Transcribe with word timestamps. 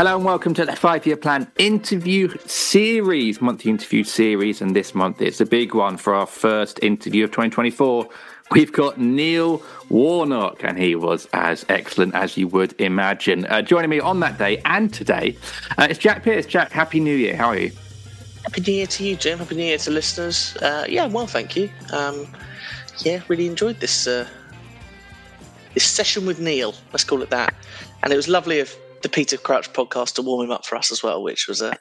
Hello 0.00 0.16
and 0.16 0.24
welcome 0.24 0.54
to 0.54 0.64
the 0.64 0.74
Five 0.74 1.04
Year 1.04 1.18
Plan 1.18 1.46
interview 1.58 2.34
series, 2.46 3.42
monthly 3.42 3.70
interview 3.70 4.02
series. 4.02 4.62
And 4.62 4.74
this 4.74 4.94
month 4.94 5.20
it's 5.20 5.42
a 5.42 5.44
big 5.44 5.74
one 5.74 5.98
for 5.98 6.14
our 6.14 6.24
first 6.24 6.82
interview 6.82 7.24
of 7.24 7.32
2024. 7.32 8.08
We've 8.50 8.72
got 8.72 8.98
Neil 8.98 9.62
Warnock, 9.90 10.64
and 10.64 10.78
he 10.78 10.94
was 10.94 11.28
as 11.34 11.66
excellent 11.68 12.14
as 12.14 12.38
you 12.38 12.48
would 12.48 12.80
imagine. 12.80 13.44
Uh, 13.44 13.60
joining 13.60 13.90
me 13.90 14.00
on 14.00 14.20
that 14.20 14.38
day 14.38 14.62
and 14.64 14.90
today 14.90 15.36
uh, 15.76 15.88
it's 15.90 15.98
Jack 15.98 16.22
Pierce. 16.22 16.46
Jack, 16.46 16.72
Happy 16.72 16.98
New 16.98 17.14
Year. 17.14 17.36
How 17.36 17.48
are 17.48 17.58
you? 17.58 17.70
Happy 18.44 18.62
New 18.62 18.72
Year 18.72 18.86
to 18.86 19.04
you, 19.04 19.16
Jim. 19.16 19.38
Happy 19.38 19.54
New 19.54 19.64
Year 19.64 19.76
to 19.76 19.90
listeners. 19.90 20.56
Uh, 20.62 20.86
yeah, 20.88 21.08
well, 21.08 21.26
thank 21.26 21.56
you. 21.56 21.68
Um, 21.92 22.26
yeah, 23.00 23.20
really 23.28 23.46
enjoyed 23.46 23.78
this 23.80 24.06
uh, 24.06 24.26
this 25.74 25.84
session 25.84 26.24
with 26.24 26.40
Neil. 26.40 26.74
Let's 26.90 27.04
call 27.04 27.20
it 27.20 27.28
that. 27.28 27.54
And 28.02 28.14
it 28.14 28.16
was 28.16 28.28
lovely 28.28 28.60
of 28.60 28.74
the 29.02 29.08
Peter 29.08 29.36
Crouch 29.36 29.72
podcast 29.72 30.14
to 30.14 30.22
warm 30.22 30.46
him 30.46 30.50
up 30.50 30.64
for 30.64 30.76
us 30.76 30.90
as 30.92 31.02
well, 31.02 31.22
which 31.22 31.48
was 31.48 31.62
a 31.62 31.76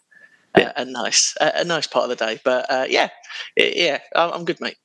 a, 0.56 0.74
a 0.78 0.86
nice 0.86 1.36
a, 1.40 1.52
a, 1.58 1.64
nice 1.64 1.88
part 1.88 2.10
of 2.10 2.18
the 2.18 2.26
day. 2.26 2.40
But 2.44 2.66
uh, 2.70 2.86
yeah, 2.90 3.10
yeah, 3.56 4.00
I'm 4.16 4.46
good, 4.46 4.60
mate. 4.60 4.78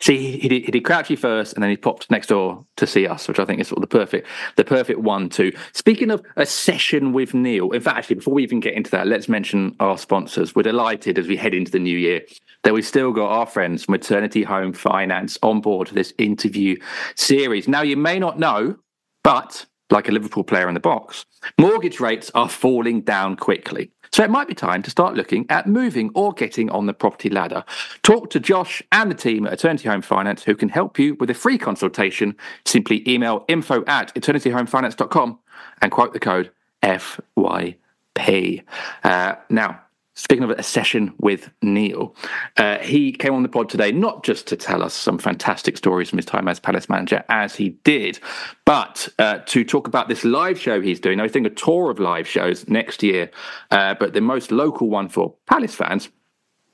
See, 0.00 0.38
he 0.38 0.48
did, 0.48 0.64
he 0.64 0.72
did 0.72 0.84
Crouchy 0.84 1.16
first, 1.16 1.54
and 1.54 1.62
then 1.62 1.70
he 1.70 1.76
popped 1.76 2.10
next 2.10 2.28
door 2.28 2.64
to 2.76 2.86
see 2.86 3.06
us, 3.06 3.28
which 3.28 3.38
I 3.38 3.44
think 3.44 3.60
is 3.60 3.68
sort 3.68 3.78
of 3.78 3.88
the 3.88 3.98
perfect, 3.98 4.26
the 4.56 4.64
perfect 4.64 5.00
one. 5.00 5.28
To 5.30 5.52
speaking 5.72 6.10
of 6.10 6.22
a 6.36 6.46
session 6.46 7.12
with 7.12 7.34
Neil. 7.34 7.70
In 7.70 7.80
fact, 7.80 7.98
actually, 7.98 8.16
before 8.16 8.34
we 8.34 8.42
even 8.42 8.60
get 8.60 8.74
into 8.74 8.90
that, 8.92 9.06
let's 9.06 9.28
mention 9.28 9.76
our 9.80 9.98
sponsors. 9.98 10.54
We're 10.54 10.62
delighted 10.62 11.18
as 11.18 11.28
we 11.28 11.36
head 11.36 11.54
into 11.54 11.70
the 11.70 11.78
new 11.78 11.96
year 11.96 12.22
that 12.64 12.74
we've 12.74 12.86
still 12.86 13.12
got 13.12 13.30
our 13.30 13.46
friends 13.46 13.84
from 13.84 13.94
Eternity 13.94 14.42
Home 14.42 14.72
Finance 14.72 15.38
on 15.42 15.60
board 15.60 15.88
for 15.88 15.94
this 15.94 16.12
interview 16.18 16.76
series. 17.14 17.68
Now, 17.68 17.82
you 17.82 17.96
may 17.96 18.18
not 18.18 18.38
know, 18.38 18.76
but 19.22 19.66
like 19.90 20.08
a 20.08 20.12
Liverpool 20.12 20.44
player 20.44 20.68
in 20.68 20.74
the 20.74 20.80
box, 20.80 21.24
mortgage 21.58 22.00
rates 22.00 22.30
are 22.34 22.48
falling 22.48 23.00
down 23.00 23.36
quickly. 23.36 23.90
So 24.10 24.24
it 24.24 24.30
might 24.30 24.48
be 24.48 24.54
time 24.54 24.82
to 24.82 24.90
start 24.90 25.14
looking 25.14 25.46
at 25.50 25.66
moving 25.66 26.10
or 26.14 26.32
getting 26.32 26.70
on 26.70 26.86
the 26.86 26.94
property 26.94 27.28
ladder. 27.28 27.64
Talk 28.02 28.30
to 28.30 28.40
Josh 28.40 28.82
and 28.90 29.10
the 29.10 29.14
team 29.14 29.46
at 29.46 29.52
Eternity 29.52 29.88
Home 29.88 30.02
Finance 30.02 30.44
who 30.44 30.54
can 30.54 30.68
help 30.68 30.98
you 30.98 31.14
with 31.16 31.30
a 31.30 31.34
free 31.34 31.58
consultation. 31.58 32.36
Simply 32.64 33.08
email 33.08 33.44
info 33.48 33.84
at 33.86 34.14
eternityhomefinance.com 34.14 35.38
and 35.82 35.92
quote 35.92 36.12
the 36.12 36.20
code 36.20 36.50
FYP. 36.82 38.62
Uh, 39.04 39.34
now, 39.50 39.80
Speaking 40.18 40.42
of 40.42 40.50
a 40.50 40.64
session 40.64 41.14
with 41.18 41.48
Neil, 41.62 42.12
uh, 42.56 42.78
he 42.78 43.12
came 43.12 43.34
on 43.34 43.44
the 43.44 43.48
pod 43.48 43.68
today 43.68 43.92
not 43.92 44.24
just 44.24 44.48
to 44.48 44.56
tell 44.56 44.82
us 44.82 44.92
some 44.92 45.16
fantastic 45.16 45.76
stories 45.76 46.10
from 46.10 46.18
his 46.18 46.26
time 46.26 46.48
as 46.48 46.58
Palace 46.58 46.88
manager, 46.88 47.24
as 47.28 47.54
he 47.54 47.68
did, 47.84 48.18
but 48.64 49.08
uh, 49.20 49.38
to 49.46 49.62
talk 49.62 49.86
about 49.86 50.08
this 50.08 50.24
live 50.24 50.58
show 50.58 50.80
he's 50.80 50.98
doing. 50.98 51.18
Now, 51.18 51.22
he's 51.22 51.32
doing 51.32 51.46
a 51.46 51.50
tour 51.50 51.88
of 51.88 52.00
live 52.00 52.26
shows 52.26 52.66
next 52.66 53.04
year, 53.04 53.30
uh, 53.70 53.94
but 53.94 54.12
the 54.12 54.20
most 54.20 54.50
local 54.50 54.90
one 54.90 55.08
for 55.08 55.36
Palace 55.46 55.76
fans 55.76 56.08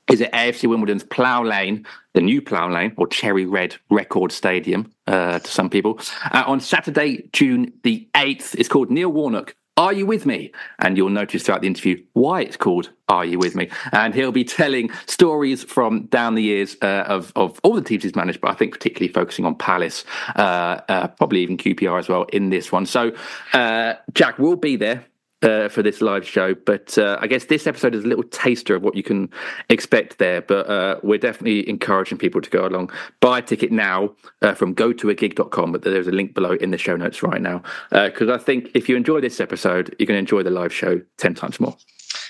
is 0.09 0.21
at 0.21 0.31
AFC 0.33 0.67
Wimbledon's 0.67 1.03
Plough 1.03 1.43
Lane, 1.43 1.85
the 2.13 2.21
new 2.21 2.41
Plough 2.41 2.71
Lane, 2.71 2.93
or 2.97 3.05
Cherry 3.05 3.45
Red 3.45 3.75
Record 3.91 4.31
Stadium 4.31 4.91
uh, 5.05 5.37
to 5.37 5.51
some 5.51 5.69
people, 5.69 5.99
uh, 6.31 6.45
on 6.47 6.59
Saturday, 6.59 7.29
June 7.31 7.73
the 7.83 8.07
8th. 8.15 8.55
It's 8.55 8.69
called 8.69 8.89
Neil 8.89 9.09
Warnock 9.09 9.55
are 9.77 9.91
You 9.91 10.05
With 10.05 10.25
Me? 10.25 10.51
And 10.79 10.97
you'll 10.97 11.09
notice 11.09 11.43
throughout 11.43 11.61
the 11.61 11.67
interview 11.67 12.01
why 12.13 12.41
it's 12.41 12.57
called 12.57 12.91
Are 13.09 13.25
You 13.25 13.39
With 13.39 13.55
Me? 13.55 13.69
And 13.91 14.13
he'll 14.13 14.31
be 14.31 14.43
telling 14.45 14.89
stories 15.05 15.63
from 15.63 16.05
down 16.05 16.35
the 16.35 16.43
years 16.43 16.77
uh, 16.81 17.03
of, 17.07 17.33
of 17.35 17.59
all 17.63 17.73
the 17.73 17.81
teams 17.81 18.03
he's 18.03 18.15
managed, 18.15 18.39
but 18.39 18.51
I 18.51 18.53
think 18.53 18.73
particularly 18.73 19.11
focusing 19.11 19.45
on 19.45 19.55
Palace, 19.55 20.05
uh, 20.35 20.79
uh, 20.87 21.07
probably 21.09 21.41
even 21.41 21.57
QPR 21.57 21.99
as 21.99 22.07
well 22.07 22.23
in 22.31 22.49
this 22.49 22.71
one. 22.71 22.85
So 22.85 23.13
uh, 23.53 23.95
Jack 24.13 24.39
will 24.39 24.55
be 24.55 24.77
there 24.77 25.05
uh, 25.41 25.69
for 25.69 25.81
this 25.83 26.01
live 26.01 26.25
show. 26.25 26.53
But 26.53 26.97
uh, 26.97 27.17
I 27.19 27.27
guess 27.27 27.45
this 27.45 27.67
episode 27.67 27.95
is 27.95 28.03
a 28.03 28.07
little 28.07 28.23
taster 28.23 28.75
of 28.75 28.83
what 28.83 28.95
you 28.95 29.03
can 29.03 29.29
expect 29.69 30.17
there. 30.17 30.41
But 30.41 30.69
uh, 30.69 30.99
we're 31.03 31.19
definitely 31.19 31.67
encouraging 31.69 32.17
people 32.17 32.41
to 32.41 32.49
go 32.49 32.65
along. 32.65 32.91
Buy 33.19 33.39
a 33.39 33.41
ticket 33.41 33.71
now 33.71 34.15
uh, 34.41 34.53
from 34.53 34.75
gotoagig.com. 34.75 35.71
But 35.71 35.83
there's 35.83 36.07
a 36.07 36.11
link 36.11 36.33
below 36.33 36.53
in 36.53 36.71
the 36.71 36.77
show 36.77 36.95
notes 36.95 37.23
right 37.23 37.41
now. 37.41 37.61
Because 37.91 38.29
uh, 38.29 38.35
I 38.35 38.37
think 38.37 38.71
if 38.73 38.89
you 38.89 38.95
enjoy 38.95 39.21
this 39.21 39.39
episode, 39.39 39.95
you're 39.99 40.07
going 40.07 40.15
to 40.15 40.19
enjoy 40.19 40.43
the 40.43 40.51
live 40.51 40.73
show 40.73 41.01
10 41.17 41.33
times 41.35 41.59
more 41.59 41.75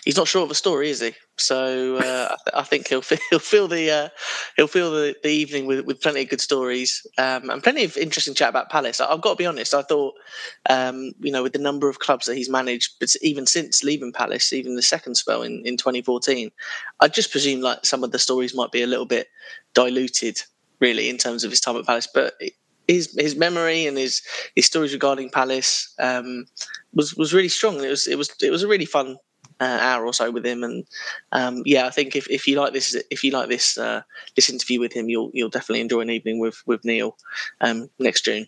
he's 0.06 0.16
not 0.16 0.28
short 0.28 0.46
of 0.46 0.52
a 0.52 0.56
story, 0.56 0.90
is 0.90 1.02
he? 1.02 1.14
So 1.38 1.98
uh, 1.98 2.36
I 2.54 2.64
think 2.64 2.88
he'll 2.88 3.02
feel, 3.02 3.18
he'll 3.30 3.40
feel 3.40 3.68
the 3.68 3.92
uh, 3.92 4.10
he'll 4.56 4.68
feel 4.68 4.92
the, 4.92 5.16
the 5.24 5.30
evening 5.30 5.66
with, 5.66 5.86
with 5.86 6.02
plenty 6.02 6.22
of 6.22 6.30
good 6.30 6.40
stories 6.40 7.06
um, 7.18 7.50
and 7.50 7.62
plenty 7.62 7.84
of 7.84 7.98
interesting 7.98 8.34
chat 8.34 8.50
about 8.50 8.70
Palace. 8.70 9.02
I've 9.02 9.22
got 9.22 9.32
to 9.32 9.36
be 9.36 9.46
honest. 9.46 9.74
I 9.74 9.82
thought 9.82 10.14
um, 10.70 11.12
you 11.20 11.32
know 11.32 11.44
with 11.44 11.54
the 11.54 11.60
number 11.60 11.90
of 11.90 12.00
clubs 12.00 12.28
that 12.28 12.36
he's 12.36 12.50
managed, 12.50 12.94
but 13.00 13.14
even 13.22 13.46
since 13.46 13.84
leaving 13.84 14.14
Palace, 14.14 14.54
even 14.54 14.76
the 14.76 14.82
second 14.82 15.16
spell 15.16 15.42
in, 15.42 15.62
in 15.66 15.76
2014, 15.76 16.52
I 17.02 17.08
just 17.08 17.32
presume 17.32 17.62
like 17.62 17.86
some 17.86 18.04
of 18.04 18.12
the 18.12 18.20
stories 18.20 18.56
might 18.56 18.72
be 18.72 18.84
a 18.84 18.88
little 18.88 19.06
bit 19.06 19.28
diluted, 19.74 20.40
really, 20.80 21.10
in 21.10 21.18
terms 21.18 21.44
of 21.44 21.52
his 21.52 21.60
time 21.60 21.76
at 21.76 21.86
Palace. 21.86 22.08
But 22.14 22.36
his 22.88 23.14
his 23.18 23.36
memory 23.36 23.88
and 23.88 23.98
his 23.98 24.22
his 24.56 24.68
stories 24.68 24.94
regarding 24.94 25.30
Palace 25.32 25.94
um, 26.00 26.46
was 26.94 27.16
was 27.16 27.34
really 27.34 27.50
strong. 27.50 27.84
It 27.84 27.90
was 27.90 28.08
it 28.08 28.18
was 28.18 28.30
it 28.42 28.52
was 28.52 28.64
a 28.64 28.68
really 28.68 28.86
fun 28.86 29.18
uh, 29.60 29.80
hour 29.82 30.06
or 30.06 30.14
so 30.14 30.32
with 30.32 30.46
him, 30.46 30.64
and 30.64 30.86
um, 31.32 31.64
yeah, 31.66 31.86
I 31.86 31.90
think 31.90 32.16
if, 32.16 32.30
if 32.30 32.48
you 32.48 32.60
like 32.60 32.74
this 32.74 32.96
if 33.10 33.24
you 33.24 33.32
like 33.32 33.50
this 33.50 33.78
uh, 33.78 34.02
this 34.36 34.50
interview 34.50 34.80
with 34.80 34.94
him, 34.94 35.10
you'll 35.10 35.32
you'll 35.34 35.50
definitely 35.50 35.82
enjoy 35.82 36.02
an 36.02 36.10
evening 36.10 36.40
with 36.40 36.62
with 36.66 36.84
Neil 36.86 37.18
um, 37.62 37.90
next 38.00 38.26
June. 38.26 38.48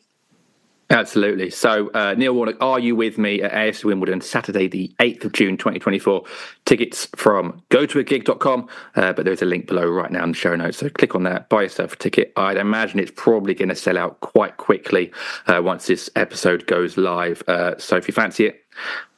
Absolutely. 0.89 1.49
So, 1.49 1.89
uh, 1.89 2.15
Neil 2.17 2.33
Warnock, 2.33 2.55
are 2.61 2.79
you 2.79 2.95
with 2.95 3.17
me 3.17 3.41
at 3.41 3.51
AFC 3.51 3.83
Wimbledon 3.83 4.21
Saturday, 4.21 4.67
the 4.67 4.93
8th 4.99 5.25
of 5.25 5.33
June, 5.33 5.57
2024? 5.57 6.23
Tickets 6.63 7.09
from 7.13 7.61
gotoagig.com, 7.69 8.69
uh, 8.95 9.11
but 9.11 9.25
there's 9.25 9.41
a 9.41 9.45
link 9.45 9.67
below 9.67 9.85
right 9.85 10.11
now 10.11 10.23
in 10.23 10.31
the 10.31 10.37
show 10.37 10.55
notes. 10.55 10.77
So, 10.77 10.89
click 10.89 11.13
on 11.13 11.23
that, 11.23 11.49
buy 11.49 11.63
yourself 11.63 11.93
a 11.93 11.95
ticket. 11.97 12.31
I'd 12.37 12.55
imagine 12.55 12.99
it's 12.99 13.11
probably 13.13 13.53
going 13.53 13.67
to 13.67 13.75
sell 13.75 13.97
out 13.97 14.21
quite 14.21 14.55
quickly 14.55 15.11
uh, 15.47 15.61
once 15.61 15.87
this 15.87 16.09
episode 16.15 16.65
goes 16.67 16.95
live. 16.95 17.43
Uh, 17.47 17.77
so, 17.77 17.97
if 17.97 18.07
you 18.07 18.13
fancy 18.13 18.45
it, 18.45 18.63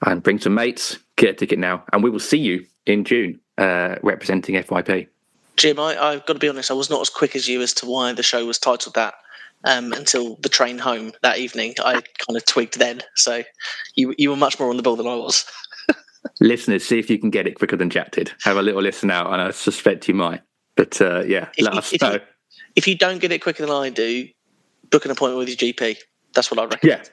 and 0.06 0.24
bring 0.24 0.40
some 0.40 0.56
mates, 0.56 0.98
get 1.18 1.30
a 1.30 1.34
ticket 1.34 1.60
now, 1.60 1.84
and 1.94 2.04
we 2.04 2.10
will 2.10 2.20
see 2.20 2.40
you 2.40 2.66
in 2.88 3.04
June 3.04 3.40
uh, 3.60 3.96
representing 4.02 4.56
FYP. 4.56 5.08
Jim, 5.56 5.80
I, 5.80 6.14
have 6.14 6.26
got 6.26 6.34
to 6.34 6.40
be 6.40 6.50
honest, 6.50 6.72
I 6.72 6.74
was 6.74 6.90
not 6.90 7.02
as 7.02 7.10
quick 7.10 7.36
as 7.36 7.48
you 7.48 7.62
as 7.62 7.74
to 7.76 7.86
why 7.86 8.14
the 8.14 8.24
show 8.24 8.46
was 8.46 8.58
titled 8.58 8.96
that 8.96 9.14
um, 9.64 9.94
until 9.94 10.36
the 10.38 10.50
train 10.50 10.78
home 10.78 11.12
that 11.22 11.38
evening. 11.38 11.74
I 11.84 11.94
kind 11.94 12.38
of 12.38 12.46
twigged 12.46 12.80
then, 12.80 13.02
so 13.16 13.44
you 13.96 14.14
you 14.18 14.30
were 14.30 14.36
much 14.36 14.60
more 14.60 14.70
on 14.70 14.78
the 14.78 14.84
ball 14.84 14.96
than 14.96 15.08
I 15.08 15.16
was. 15.16 15.46
Listeners, 16.42 16.86
see 16.86 17.00
if 17.00 17.10
you 17.10 17.18
can 17.18 17.30
get 17.30 17.48
it 17.48 17.56
quicker 17.56 17.76
than 17.76 17.90
Jack 17.90 18.12
did. 18.12 18.32
Have 18.44 18.58
a 18.58 18.62
little 18.62 18.82
listen 18.82 19.12
out, 19.12 19.32
and 19.32 19.42
I 19.42 19.52
suspect 19.52 20.08
you 20.08 20.14
might. 20.14 20.42
But 20.76 21.02
uh, 21.02 21.24
yeah, 21.26 21.50
If 21.58 21.66
let 21.66 21.74
you- 21.74 21.80
us 21.80 21.94
if 21.94 22.02
know. 22.02 22.14
you- 22.14 22.20
If 22.76 22.88
you 22.88 22.96
don't 22.98 23.20
get 23.20 23.32
it 23.32 23.40
quicker 23.42 23.66
than 23.66 23.76
I 23.76 23.90
do, 23.90 24.28
book 24.90 25.06
an 25.06 25.12
appointment 25.12 25.40
with 25.40 25.50
your 25.62 25.74
GP. 25.74 25.98
That's 26.34 26.52
what 26.52 26.60
I'd 26.60 26.72
recommend. 26.74 27.10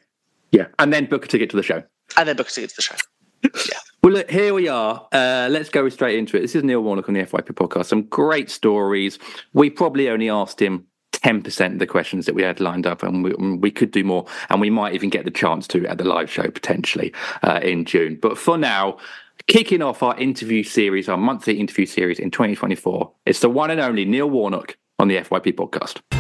Yeah, 0.53 0.61
yeah, 0.61 0.67
and 0.79 0.93
then 0.93 1.07
book 1.07 1.25
a 1.25 1.29
ticket 1.29 1.51
to 1.51 1.57
the 1.57 1.63
show. 1.63 1.83
And 2.17 2.29
then 2.29 2.37
book 2.37 2.49
a 2.49 2.51
ticket 2.51 2.71
to 2.71 2.77
the 2.77 2.83
show. 2.83 2.95
Yeah. 3.45 3.79
Well, 4.03 4.13
look, 4.15 4.31
here 4.31 4.55
we 4.55 4.69
are. 4.69 5.07
Uh, 5.13 5.49
let's 5.51 5.69
go 5.69 5.89
straight 5.89 6.19
into 6.19 6.37
it. 6.37 6.41
This 6.41 6.55
is 6.55 6.63
Neil 6.65 6.81
Warnock 6.81 7.09
on 7.09 7.15
the 7.15 7.21
FYP 7.23 7.53
podcast. 7.53 7.87
Some 7.87 8.03
great 8.05 8.51
stories. 8.51 9.19
We 9.53 9.71
probably 9.71 10.09
only 10.09 10.29
asked 10.31 10.61
him 10.61 10.87
10% 11.19 11.73
of 11.73 11.79
the 11.79 11.87
questions 11.87 12.27
that 12.27 12.35
we 12.35 12.43
had 12.43 12.61
lined 12.61 12.87
up, 12.87 13.03
and 13.03 13.25
we, 13.25 13.33
we 13.57 13.71
could 13.71 13.91
do 13.91 14.05
more. 14.05 14.27
And 14.51 14.61
we 14.61 14.71
might 14.71 14.95
even 14.95 15.11
get 15.11 15.25
the 15.25 15.31
chance 15.31 15.67
to 15.69 15.87
at 15.87 15.99
the 15.99 16.05
live 16.05 16.31
show 16.31 16.51
potentially 16.51 17.13
uh, 17.43 17.61
in 17.63 17.85
June. 17.85 18.19
But 18.21 18.39
for 18.39 18.57
now, 18.59 18.99
kicking 19.47 19.83
off 19.83 20.03
our 20.03 20.19
interview 20.19 20.63
series, 20.63 21.09
our 21.09 21.17
monthly 21.17 21.59
interview 21.59 21.87
series 21.87 22.19
in 22.19 22.31
2024, 22.31 23.11
it's 23.27 23.41
the 23.41 23.51
one 23.51 23.71
and 23.71 23.81
only 23.81 24.05
Neil 24.05 24.29
Warnock 24.29 24.77
on 24.99 25.09
the 25.09 25.17
FYP 25.17 25.55
podcast. 25.55 26.16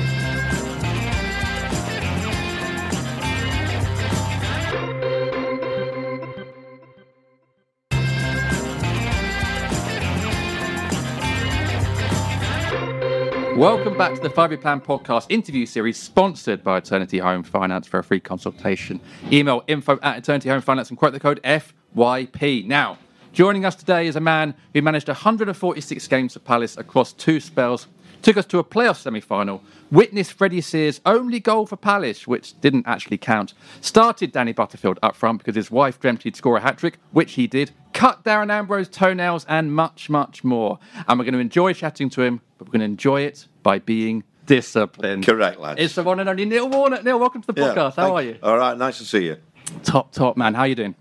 Welcome 13.56 13.97
back 13.97 14.14
to 14.14 14.20
the 14.20 14.29
Five 14.29 14.50
Year 14.50 14.58
Plan 14.58 14.82
podcast 14.82 15.25
interview 15.31 15.64
series 15.64 15.97
sponsored 15.97 16.62
by 16.62 16.76
Eternity 16.76 17.17
Home 17.17 17.43
Finance 17.43 17.87
for 17.87 17.99
a 17.99 18.05
free 18.05 18.20
consultation. 18.20 19.00
Email 19.32 19.64
info 19.67 19.99
at 20.03 20.19
Eternity 20.19 20.50
Home 20.50 20.61
Finance 20.61 20.91
and 20.91 20.99
quote 20.99 21.14
the 21.14 21.20
code 21.20 21.41
FYP. 21.43 22.67
Now, 22.67 22.99
joining 23.32 23.64
us 23.64 23.75
today 23.75 24.08
is 24.08 24.17
a 24.17 24.20
man 24.20 24.55
who 24.75 24.82
managed 24.82 25.08
146 25.08 26.06
games 26.06 26.37
at 26.37 26.44
Palace 26.44 26.76
across 26.76 27.14
two 27.14 27.41
spells, 27.41 27.87
took 28.23 28.37
us 28.37 28.47
to 28.47 28.59
a 28.59 28.65
playoff 28.65 28.97
semi 28.97 29.21
final, 29.21 29.63
witnessed 29.91 30.33
Freddie 30.33 30.61
Sears' 30.61 31.01
only 31.07 31.41
goal 31.41 31.67
for 31.67 31.77
Palace, 31.77 32.27
which 32.27 32.61
didn't 32.61 32.87
actually 32.87 33.19
count, 33.19 33.55
started 33.81 34.33
Danny 34.33 34.53
Butterfield 34.53 34.99
up 35.03 35.15
front 35.17 35.39
because 35.39 35.55
his 35.55 35.71
wife 35.71 36.01
dreamt 36.01 36.23
he'd 36.25 36.37
score 36.37 36.57
a 36.57 36.61
hat 36.61 36.79
trick, 36.79 36.99
which 37.13 37.35
he 37.35 37.47
did, 37.47 37.71
cut 37.93 38.25
Darren 38.25 38.51
Ambrose's 38.51 38.95
toenails, 38.95 39.45
and 39.49 39.75
much, 39.75 40.11
much 40.11 40.43
more. 40.45 40.79
And 41.09 41.19
we're 41.19 41.25
going 41.25 41.35
to 41.35 41.41
enjoy 41.41 41.73
chatting 41.73 42.11
to 42.11 42.23
him, 42.23 42.41
but 42.59 42.67
we're 42.69 42.73
going 42.73 42.81
to 42.81 42.87
enjoy 42.87 43.23
it 43.23 43.47
by 43.63 43.79
being 43.79 44.25
disciplined. 44.47 45.27
Correct, 45.27 45.59
lads. 45.61 45.81
It's 45.81 45.95
the 45.95 46.03
one 46.03 46.21
and 46.21 46.29
only 46.29 46.45
Neil 46.45 46.69
Warnock. 46.69 47.05
Neil, 47.05 47.19
welcome 47.19 47.43
to 47.43 47.53
the 47.53 47.61
Yeah, 47.61 47.75
podcast. 47.75 47.97
How 47.97 48.15
are 48.15 48.23
you? 48.23 48.39
All 48.43 48.57
right, 48.57 48.77
nice 48.77 48.99
to 48.99 49.05
see 49.05 49.27
you. 49.27 49.37
Top, 49.83 50.12
top, 50.12 50.37
man. 50.37 50.55
How 50.55 50.65
you 50.65 50.75
doing? 50.75 50.95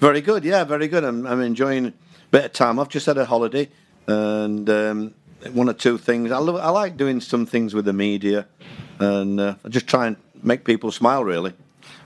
Very 0.00 0.20
good, 0.20 0.44
yeah, 0.44 0.64
very 0.64 0.88
good. 0.88 1.04
I'm, 1.04 1.26
I'm 1.26 1.40
enjoying 1.40 1.86
a 1.86 1.92
bit 2.30 2.44
of 2.46 2.52
time 2.52 2.78
I've 2.78 2.88
Just 2.88 3.06
had 3.06 3.18
a 3.18 3.24
holiday, 3.24 3.68
and 4.06 4.68
um, 4.70 5.14
one 5.52 5.68
or 5.68 5.72
two 5.72 5.98
things. 5.98 6.30
I 6.30 6.38
love. 6.38 6.56
I 6.56 6.70
like 6.70 6.96
doing 6.96 7.20
some 7.20 7.46
things 7.46 7.74
with 7.74 7.84
the 7.84 7.92
media, 7.92 8.46
and 8.98 9.40
uh, 9.40 9.54
I 9.64 9.68
just 9.68 9.86
try 9.86 10.06
and 10.06 10.16
make 10.42 10.64
people 10.64 10.90
smile. 10.90 11.24
Really. 11.24 11.52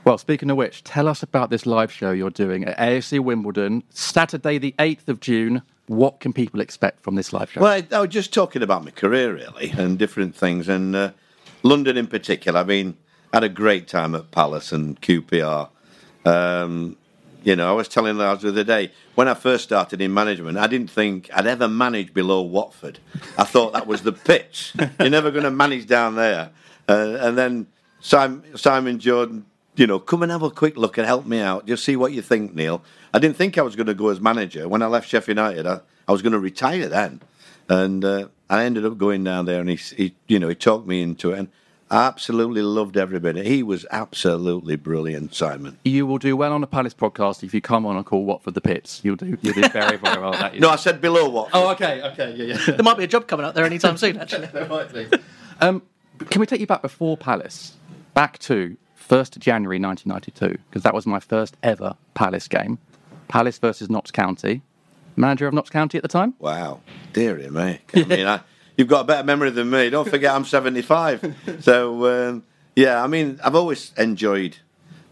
Well, 0.05 0.19
speaking 0.19 0.51
of 0.51 0.57
which, 0.57 0.83
tell 0.83 1.07
us 1.07 1.23
about 1.23 1.51
this 1.51 1.65
live 1.65 1.93
show 1.93 2.11
you're 2.11 2.31
doing 2.31 2.65
at 2.65 2.77
AFC 2.77 3.21
Wimbledon, 3.21 3.85
Saturday, 3.91 4.59
the 4.59 4.75
8th 4.79 5.09
of 5.09 5.21
June. 5.21 5.63
What 5.87 6.19
can 6.19 6.33
people 6.33 6.61
expect 6.61 7.03
from 7.03 7.15
this 7.15 7.33
live 7.33 7.53
show? 7.53 7.61
Well, 7.61 7.73
I, 7.73 7.87
I 7.95 8.01
was 8.01 8.11
just 8.11 8.33
talking 8.33 8.63
about 8.63 8.85
my 8.85 8.91
career 8.91 9.35
really, 9.35 9.71
and 9.71 9.99
different 9.99 10.35
things, 10.35 10.69
and 10.69 10.97
uh, 10.97 11.13
London 11.63 11.97
in 11.97 12.07
particular. 12.07 12.61
I 12.61 12.65
mean, 12.65 12.97
had 13.33 13.45
a 13.45 13.49
great 13.49 13.89
time 13.89 14.15
at 14.15 14.31
Palace 14.31 14.73
and 14.73 15.01
QPR. 15.01 15.69
Um, 16.25 16.97
you 17.43 17.57
know, 17.57 17.69
I 17.69 17.73
was 17.73 17.89
telling 17.89 18.17
the 18.17 18.25
lads 18.25 18.43
the 18.43 18.49
other 18.49 18.65
day 18.65 18.93
when 19.15 19.29
I 19.29 19.35
first 19.35 19.65
started 19.65 20.01
in 20.01 20.15
management, 20.15 20.59
I 20.59 20.67
didn't 20.67 20.91
think 20.91 21.31
I'd 21.35 21.47
ever 21.47 21.69
manage 21.69 22.15
below 22.15 22.43
Watford. 22.43 22.99
I 23.37 23.45
thought 23.45 23.73
that 23.73 23.87
was 23.87 24.03
the 24.03 24.13
pitch. 24.13 24.73
You're 25.01 25.11
never 25.11 25.31
going 25.31 25.45
to 25.45 25.51
manage 25.51 25.87
down 25.87 26.15
there. 26.15 26.51
Uh, 26.89 27.17
and 27.21 27.37
then 27.37 27.67
Simon, 28.01 28.57
Simon 28.57 28.99
Jordan, 28.99 29.47
you 29.77 29.87
know, 29.87 29.99
come 29.99 30.23
and 30.23 30.31
have 30.31 30.43
a 30.43 30.51
quick 30.51 30.77
look 30.77 30.99
and 30.99 31.07
help 31.07 31.27
me 31.27 31.41
out. 31.41 31.67
Just 31.67 31.85
see 31.85 31.97
what 31.97 32.13
you 32.13 32.23
think, 32.23 32.55
Neil. 32.55 32.83
I 33.15 33.19
didn't 33.19 33.37
think 33.37 33.59
I 33.59 33.63
was 33.63 33.77
going 33.77 33.87
to 33.87 33.95
go 33.95 34.09
as 34.09 34.21
manager 34.21 34.69
when 34.69 34.83
I 34.83 34.87
left 34.87 35.09
Sheffield 35.09 35.39
United. 35.39 35.67
I, 35.67 35.81
I 36.07 36.13
was 36.13 36.23
going 36.23 36.33
to 36.33 36.39
retire 36.39 36.89
then, 36.89 37.21
and 37.69 38.05
uh, 38.05 38.29
I 38.51 38.65
ended 38.65 38.85
up 38.85 38.99
going 38.99 39.25
down 39.25 39.47
there, 39.47 39.61
and 39.61 39.71
he, 39.71 39.77
he, 39.77 40.15
you 40.29 40.39
know, 40.39 40.49
he 40.49 40.55
talked 40.55 40.87
me 40.87 41.03
into 41.03 41.33
it, 41.33 41.39
and 41.39 41.49
absolutely 41.93 42.63
loved 42.63 42.97
everybody. 42.97 43.45
He 43.45 43.63
was 43.63 43.87
absolutely 43.91 44.77
brilliant, 44.77 45.35
Simon. 45.35 45.79
you 45.85 46.07
will 46.07 46.19
do 46.19 46.37
well 46.37 46.53
on 46.53 46.63
a 46.63 46.67
Palace 46.67 46.95
podcast 46.95 47.43
if 47.45 47.53
you 47.55 47.61
come 47.61 47.87
on 47.87 47.97
and 47.97 48.07
call 48.07 48.25
Watford 48.25 48.55
the 48.55 48.61
Pits. 48.61 49.01
You'll 49.05 49.17
do, 49.17 49.39
you'll 49.43 49.55
do 49.55 49.69
very, 49.69 49.99
very 49.99 50.21
well. 50.21 50.33
That 50.33 50.55
is. 50.55 50.61
No, 50.61 50.71
I 50.71 50.77
said 50.77 51.01
below 51.01 51.29
Watford. 51.29 51.53
Oh, 51.55 51.71
okay, 51.73 52.03
okay, 52.03 52.35
yeah, 52.35 52.55
yeah. 52.55 52.75
There 52.75 52.83
might 52.83 52.97
be 52.97 53.05
a 53.05 53.09
job 53.09 53.29
coming 53.29 53.45
up 53.45 53.55
there 53.55 53.65
anytime 53.65 53.97
soon, 53.97 54.17
actually. 54.19 54.47
There 54.53 54.69
might 54.69 54.93
be. 54.93 55.09
Um, 55.61 55.83
can 56.31 56.41
we 56.41 56.47
take 56.47 56.61
you 56.61 56.67
back 56.67 56.83
before 56.83 57.17
Palace? 57.17 57.75
Back 58.15 58.39
to 58.41 58.77
1st 59.09 59.39
January 59.39 59.79
1992, 59.79 60.59
because 60.69 60.83
that 60.83 60.95
was 60.95 61.07
my 61.07 61.21
first 61.21 61.57
ever 61.63 61.95
Palace 62.15 62.49
game. 62.49 62.79
Palace 63.29 63.59
versus 63.59 63.89
Notts 63.91 64.11
County. 64.11 64.63
Manager 65.17 65.47
of 65.47 65.55
Notts 65.55 65.71
County 65.71 65.99
at 65.99 66.03
the 66.03 66.09
time? 66.09 66.35
Wow, 66.39 66.81
dearie 67.13 67.51
me. 67.51 67.81
I 67.95 68.05
mean, 68.05 68.27
I, 68.27 68.41
you've 68.77 68.89
got 68.89 69.03
a 69.03 69.05
better 69.05 69.25
memory 69.25 69.51
than 69.51 69.71
me. 69.71 69.91
Don't 69.91 70.09
forget, 70.09 70.35
I'm 70.35 70.45
75. 70.45 71.35
So, 71.61 72.29
um, 72.29 72.45
yeah, 72.75 73.03
I 73.03 73.07
mean, 73.07 73.39
I've 73.45 73.55
always 73.55 73.93
enjoyed. 73.99 74.57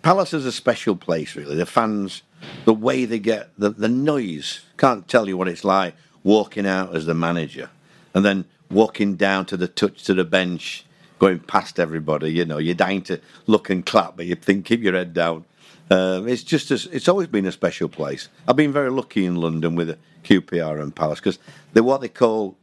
Palace 0.03 0.33
is 0.33 0.47
a 0.47 0.53
special 0.53 0.97
place, 0.97 1.37
really. 1.37 1.57
The 1.57 1.67
fans, 1.67 2.23
the 2.65 2.75
way 2.75 3.05
they 3.05 3.19
get 3.19 3.51
the, 3.59 3.71
the 3.71 3.89
noise. 3.89 4.61
Can't 4.79 5.07
tell 5.07 5.29
you 5.29 5.37
what 5.37 5.49
it's 5.49 5.65
like 5.65 5.95
walking 6.25 6.67
out 6.67 6.95
as 6.95 7.07
the 7.07 7.15
manager 7.15 7.71
and 8.15 8.25
then 8.25 8.45
walking 8.71 9.17
down 9.17 9.47
to 9.47 9.57
the 9.57 9.69
touch 9.69 10.05
to 10.05 10.15
the 10.15 10.25
bench, 10.25 10.85
going 11.19 11.41
past 11.41 11.79
everybody. 11.79 12.33
You 12.33 12.45
know, 12.45 12.59
you're 12.59 12.75
dying 12.75 13.03
to 13.03 13.21
look 13.47 13.69
and 13.71 13.85
clap, 13.85 14.17
but 14.17 14.27
you 14.27 14.35
think, 14.35 14.65
keep 14.65 14.83
your 14.83 14.95
head 14.95 15.12
down. 15.12 15.45
Um, 15.91 16.29
it's 16.29 16.45
just 16.45 16.71
a, 16.71 16.75
it's 16.93 17.09
always 17.09 17.29
been 17.29 17.47
a 17.47 17.53
special 17.53 17.89
place. 17.89 18.29
I've 18.47 18.57
been 18.57 18.73
very 18.73 18.91
lucky 18.91 19.27
in 19.27 19.37
London 19.37 19.75
with 19.75 19.99
QPR 20.25 20.81
and 20.81 20.95
Palace 20.95 21.19
because 21.19 21.39
they're 21.73 21.83
what 21.83 22.01
they 22.01 22.09
call 22.09 22.57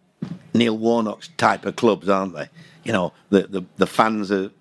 Neil 0.54 0.78
Warnock's 0.78 1.30
type 1.38 1.66
of 1.66 1.76
clubs, 1.76 2.10
aren't 2.10 2.36
they? 2.36 2.50
You 2.84 2.94
know, 2.94 3.14
the 3.30 3.44
the, 3.44 3.66
the 3.78 3.88
fans 3.88 4.32
are 4.32 4.52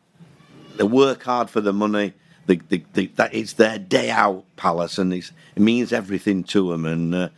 they 0.76 0.85
work 0.85 1.23
hard 1.23 1.50
for 1.50 1.61
the 1.61 1.73
money. 1.73 2.12
The, 2.47 2.61
the, 2.69 2.85
the, 2.93 3.06
that 3.17 3.35
it's 3.35 3.55
their 3.55 3.76
day 3.76 4.08
out, 4.08 4.44
Palace, 4.56 4.99
and 4.99 5.12
it 5.12 5.32
means 5.56 5.93
everything 5.93 6.44
to 6.44 6.70
them. 6.70 6.85
And 6.85 7.14
uh, 7.14 7.29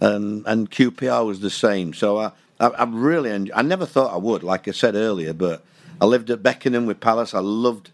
and 0.00 0.44
and 0.46 0.70
QPR 0.70 1.26
was 1.26 1.40
the 1.40 1.50
same. 1.50 1.94
So 1.94 2.18
I 2.18 2.32
I, 2.60 2.66
I 2.68 2.84
really 2.84 3.50
I 3.52 3.62
never 3.62 3.86
thought 3.86 4.12
I 4.12 4.18
would, 4.18 4.42
like 4.42 4.68
I 4.68 4.72
said 4.72 4.94
earlier, 4.94 5.32
but 5.32 5.64
I 6.00 6.04
lived 6.04 6.30
at 6.30 6.42
Beckenham 6.42 6.86
with 6.86 7.00
Palace. 7.00 7.34
I 7.34 7.40
loved 7.40 7.90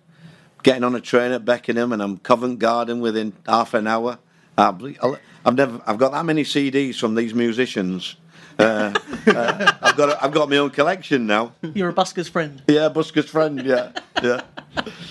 getting 0.62 0.84
on 0.84 0.94
a 0.94 1.00
train 1.00 1.32
at 1.32 1.44
Beckenham, 1.44 1.92
and 1.92 2.02
I'm 2.02 2.18
Covent 2.18 2.58
Garden 2.58 3.00
within 3.00 3.34
half 3.46 3.74
an 3.74 3.86
hour. 3.86 4.18
I've, 4.56 4.98
I've 5.44 5.54
never 5.54 5.80
I've 5.86 5.98
got 5.98 6.12
that 6.12 6.24
many 6.24 6.42
CDs 6.42 6.96
from 6.96 7.14
these 7.14 7.34
musicians. 7.34 8.16
Uh, 8.58 8.92
uh, 9.26 9.72
I've 9.82 9.96
got 9.96 10.22
I've 10.22 10.32
got 10.32 10.48
my 10.48 10.56
own 10.58 10.70
collection 10.70 11.26
now. 11.26 11.52
You're 11.74 11.88
a 11.88 11.92
busker's 11.92 12.28
friend. 12.28 12.62
Yeah, 12.68 12.88
Busker's 12.88 13.28
friend. 13.28 13.60
Yeah, 13.64 13.92
yeah. 14.22 14.42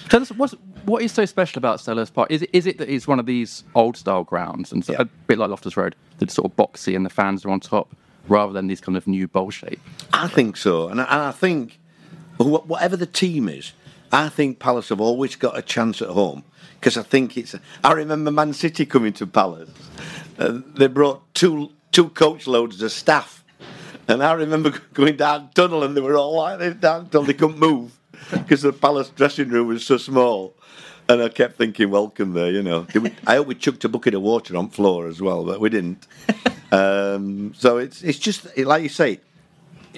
Tell 0.09 0.21
us 0.21 0.31
what's, 0.31 0.53
what 0.85 1.01
is 1.01 1.11
so 1.11 1.25
special 1.25 1.59
about 1.59 1.79
Selhurst 1.79 2.13
Park? 2.13 2.29
Is 2.31 2.41
it, 2.43 2.49
is 2.53 2.65
it 2.67 2.77
that 2.77 2.89
it's 2.89 3.07
one 3.07 3.19
of 3.19 3.25
these 3.25 3.63
old 3.75 3.97
style 3.97 4.23
grounds 4.23 4.71
and 4.71 4.83
so, 4.85 4.93
Yeah. 4.93 5.01
a 5.01 5.05
bit 5.05 5.37
like 5.37 5.49
Loftus 5.49 5.75
Road, 5.77 5.95
that's 6.19 6.33
sort 6.33 6.49
of 6.51 6.55
boxy 6.57 6.95
and 6.95 7.05
the 7.05 7.09
fans 7.09 7.43
are 7.45 7.49
on 7.49 7.59
top, 7.59 7.89
rather 8.27 8.53
than 8.53 8.67
these 8.67 8.81
kind 8.81 8.97
of 8.97 9.07
new 9.07 9.27
bowl 9.27 9.49
shape? 9.49 9.79
I 10.13 10.27
think 10.27 10.57
so, 10.57 10.87
and 10.89 11.01
I, 11.01 11.03
and 11.05 11.21
I 11.23 11.31
think 11.31 11.79
whatever 12.37 12.95
the 12.97 13.05
team 13.05 13.47
is, 13.49 13.73
I 14.11 14.29
think 14.29 14.59
Palace 14.59 14.89
have 14.89 15.01
always 15.01 15.35
got 15.35 15.57
a 15.57 15.61
chance 15.61 16.01
at 16.01 16.09
home 16.09 16.43
because 16.79 16.97
I 16.97 17.03
think 17.03 17.37
it's. 17.37 17.55
I 17.83 17.93
remember 17.93 18.29
Man 18.31 18.53
City 18.53 18.85
coming 18.85 19.13
to 19.13 19.25
Palace, 19.25 19.69
and 20.37 20.63
they 20.75 20.87
brought 20.87 21.23
two 21.33 21.71
two 21.93 22.09
coach 22.09 22.45
loads 22.47 22.81
of 22.81 22.91
staff, 22.91 23.43
and 24.07 24.21
I 24.21 24.33
remember 24.33 24.71
going 24.93 25.15
down 25.15 25.51
tunnel 25.53 25.83
and 25.83 25.95
they 25.95 26.01
were 26.01 26.17
all 26.17 26.35
like 26.35 26.59
this 26.59 26.75
down 26.75 27.01
until 27.01 27.23
they 27.23 27.33
couldn't 27.33 27.59
move 27.59 27.97
because 28.31 28.63
the 28.63 28.73
Palace 28.73 29.09
dressing 29.09 29.49
room 29.49 29.67
was 29.67 29.85
so 29.85 29.97
small. 29.97 30.55
And 31.09 31.21
I 31.21 31.27
kept 31.27 31.57
thinking, 31.57 31.89
welcome 31.89 32.33
there, 32.33 32.49
you 32.49 32.63
know. 32.63 32.83
Did 32.85 33.03
we, 33.03 33.13
I 33.27 33.35
hope 33.35 33.47
we 33.47 33.55
chucked 33.55 33.83
a 33.83 33.89
bucket 33.89 34.13
of 34.13 34.21
water 34.21 34.55
on 34.55 34.69
floor 34.69 35.07
as 35.07 35.21
well, 35.21 35.45
but 35.45 35.61
we 35.61 35.69
didn't. 35.69 36.05
Um, 36.73 37.53
so 37.55 37.77
it's 37.77 38.01
it's 38.01 38.17
just 38.17 38.57
like 38.57 38.81
you 38.81 38.89
say, 38.89 39.19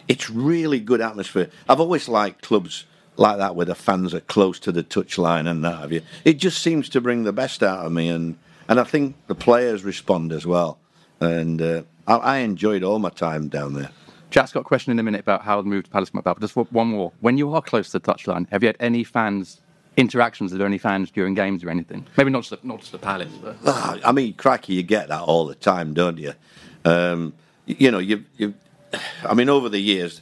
it's 0.09 0.29
really 0.29 0.81
good 0.81 0.99
atmosphere. 0.99 1.49
I've 1.69 1.79
always 1.79 2.09
liked 2.09 2.41
clubs 2.41 2.83
like 3.15 3.37
that 3.37 3.55
where 3.55 3.65
the 3.65 3.75
fans 3.75 4.13
are 4.13 4.19
close 4.19 4.59
to 4.59 4.73
the 4.73 4.83
touchline 4.83 5.49
and 5.49 5.63
that 5.63 5.79
have 5.79 5.93
you. 5.93 6.01
It 6.25 6.33
just 6.33 6.61
seems 6.61 6.89
to 6.89 6.99
bring 6.99 7.23
the 7.23 7.31
best 7.31 7.63
out 7.63 7.85
of 7.85 7.93
me, 7.93 8.09
and 8.09 8.37
and 8.67 8.77
I 8.77 8.83
think 8.83 9.15
the 9.27 9.35
players 9.35 9.85
respond 9.85 10.33
as 10.33 10.45
well. 10.45 10.77
And 11.25 11.62
uh, 11.62 11.84
I, 12.08 12.15
I 12.15 12.38
enjoyed 12.38 12.84
all 12.84 13.00
my 13.00 13.10
time 13.10 13.48
down 13.48 13.74
there. 13.74 13.89
Jack's 14.29 14.51
got 14.51 14.62
a 14.62 14.63
question 14.63 14.91
in 14.91 15.00
a 15.00 15.03
minute 15.03 15.22
about 15.22 15.44
how 15.44 15.62
the 15.62 15.67
move 15.67 15.86
to 15.86 15.89
Palace 15.89 16.13
might 16.13 16.24
be, 16.24 16.32
but 16.32 16.39
just 16.41 16.55
one 16.55 16.88
more. 16.88 17.12
When 17.22 17.38
you 17.38 17.53
are 17.53 17.62
close 17.62 17.89
to 17.91 18.00
the 18.00 18.13
touchline, 18.13 18.50
have 18.51 18.63
you 18.63 18.67
had 18.67 18.77
any 18.79 19.03
fans 19.03 19.62
interactions 19.98 20.51
with 20.51 20.62
any 20.62 20.77
fans 20.77 21.10
during 21.10 21.34
games 21.36 21.63
or 21.63 21.70
anything? 21.70 22.05
Maybe 22.17 22.29
not 22.32 22.44
just 22.44 22.62
the, 22.62 22.67
not 22.67 22.79
just 22.79 22.91
the 22.91 22.98
Palace, 22.98 23.32
but 23.41 23.55
Ah, 23.65 23.98
I 24.03 24.12
mean, 24.12 24.34
cracky, 24.34 24.74
you 24.74 24.84
get 24.84 25.08
that 25.08 25.22
all 25.22 25.46
the 25.46 25.55
time, 25.55 25.94
don't 25.94 26.17
you? 26.17 26.34
Um, 26.84 27.34
you 27.65 27.91
know, 27.91 28.00
you, 28.00 28.25
you. 28.38 28.53
I 29.24 29.34
mean, 29.34 29.50
over 29.50 29.70
the 29.70 29.79
years, 29.79 30.22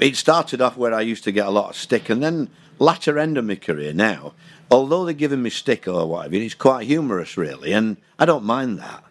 it 0.00 0.16
started 0.16 0.60
off 0.60 0.76
where 0.76 0.94
I 0.94 1.02
used 1.02 1.24
to 1.24 1.32
get 1.32 1.46
a 1.46 1.50
lot 1.50 1.70
of 1.70 1.76
stick, 1.76 2.08
and 2.08 2.22
then 2.22 2.48
latter 2.78 3.18
end 3.18 3.36
of 3.36 3.44
my 3.44 3.56
career 3.56 3.92
now, 3.92 4.32
although 4.70 5.04
they're 5.04 5.14
giving 5.14 5.42
me 5.42 5.50
stick 5.50 5.86
or 5.86 6.06
whatever, 6.06 6.36
it's 6.36 6.54
quite 6.54 6.86
humorous, 6.86 7.36
really, 7.36 7.72
and 7.72 7.96
I 8.18 8.24
don't 8.24 8.44
mind 8.44 8.78
that. 8.78 9.04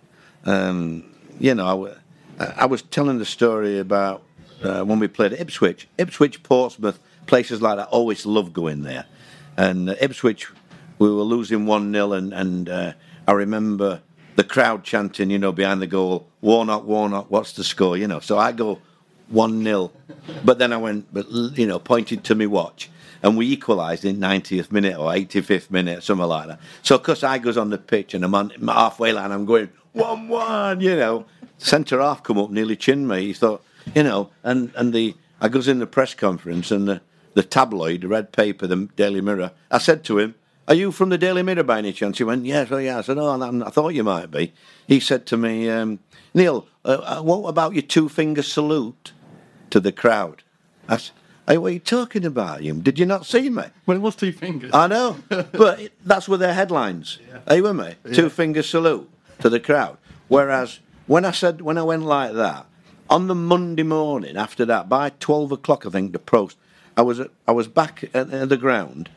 Um, 0.45 1.12
you 1.39 1.55
know, 1.55 1.95
I 2.39 2.65
was 2.65 2.81
telling 2.81 3.19
the 3.19 3.25
story 3.25 3.79
about 3.79 4.23
uh, 4.63 4.83
when 4.83 4.99
we 4.99 5.07
played 5.07 5.33
at 5.33 5.39
Ipswich. 5.39 5.87
Ipswich, 5.97 6.43
Portsmouth, 6.43 6.99
places 7.25 7.61
like 7.61 7.77
that 7.77 7.87
always 7.89 8.25
love 8.25 8.53
going 8.53 8.83
there. 8.83 9.05
And 9.57 9.89
uh, 9.89 9.95
Ipswich, 10.01 10.47
we 10.99 11.09
were 11.09 11.23
losing 11.23 11.65
1 11.65 11.91
0, 11.91 12.13
and, 12.13 12.33
and 12.33 12.69
uh, 12.69 12.93
I 13.27 13.31
remember 13.33 14.01
the 14.35 14.43
crowd 14.43 14.83
chanting, 14.83 15.29
you 15.29 15.39
know, 15.39 15.51
behind 15.51 15.81
the 15.81 15.87
goal, 15.87 16.27
Warnock, 16.41 16.85
Warnock, 16.85 17.29
what's 17.29 17.53
the 17.53 17.63
score? 17.63 17.97
You 17.97 18.07
know, 18.07 18.19
so 18.19 18.37
I 18.37 18.51
go 18.51 18.79
1 19.29 19.63
0. 19.63 19.91
But 20.43 20.59
then 20.59 20.73
I 20.73 20.77
went, 20.77 21.13
but 21.13 21.29
you 21.29 21.67
know, 21.67 21.79
pointed 21.79 22.23
to 22.25 22.35
me 22.35 22.47
watch. 22.47 22.89
And 23.21 23.37
we 23.37 23.49
equalised 23.49 24.03
in 24.03 24.17
90th 24.17 24.71
minute 24.71 24.97
or 24.97 25.11
85th 25.11 25.71
minute, 25.71 26.03
something 26.03 26.27
like 26.27 26.47
that. 26.47 26.59
So, 26.81 26.95
of 26.95 27.03
course, 27.03 27.23
I 27.23 27.37
goes 27.37 27.55
on 27.55 27.69
the 27.69 27.77
pitch 27.77 28.13
and 28.13 28.25
I'm 28.25 28.35
on 28.35 28.51
my 28.59 28.73
halfway 28.73 29.13
line, 29.13 29.31
I'm 29.31 29.45
going, 29.45 29.69
1 29.93 30.27
1, 30.27 30.81
you 30.81 30.95
know. 30.95 31.25
Centre 31.57 32.01
half 32.01 32.23
come 32.23 32.37
up, 32.37 32.49
nearly 32.49 32.75
chin 32.75 33.07
me. 33.07 33.27
He 33.27 33.33
thought, 33.33 33.63
you 33.95 34.03
know, 34.03 34.31
and, 34.43 34.71
and 34.75 34.93
the 34.93 35.15
I 35.39 35.49
goes 35.49 35.67
in 35.67 35.79
the 35.79 35.87
press 35.87 36.13
conference 36.13 36.71
and 36.71 36.87
the, 36.87 37.01
the 37.33 37.43
tabloid, 37.43 38.01
the 38.01 38.07
red 38.07 38.31
paper, 38.31 38.65
the 38.65 38.87
Daily 38.95 39.19
Mirror, 39.19 39.51
I 39.69 39.77
said 39.77 40.03
to 40.05 40.17
him, 40.19 40.35
Are 40.67 40.73
you 40.73 40.91
from 40.91 41.09
the 41.09 41.17
Daily 41.17 41.43
Mirror 41.43 41.63
by 41.63 41.79
any 41.79 41.91
chance? 41.93 42.17
He 42.17 42.23
went, 42.23 42.45
Yes, 42.45 42.69
well, 42.69 42.81
yeah. 42.81 42.99
I 42.99 43.01
said, 43.01 43.17
Oh, 43.17 43.27
I, 43.27 43.67
I 43.67 43.69
thought 43.69 43.93
you 43.93 44.03
might 44.03 44.31
be. 44.31 44.53
He 44.87 44.99
said 44.99 45.25
to 45.27 45.37
me, 45.37 45.69
um, 45.69 45.99
Neil, 46.33 46.67
uh, 46.85 47.17
uh, 47.17 47.21
what 47.21 47.47
about 47.49 47.73
your 47.73 47.81
two 47.81 48.09
finger 48.09 48.41
salute 48.41 49.11
to 49.69 49.79
the 49.79 49.91
crowd? 49.91 50.43
I 50.87 50.97
said, 50.97 51.13
Hey, 51.47 51.57
what 51.57 51.71
are 51.71 51.73
you 51.73 51.79
talking 51.79 52.23
about? 52.25 52.63
You 52.63 52.73
Did 52.75 52.97
you 52.97 53.05
not 53.05 53.25
see 53.25 53.49
me? 53.49 53.63
well, 53.85 53.97
it 53.97 54.01
was 54.01 54.15
two 54.15 54.31
fingers. 54.31 54.71
I 54.73 54.87
know, 54.87 55.17
but 55.29 55.89
that's 56.05 56.29
with 56.29 56.39
their 56.39 56.53
headlines. 56.53 57.19
Are 57.47 57.57
you 57.57 57.63
with 57.63 57.75
me? 57.75 57.95
Two 58.13 58.29
finger 58.29 58.63
salute 58.63 59.09
to 59.39 59.49
the 59.49 59.59
crowd. 59.59 59.97
Whereas 60.27 60.79
when 61.07 61.25
I 61.25 61.31
said 61.31 61.61
when 61.61 61.77
I 61.77 61.83
went 61.83 62.03
like 62.03 62.33
that 62.33 62.65
on 63.09 63.27
the 63.27 63.35
Monday 63.35 63.83
morning 63.83 64.37
after 64.37 64.65
that, 64.65 64.89
by 64.89 65.09
twelve 65.09 65.51
o'clock, 65.51 65.85
I 65.85 65.89
think 65.89 66.13
the 66.13 66.19
post, 66.19 66.57
I 66.95 67.01
was 67.01 67.19
at, 67.19 67.31
I 67.47 67.51
was 67.51 67.67
back 67.67 68.03
at, 68.13 68.31
at 68.31 68.49
the 68.49 68.57
ground. 68.57 69.09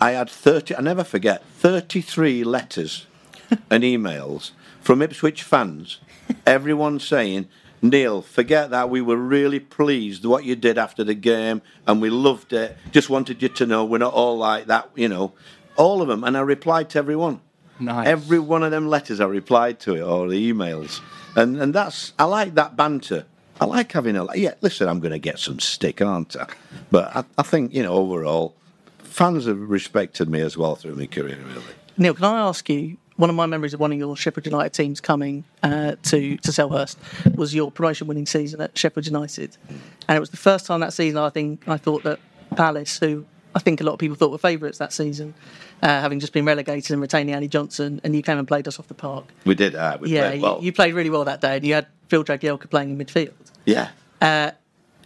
I 0.00 0.12
had 0.12 0.30
thirty. 0.30 0.74
I 0.76 0.80
never 0.80 1.04
forget 1.04 1.44
thirty-three 1.44 2.44
letters 2.44 3.06
and 3.70 3.82
emails 3.82 4.52
from 4.80 5.02
Ipswich 5.02 5.42
fans. 5.42 6.00
Everyone 6.46 6.98
saying. 6.98 7.48
Neil, 7.84 8.22
forget 8.22 8.70
that. 8.70 8.90
We 8.90 9.00
were 9.00 9.16
really 9.16 9.58
pleased 9.58 10.24
what 10.24 10.44
you 10.44 10.54
did 10.54 10.78
after 10.78 11.02
the 11.02 11.14
game, 11.14 11.62
and 11.84 12.00
we 12.00 12.10
loved 12.10 12.52
it. 12.52 12.76
Just 12.92 13.10
wanted 13.10 13.42
you 13.42 13.48
to 13.48 13.66
know 13.66 13.84
we're 13.84 13.98
not 13.98 14.14
all 14.14 14.38
like 14.38 14.66
that, 14.66 14.90
you 14.94 15.08
know. 15.08 15.32
All 15.76 16.00
of 16.00 16.06
them, 16.06 16.22
and 16.22 16.36
I 16.36 16.42
replied 16.42 16.90
to 16.90 16.98
everyone. 17.00 17.40
Nice. 17.80 18.06
Every 18.06 18.38
one 18.38 18.62
of 18.62 18.70
them 18.70 18.88
letters 18.88 19.20
I 19.20 19.26
replied 19.26 19.80
to 19.80 19.94
it 19.94 20.02
or 20.02 20.28
the 20.28 20.52
emails, 20.52 21.00
and 21.34 21.60
and 21.60 21.74
that's 21.74 22.12
I 22.18 22.24
like 22.24 22.54
that 22.54 22.76
banter. 22.76 23.24
I 23.60 23.64
like 23.64 23.92
having 23.92 24.16
a 24.16 24.26
yeah. 24.36 24.54
Listen, 24.60 24.88
I'm 24.88 25.00
going 25.00 25.12
to 25.12 25.18
get 25.18 25.38
some 25.38 25.58
stick, 25.60 26.00
aren't 26.00 26.36
I? 26.36 26.46
But 26.90 27.14
I, 27.16 27.24
I 27.38 27.42
think 27.42 27.74
you 27.74 27.82
know 27.82 27.94
overall, 27.94 28.54
fans 28.98 29.46
have 29.46 29.58
respected 29.58 30.28
me 30.28 30.40
as 30.40 30.56
well 30.56 30.76
through 30.76 30.94
my 30.96 31.06
career. 31.06 31.38
Really, 31.38 31.62
Neil, 31.96 32.14
can 32.14 32.24
I 32.24 32.40
ask 32.40 32.68
you? 32.68 32.98
One 33.16 33.28
of 33.28 33.36
my 33.36 33.46
memories 33.46 33.74
of 33.74 33.80
one 33.80 33.92
of 33.92 33.98
your 33.98 34.16
Sheffield 34.16 34.46
United 34.46 34.72
teams 34.72 35.00
coming 35.00 35.44
uh, 35.62 35.96
to 36.04 36.36
to 36.38 36.50
Selhurst 36.50 36.96
was 37.36 37.54
your 37.54 37.70
promotion-winning 37.70 38.26
season 38.26 38.60
at 38.60 38.76
Sheffield 38.76 39.06
United, 39.06 39.56
and 40.08 40.16
it 40.16 40.20
was 40.20 40.30
the 40.30 40.36
first 40.38 40.66
time 40.66 40.80
that 40.80 40.92
season 40.92 41.18
I 41.18 41.28
think 41.28 41.68
I 41.68 41.76
thought 41.76 42.04
that 42.04 42.20
Palace, 42.56 42.98
who 42.98 43.24
I 43.54 43.58
think 43.58 43.80
a 43.80 43.84
lot 43.84 43.92
of 43.92 43.98
people 43.98 44.16
thought 44.16 44.30
were 44.30 44.38
favourites 44.38 44.78
that 44.78 44.92
season, 44.92 45.34
uh, 45.82 46.00
having 46.00 46.20
just 46.20 46.32
been 46.32 46.44
relegated 46.44 46.92
and 46.92 47.00
retaining 47.00 47.34
Andy 47.34 47.48
Johnson, 47.48 48.00
and 48.04 48.14
you 48.14 48.22
came 48.22 48.38
and 48.38 48.46
played 48.46 48.66
us 48.68 48.78
off 48.78 48.88
the 48.88 48.94
park. 48.94 49.24
we 49.44 49.54
did. 49.54 49.74
Uh, 49.74 49.98
we 50.00 50.10
yeah, 50.10 50.28
played 50.28 50.36
you, 50.36 50.42
well. 50.42 50.58
you 50.62 50.72
played 50.72 50.94
really 50.94 51.10
well 51.10 51.24
that 51.24 51.40
day, 51.40 51.56
and 51.56 51.66
you 51.66 51.74
had 51.74 51.86
Phil 52.08 52.24
Jagielka 52.24 52.70
playing 52.70 52.90
in 52.90 52.98
midfield. 52.98 53.34
yeah. 53.66 53.88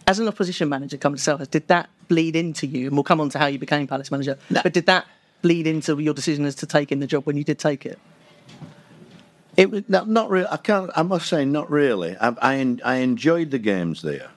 As 0.07 0.19
an 0.19 0.27
opposition 0.29 0.69
manager 0.69 0.95
coming 0.95 1.17
to 1.17 1.21
Selhurst, 1.31 1.51
did 1.51 1.67
that 1.67 1.89
bleed 2.07 2.37
into 2.37 2.65
you? 2.65 2.87
And 2.87 2.95
we'll 2.95 3.03
come 3.03 3.19
on 3.19 3.27
to 3.31 3.39
how 3.39 3.47
you 3.47 3.59
became 3.59 3.87
Palace 3.87 4.09
manager. 4.09 4.37
No. 4.49 4.61
But 4.63 4.71
did 4.71 4.85
that 4.85 5.05
bleed 5.41 5.67
into 5.67 5.99
your 5.99 6.13
decision 6.13 6.45
as 6.45 6.55
to 6.55 6.65
taking 6.65 7.01
the 7.01 7.07
job 7.07 7.25
when 7.25 7.35
you 7.35 7.43
did 7.43 7.59
take 7.59 7.85
it? 7.85 7.99
It 9.57 9.69
was 9.69 9.83
not, 9.89 10.07
not 10.07 10.29
really. 10.29 10.47
I 10.49 10.55
can't. 10.57 10.91
I 10.95 11.01
must 11.01 11.27
say, 11.27 11.43
not 11.43 11.69
really. 11.69 12.15
I, 12.21 12.29
I 12.41 12.77
I 12.85 12.95
enjoyed 12.97 13.51
the 13.51 13.59
games 13.59 14.01
there, 14.01 14.29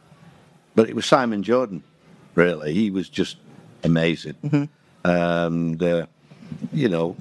but 0.75 0.89
it 0.89 0.97
was 0.97 1.07
Simon 1.07 1.45
Jordan. 1.45 1.85
Really, 2.35 2.75
he 2.75 2.91
was 2.91 3.09
just 3.09 3.37
amazing. 3.85 4.69
Um, 5.05 5.77
the, 5.77 6.09
you 6.73 6.89
know, 6.89 7.17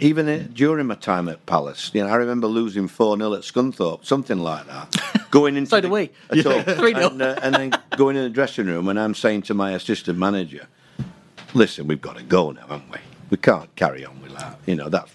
even 0.00 0.28
i- 0.28 0.38
during 0.52 0.86
my 0.86 0.94
time 0.94 1.28
at 1.28 1.44
Palace, 1.46 1.90
you 1.94 2.02
know, 2.02 2.08
I 2.10 2.14
remember 2.16 2.46
losing 2.46 2.88
four 2.88 3.16
0 3.16 3.34
at 3.34 3.42
Scunthorpe, 3.42 4.04
something 4.04 4.38
like 4.38 4.66
that. 4.66 5.26
Going 5.30 5.56
into 5.56 5.70
So 5.70 5.80
do 5.80 5.88
the- 5.88 5.92
we. 5.94 6.10
3-0. 6.30 7.06
and, 7.12 7.22
uh, 7.22 7.36
and 7.42 7.54
then 7.54 7.72
going 7.96 8.16
in 8.16 8.22
the 8.24 8.30
dressing 8.30 8.66
room, 8.66 8.88
and 8.88 9.00
I'm 9.00 9.14
saying 9.14 9.42
to 9.42 9.54
my 9.54 9.72
assistant 9.72 10.18
manager, 10.18 10.66
listen, 11.54 11.86
we've 11.86 12.00
got 12.02 12.16
to 12.18 12.22
go 12.22 12.50
now, 12.50 12.62
haven't 12.62 12.90
we? 12.90 12.98
We 13.30 13.36
can't 13.38 13.74
carry 13.74 14.04
on 14.04 14.20
with 14.20 14.36
that. 14.36 14.58
You 14.66 14.74
know, 14.76 14.90
that's, 14.90 15.10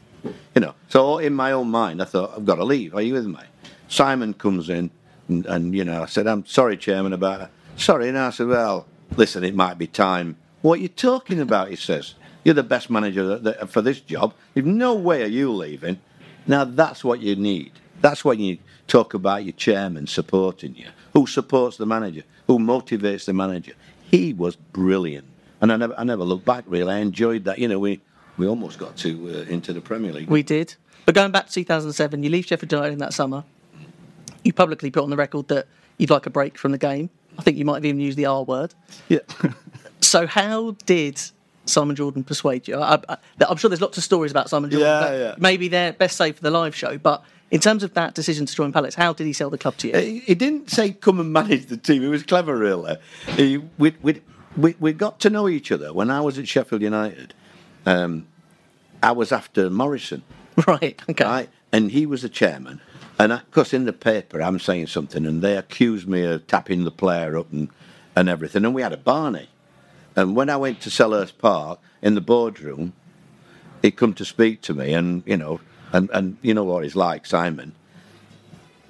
you 0.55 0.62
know. 0.62 0.74
So 0.89 1.19
in 1.19 1.34
my 1.36 1.51
own 1.51 1.69
mind, 1.69 2.01
I 2.01 2.05
thought, 2.05 2.34
I've 2.36 2.46
got 2.46 2.55
to 2.55 2.63
leave. 2.63 2.96
Are 2.96 3.01
you 3.01 3.13
with 3.13 3.27
me? 3.27 3.39
Simon 3.89 4.34
comes 4.34 4.69
in, 4.69 4.89
and, 5.27 5.46
and 5.46 5.75
you 5.75 5.84
know, 5.86 6.01
I 6.01 6.07
said, 6.07 6.25
I'm 6.25 6.43
sorry, 6.48 6.77
Chairman, 6.77 7.13
about 7.13 7.41
it. 7.41 7.50
Sorry. 7.75 8.10
And 8.10 8.17
I 8.17 8.31
said, 8.31 8.48
well, 8.48 8.88
listen, 9.15 9.43
it 9.43 9.53
might 9.53 9.77
be 9.77 9.86
time. 9.86 10.36
What 10.63 10.79
are 10.79 10.81
you 10.81 10.88
talking 10.88 11.39
about? 11.39 11.69
He 11.69 11.75
says, 11.75 12.15
you're 12.47 12.53
the 12.53 12.63
best 12.63 12.89
manager 12.89 13.27
that, 13.27 13.43
that, 13.43 13.69
for 13.69 13.81
this 13.81 13.99
job. 13.99 14.33
There's 14.53 14.65
no 14.65 14.95
way 14.95 15.21
are 15.21 15.27
you 15.27 15.51
leaving. 15.51 15.99
Now, 16.47 16.63
that's 16.63 17.03
what 17.03 17.19
you 17.19 17.35
need. 17.35 17.73
That's 17.99 18.23
when 18.23 18.39
you 18.39 18.57
talk 18.87 19.13
about 19.13 19.43
your 19.43 19.51
chairman 19.51 20.07
supporting 20.07 20.73
you. 20.73 20.87
Who 21.11 21.27
supports 21.27 21.75
the 21.75 21.85
manager? 21.85 22.23
Who 22.47 22.57
motivates 22.57 23.25
the 23.25 23.33
manager? 23.33 23.73
He 24.09 24.31
was 24.31 24.55
brilliant. 24.55 25.27
And 25.59 25.73
I 25.73 25.75
never, 25.75 25.93
I 25.99 26.05
never 26.05 26.23
looked 26.23 26.45
back, 26.45 26.63
really. 26.67 26.93
I 26.93 26.99
enjoyed 26.99 27.43
that. 27.43 27.59
You 27.59 27.67
know, 27.67 27.79
we, 27.79 27.99
we 28.37 28.47
almost 28.47 28.79
got 28.79 28.95
to 28.97 29.27
uh, 29.27 29.51
into 29.51 29.73
the 29.73 29.81
Premier 29.81 30.13
League. 30.13 30.29
We 30.29 30.41
did. 30.41 30.73
But 31.05 31.15
going 31.15 31.33
back 31.33 31.47
to 31.47 31.51
2007, 31.51 32.23
you 32.23 32.29
leave 32.29 32.45
Sheffield 32.45 32.71
United 32.71 32.93
in 32.93 32.99
that 32.99 33.13
summer. 33.13 33.43
You 34.45 34.53
publicly 34.53 34.89
put 34.89 35.03
on 35.03 35.09
the 35.09 35.17
record 35.17 35.49
that 35.49 35.67
you'd 35.97 36.11
like 36.11 36.25
a 36.25 36.29
break 36.29 36.57
from 36.57 36.71
the 36.71 36.77
game. 36.77 37.09
I 37.37 37.41
think 37.41 37.57
you 37.57 37.65
might 37.65 37.75
have 37.75 37.85
even 37.85 37.99
used 37.99 38.17
the 38.17 38.27
R 38.27 38.43
word. 38.43 38.73
yeah. 39.09 39.19
So 39.99 40.25
how 40.25 40.77
did 40.85 41.19
Simon 41.69 41.95
Jordan 41.95 42.24
persuade 42.24 42.67
you? 42.67 42.79
I, 42.79 43.00
I'm 43.47 43.57
sure 43.57 43.69
there's 43.69 43.81
lots 43.81 43.97
of 43.97 44.03
stories 44.03 44.31
about 44.31 44.50
Simon 44.50 44.69
Jordan. 44.69 44.88
Yeah, 44.88 45.17
yeah. 45.17 45.36
Maybe 45.38 45.67
they're 45.67 45.93
best 45.93 46.17
saved 46.17 46.38
for 46.38 46.43
the 46.43 46.51
live 46.51 46.75
show. 46.75 46.97
But 46.97 47.24
in 47.51 47.59
terms 47.59 47.83
of 47.83 47.93
that 47.93 48.13
decision 48.13 48.45
to 48.45 48.55
join 48.55 48.71
Palace, 48.71 48.95
how 48.95 49.13
did 49.13 49.25
he 49.25 49.33
sell 49.33 49.50
the 49.50 49.57
club 49.57 49.77
to 49.77 49.88
you? 49.88 49.97
He, 49.97 50.19
he 50.19 50.36
didn't 50.36 50.69
say 50.69 50.91
come 50.91 51.19
and 51.19 51.31
manage 51.31 51.67
the 51.67 51.77
team. 51.77 52.01
He 52.01 52.07
was 52.07 52.24
clever, 52.24 52.57
really. 52.57 52.97
He, 53.36 53.57
we, 53.77 53.95
we, 54.01 54.21
we, 54.55 54.75
we 54.79 54.93
got 54.93 55.19
to 55.21 55.29
know 55.29 55.47
each 55.47 55.71
other. 55.71 55.93
When 55.93 56.09
I 56.09 56.21
was 56.21 56.38
at 56.38 56.47
Sheffield 56.47 56.81
United, 56.81 57.33
um, 57.86 58.27
I 59.01 59.12
was 59.12 59.31
after 59.31 59.69
Morrison, 59.69 60.24
right. 60.67 61.01
Okay. 61.09 61.24
right? 61.24 61.50
And 61.71 61.91
he 61.91 62.05
was 62.05 62.21
the 62.21 62.29
chairman. 62.29 62.81
And 63.19 63.31
of 63.31 63.50
course, 63.51 63.74
in 63.74 63.86
the 63.86 63.93
paper, 63.93 64.41
I'm 64.41 64.59
saying 64.59 64.88
something, 64.88 65.25
and 65.25 65.41
they 65.41 65.57
accused 65.57 66.07
me 66.07 66.24
of 66.24 66.45
tapping 66.47 66.83
the 66.83 66.91
player 66.91 67.38
up 67.38 67.51
and, 67.51 67.69
and 68.15 68.29
everything. 68.29 68.63
And 68.63 68.75
we 68.75 68.81
had 68.81 68.93
a 68.93 68.97
Barney. 68.97 69.50
And 70.17 70.36
when 70.36 70.50
I 70.50 70.57
went 70.57 70.81
to 70.81 70.89
Selhurst 70.89 71.38
Park 71.38 71.79
in 72.01 72.15
the 72.15 72.21
boardroom, 72.21 72.93
he 73.83 73.91
come 73.91 74.15
to 74.15 74.25
speak 74.25 74.62
to 74.63 74.74
me, 74.74 74.93
and 74.93 75.21
you 75.27 75.38
know, 75.38 75.62
and, 75.93 76.09
and 76.12 76.38
you 76.41 76.55
know 76.55 76.63
what 76.63 76.83
he's 76.83 76.95
like, 76.95 77.27
Simon. 77.27 77.75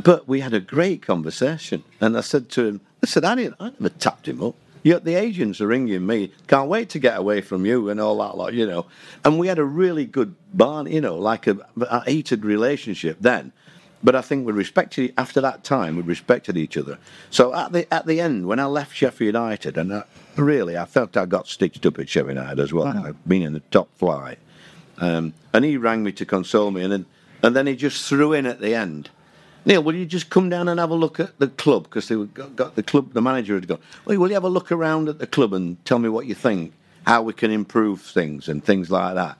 But 0.01 0.25
we 0.25 0.39
had 0.39 0.53
a 0.53 0.61
great 0.61 1.01
conversation, 1.01 1.83
and 1.99 2.17
I 2.17 2.21
said 2.21 2.49
to 2.51 2.65
him, 2.65 2.81
"Listen, 3.01 3.25
I 3.25 3.35
didn't, 3.35 3.55
I 3.59 3.71
never 3.77 3.89
tapped 3.89 4.27
him 4.27 4.41
up. 4.41 4.55
Yet 4.83 5.03
the 5.03 5.15
agents 5.15 5.59
are 5.59 5.67
ringing 5.67 6.07
me. 6.07 6.31
Can't 6.47 6.69
wait 6.69 6.87
to 6.91 6.99
get 6.99 7.17
away 7.17 7.41
from 7.41 7.65
you 7.65 7.89
and 7.89 7.99
all 7.99 8.17
that 8.19 8.37
lot, 8.37 8.53
you 8.53 8.65
know." 8.65 8.85
And 9.25 9.37
we 9.37 9.47
had 9.47 9.59
a 9.59 9.65
really 9.65 10.05
good 10.05 10.33
barn, 10.53 10.87
you 10.87 11.01
know, 11.01 11.17
like 11.17 11.45
a, 11.45 11.57
a 11.81 12.09
heated 12.09 12.45
relationship 12.45 13.17
then. 13.19 13.51
But 14.01 14.15
I 14.15 14.21
think 14.21 14.47
we 14.47 14.53
respected 14.53 15.13
after 15.17 15.41
that 15.41 15.65
time. 15.65 15.97
We 15.97 16.03
respected 16.03 16.55
each 16.55 16.77
other. 16.77 16.99
So 17.31 17.53
at 17.53 17.73
the 17.73 17.93
at 17.93 18.05
the 18.05 18.21
end, 18.21 18.47
when 18.47 18.61
I 18.61 18.65
left 18.65 18.95
Sheffield 18.95 19.35
United, 19.35 19.77
and 19.77 19.93
I, 19.93 20.03
really, 20.37 20.77
I 20.77 20.85
felt 20.85 21.17
I 21.17 21.25
got 21.25 21.47
stitched 21.47 21.85
up 21.85 21.99
at 21.99 22.09
Sheffield 22.09 22.59
as 22.59 22.73
well. 22.73 22.87
I've 22.87 23.27
been 23.27 23.41
in 23.41 23.53
the 23.53 23.59
top 23.71 23.89
flight, 23.97 24.39
um, 24.99 25.33
and 25.53 25.65
he 25.65 25.77
rang 25.77 26.03
me 26.03 26.11
to 26.13 26.25
console 26.25 26.71
me, 26.71 26.83
and 26.83 26.91
then 26.91 27.05
and 27.43 27.55
then 27.55 27.67
he 27.67 27.75
just 27.75 28.07
threw 28.07 28.33
in 28.33 28.45
at 28.45 28.59
the 28.61 28.73
end. 28.75 29.09
Neil, 29.65 29.83
will 29.83 29.95
you 29.95 30.05
just 30.05 30.29
come 30.29 30.49
down 30.49 30.69
and 30.69 30.79
have 30.79 30.91
a 30.91 30.95
look 30.95 31.19
at 31.19 31.37
the 31.39 31.49
club? 31.49 31.83
Because 31.83 32.07
they 32.07 32.15
got, 32.15 32.55
got 32.55 32.75
the 32.75 32.83
club, 32.83 33.11
the 33.13 33.21
manager 33.21 33.55
had 33.55 33.67
gone. 33.67 33.79
Well, 34.05 34.17
will 34.17 34.29
you 34.29 34.33
have 34.35 34.45
a 34.45 34.49
look 34.49 34.71
around 34.71 35.09
at 35.09 35.19
the 35.19 35.27
club 35.27 35.53
and 35.53 35.83
tell 35.85 35.99
me 35.99 36.09
what 36.09 36.25
you 36.25 36.35
think? 36.35 36.73
how 37.05 37.21
we 37.21 37.31
can 37.31 37.51
improve 37.51 38.01
things 38.01 38.49
and 38.49 38.61
things 38.61 38.91
like 38.91 39.15
that. 39.15 39.39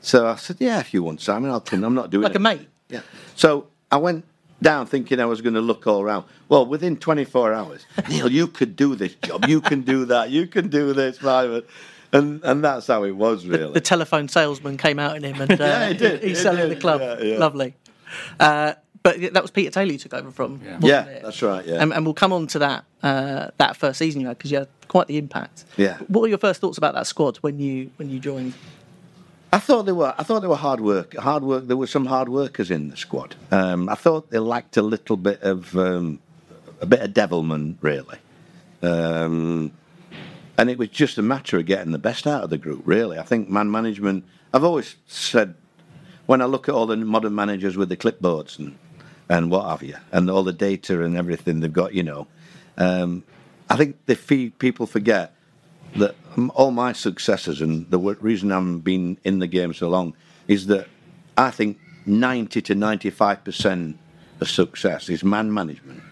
So 0.00 0.28
I 0.28 0.36
said, 0.36 0.58
yeah, 0.60 0.78
if 0.78 0.94
you 0.94 1.02
want, 1.02 1.20
Simon, 1.20 1.50
I'll 1.50 1.60
come. 1.60 1.82
I'm 1.82 1.92
not 1.92 2.10
doing 2.10 2.22
Like 2.22 2.30
it. 2.30 2.36
a 2.36 2.38
mate. 2.38 2.68
Yeah. 2.88 3.00
So 3.34 3.66
I 3.90 3.96
went 3.96 4.24
down 4.62 4.86
thinking 4.86 5.20
I 5.20 5.24
was 5.26 5.40
going 5.40 5.54
to 5.54 5.60
look 5.60 5.86
all 5.86 6.02
around. 6.02 6.24
Well, 6.48 6.66
within 6.66 6.96
24 6.96 7.52
hours, 7.52 7.86
Neil, 8.08 8.30
you 8.30 8.46
could 8.48 8.76
do 8.76 8.94
this 8.94 9.14
job. 9.16 9.46
You 9.48 9.60
can 9.60 9.82
do 9.82 10.04
that. 10.06 10.30
You 10.30 10.46
can 10.46 10.68
do 10.68 10.92
this, 10.92 11.18
Simon. 11.18 11.62
And 12.10 12.42
and 12.42 12.64
that's 12.64 12.86
how 12.86 13.04
it 13.04 13.10
was 13.12 13.44
really. 13.44 13.72
The 13.74 13.82
telephone 13.82 14.28
salesman 14.28 14.78
came 14.78 14.98
out 14.98 15.16
in 15.16 15.24
him, 15.24 15.40
and 15.42 15.52
uh, 15.52 15.56
Yeah, 15.64 15.88
he 15.88 15.94
did, 15.94 16.22
he's 16.22 16.38
he 16.38 16.42
selling 16.42 16.68
did, 16.68 16.76
the 16.78 16.80
club. 16.80 17.00
yeah, 17.02 17.20
yeah. 17.22 17.38
Lovely. 17.38 17.74
Uh, 18.40 18.72
but 19.02 19.20
that 19.34 19.42
was 19.42 19.50
Peter 19.50 19.70
Taylor 19.70 19.92
you 19.92 19.98
took 19.98 20.14
over 20.14 20.30
from. 20.30 20.58
wasn't 20.60 20.84
Yeah, 20.84 21.18
that's 21.22 21.42
right, 21.42 21.66
yeah. 21.66 21.82
and, 21.82 21.92
and 21.92 22.06
we'll 22.06 22.14
come 22.14 22.32
on 22.32 22.46
to 22.48 22.58
that 22.60 22.84
uh, 23.02 23.48
that 23.58 23.76
first 23.76 23.98
season 23.98 24.22
you 24.22 24.26
had 24.26 24.38
because 24.38 24.50
you 24.50 24.58
had 24.58 24.68
quite 24.88 25.06
the 25.06 25.18
impact. 25.18 25.66
Yeah. 25.76 25.98
What 26.08 26.22
were 26.22 26.28
your 26.28 26.38
first 26.38 26.62
thoughts 26.62 26.78
about 26.78 26.94
that 26.94 27.06
squad 27.06 27.36
when 27.38 27.58
you 27.58 27.90
when 27.96 28.08
you 28.08 28.18
joined? 28.18 28.54
I 29.52 29.58
thought 29.58 29.84
they 29.84 29.92
were. 29.92 30.14
I 30.18 30.22
thought 30.22 30.40
they 30.40 30.46
were 30.48 30.56
hard 30.56 30.80
work. 30.80 31.14
Hard 31.16 31.42
work. 31.42 31.66
There 31.66 31.76
were 31.76 31.86
some 31.86 32.06
hard 32.06 32.28
workers 32.28 32.70
in 32.70 32.90
the 32.90 32.96
squad. 32.96 33.34
Um, 33.50 33.88
I 33.88 33.94
thought 33.94 34.30
they 34.30 34.38
lacked 34.38 34.76
a 34.76 34.82
little 34.82 35.16
bit 35.16 35.42
of 35.42 35.76
um, 35.76 36.20
a 36.80 36.86
bit 36.86 37.00
of 37.00 37.14
devilment, 37.14 37.78
really. 37.80 38.18
Um, 38.82 39.72
and 40.58 40.68
it 40.68 40.76
was 40.76 40.88
just 40.88 41.18
a 41.18 41.22
matter 41.22 41.58
of 41.58 41.66
getting 41.66 41.92
the 41.92 41.98
best 41.98 42.26
out 42.26 42.44
of 42.44 42.50
the 42.50 42.58
group. 42.58 42.82
Really, 42.84 43.18
I 43.18 43.22
think 43.22 43.48
man 43.48 43.70
management. 43.70 44.24
I've 44.52 44.64
always 44.64 44.96
said 45.06 45.54
when 46.26 46.42
I 46.42 46.44
look 46.44 46.68
at 46.68 46.74
all 46.74 46.86
the 46.86 46.96
modern 46.96 47.34
managers 47.34 47.76
with 47.76 47.88
the 47.88 47.96
clipboards 47.96 48.58
and 48.58 48.76
and 49.30 49.50
what 49.50 49.68
have 49.68 49.82
you, 49.82 49.96
and 50.12 50.30
all 50.30 50.42
the 50.42 50.52
data 50.52 51.02
and 51.02 51.16
everything 51.16 51.60
they've 51.60 51.72
got, 51.72 51.94
you 51.94 52.02
know, 52.02 52.26
um, 52.76 53.24
I 53.68 53.76
think 53.76 53.96
fee- 54.06 54.50
people 54.50 54.86
forget 54.86 55.34
that 55.96 56.14
all 56.54 56.70
my 56.70 56.92
successes 56.92 57.60
and 57.60 57.90
the 57.90 57.98
reason 57.98 58.52
I'm 58.52 58.80
been 58.80 59.18
in 59.24 59.38
the 59.38 59.46
game 59.46 59.72
so 59.72 59.88
long 59.88 60.14
is 60.46 60.66
that 60.66 60.86
I 61.36 61.50
think 61.50 61.78
90 62.06 62.62
to 62.62 62.74
95 62.74 63.44
percent 63.44 63.98
of 64.40 64.48
success 64.48 65.08
is 65.08 65.24
man 65.24 65.52
management, 65.52 66.02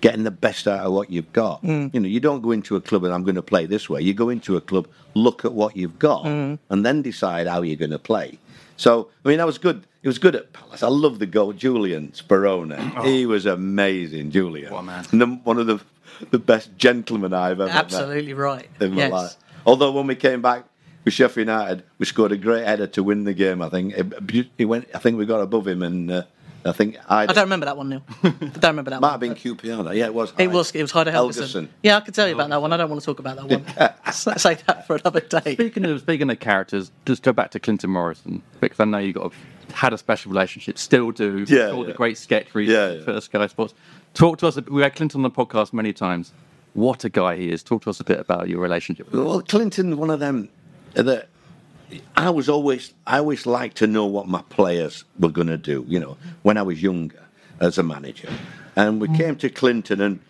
getting 0.00 0.24
the 0.24 0.30
best 0.30 0.66
out 0.66 0.86
of 0.86 0.92
what 0.92 1.10
you've 1.10 1.32
got. 1.32 1.62
Mm. 1.62 1.94
You 1.94 2.00
know, 2.00 2.08
you 2.08 2.20
don't 2.20 2.42
go 2.42 2.50
into 2.50 2.76
a 2.76 2.80
club 2.80 3.04
and 3.04 3.14
I'm 3.14 3.22
going 3.22 3.36
to 3.36 3.42
play 3.42 3.66
this 3.66 3.88
way. 3.88 4.00
You 4.00 4.14
go 4.14 4.28
into 4.28 4.56
a 4.56 4.60
club, 4.60 4.88
look 5.14 5.44
at 5.44 5.52
what 5.52 5.76
you've 5.76 5.98
got, 5.98 6.24
mm. 6.24 6.58
and 6.70 6.84
then 6.84 7.02
decide 7.02 7.46
how 7.46 7.62
you're 7.62 7.76
going 7.76 7.90
to 7.90 7.98
play. 7.98 8.38
So, 8.76 9.08
I 9.24 9.28
mean, 9.28 9.38
that 9.38 9.46
was 9.46 9.58
good. 9.58 9.86
It 10.02 10.08
was 10.08 10.18
good 10.18 10.36
at 10.36 10.52
Palace. 10.52 10.82
I 10.82 10.88
love 10.88 11.18
the 11.18 11.26
goal, 11.26 11.52
Julian 11.52 12.08
Speroni. 12.08 12.92
Oh. 12.96 13.02
He 13.02 13.26
was 13.26 13.46
amazing, 13.46 14.30
Julian. 14.30 14.72
What 14.72 14.80
a 14.80 14.82
man. 14.82 15.04
The, 15.10 15.26
one 15.26 15.58
of 15.58 15.66
the 15.66 15.80
the 16.30 16.38
best 16.38 16.76
gentleman 16.76 17.32
I've 17.32 17.60
ever 17.60 17.66
met 17.66 17.74
Absolutely 17.76 18.34
right. 18.34 18.68
in 18.80 18.92
my 18.92 18.96
Yes. 18.96 19.12
life. 19.12 19.36
Although 19.64 19.92
when 19.92 20.06
we 20.06 20.14
came 20.14 20.42
back 20.42 20.64
with 21.04 21.14
Sheffield 21.14 21.48
United, 21.48 21.82
we 21.98 22.06
scored 22.06 22.32
a 22.32 22.36
great 22.36 22.64
header 22.64 22.86
to 22.88 23.02
win 23.02 23.24
the 23.24 23.34
game. 23.34 23.62
I 23.62 23.68
think 23.68 23.94
it, 23.94 24.46
it 24.58 24.64
went. 24.66 24.88
I 24.94 24.98
think 24.98 25.18
we 25.18 25.26
got 25.26 25.40
above 25.40 25.66
him, 25.66 25.82
and 25.82 26.10
uh, 26.10 26.22
I 26.64 26.72
think 26.72 26.96
I, 27.08 27.22
I 27.22 27.26
don't 27.26 27.44
remember 27.44 27.66
that 27.66 27.76
one, 27.76 27.88
Neil. 27.90 28.02
I 28.22 28.28
don't 28.30 28.62
remember 28.64 28.90
that 28.90 29.00
might 29.00 29.08
one. 29.08 29.10
have 29.12 29.20
been 29.20 29.34
QPR. 29.34 29.94
Yeah, 29.96 30.06
it 30.06 30.14
was. 30.14 30.32
It 30.38 30.48
was 30.50 30.72
it 30.72 30.82
was 30.82 30.90
Heidar 30.92 31.12
Helguson. 31.12 31.42
Helguson. 31.64 31.68
Yeah, 31.82 31.96
I 31.96 32.00
can 32.00 32.12
tell 32.14 32.26
you 32.28 32.34
about 32.34 32.50
that 32.50 32.60
one. 32.62 32.72
I 32.72 32.76
don't 32.76 32.88
want 32.90 33.00
to 33.02 33.06
talk 33.06 33.18
about 33.20 33.36
that 33.36 33.48
one. 33.48 34.12
Say 34.12 34.54
that 34.66 34.86
for 34.86 34.96
another 34.96 35.20
day. 35.20 35.54
Speaking 35.54 35.84
of 35.84 36.00
speaking 36.00 36.30
of 36.30 36.40
characters, 36.40 36.90
just 37.04 37.22
go 37.22 37.32
back 37.32 37.50
to 37.52 37.60
Clinton 37.60 37.90
Morrison 37.90 38.42
because 38.60 38.80
I 38.80 38.84
know 38.84 38.98
you 38.98 39.12
got 39.12 39.32
a, 39.32 39.74
had 39.74 39.92
a 39.92 39.98
special 39.98 40.30
relationship, 40.32 40.78
still 40.78 41.10
do. 41.12 41.44
Yeah, 41.48 41.70
all 41.70 41.84
the 41.84 41.92
great 41.92 42.18
sketch 42.18 42.52
reads 42.54 42.70
Yeah, 42.72 42.92
yeah. 42.92 43.02
for 43.04 43.20
Sky 43.20 43.46
Sports. 43.48 43.74
Talk 44.16 44.38
to 44.38 44.46
us. 44.46 44.58
We 44.68 44.80
had 44.80 44.94
Clinton 44.96 45.18
on 45.18 45.22
the 45.24 45.30
podcast 45.30 45.74
many 45.74 45.92
times. 45.92 46.32
What 46.72 47.04
a 47.04 47.10
guy 47.10 47.36
he 47.36 47.50
is. 47.50 47.62
Talk 47.62 47.82
to 47.82 47.90
us 47.90 48.00
a 48.00 48.04
bit 48.04 48.18
about 48.18 48.48
your 48.48 48.60
relationship. 48.60 49.12
with. 49.12 49.20
Well, 49.20 49.42
Clinton, 49.42 49.98
one 49.98 50.08
of 50.08 50.20
them 50.20 50.48
that 50.94 51.28
I 52.16 52.30
was 52.30 52.48
always, 52.48 52.94
I 53.06 53.18
always 53.18 53.44
liked 53.44 53.76
to 53.78 53.86
know 53.86 54.06
what 54.06 54.26
my 54.26 54.40
players 54.48 55.04
were 55.18 55.28
going 55.28 55.48
to 55.48 55.58
do. 55.58 55.84
You 55.86 56.00
know, 56.00 56.16
when 56.42 56.56
I 56.56 56.62
was 56.62 56.82
younger 56.82 57.22
as 57.60 57.76
a 57.76 57.82
manager, 57.82 58.30
and 58.74 59.02
we 59.02 59.08
came 59.18 59.36
to 59.36 59.50
Clinton, 59.50 60.00
and 60.00 60.20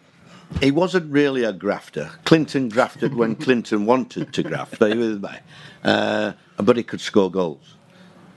he 0.60 0.72
wasn't 0.72 1.12
really 1.12 1.44
a 1.44 1.52
grafter. 1.52 2.10
Clinton 2.24 2.68
grafted 2.68 3.14
when 3.14 3.36
Clinton 3.44 3.86
wanted 3.86 4.32
to 4.32 4.42
graft. 4.42 4.82
Are 4.82 4.88
with 4.88 5.22
me? 5.22 5.30
Uh, 5.84 6.32
but 6.56 6.76
he 6.76 6.82
could 6.82 7.00
score 7.00 7.30
goals, 7.30 7.76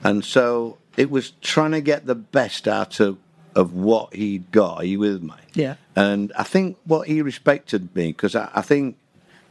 and 0.04 0.24
so 0.24 0.78
it 0.96 1.10
was 1.10 1.32
trying 1.40 1.72
to 1.72 1.80
get 1.80 2.06
the 2.06 2.14
best 2.14 2.68
out 2.68 3.00
of 3.00 3.18
of 3.54 3.74
what 3.74 4.14
he'd 4.14 4.50
got. 4.52 4.78
Are 4.78 4.84
you 4.84 4.98
with 4.98 5.22
me? 5.22 5.34
Yeah. 5.54 5.76
And 5.96 6.32
I 6.36 6.42
think 6.42 6.76
what 6.84 7.08
he 7.08 7.22
respected 7.22 7.94
me 7.94 8.08
because 8.08 8.34
I, 8.34 8.50
I 8.54 8.62
think 8.62 8.96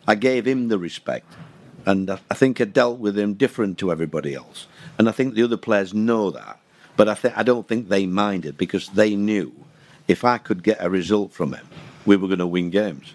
I 0.08 0.16
gave 0.16 0.48
him 0.48 0.70
the 0.70 0.80
respect, 0.80 1.32
and 1.86 2.10
I, 2.10 2.20
I 2.32 2.34
think 2.34 2.60
I 2.62 2.66
dealt 2.66 3.00
with 3.00 3.18
him 3.18 3.34
different 3.34 3.78
to 3.80 3.92
everybody 3.92 4.34
else. 4.34 4.68
And 4.98 5.08
I 5.08 5.12
think 5.12 5.34
the 5.34 5.44
other 5.44 5.58
players 5.58 5.94
know 5.94 6.32
that, 6.32 6.60
but 6.98 7.08
I 7.08 7.14
think 7.14 7.38
I 7.38 7.44
don't 7.44 7.68
think 7.68 7.90
they 7.90 8.06
minded 8.06 8.58
because 8.58 8.90
they 8.90 9.16
knew 9.16 9.54
if 10.08 10.24
I 10.24 10.38
could 10.38 10.64
get 10.64 10.78
a 10.84 10.90
result 10.90 11.32
from 11.32 11.54
him, 11.54 11.68
we 12.06 12.16
were 12.16 12.28
going 12.28 12.40
to 12.40 12.48
win 12.48 12.70
games. 12.70 13.14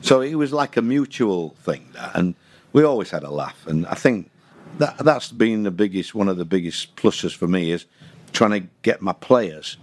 So 0.00 0.20
it 0.20 0.36
was 0.36 0.52
like 0.52 0.76
a 0.76 0.82
mutual 0.82 1.50
thing, 1.62 1.88
that, 1.94 2.14
and 2.14 2.34
we 2.72 2.84
always 2.84 3.10
had 3.10 3.24
a 3.24 3.30
laugh. 3.30 3.66
And 3.66 3.86
I 3.86 3.94
think 3.94 4.30
that 4.78 4.98
that's 4.98 5.32
been 5.32 5.64
the 5.64 5.70
biggest, 5.70 6.14
one 6.14 6.28
of 6.28 6.36
the 6.36 6.44
biggest 6.44 6.94
pluses 6.96 7.34
for 7.34 7.48
me 7.48 7.72
is 7.72 7.86
trying 8.32 8.50
to 8.50 8.68
get 8.82 9.02
my 9.02 9.12
players. 9.14 9.76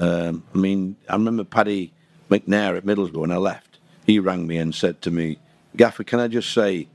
Um, 0.00 0.42
I 0.54 0.58
mean, 0.58 0.96
I 1.08 1.12
remember 1.12 1.44
Paddy 1.44 1.92
McNair 2.30 2.76
at 2.76 2.84
Middlesbrough 2.84 3.16
when 3.20 3.30
I 3.30 3.36
left. 3.36 3.78
He 4.06 4.18
rang 4.18 4.46
me 4.46 4.56
and 4.56 4.74
said 4.74 5.02
to 5.02 5.10
me, 5.10 5.38
Gaffer, 5.76 6.04
can 6.04 6.18
I 6.18 6.26
just 6.26 6.52
say, 6.52 6.88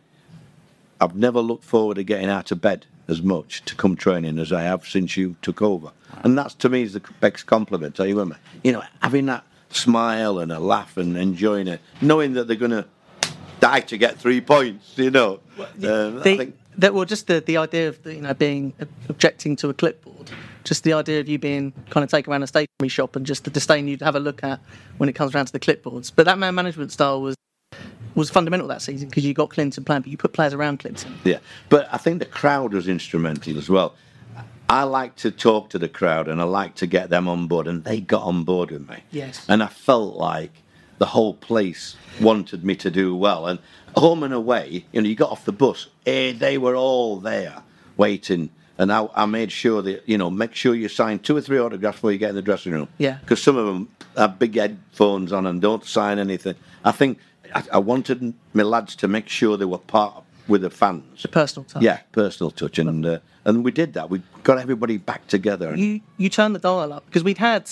I've 1.00 1.16
never 1.16 1.40
looked 1.40 1.64
forward 1.64 1.96
to 1.96 2.04
getting 2.04 2.30
out 2.30 2.52
of 2.52 2.60
bed 2.62 2.88
as 3.08 3.22
much 3.22 3.64
to 3.66 3.76
come 3.76 3.96
training 3.96 4.40
as 4.40 4.52
I 4.52 4.64
have 4.64 4.88
since 4.88 5.16
you 5.16 5.36
took 5.42 5.62
over. 5.62 5.92
And 6.24 6.38
that's 6.38 6.56
to 6.56 6.70
me 6.70 6.82
is 6.82 6.94
the 6.94 7.02
best 7.20 7.46
compliment. 7.46 8.00
Are 8.00 8.08
you 8.08 8.16
with 8.16 8.30
me? 8.30 8.36
You 8.64 8.72
know, 8.74 8.84
having 9.02 9.28
that 9.28 9.44
smile 9.70 10.40
and 10.40 10.52
a 10.52 10.60
laugh 10.60 10.98
and 10.98 11.16
enjoying 11.16 11.68
it, 11.68 11.82
knowing 12.02 12.34
that 12.34 12.48
they're 12.48 12.56
going 12.56 12.72
to 12.72 12.86
die 13.60 13.82
to 13.82 13.98
get 13.98 14.18
three 14.18 14.42
points. 14.42 14.98
You 14.98 15.12
know, 15.12 15.40
Um, 15.60 15.66
I 15.78 15.78
the, 15.78 16.22
think 16.24 16.58
that 16.78 16.94
well, 16.94 17.06
just 17.06 17.28
the, 17.28 17.42
the 17.42 17.58
idea 17.58 17.88
of 17.90 18.02
the, 18.04 18.16
you 18.16 18.22
know 18.22 18.34
being 18.34 18.74
objecting 19.08 19.56
to 19.58 19.70
a 19.70 19.74
clipboard, 19.74 20.32
just 20.66 20.84
the 20.84 20.94
idea 20.94 21.20
of 21.22 21.30
you 21.30 21.40
being 21.40 21.72
kind 21.90 22.04
of 22.04 22.10
taken 22.10 22.32
around 22.32 22.44
a 22.44 22.48
stationery 22.48 22.90
shop 22.90 23.16
and 23.16 23.26
just 23.26 23.46
the 23.46 23.52
disdain 23.52 23.88
you'd 23.88 24.02
have 24.02 24.16
a 24.16 24.20
look 24.20 24.44
at 24.44 24.60
when 24.98 25.08
it 25.08 25.14
comes 25.14 25.34
around 25.34 25.46
to 25.46 25.54
the 25.54 25.60
clipboards. 25.60 26.12
But 26.14 26.26
that 26.26 26.38
man 26.38 26.56
management 26.56 26.92
style 26.92 27.22
was 27.22 27.36
was 28.16 28.30
fundamental 28.30 28.68
that 28.68 28.82
season 28.82 29.10
because 29.10 29.26
you 29.26 29.34
got 29.34 29.50
Clinton 29.50 29.84
playing, 29.84 30.02
but 30.02 30.12
you 30.12 30.18
put 30.18 30.34
players 30.34 30.54
around 30.54 30.80
Clinton. 30.80 31.18
Yeah, 31.24 31.40
but 31.70 31.88
I 31.92 31.98
think 31.98 32.20
the 32.20 32.26
crowd 32.26 32.74
was 32.74 32.88
instrumental 32.88 33.58
as 33.58 33.70
well. 33.70 33.94
I 34.68 34.84
like 34.84 35.16
to 35.18 35.32
talk 35.32 35.70
to 35.72 35.78
the 35.78 35.90
crowd 35.90 36.28
and 36.28 36.42
I 36.42 36.46
like 36.46 36.76
to 36.76 36.88
get 36.88 37.10
them 37.10 37.28
on 37.28 37.48
board, 37.48 37.68
and 37.68 37.84
they 37.84 38.02
got 38.02 38.24
on 38.24 38.44
board 38.44 38.72
with 38.72 38.90
me. 38.90 39.04
Yes. 39.12 39.46
And 39.48 39.62
I 39.62 39.68
felt 39.68 40.16
like 40.16 40.64
the 40.98 41.06
whole 41.06 41.34
place 41.34 41.98
wanted 42.22 42.64
me 42.64 42.76
to 42.78 42.90
do 42.90 43.16
well. 43.16 43.48
And 43.48 43.60
home 43.96 44.24
and 44.24 44.34
away, 44.34 44.86
you 44.92 45.02
know, 45.02 45.08
you 45.08 45.16
got 45.16 45.32
off 45.32 45.46
the 45.46 45.52
bus, 45.52 45.88
eh, 46.06 46.34
they 46.34 46.58
were 46.58 46.76
all 46.76 47.18
there 47.18 47.62
waiting. 47.98 48.50
And 48.78 48.92
I, 48.92 49.08
I 49.16 49.26
made 49.26 49.52
sure 49.52 49.82
that, 49.82 50.08
you 50.08 50.18
know, 50.18 50.30
make 50.30 50.54
sure 50.54 50.76
you 50.76 50.90
sign 50.90 51.20
two 51.20 51.38
or 51.38 51.42
three 51.42 51.60
autographs 51.60 51.98
before 51.98 52.12
you 52.12 52.18
get 52.18 52.30
in 52.30 52.36
the 52.36 52.42
dressing 52.42 52.74
room. 52.74 52.90
Yeah. 52.98 53.20
Because 53.22 53.42
some 53.42 53.56
of 53.56 53.66
them 53.66 53.90
have 54.18 54.38
big 54.38 54.56
headphones 54.56 55.32
on 55.32 55.48
and 55.48 55.62
don't 55.62 55.86
sign 55.86 56.20
anything. 56.20 56.56
I 56.84 56.92
think 56.92 57.20
I, 57.54 57.64
I 57.74 57.78
wanted 57.78 58.34
my 58.54 58.64
lads 58.64 58.96
to 58.98 59.08
make 59.08 59.30
sure 59.30 59.56
they 59.58 59.66
were 59.66 59.78
part 59.78 60.24
with 60.48 60.62
the 60.62 60.70
fans. 60.70 61.22
The 61.22 61.28
personal 61.28 61.66
touch. 61.66 61.82
Yeah, 61.82 62.00
personal 62.12 62.52
touch, 62.52 62.78
and 62.78 63.06
uh, 63.06 63.20
and 63.46 63.64
we 63.64 63.72
did 63.72 63.94
that. 63.94 64.10
We 64.10 64.22
got 64.44 64.60
everybody 64.60 64.98
back 64.98 65.28
together. 65.28 65.76
You 65.76 66.02
you 66.18 66.30
turned 66.30 66.56
the 66.56 66.60
dial 66.60 66.94
up 66.94 67.06
because 67.06 67.24
we'd 67.24 67.38
had 67.38 67.70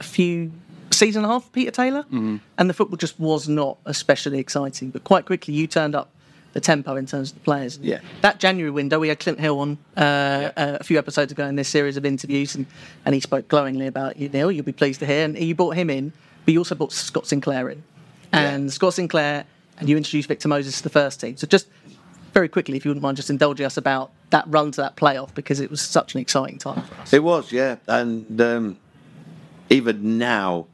a 0.00 0.02
few 0.02 0.52
season 0.90 1.24
and 1.24 1.30
a 1.30 1.34
half 1.34 1.52
Peter 1.52 1.70
Taylor, 1.70 2.04
and 2.10 2.40
the 2.56 2.74
football 2.74 2.96
just 2.96 3.18
was 3.20 3.48
not 3.48 3.78
especially 3.84 4.38
exciting. 4.38 4.90
But 4.90 5.04
quite 5.04 5.26
quickly, 5.26 5.52
you 5.54 5.66
turned 5.66 5.94
up 5.94 6.10
the 6.52 6.60
tempo 6.60 6.96
in 6.96 7.06
terms 7.06 7.30
of 7.30 7.36
the 7.36 7.44
players. 7.44 7.78
Yeah. 7.78 8.00
That 8.22 8.40
January 8.40 8.70
window, 8.70 8.98
we 8.98 9.08
had 9.08 9.20
Clint 9.20 9.38
Hill 9.38 9.60
on 9.60 9.78
uh, 9.96 10.00
uh, 10.00 10.50
a 10.80 10.84
few 10.84 10.98
episodes 10.98 11.30
ago 11.30 11.46
in 11.46 11.56
this 11.56 11.68
series 11.68 11.96
of 11.96 12.04
interviews, 12.04 12.54
and, 12.54 12.66
and 13.04 13.14
he 13.14 13.20
spoke 13.20 13.48
glowingly 13.48 13.86
about 13.86 14.16
you, 14.16 14.28
Neil. 14.28 14.50
You'll 14.50 14.64
be 14.64 14.72
pleased 14.72 15.00
to 15.00 15.06
hear. 15.06 15.24
And 15.24 15.38
you 15.38 15.54
brought 15.54 15.76
him 15.76 15.90
in, 15.90 16.12
but 16.44 16.52
you 16.52 16.60
also 16.60 16.74
brought 16.74 16.92
Scott 16.92 17.26
Sinclair 17.26 17.68
in, 17.68 17.82
and 18.32 18.72
Scott 18.72 18.94
Sinclair, 18.94 19.44
and 19.78 19.88
you 19.88 19.96
introduced 19.96 20.28
Victor 20.28 20.48
Moses 20.48 20.78
to 20.78 20.82
the 20.82 20.90
first 20.90 21.20
team. 21.20 21.36
So 21.36 21.46
just 21.46 21.68
very 22.34 22.48
quickly, 22.48 22.76
if 22.76 22.84
you 22.84 22.90
wouldn't 22.90 23.02
mind 23.02 23.16
just 23.16 23.30
indulging 23.30 23.66
us 23.66 23.76
about 23.76 24.10
that 24.30 24.44
run 24.48 24.70
to 24.72 24.80
that 24.80 24.96
playoff 24.96 25.34
because 25.34 25.60
it 25.60 25.70
was 25.70 25.80
such 25.80 26.14
an 26.14 26.20
exciting 26.20 26.58
time 26.58 26.82
for 26.82 26.94
us. 26.96 27.12
It 27.12 27.22
was, 27.22 27.52
yeah, 27.52 27.76
and 27.86 28.40
um, 28.40 28.78
even 29.70 30.18
now, 30.18 30.66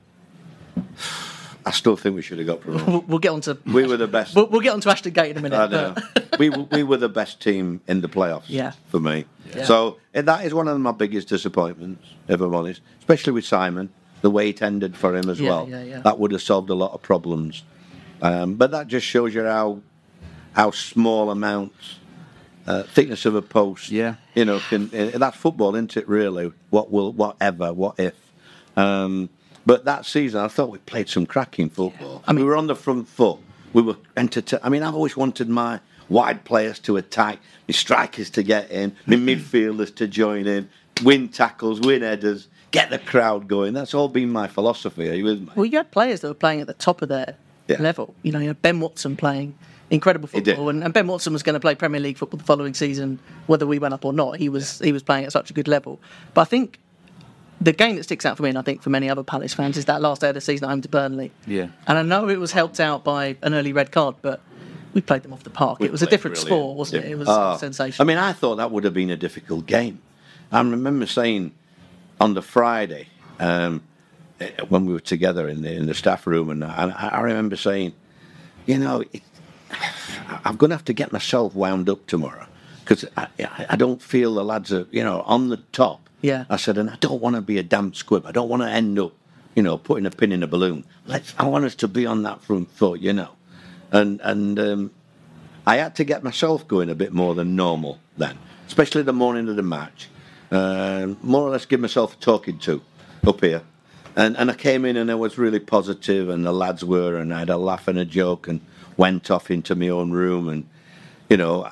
I 1.66 1.70
still 1.70 1.96
think 1.96 2.14
we 2.14 2.22
should 2.22 2.38
have 2.38 2.46
got 2.46 2.61
promoted. 2.61 2.87
We'll, 2.88 3.00
we'll 3.03 3.18
get 3.18 3.33
on 3.33 3.40
to 3.42 3.59
we 3.66 3.87
were 3.87 3.96
the 3.96 4.07
best. 4.07 4.35
We'll, 4.37 4.46
we'll 4.48 4.61
get 4.61 4.74
on 4.74 4.81
to 4.83 4.90
Ashton 4.90 5.12
Gate 5.12 5.31
in 5.31 5.38
a 5.38 5.40
minute. 5.40 5.57
I 5.59 5.66
know. 5.68 5.94
we 6.38 6.50
we 6.50 6.83
were 6.83 6.96
the 6.98 7.09
best 7.09 7.40
team 7.40 7.81
in 7.87 8.00
the 8.00 8.09
playoffs. 8.09 8.44
Yeah. 8.48 8.72
for 8.88 9.00
me. 9.00 9.24
Yeah. 9.55 9.64
So 9.64 9.98
and 10.12 10.29
that 10.29 10.44
is 10.44 10.53
one 10.53 10.68
of 10.68 10.79
my 10.81 10.92
biggest 10.92 11.29
disappointments, 11.29 12.07
if 12.29 12.40
I'm 12.40 12.55
honest. 12.55 12.81
Especially 12.98 13.33
with 13.33 13.46
Simon, 13.46 13.90
the 14.20 14.31
way 14.31 14.50
it 14.50 14.61
ended 14.62 14.96
for 14.96 15.16
him 15.16 15.29
as 15.31 15.40
Yeah, 15.40 15.50
well. 15.50 15.68
yeah, 15.68 15.83
yeah. 15.83 16.00
That 16.00 16.18
would 16.18 16.33
have 16.33 16.42
solved 16.42 16.70
a 16.70 16.74
lot 16.74 16.92
of 16.92 17.03
problems. 17.03 17.62
Um, 18.20 18.55
but 18.55 18.70
that 18.70 18.87
just 18.88 19.07
shows 19.07 19.35
you 19.35 19.44
how 19.44 19.81
how 20.53 20.70
small 20.70 21.31
amounts 21.31 21.96
uh, 22.66 22.83
thickness 22.83 23.27
of 23.27 23.35
a 23.35 23.42
post. 23.42 23.90
Yeah. 23.90 24.14
You 24.35 24.44
know, 24.44 24.61
can, 24.68 24.90
uh, 24.94 25.18
that's 25.18 25.37
football, 25.37 25.74
isn't 25.74 25.96
it? 25.96 26.09
Really, 26.09 26.53
what 26.70 26.90
will, 26.90 27.12
whatever, 27.12 27.72
what 27.72 27.98
if. 27.98 28.14
Um, 28.77 29.29
but 29.66 29.85
that 29.85 30.07
season, 30.07 30.40
I 30.40 30.48
thought 30.48 30.70
we 30.70 30.79
played 30.79 31.09
some 31.09 31.27
cracking 31.27 31.70
football. 31.70 32.22
I 32.27 32.33
mean, 32.33 32.44
we 32.44 32.50
were 32.50 32.57
on 32.57 32.66
the 32.66 32.77
front 32.77 33.09
foot. 33.09 33.38
We 33.72 33.83
were 33.83 33.96
entertained. 34.16 34.62
I 34.64 34.68
mean, 34.68 34.83
I've 34.83 34.94
always 34.94 35.16
wanted 35.16 35.48
my 35.48 35.81
wide 36.09 36.44
players 36.44 36.79
to 36.81 36.96
attack, 36.96 37.38
my 37.68 37.72
strikers 37.72 38.31
to 38.31 38.42
get 38.42 38.70
in, 38.70 38.94
my 39.07 39.16
midfielders 39.29 39.94
to 39.96 40.07
join 40.07 40.46
in, 40.46 40.68
win 41.03 41.29
tackles, 41.29 41.81
win 41.81 42.03
headers, 42.03 42.48
get 42.70 42.90
the 42.90 42.98
crowd 42.98 43.48
going. 43.48 43.72
That's 43.74 43.94
all 43.94 44.09
been 44.09 44.31
my 44.31 44.46
philosophy. 44.46 45.09
Are 45.09 45.14
you 45.14 45.24
with 45.24 45.40
me? 45.40 45.48
Well, 45.57 45.64
you 45.66 45.79
had 45.79 45.90
players 45.90 46.20
that 46.20 46.29
were 46.29 46.35
playing 46.35 46.61
at 46.61 46.66
the 46.66 46.74
top 46.74 47.03
of 47.03 47.09
their 47.09 47.37
Yeah. 47.66 47.81
level. 47.81 48.14
You 48.22 48.33
know, 48.33 48.38
you 48.40 48.48
had 48.48 48.61
Ben 48.61 48.79
Watson 48.81 49.16
playing 49.16 49.55
incredible 49.90 50.29
football, 50.29 50.68
and, 50.68 50.85
and 50.85 50.92
Ben 50.92 51.07
Watson 51.07 51.33
was 51.33 51.42
going 51.42 51.55
to 51.55 51.61
play 51.61 51.74
Premier 51.74 52.00
League 52.00 52.18
football 52.18 52.38
the 52.38 52.44
following 52.44 52.74
season, 52.74 53.18
whether 53.46 53.66
we 53.66 53.79
went 53.79 53.94
up 53.94 54.05
or 54.05 54.12
not. 54.12 54.37
He 54.37 54.48
was 54.48 54.79
he 54.81 54.92
was 54.92 55.03
playing 55.03 55.24
at 55.24 55.33
such 55.33 55.50
a 55.50 55.53
good 55.55 55.68
level. 55.68 55.98
But 56.35 56.42
I 56.42 56.44
think 56.44 56.79
the 57.64 57.72
game 57.72 57.96
that 57.96 58.05
sticks 58.05 58.27
out 58.27 58.37
for 58.37 58.42
me, 58.42 58.50
and 58.50 58.59
I 58.59 58.62
think 58.62 58.83
for 58.83 58.90
many 58.90 59.09
other 59.09 59.22
Palace 59.22 59.55
fans, 59.55 59.77
is 59.77 59.87
that 59.87 60.00
last 60.03 60.20
day 60.20 60.29
of 60.29 60.35
the 60.35 60.40
season 60.40 60.66
at 60.66 60.70
home 60.70 60.83
to 60.83 60.88
Burnley. 60.88 61.33
Yeah. 61.46 61.68
And 61.87 61.98
I 61.98 62.03
know 62.03 62.29
it 62.29 62.38
was 62.38 62.53
helped 62.53 62.79
out 62.79 63.05
by 63.05 63.37
an 63.42 63.55
early 63.55 63.72
red 63.72 63.90
card, 63.90 64.16
but 64.22 64.40
we 64.92 65.00
played 65.00 65.22
them 65.22 65.33
off 65.33 65.42
the 65.42 65.50
park. 65.50 65.81
We 65.81 65.87
it 65.87 65.92
was 65.92 66.03
a 66.03 66.07
different 66.07 66.37
brilliant. 66.37 66.61
sport, 66.61 66.77
wasn't 66.77 67.05
it? 67.05 67.11
It 67.12 67.18
was 67.18 67.29
Oh, 67.29 67.57
sensational. 67.57 68.05
I 68.05 68.07
mean, 68.07 68.18
I 68.18 68.33
thought 68.33 68.57
that 68.57 68.70
would 68.70 68.85
have 68.85 68.94
been 68.94 69.11
a 69.11 69.16
difficult 69.16 69.66
game. 69.66 70.00
I 70.53 70.61
remember 70.61 71.07
saying 71.07 71.53
on 72.20 72.35
the 72.35 72.42
Friday 72.42 73.09
um, 73.40 73.83
eh, 74.40 74.50
when 74.68 74.87
we 74.87 74.92
were 74.92 75.00
together 75.00 75.48
in 75.48 75.62
the 75.62 75.72
in 75.72 75.87
the 75.87 75.94
staff 75.94 76.27
room, 76.27 76.50
and 76.50 76.62
I, 76.62 76.90
I 77.12 77.20
remember 77.22 77.57
saying, 77.57 77.92
you 78.66 78.79
know, 78.79 79.03
it, 79.12 79.22
I'm 80.44 80.57
going 80.57 80.70
to 80.70 80.77
have 80.77 80.85
to 80.85 80.92
get 80.92 81.12
myself 81.12 81.55
wound 81.55 81.88
up 81.88 82.07
tomorrow 82.07 82.46
because 82.85 83.05
I, 83.16 83.27
I 83.40 83.66
I 83.70 83.77
don't 83.77 84.00
feel 84.03 84.35
the 84.35 84.44
lads 84.44 84.72
are, 84.72 84.87
you 84.92 85.03
know, 85.03 85.22
on 85.22 85.48
the 85.48 85.57
top. 85.72 86.03
Yeah. 86.24 86.44
I 86.48 86.56
said, 86.56 86.78
and 86.78 86.88
I 86.88 86.96
don't 86.96 87.20
want 87.20 87.37
to 87.37 87.42
be 87.42 87.58
a 87.58 87.62
damp 87.62 87.94
squib. 87.96 88.24
I 88.26 88.32
don't 88.32 88.48
want 88.48 88.62
to 88.62 88.68
end 88.68 88.98
up, 88.98 89.12
you 89.54 89.62
know, 89.62 89.76
putting 89.76 90.06
a 90.06 90.10
pin 90.10 90.32
in 90.32 90.42
a 90.42 90.46
balloon. 90.46 90.84
Let's. 91.06 91.34
I 91.38 91.44
want 91.44 91.64
us 91.64 91.74
to 91.76 91.88
be 91.88 92.06
on 92.06 92.22
that 92.22 92.40
front 92.40 92.70
foot, 92.70 93.00
you 93.00 93.12
know, 93.12 93.30
and 93.92 94.20
and. 94.22 94.58
Um, 94.58 94.90
I 95.66 95.76
had 95.76 95.94
to 95.96 96.04
get 96.04 96.22
myself 96.22 96.68
going 96.68 96.90
a 96.90 96.94
bit 96.94 97.12
more 97.12 97.34
than 97.34 97.56
normal 97.56 97.98
then, 98.18 98.37
especially 98.66 99.02
the 99.02 99.14
morning 99.14 99.48
of 99.48 99.56
the 99.56 99.62
match. 99.62 100.08
Um 100.50 101.16
more 101.22 101.42
or 101.46 101.50
less 101.50 101.66
give 101.66 101.80
myself 101.80 102.14
a 102.14 102.16
talking 102.16 102.58
to 102.60 102.82
up 103.26 103.40
here. 103.40 103.62
And, 104.16 104.37
and 104.37 104.50
I 104.50 104.54
came 104.54 104.84
in 104.84 104.96
and 104.96 105.10
I 105.10 105.14
was 105.14 105.38
really 105.38 105.60
positive, 105.60 106.28
and 106.28 106.44
the 106.44 106.52
lads 106.52 106.84
were, 106.84 107.16
and 107.16 107.34
I 107.34 107.40
had 107.40 107.50
a 107.50 107.56
laugh 107.56 107.88
and 107.88 107.98
a 107.98 108.04
joke, 108.04 108.46
and 108.46 108.60
went 108.96 109.30
off 109.30 109.50
into 109.50 109.74
my 109.74 109.88
own 109.88 110.12
room. 110.12 110.48
And, 110.48 110.68
you 111.28 111.37
know, 111.37 111.68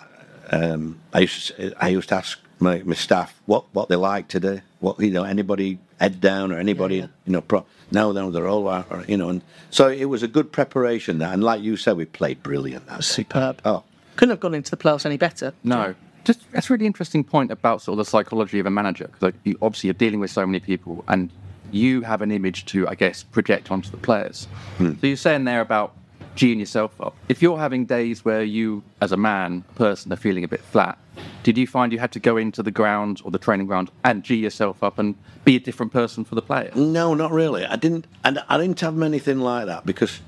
um, 0.50 0.98
I, 1.12 1.20
used 1.20 1.48
to, 1.48 1.72
I 1.82 1.88
used 1.88 2.08
to 2.08 2.16
ask 2.16 2.38
my, 2.62 2.82
my 2.84 2.94
staff 2.94 3.40
what, 3.46 3.64
what 3.72 3.88
they 3.88 3.96
like 3.96 4.28
to 4.28 4.40
do. 4.40 4.60
What, 4.80 4.98
you 5.00 5.10
know, 5.10 5.24
anybody 5.24 5.78
head 6.00 6.20
down 6.20 6.52
or 6.52 6.58
anybody, 6.58 6.96
you 6.96 7.08
know, 7.26 7.40
pro- 7.40 7.66
no, 7.90 8.12
no, 8.12 8.30
they're 8.30 8.48
all, 8.48 8.68
out, 8.68 8.86
or, 8.90 9.04
you 9.06 9.16
know. 9.16 9.28
And 9.28 9.42
so 9.70 9.88
it 9.88 10.06
was 10.06 10.22
a 10.22 10.28
good 10.28 10.50
preparation. 10.50 11.18
That, 11.18 11.34
and 11.34 11.44
like 11.44 11.62
you 11.62 11.76
said, 11.76 11.96
we 11.96 12.04
played 12.04 12.42
brilliant. 12.42 12.86
That 12.86 12.96
day. 12.96 13.02
Superb. 13.02 13.60
Oh, 13.64 13.84
Couldn't 14.16 14.30
have 14.30 14.40
gone 14.40 14.54
into 14.54 14.70
the 14.70 14.76
playoffs 14.76 15.06
any 15.06 15.16
better. 15.16 15.52
No. 15.62 15.94
Just 16.24 16.50
that's 16.52 16.70
a 16.70 16.72
really 16.72 16.86
interesting 16.86 17.24
point 17.24 17.50
about 17.50 17.82
sort 17.82 17.98
of 17.98 18.04
the 18.04 18.10
psychology 18.10 18.60
of 18.60 18.66
a 18.66 18.70
manager 18.70 19.06
because 19.06 19.22
like, 19.22 19.34
you, 19.42 19.58
obviously 19.60 19.88
you're 19.88 19.94
dealing 19.94 20.20
with 20.20 20.30
so 20.30 20.46
many 20.46 20.60
people 20.60 21.04
and 21.08 21.30
you 21.72 22.02
have 22.02 22.22
an 22.22 22.30
image 22.30 22.64
to 22.66 22.86
I 22.86 22.94
guess 22.94 23.24
project 23.24 23.72
onto 23.72 23.90
the 23.90 23.96
players. 23.96 24.46
Hmm. 24.78 24.92
So 25.00 25.06
you're 25.08 25.16
saying 25.16 25.44
there 25.44 25.60
about 25.60 25.96
geeing 26.36 26.58
yourself 26.58 26.98
up. 27.00 27.14
If 27.28 27.42
you're 27.42 27.58
having 27.58 27.84
days 27.84 28.24
where 28.24 28.42
you, 28.42 28.82
as 29.00 29.12
a 29.12 29.16
man, 29.16 29.64
a 29.70 29.74
person, 29.74 30.12
are 30.12 30.16
feeling 30.16 30.44
a 30.44 30.48
bit 30.48 30.60
flat, 30.60 30.98
did 31.42 31.58
you 31.58 31.66
find 31.66 31.92
you 31.92 31.98
had 31.98 32.12
to 32.12 32.20
go 32.20 32.36
into 32.36 32.62
the 32.62 32.70
ground 32.70 33.20
or 33.24 33.30
the 33.30 33.38
training 33.38 33.66
ground 33.66 33.90
and 34.04 34.22
gee 34.22 34.36
yourself 34.36 34.82
up 34.82 34.98
and 34.98 35.14
be 35.44 35.56
a 35.56 35.60
different 35.60 35.92
person 35.92 36.24
for 36.24 36.34
the 36.34 36.42
player? 36.42 36.70
No, 36.74 37.14
not 37.14 37.32
really. 37.32 37.66
I 37.66 37.76
didn't, 37.76 38.06
and 38.24 38.42
I 38.48 38.58
didn't 38.58 38.80
have 38.80 39.00
anything 39.02 39.40
like 39.40 39.66
that 39.66 39.84
because 39.84 40.20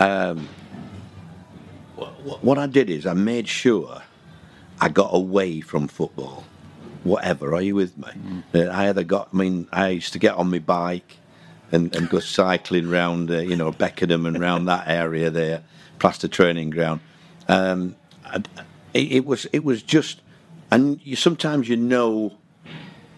um, 0.00 0.48
what 2.40 2.58
I 2.58 2.66
did 2.66 2.90
is 2.90 3.06
I 3.06 3.14
made 3.14 3.48
sure 3.48 4.02
I 4.80 4.88
got 4.88 5.10
away 5.12 5.60
from 5.60 5.88
football. 5.88 6.44
Whatever, 7.04 7.54
are 7.54 7.62
you 7.62 7.74
with 7.74 7.96
me? 7.96 8.42
Uh, 8.54 8.66
I 8.66 8.88
either 8.88 9.04
got. 9.04 9.30
I 9.32 9.36
mean, 9.36 9.68
I 9.72 9.88
used 9.88 10.12
to 10.12 10.18
get 10.18 10.34
on 10.34 10.50
my 10.50 10.58
bike 10.58 11.16
and, 11.72 11.94
and 11.94 12.08
go 12.08 12.18
cycling 12.18 12.88
round, 12.88 13.30
uh, 13.30 13.38
you 13.38 13.56
know, 13.56 13.70
Beckenham 13.70 14.26
and 14.26 14.38
round 14.38 14.68
that 14.68 14.88
area 14.88 15.30
there, 15.30 15.62
Plaster 15.98 16.28
Training 16.28 16.70
Ground. 16.70 17.00
Um, 17.48 17.96
it, 18.94 19.12
it 19.12 19.24
was 19.26 19.46
it 19.52 19.64
was 19.64 19.82
just, 19.82 20.20
and 20.70 21.00
you 21.04 21.16
sometimes 21.16 21.68
you 21.68 21.76
know 21.76 22.32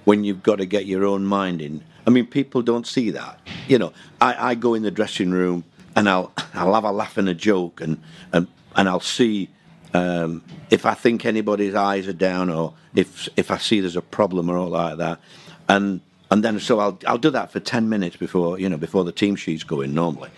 when 0.05 0.25
you've 0.25 0.43
got 0.43 0.57
to 0.57 0.67
get 0.67 0.87
your 0.87 1.05
own 1.05 1.25
mind 1.25 1.63
in. 1.63 1.83
I 2.07 2.11
mean, 2.11 2.27
people 2.27 2.63
don't 2.63 2.87
see 2.87 3.11
that. 3.11 3.39
You 3.69 3.79
know, 3.79 3.93
I, 4.21 4.51
I 4.51 4.55
go 4.55 4.75
in 4.75 4.83
the 4.83 4.91
dressing 4.91 5.31
room 5.31 5.65
and 5.95 6.09
I'll 6.09 6.33
I'll 6.55 6.75
have 6.75 6.85
a 6.85 6.93
laugh 6.93 7.17
and 7.17 7.29
a 7.29 7.35
joke 7.35 7.81
and 7.81 8.01
and, 8.33 8.47
and 8.77 8.89
I'll 8.89 9.01
see 9.01 9.49
um, 9.95 10.43
if 10.71 10.87
I 10.87 10.95
think 10.95 11.25
anybody's 11.25 11.75
eyes 11.75 12.09
are 12.09 12.13
down 12.13 12.51
or 12.51 12.75
if 12.95 13.29
if 13.37 13.51
I 13.51 13.59
see 13.59 13.81
there's 13.81 13.97
a 13.97 14.03
problem 14.03 14.51
or 14.51 14.57
all 14.57 14.69
like 14.69 14.99
that, 14.99 15.21
and 15.69 16.01
and 16.33 16.43
then 16.43 16.59
so 16.59 16.81
I'll 16.81 16.99
I'll 17.07 17.19
do 17.19 17.31
that 17.31 17.53
for 17.53 17.61
ten 17.61 17.91
minutes 17.91 18.17
before 18.17 18.59
you 18.59 18.69
know 18.69 18.79
before 18.79 19.05
the 19.05 19.13
team 19.13 19.37
sheets 19.37 19.65
go 19.65 19.83
in 19.83 19.95
normally, 19.95 20.31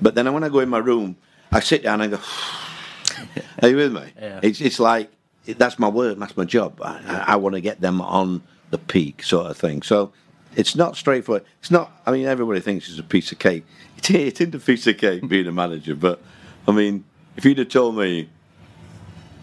but 0.00 0.14
then 0.14 0.32
when 0.34 0.44
I 0.44 0.50
go 0.50 0.60
in 0.60 0.68
my 0.68 0.78
room, 0.78 1.16
I 1.50 1.60
sit 1.60 1.82
down 1.82 2.02
and 2.02 2.14
I 2.14 2.16
go. 2.16 2.22
Are 3.62 3.68
you 3.68 3.76
with 3.76 3.92
me? 3.94 4.12
Yeah. 4.20 4.40
It's 4.42 4.60
it's 4.60 4.78
like 4.78 5.10
that's 5.46 5.78
my 5.78 5.88
work, 5.88 6.18
that's 6.18 6.36
my 6.36 6.44
job. 6.44 6.80
I, 6.82 7.00
I, 7.06 7.24
I 7.32 7.36
want 7.36 7.54
to 7.54 7.62
get 7.62 7.80
them 7.80 8.02
on 8.02 8.42
the 8.70 8.76
peak, 8.76 9.22
sort 9.22 9.50
of 9.50 9.56
thing. 9.56 9.80
So 9.80 10.12
it's 10.54 10.76
not 10.76 10.96
straightforward. 10.96 11.44
It's 11.60 11.70
not. 11.70 11.90
I 12.04 12.12
mean, 12.12 12.26
everybody 12.26 12.60
thinks 12.60 12.88
it's 12.90 12.98
a 12.98 13.02
piece 13.02 13.32
of 13.32 13.38
cake. 13.38 13.64
It, 13.98 14.10
it 14.10 14.40
isn't 14.40 14.54
a 14.54 14.60
piece 14.60 14.86
of 14.86 14.96
cake 14.96 15.26
being 15.26 15.48
a 15.48 15.52
manager, 15.52 15.96
but 15.96 16.20
I 16.68 16.72
mean, 16.72 17.04
if 17.36 17.44
you'd 17.44 17.58
have 17.58 17.68
told 17.68 17.96
me 17.96 18.28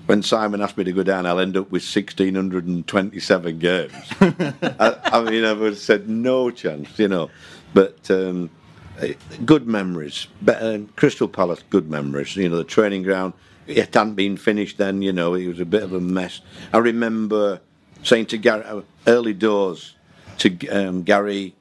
when 0.06 0.22
Simon 0.22 0.62
asked 0.62 0.78
me 0.78 0.84
to 0.84 0.92
go 0.92 1.04
down, 1.04 1.26
I'll 1.26 1.40
end 1.40 1.58
up 1.58 1.72
with 1.72 1.84
1,627 1.84 3.60
games. 3.60 3.94
I, 4.22 5.00
I 5.04 5.24
mean, 5.24 5.46
I 5.46 5.54
would 5.54 5.74
have 5.74 5.78
said 5.80 6.08
no 6.08 6.52
chance, 6.52 6.98
you 7.00 7.08
know. 7.08 7.30
But 7.74 8.10
um, 8.12 8.50
eh, 9.00 9.14
good 9.46 9.68
memories. 9.68 10.28
But, 10.42 10.62
um, 10.62 10.88
Crystal 10.96 11.28
Palace, 11.28 11.64
good 11.70 11.90
memories. 11.90 12.36
You 12.36 12.50
know, 12.50 12.58
the 12.58 12.64
training 12.64 13.04
ground, 13.04 13.34
it 13.68 13.94
hadn't 13.96 14.14
been 14.14 14.38
finished 14.38 14.78
then, 14.78 15.02
you 15.02 15.12
know, 15.12 15.34
it 15.34 15.48
was 15.48 15.60
a 15.60 15.66
bit 15.66 15.82
of 15.82 15.94
a 15.94 16.00
mess. 16.00 16.42
I 16.72 16.78
remember 16.78 17.62
saying 18.04 18.28
to 18.28 18.38
Gary, 18.38 18.64
uh, 18.64 18.82
early 19.08 19.34
doors 19.34 19.96
to 20.38 20.68
um, 20.68 21.02
Gary, 21.02 21.56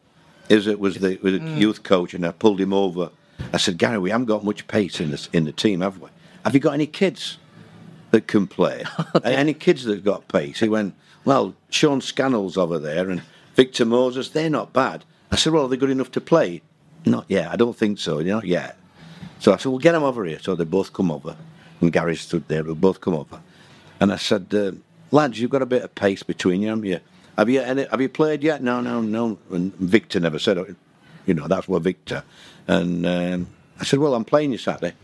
is 0.51 0.67
it 0.67 0.79
was 0.79 0.97
the, 0.97 1.19
was 1.23 1.41
the 1.41 1.51
youth 1.53 1.83
coach, 1.83 2.13
and 2.13 2.27
I 2.27 2.33
pulled 2.33 2.61
him 2.61 2.75
over. 2.75 3.11
I 3.53 3.57
said, 3.57 3.79
Gary, 3.79 3.99
we 3.99 4.11
haven't 4.11 4.27
got 4.27 4.45
much 4.45 4.69
pace 4.69 5.01
in, 5.01 5.11
this, 5.11 5.29
in 5.33 5.45
the 5.45 5.53
team, 5.53 5.81
have 5.81 5.99
we? 5.99 6.11
Have 6.45 6.53
you 6.53 6.61
got 6.61 6.75
any 6.75 6.87
kids? 6.87 7.39
That 8.15 8.29
can 8.29 8.47
play. 8.47 8.85
Any 9.25 9.55
kids 9.55 9.83
that 9.85 10.05
got 10.05 10.29
pace? 10.29 10.61
He 10.61 10.69
went, 10.69 10.95
well, 11.25 11.53
Sean 11.69 12.01
Scannell's 12.01 12.57
over 12.57 12.79
there 12.79 13.11
and 13.11 13.23
Victor 13.57 13.85
Moses, 13.85 14.29
they're 14.29 14.49
not 14.49 14.73
bad. 14.73 15.05
I 15.33 15.37
said, 15.37 15.53
well, 15.53 15.65
are 15.65 15.69
they 15.69 15.77
good 15.77 15.91
enough 15.91 16.13
to 16.13 16.21
play? 16.21 16.63
Not 17.05 17.25
yet. 17.29 17.51
I 17.51 17.57
don't 17.57 17.77
think 17.77 17.99
so. 17.99 18.21
Not 18.21 18.45
yet. 18.45 18.77
So 19.41 19.53
I 19.53 19.57
said, 19.57 19.71
well, 19.71 19.81
get 19.81 19.93
them 19.93 20.05
over 20.05 20.25
here. 20.25 20.39
So 20.39 20.55
they 20.55 20.63
both 20.63 20.93
come 20.93 21.11
over. 21.11 21.35
And 21.81 21.93
Gary 21.93 22.15
stood 22.15 22.47
there. 22.47 22.63
They 22.63 22.73
both 22.73 23.01
come 23.01 23.15
over. 23.15 23.41
And 23.99 24.13
I 24.13 24.17
said, 24.17 24.55
uh, 24.55 24.73
lads, 25.11 25.41
you've 25.41 25.51
got 25.51 25.63
a 25.63 25.67
bit 25.67 25.83
of 25.83 25.93
pace 25.97 26.23
between 26.23 26.63
you, 26.63 26.69
haven't 26.69 26.85
you? 26.85 27.01
Have 27.37 27.51
you, 27.51 27.63
any, 27.63 27.85
have 27.87 28.01
you 28.01 28.09
played 28.09 28.45
yet? 28.45 28.63
No, 28.63 28.81
no, 28.81 29.01
no. 29.01 29.39
And 29.51 29.75
Victor 29.75 30.21
never 30.21 30.39
said 30.39 30.57
it. 30.57 30.77
You 31.27 31.35
know, 31.35 31.49
that's 31.49 31.67
what 31.67 31.83
Victor. 31.83 32.23
And 32.69 33.05
um, 33.07 33.49
I 33.81 33.85
said, 33.85 33.99
well, 33.99 34.15
I'm 34.15 34.25
playing 34.25 34.53
you 34.53 34.59
Saturday. 34.59 34.95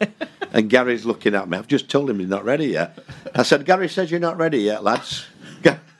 And 0.54 0.70
Gary's 0.70 1.04
looking 1.04 1.34
at 1.34 1.48
me. 1.48 1.58
I've 1.58 1.66
just 1.66 1.90
told 1.90 2.08
him 2.08 2.20
he's 2.20 2.28
not 2.28 2.44
ready 2.44 2.68
yet. 2.68 2.96
I 3.34 3.42
said, 3.42 3.66
Gary 3.66 3.88
says 3.88 4.12
you're 4.12 4.20
not 4.20 4.38
ready 4.38 4.58
yet, 4.58 4.84
lads. 4.84 5.26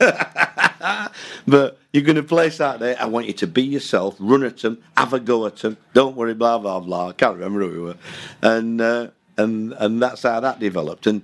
but 1.47 1.79
you're 1.93 2.05
going 2.05 2.17
to 2.17 2.23
play 2.23 2.51
Saturday. 2.51 2.95
I 2.95 3.07
want 3.07 3.27
you 3.27 3.33
to 3.33 3.47
be 3.49 3.63
yourself, 3.63 4.15
run 4.21 4.45
at 4.45 4.59
them, 4.59 4.81
have 4.97 5.13
a 5.13 5.19
go 5.19 5.47
at 5.47 5.57
them. 5.57 5.77
Don't 5.93 6.17
worry, 6.17 6.35
blah 6.35 6.59
blah 6.59 6.81
blah. 6.81 7.09
I 7.09 7.13
can't 7.13 7.35
remember 7.35 7.61
who 7.61 7.69
we 7.71 7.79
were, 7.81 7.97
and 8.43 8.81
uh, 8.81 9.09
and 9.37 9.73
and 9.73 10.03
that's 10.03 10.23
how 10.23 10.39
that 10.41 10.61
developed. 10.61 11.07
And 11.07 11.23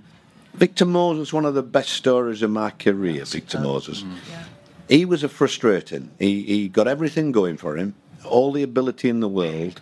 Victor 0.54 0.86
Moses, 0.86 1.32
one 1.32 1.44
of 1.44 1.54
the 1.54 1.62
best 1.62 1.90
stories 1.90 2.42
of 2.42 2.50
my 2.50 2.70
career. 2.70 3.24
Victor 3.24 3.60
Moses. 3.60 4.02
Yeah. 4.28 4.44
He 4.88 5.04
was 5.04 5.22
a 5.22 5.28
frustrating. 5.28 6.10
He 6.18 6.42
he 6.42 6.68
got 6.68 6.88
everything 6.88 7.30
going 7.32 7.58
for 7.58 7.76
him, 7.76 7.94
all 8.24 8.52
the 8.52 8.62
ability 8.62 9.08
in 9.08 9.20
the 9.20 9.28
world. 9.28 9.80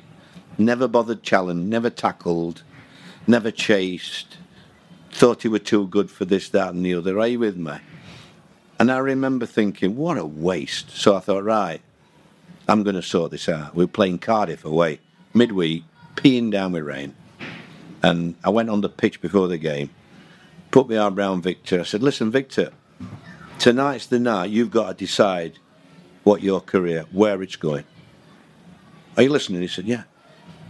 Never 0.60 0.88
bothered 0.88 1.22
challenge, 1.22 1.68
never 1.68 1.88
tackled, 1.88 2.64
never 3.28 3.50
chased. 3.50 4.38
Thought 5.10 5.42
he 5.42 5.48
were 5.48 5.58
too 5.58 5.86
good 5.88 6.10
for 6.10 6.24
this, 6.24 6.48
that, 6.50 6.74
and 6.74 6.84
the 6.84 6.94
other. 6.94 7.18
Are 7.18 7.28
you 7.28 7.38
with 7.38 7.56
me? 7.56 7.78
And 8.78 8.90
I 8.92 8.98
remember 8.98 9.46
thinking, 9.46 9.96
what 9.96 10.18
a 10.18 10.24
waste. 10.24 10.90
So 10.90 11.16
I 11.16 11.20
thought, 11.20 11.44
right, 11.44 11.80
I'm 12.68 12.82
going 12.82 12.96
to 12.96 13.02
sort 13.02 13.30
this 13.30 13.48
out. 13.48 13.74
We 13.74 13.84
are 13.84 13.88
playing 13.88 14.18
Cardiff 14.18 14.64
away, 14.64 15.00
midweek, 15.34 15.84
peeing 16.14 16.50
down 16.50 16.72
with 16.72 16.84
rain. 16.84 17.14
And 18.02 18.36
I 18.44 18.50
went 18.50 18.70
on 18.70 18.80
the 18.80 18.88
pitch 18.88 19.20
before 19.20 19.48
the 19.48 19.58
game, 19.58 19.90
put 20.70 20.88
my 20.88 20.96
arm 20.98 21.18
around 21.18 21.42
Victor. 21.42 21.80
I 21.80 21.84
said, 21.84 22.02
listen, 22.02 22.30
Victor, 22.30 22.70
tonight's 23.58 24.06
the 24.06 24.20
night 24.20 24.50
you've 24.50 24.70
got 24.70 24.88
to 24.88 24.94
decide 24.94 25.58
what 26.22 26.42
your 26.42 26.60
career, 26.60 27.06
where 27.10 27.42
it's 27.42 27.56
going. 27.56 27.84
Are 29.16 29.22
you 29.24 29.30
listening? 29.30 29.62
He 29.62 29.68
said, 29.68 29.86
yeah. 29.86 30.04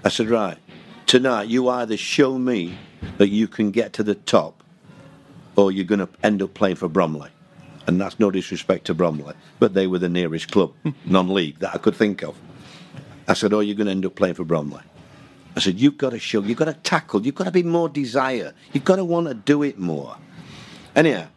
I 0.05 0.09
said, 0.09 0.31
right. 0.31 0.57
Tonight, 1.09 1.49
you 1.49 1.71
either 1.71 1.97
show 1.97 2.39
me 2.39 2.77
that 3.17 3.31
you 3.31 3.49
can 3.49 3.71
get 3.71 3.95
to 3.95 4.03
the 4.03 4.15
top 4.15 4.63
or 5.57 5.73
you're 5.73 5.87
going 5.87 6.01
to 6.01 6.09
end 6.23 6.43
up 6.43 6.53
playing 6.53 6.77
for 6.77 6.87
Bromley. 6.87 7.31
And 7.87 7.99
that's 7.99 8.21
no 8.21 8.31
disrespect 8.31 8.85
to 8.89 8.95
Bromley, 8.95 9.35
but 9.59 9.73
they 9.73 9.87
were 9.87 9.99
the 9.99 10.11
nearest 10.11 10.53
club, 10.53 10.75
non 11.07 11.33
league, 11.33 11.61
that 11.61 11.75
I 11.75 11.79
could 11.79 11.97
think 11.97 12.23
of. 12.23 12.37
I 13.27 13.33
said, 13.33 13.55
oh, 13.55 13.61
you're 13.61 13.75
going 13.75 13.87
to 13.87 13.93
end 13.93 14.05
up 14.05 14.17
playing 14.17 14.35
for 14.35 14.45
Bromley. 14.45 14.83
I 15.57 15.61
said, 15.61 15.81
you've 15.81 15.97
got 15.97 16.11
to 16.11 16.19
show, 16.19 16.43
you've 16.43 16.59
got 16.59 16.67
to 16.67 16.75
tackle, 16.75 17.25
you've 17.25 17.37
got 17.37 17.45
to 17.45 17.53
be 17.53 17.63
more 17.63 17.89
desire, 17.89 18.53
you've 18.75 18.85
got 18.85 18.97
to 18.97 19.05
want 19.07 19.29
to 19.29 19.35
do 19.35 19.63
it 19.63 19.79
more. 19.79 20.15
Anyhow, 20.95 21.29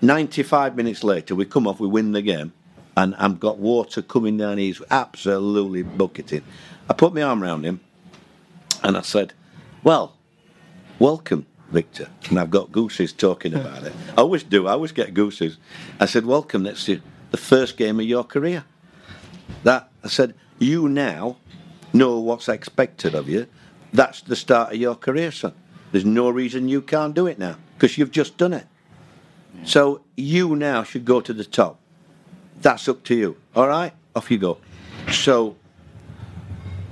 95 0.00 0.74
minutes 0.74 1.04
later, 1.04 1.34
we 1.34 1.44
come 1.44 1.66
off, 1.66 1.80
we 1.80 1.88
win 1.88 2.12
the 2.12 2.22
game, 2.22 2.54
and 2.96 3.14
I've 3.16 3.40
got 3.40 3.58
water 3.58 4.00
coming 4.00 4.38
down. 4.38 4.56
He's 4.56 4.80
absolutely 4.90 5.82
bucketing. 5.82 6.44
I 6.88 6.94
put 6.94 7.12
my 7.12 7.24
arm 7.24 7.44
around 7.44 7.64
him, 7.64 7.80
and 8.82 8.96
I 8.96 9.02
said, 9.02 9.32
well, 9.82 10.16
welcome, 10.98 11.46
Victor. 11.70 12.08
And 12.28 12.38
I've 12.38 12.50
got 12.50 12.72
gooses 12.72 13.12
talking 13.12 13.54
about 13.54 13.84
it. 13.84 13.92
I 14.16 14.20
always 14.20 14.42
do, 14.42 14.66
I 14.66 14.72
always 14.72 14.92
get 14.92 15.14
gooses. 15.14 15.58
I 15.98 16.06
said, 16.06 16.26
welcome, 16.26 16.62
that's 16.64 16.86
the 16.86 17.00
the 17.30 17.36
first 17.36 17.76
game 17.76 18.00
of 18.00 18.06
your 18.06 18.24
career. 18.24 18.64
That, 19.62 19.88
I 20.04 20.08
said, 20.08 20.34
you 20.58 20.88
now 20.88 21.36
know 21.92 22.18
what's 22.18 22.48
expected 22.48 23.14
of 23.14 23.28
you. 23.28 23.46
That's 23.92 24.20
the 24.22 24.36
start 24.36 24.72
of 24.72 24.78
your 24.78 24.94
career, 24.94 25.32
son. 25.32 25.54
There's 25.92 26.04
no 26.04 26.30
reason 26.30 26.68
you 26.68 26.82
can't 26.82 27.14
do 27.14 27.26
it 27.26 27.38
now 27.38 27.56
because 27.74 27.98
you've 27.98 28.12
just 28.12 28.36
done 28.36 28.52
it. 28.52 28.66
So 29.64 30.02
you 30.16 30.54
now 30.54 30.84
should 30.84 31.04
go 31.04 31.20
to 31.20 31.32
the 31.32 31.44
top. 31.44 31.80
That's 32.60 32.88
up 32.88 33.02
to 33.04 33.14
you. 33.14 33.36
All 33.56 33.66
right, 33.66 33.92
off 34.14 34.30
you 34.30 34.38
go. 34.38 34.58
So 35.10 35.56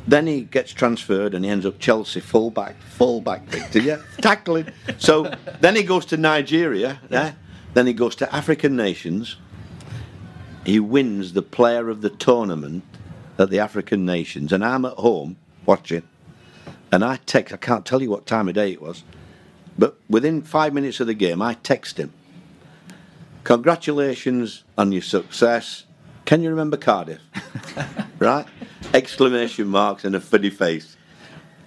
then 0.08 0.26
he 0.26 0.40
gets 0.40 0.72
transferred 0.72 1.34
and 1.34 1.44
he 1.44 1.50
ends 1.50 1.66
up 1.66 1.78
Chelsea 1.78 2.20
fullback, 2.20 2.80
fullback, 2.80 3.44
Victor, 3.44 3.80
yeah, 3.80 3.98
tackling. 4.22 4.66
So 4.96 5.30
then 5.60 5.76
he 5.76 5.82
goes 5.82 6.06
to 6.06 6.16
Nigeria, 6.16 6.98
yeah. 7.10 7.32
Then 7.74 7.86
he 7.86 7.92
goes 7.92 8.16
to 8.16 8.34
African 8.34 8.74
nations. 8.74 9.36
He 10.64 10.80
wins 10.80 11.34
the 11.34 11.42
player 11.42 11.90
of 11.90 12.00
the 12.00 12.08
tournament 12.08 12.84
at 13.38 13.50
the 13.50 13.58
African 13.60 14.06
nations, 14.06 14.50
and 14.50 14.64
I'm 14.64 14.86
at 14.86 14.94
home 14.94 15.36
watching. 15.66 16.02
And 16.90 17.04
I 17.04 17.16
text, 17.26 17.52
I 17.52 17.58
can't 17.58 17.84
tell 17.84 18.00
you 18.02 18.08
what 18.08 18.24
time 18.24 18.48
of 18.48 18.54
day 18.54 18.72
it 18.72 18.80
was, 18.80 19.04
but 19.76 19.98
within 20.08 20.40
five 20.40 20.72
minutes 20.72 21.00
of 21.00 21.06
the 21.06 21.14
game, 21.14 21.42
I 21.42 21.52
text 21.54 21.98
him. 21.98 22.14
Congratulations 23.44 24.64
on 24.78 24.90
your 24.90 25.02
success. 25.02 25.84
Can 26.28 26.42
you 26.42 26.50
remember 26.50 26.76
Cardiff? 26.76 27.22
right? 28.18 28.44
Exclamation 28.92 29.66
marks 29.66 30.04
and 30.04 30.14
a 30.14 30.20
funny 30.20 30.50
face. 30.50 30.94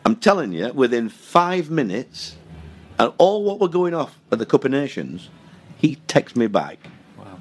I'm 0.05 0.15
telling 0.15 0.53
you, 0.53 0.71
within 0.71 1.09
five 1.09 1.71
minutes, 1.71 2.35
and 2.99 3.11
all 3.17 3.43
what 3.43 3.59
were 3.59 3.67
going 3.67 3.95
off 3.95 4.19
at 4.31 4.37
the 4.37 4.45
Cup 4.45 4.63
of 4.63 4.69
Nations, 4.69 5.29
he 5.77 5.95
texts 6.05 6.35
me 6.35 6.45
back. 6.45 6.77
Wow. 7.17 7.39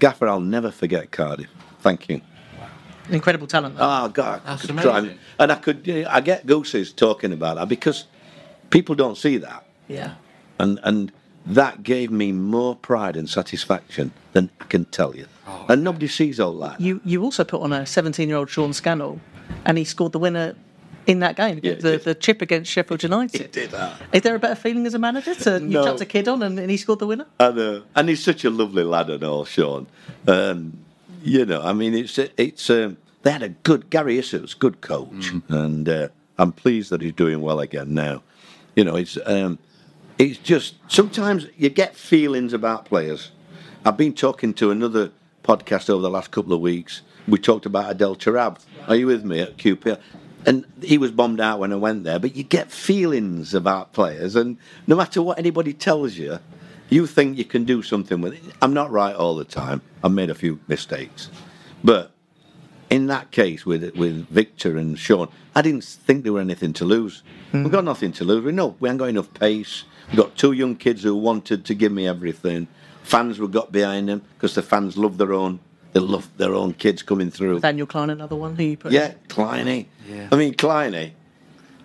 Gaffer, 0.00 0.26
I'll 0.26 0.40
never 0.40 0.72
forget 0.72 1.12
Cardiff. 1.12 1.48
Thank 1.78 2.08
you. 2.08 2.22
Wow. 2.58 2.68
Incredible 3.08 3.46
talent. 3.46 3.76
Though. 3.76 3.88
Oh 3.88 4.08
God, 4.08 4.42
That's 4.44 4.64
amazing. 4.64 4.90
try- 4.90 5.18
and 5.38 5.52
I 5.52 5.54
could, 5.54 5.86
you 5.86 6.02
know, 6.02 6.08
I 6.10 6.20
get 6.20 6.44
gooses 6.44 6.92
talking 6.92 7.32
about 7.32 7.54
that 7.54 7.68
because 7.68 8.06
people 8.70 8.96
don't 8.96 9.16
see 9.16 9.36
that, 9.36 9.64
yeah. 9.86 10.14
and 10.58 10.80
and 10.82 11.12
that 11.48 11.82
gave 11.82 12.10
me 12.10 12.32
more 12.32 12.76
pride 12.76 13.16
and 13.16 13.28
satisfaction 13.28 14.12
than 14.32 14.50
I 14.60 14.64
can 14.64 14.84
tell 14.86 15.16
you. 15.16 15.26
and 15.68 15.82
nobody 15.82 16.08
sees 16.08 16.38
all 16.40 16.58
that. 16.58 16.80
You 16.80 17.00
you 17.04 17.22
also 17.22 17.44
put 17.44 17.62
on 17.62 17.72
a 17.72 17.86
17 17.86 18.28
year 18.28 18.36
old 18.38 18.50
Sean 18.50 18.72
Scannell, 18.72 19.20
and 19.64 19.78
he 19.78 19.84
scored 19.84 20.12
the 20.12 20.18
winner 20.18 20.54
in 21.06 21.20
that 21.20 21.36
game, 21.36 21.58
Yeah, 21.62 21.72
the, 21.74 21.96
the 21.96 22.14
chip 22.14 22.42
against 22.42 22.70
Sheffield 22.70 23.02
United. 23.02 23.50
did 23.50 23.70
that. 23.70 23.98
Is 24.12 24.20
there 24.20 24.34
a 24.34 24.38
better 24.38 24.54
feeling 24.54 24.84
as 24.86 24.92
a 24.92 24.98
manager 24.98 25.34
to 25.34 25.52
you 25.54 25.60
No. 25.68 25.84
chucked 25.84 26.02
a 26.02 26.04
kid 26.04 26.28
on 26.28 26.42
and, 26.42 26.58
and 26.58 26.70
he 26.70 26.76
scored 26.76 26.98
the 26.98 27.06
winner? 27.06 27.24
And, 27.40 27.58
uh, 27.58 27.80
and 27.96 28.10
he's 28.10 28.22
such 28.22 28.44
a 28.44 28.50
lovely 28.50 28.82
lad 28.84 29.08
and 29.08 29.24
all, 29.24 29.46
Sean. 29.46 29.86
Um, 30.26 30.78
you 31.22 31.46
know, 31.46 31.62
I 31.62 31.72
mean, 31.72 31.94
it's 31.94 32.18
it's 32.18 32.68
um, 32.68 32.98
they 33.22 33.30
had 33.32 33.42
a 33.42 33.48
good 33.48 33.88
Gary 33.90 34.18
Issott's 34.18 34.52
good 34.54 34.80
coach, 34.82 35.32
and 35.48 35.88
uh, 35.88 36.08
I'm 36.38 36.52
pleased 36.52 36.90
that 36.90 37.00
he's 37.00 37.14
doing 37.14 37.40
well 37.40 37.60
again 37.60 37.94
now. 37.94 38.22
You 38.76 38.84
know, 38.84 38.94
it's 38.96 39.16
um, 39.24 39.58
it's 40.18 40.38
just 40.38 40.74
sometimes 40.88 41.46
you 41.56 41.68
get 41.70 41.94
feelings 41.94 42.52
about 42.52 42.84
players. 42.84 43.30
I've 43.84 43.96
been 43.96 44.12
talking 44.12 44.52
to 44.54 44.70
another 44.70 45.12
podcast 45.44 45.88
over 45.88 46.02
the 46.02 46.10
last 46.10 46.32
couple 46.32 46.52
of 46.52 46.60
weeks. 46.60 47.02
We 47.28 47.38
talked 47.38 47.66
about 47.66 47.90
Adel 47.90 48.16
Taarabt. 48.16 48.64
Are 48.88 48.96
you 48.96 49.06
with 49.06 49.24
me 49.24 49.40
at 49.40 49.56
QPR? 49.56 50.00
And 50.44 50.64
he 50.82 50.98
was 50.98 51.10
bombed 51.10 51.40
out 51.40 51.60
when 51.60 51.72
I 51.72 51.76
went 51.76 52.04
there, 52.04 52.18
but 52.18 52.34
you 52.34 52.42
get 52.42 52.70
feelings 52.70 53.54
about 53.54 53.92
players, 53.92 54.36
and 54.36 54.56
no 54.86 54.96
matter 54.96 55.20
what 55.20 55.38
anybody 55.38 55.72
tells 55.72 56.14
you, 56.14 56.38
you 56.88 57.06
think 57.06 57.36
you 57.36 57.44
can 57.44 57.64
do 57.64 57.82
something 57.82 58.20
with 58.20 58.34
it. 58.34 58.42
I'm 58.62 58.72
not 58.72 58.90
right 58.90 59.14
all 59.14 59.34
the 59.34 59.44
time. 59.44 59.82
I've 60.02 60.12
made 60.12 60.30
a 60.30 60.34
few 60.34 60.60
mistakes, 60.68 61.28
but 61.82 62.12
in 62.90 63.06
that 63.06 63.30
case 63.30 63.66
with 63.66 63.94
with 63.96 64.28
Victor 64.28 64.76
and 64.76 64.98
Sean, 64.98 65.28
I 65.54 65.62
didn't 65.62 65.84
think 65.84 66.24
there 66.24 66.32
were 66.32 66.40
anything 66.40 66.72
to 66.74 66.84
lose. 66.84 67.22
We've 67.52 67.62
hmm. 67.62 67.68
got 67.68 67.84
nothing 67.84 68.12
to 68.12 68.24
lose. 68.24 68.44
We 68.44 68.52
know 68.52 68.76
we 68.80 68.88
ain't 68.88 68.98
got 68.98 69.08
enough 69.08 69.32
pace. 69.34 69.84
We've 70.08 70.16
got 70.16 70.36
two 70.36 70.52
young 70.52 70.76
kids 70.76 71.02
who 71.02 71.14
wanted 71.16 71.64
to 71.66 71.74
give 71.74 71.92
me 71.92 72.06
everything. 72.06 72.68
Fans 73.02 73.38
were 73.38 73.48
got 73.48 73.72
behind 73.72 74.08
them 74.08 74.22
because 74.34 74.54
the 74.54 74.62
fans 74.62 74.96
love 74.96 75.18
their 75.18 75.32
own. 75.32 75.60
They 75.92 76.00
love 76.00 76.28
their 76.36 76.54
own 76.54 76.74
kids 76.74 77.02
coming 77.02 77.30
through. 77.30 77.60
Daniel 77.60 77.86
Clyne, 77.86 78.10
another 78.10 78.36
one 78.36 78.54
who 78.56 78.62
you 78.62 78.76
put, 78.76 78.92
Yeah, 78.92 79.14
Clyney. 79.28 79.86
I 80.30 80.36
mean, 80.36 80.54
Clyney. 80.54 81.12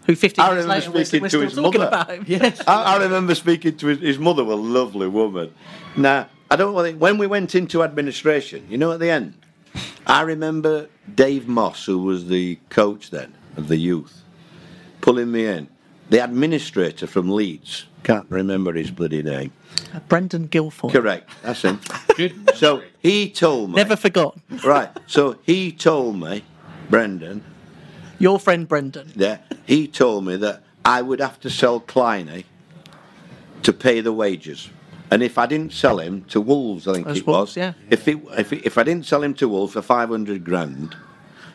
who 0.05 0.15
50 0.15 0.41
I 0.41 0.45
years 0.45 0.65
remember 0.65 0.73
later 0.73 0.91
we're, 0.91 1.05
speaking 1.05 1.21
we're 1.21 1.27
to 1.27 1.29
still 1.29 1.41
his 1.41 1.55
talking 1.55 1.81
mother. 1.81 1.87
about 1.87 2.09
him. 2.09 2.25
Yes. 2.27 2.61
I, 2.67 2.95
I 2.95 3.03
remember 3.03 3.35
speaking 3.35 3.77
to 3.77 3.87
his, 3.87 3.99
his 3.99 4.19
mother, 4.19 4.41
a 4.41 4.55
lovely 4.55 5.07
woman. 5.07 5.53
Now, 5.95 6.29
I 6.51 6.57
don't 6.57 6.75
know, 6.75 6.91
when 6.97 7.17
we 7.17 7.27
went 7.27 7.55
into 7.55 7.81
administration, 7.83 8.67
you 8.69 8.77
know, 8.77 8.91
at 8.91 8.99
the 8.99 9.09
end, 9.09 9.33
I 10.05 10.21
remember 10.21 10.88
Dave 11.13 11.47
Moss, 11.47 11.86
who 11.86 11.99
was 11.99 12.27
the 12.27 12.57
coach 12.69 13.09
then 13.09 13.33
of 13.57 13.67
the 13.67 13.77
youth, 13.77 14.21
pulling 15.01 15.31
me 15.31 15.45
in. 15.45 15.67
The 16.09 16.23
administrator 16.23 17.07
from 17.07 17.31
Leeds, 17.31 17.86
can't 18.03 18.27
remember 18.29 18.73
his 18.73 18.91
bloody 18.91 19.23
name. 19.23 19.51
Brendan 20.09 20.49
Guilfoyle. 20.49 20.91
Correct, 20.91 21.29
that's 21.41 21.62
him. 21.62 21.79
Good. 22.17 22.55
So 22.55 22.83
he 22.99 23.29
told 23.29 23.69
me. 23.71 23.75
Never 23.77 23.95
forgot. 23.95 24.38
Right, 24.63 24.89
so 25.07 25.38
he 25.43 25.71
told 25.71 26.19
me, 26.19 26.43
Brendan, 26.89 27.43
Your 28.19 28.39
friend 28.39 28.67
Brendan. 28.67 29.12
yeah, 29.15 29.38
he 29.65 29.88
told 29.88 30.25
me 30.25 30.36
that 30.38 30.62
I 30.86 31.01
would 31.01 31.19
have 31.21 31.39
to 31.41 31.49
sell 31.49 31.79
Clyney 31.79 32.43
to 33.63 33.73
pay 33.73 34.01
the 34.01 34.12
wages. 34.13 34.69
And 35.11 35.21
if 35.21 35.37
I 35.37 35.45
didn't 35.45 35.73
sell 35.73 35.99
him 35.99 36.23
to 36.25 36.41
Wolves, 36.41 36.87
I 36.87 36.93
think 36.93 37.07
As 37.07 37.17
it 37.19 37.27
Wolves, 37.27 37.51
was. 37.51 37.57
yeah. 37.57 37.73
If, 37.89 38.07
it, 38.07 38.17
if, 38.37 38.51
it, 38.53 38.65
if 38.65 38.77
I 38.77 38.83
didn't 38.83 39.05
sell 39.05 39.21
him 39.23 39.33
to 39.35 39.47
Wolves 39.47 39.73
for 39.73 39.81
500 39.81 40.43
grand, 40.43 40.95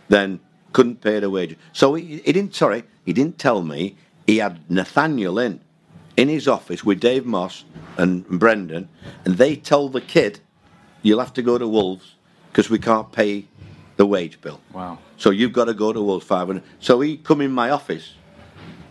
then 0.08 0.40
couldn't 0.72 1.00
pay 1.00 1.18
the 1.18 1.28
wages. 1.30 1.56
So 1.72 1.94
he, 1.94 2.18
he 2.18 2.32
didn't, 2.32 2.54
sorry, 2.54 2.84
he 3.04 3.12
didn't 3.12 3.38
tell 3.38 3.62
me 3.62 3.96
he 4.26 4.38
had 4.38 4.70
Nathaniel 4.70 5.38
in, 5.38 5.60
in 6.16 6.28
his 6.28 6.46
office 6.46 6.84
with 6.84 7.00
Dave 7.00 7.24
Moss 7.26 7.64
and 7.96 8.26
Brendan, 8.28 8.88
and 9.24 9.38
they 9.38 9.56
told 9.56 9.92
the 9.92 10.00
kid, 10.00 10.40
you'll 11.02 11.20
have 11.20 11.32
to 11.34 11.42
go 11.42 11.58
to 11.58 11.66
Wolves 11.66 12.14
because 12.52 12.70
we 12.70 12.78
can't 12.78 13.10
pay 13.10 13.46
the 13.96 14.06
wage 14.06 14.40
bill. 14.40 14.60
Wow. 14.72 14.98
So 15.16 15.30
you've 15.30 15.52
got 15.52 15.64
to 15.64 15.74
go 15.74 15.92
to 15.92 16.00
Wolves 16.00 16.24
500. 16.26 16.62
So 16.78 17.00
he 17.00 17.16
come 17.16 17.40
in 17.40 17.50
my 17.50 17.70
office, 17.70 18.14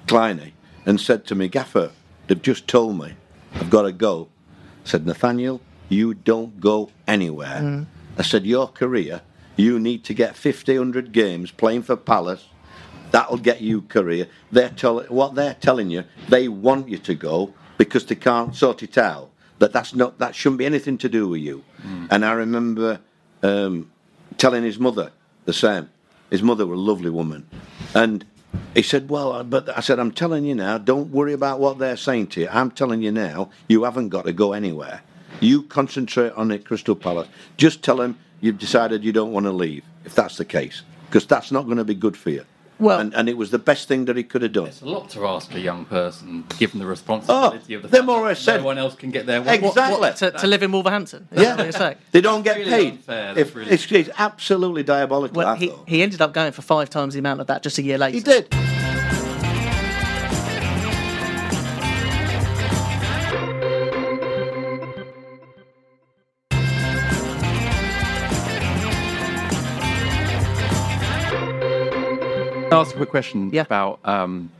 Clyney, 0.07 0.51
and 0.85 0.99
said 0.99 1.25
to 1.27 1.35
me, 1.35 1.47
Gaffer, 1.47 1.91
they've 2.27 2.41
just 2.41 2.67
told 2.67 2.97
me 2.99 3.13
I've 3.53 3.69
got 3.69 3.83
to 3.83 3.91
go. 3.93 4.27
I 4.87 4.89
said, 4.89 5.05
Nathaniel, 5.05 5.59
you 5.89 6.13
don't 6.13 6.61
go 6.61 6.91
anywhere. 7.09 7.85
I 8.17 8.21
said, 8.21 8.45
your 8.45 8.69
career, 8.69 9.19
you 9.57 9.81
need 9.81 10.05
to 10.05 10.13
get 10.13 10.37
50, 10.37 10.77
100 10.77 11.11
games 11.11 11.51
playing 11.51 11.81
for 11.83 11.97
Palace. 11.97 12.47
That'll 13.11 13.37
get 13.37 13.59
you 13.59 13.81
career. 13.81 14.27
They're 14.49 14.69
tell- 14.69 15.03
what 15.09 15.35
they're 15.35 15.55
telling 15.55 15.89
you, 15.89 16.05
they 16.29 16.47
want 16.47 16.87
you 16.87 16.97
to 16.99 17.15
go 17.15 17.53
because 17.77 18.05
they 18.05 18.15
can't 18.15 18.55
sort 18.55 18.81
it 18.81 18.97
out. 18.97 19.29
That 19.59 19.73
that's 19.73 19.93
not 19.93 20.19
that 20.19 20.35
shouldn't 20.35 20.59
be 20.59 20.65
anything 20.65 20.97
to 20.99 21.09
do 21.09 21.27
with 21.27 21.41
you. 21.41 21.65
And 22.09 22.23
I 22.23 22.31
remember 22.31 23.01
um, 23.43 23.91
telling 24.37 24.63
his 24.63 24.79
mother 24.79 25.11
the 25.43 25.53
same. 25.53 25.89
His 26.29 26.41
mother 26.43 26.65
was 26.65 26.77
a 26.77 26.81
lovely 26.81 27.09
woman, 27.09 27.49
and 27.93 28.23
he 28.73 28.81
said, 28.81 29.09
"Well, 29.09 29.43
but 29.43 29.75
I 29.75 29.81
said, 29.81 29.99
I'm 29.99 30.11
telling 30.11 30.45
you 30.45 30.55
now. 30.55 30.77
Don't 30.77 31.11
worry 31.11 31.33
about 31.33 31.59
what 31.59 31.79
they're 31.79 31.97
saying 31.97 32.27
to 32.27 32.41
you. 32.41 32.47
I'm 32.51 32.71
telling 32.71 33.01
you 33.01 33.11
now. 33.11 33.49
You 33.67 33.83
haven't 33.83 34.09
got 34.09 34.25
to 34.25 34.33
go 34.33 34.53
anywhere. 34.53 35.01
You 35.39 35.63
concentrate 35.63 36.33
on 36.33 36.51
it, 36.51 36.65
Crystal 36.65 36.95
Palace. 36.95 37.27
Just 37.57 37.83
tell 37.83 37.97
them 37.97 38.17
you've 38.41 38.57
decided 38.57 39.03
you 39.03 39.11
don't 39.11 39.31
want 39.31 39.45
to 39.45 39.51
leave, 39.51 39.83
if 40.05 40.15
that's 40.15 40.37
the 40.37 40.45
case, 40.45 40.83
because 41.07 41.25
that's 41.25 41.51
not 41.51 41.65
going 41.65 41.77
to 41.77 41.83
be 41.83 41.95
good 41.95 42.15
for 42.15 42.29
you. 42.29 42.45
Well- 42.79 42.99
and, 42.99 43.13
and 43.13 43.27
it 43.29 43.37
was 43.37 43.51
the 43.51 43.59
best 43.59 43.87
thing 43.87 44.05
that 44.05 44.15
he 44.17 44.23
could 44.23 44.41
have 44.41 44.53
done. 44.53 44.67
It's 44.67 44.81
a 44.81 44.85
lot 44.85 45.09
to 45.11 45.25
ask 45.27 45.53
a 45.53 45.59
young 45.59 45.85
person, 45.85 46.45
given 46.59 46.79
the 46.79 46.85
responsibility 46.85 47.75
oh, 47.75 47.77
of 47.77 47.81
the 47.83 47.87
Oh, 47.87 47.91
they 47.91 47.97
fact 47.97 48.05
more 48.05 48.27
that 48.27 48.37
said- 48.37 48.57
no 48.57 48.65
one 48.65 48.77
else 48.77 48.95
can 48.95 49.11
get 49.11 49.25
their 49.25 49.41
way. 49.41 49.55
Exactly. 49.55 49.99
What, 49.99 50.15
to, 50.17 50.31
to 50.31 50.47
live 50.47 50.63
in 50.63 50.71
Wolverhampton? 50.71 51.27
Is 51.31 51.43
that 51.43 51.57
what 51.57 51.63
you're 51.63 51.71
saying? 51.71 51.97
they 52.11 52.21
don't 52.21 52.43
get 52.43 52.57
really 52.57 52.69
paid. 52.71 52.93
unfair, 52.93 53.37
If, 53.37 53.55
really- 53.55 53.71
it's, 53.71 53.91
it's 53.91 54.09
absolutely 54.17 54.83
diabolical. 54.83 55.37
Well, 55.37 55.47
I 55.47 55.55
he, 55.57 55.73
he 55.85 56.01
ended 56.03 56.21
up 56.21 56.33
going 56.33 56.51
for 56.51 56.61
five 56.61 56.89
times 56.89 57.13
the 57.13 57.19
amount 57.19 57.41
of 57.41 57.47
that 57.47 57.63
just 57.63 57.77
a 57.77 57.81
year 57.83 57.97
later. 57.97 58.15
He 58.17 58.23
did. 58.23 58.66
Ask 72.71 72.93
a 72.93 72.97
quick 72.97 73.09
question 73.09 73.49
Yeah. 73.51 73.61
about 73.61 73.99
um, 74.05 74.51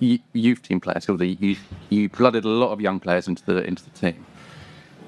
youth 0.00 0.62
team 0.62 0.80
players? 0.80 1.04
So 1.04 1.16
you, 1.20 1.56
you 1.90 2.08
blooded 2.08 2.44
a 2.44 2.48
lot 2.48 2.72
of 2.72 2.80
young 2.80 3.00
players 3.00 3.28
into 3.28 3.44
the 3.44 3.64
into 3.64 3.84
the 3.84 3.90
team, 3.90 4.24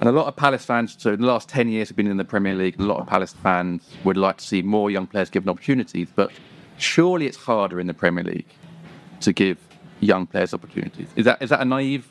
and 0.01 0.09
a 0.09 0.13
lot 0.13 0.27
of 0.27 0.37
Palace 0.37 0.65
fans. 0.65 0.97
So 0.99 1.13
in 1.13 1.21
the 1.21 1.27
last 1.27 1.49
ten 1.49 1.69
years, 1.69 1.89
have 1.89 1.97
been 1.97 2.07
in 2.07 2.17
the 2.17 2.25
Premier 2.25 2.55
League. 2.55 2.79
A 2.79 2.83
lot 2.83 3.01
of 3.01 3.07
Palace 3.07 3.35
fans 3.43 3.89
would 4.05 4.17
like 4.17 4.39
to 4.39 4.45
see 4.45 4.63
more 4.63 4.91
young 4.91 5.07
players 5.07 5.31
given 5.31 5.49
opportunities, 5.49 6.09
but 6.15 6.31
surely 6.79 7.27
it's 7.27 7.37
harder 7.37 7.81
in 7.81 7.87
the 7.87 7.95
Premier 7.95 8.25
League 8.25 8.47
to 9.21 9.33
give 9.33 9.59
young 10.01 10.27
players 10.27 10.53
opportunities. 10.55 11.09
Is 11.17 11.25
that 11.25 11.41
is 11.43 11.51
that 11.51 11.61
a 11.61 11.65
naive? 11.65 12.09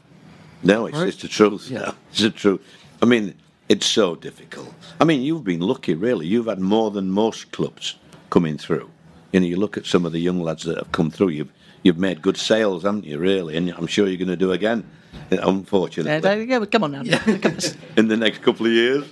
No, 0.64 0.86
it's, 0.86 0.98
it's 1.00 1.22
the 1.22 1.28
truth. 1.28 1.70
Yeah. 1.70 1.80
No, 1.80 1.94
it's 2.12 2.22
the 2.22 2.30
truth. 2.30 2.62
I 3.02 3.06
mean, 3.06 3.34
it's 3.68 3.86
so 3.86 4.16
difficult. 4.16 4.74
I 5.02 5.04
mean, 5.04 5.22
you've 5.22 5.44
been 5.44 5.60
lucky, 5.60 5.94
really. 5.94 6.26
You've 6.26 6.46
had 6.46 6.60
more 6.60 6.90
than 6.90 7.10
most 7.12 7.52
clubs 7.52 7.96
coming 8.30 8.58
through. 8.58 8.90
You 9.34 9.39
know, 9.39 9.48
you 9.48 9.58
look 9.58 9.76
at 9.78 9.86
some 9.86 10.06
of 10.06 10.12
the 10.12 10.19
young 10.19 10.39
lads 10.39 10.63
that 10.63 10.78
have 10.78 10.91
come 10.91 11.12
through. 11.12 11.30
You've 11.30 11.52
you've 11.82 11.98
made 11.98 12.22
good 12.22 12.38
sales, 12.38 12.84
haven't 12.84 13.06
you? 13.06 13.17
Really, 13.17 13.58
and 13.58 13.69
I'm 13.72 13.88
sure 13.88 14.08
you're 14.08 14.17
going 14.17 14.28
to 14.30 14.38
do 14.38 14.52
again. 14.52 14.89
Unfortunately, 15.32 16.12
Yeah, 16.12 16.19
you. 16.36 16.65
Come 16.67 16.84
on 16.84 16.91
now. 16.91 17.02
in 17.98 18.08
the 18.08 18.17
next 18.17 18.41
couple 18.43 18.67
of 18.67 18.72
years. 18.72 19.06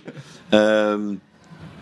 Um, 0.51 1.21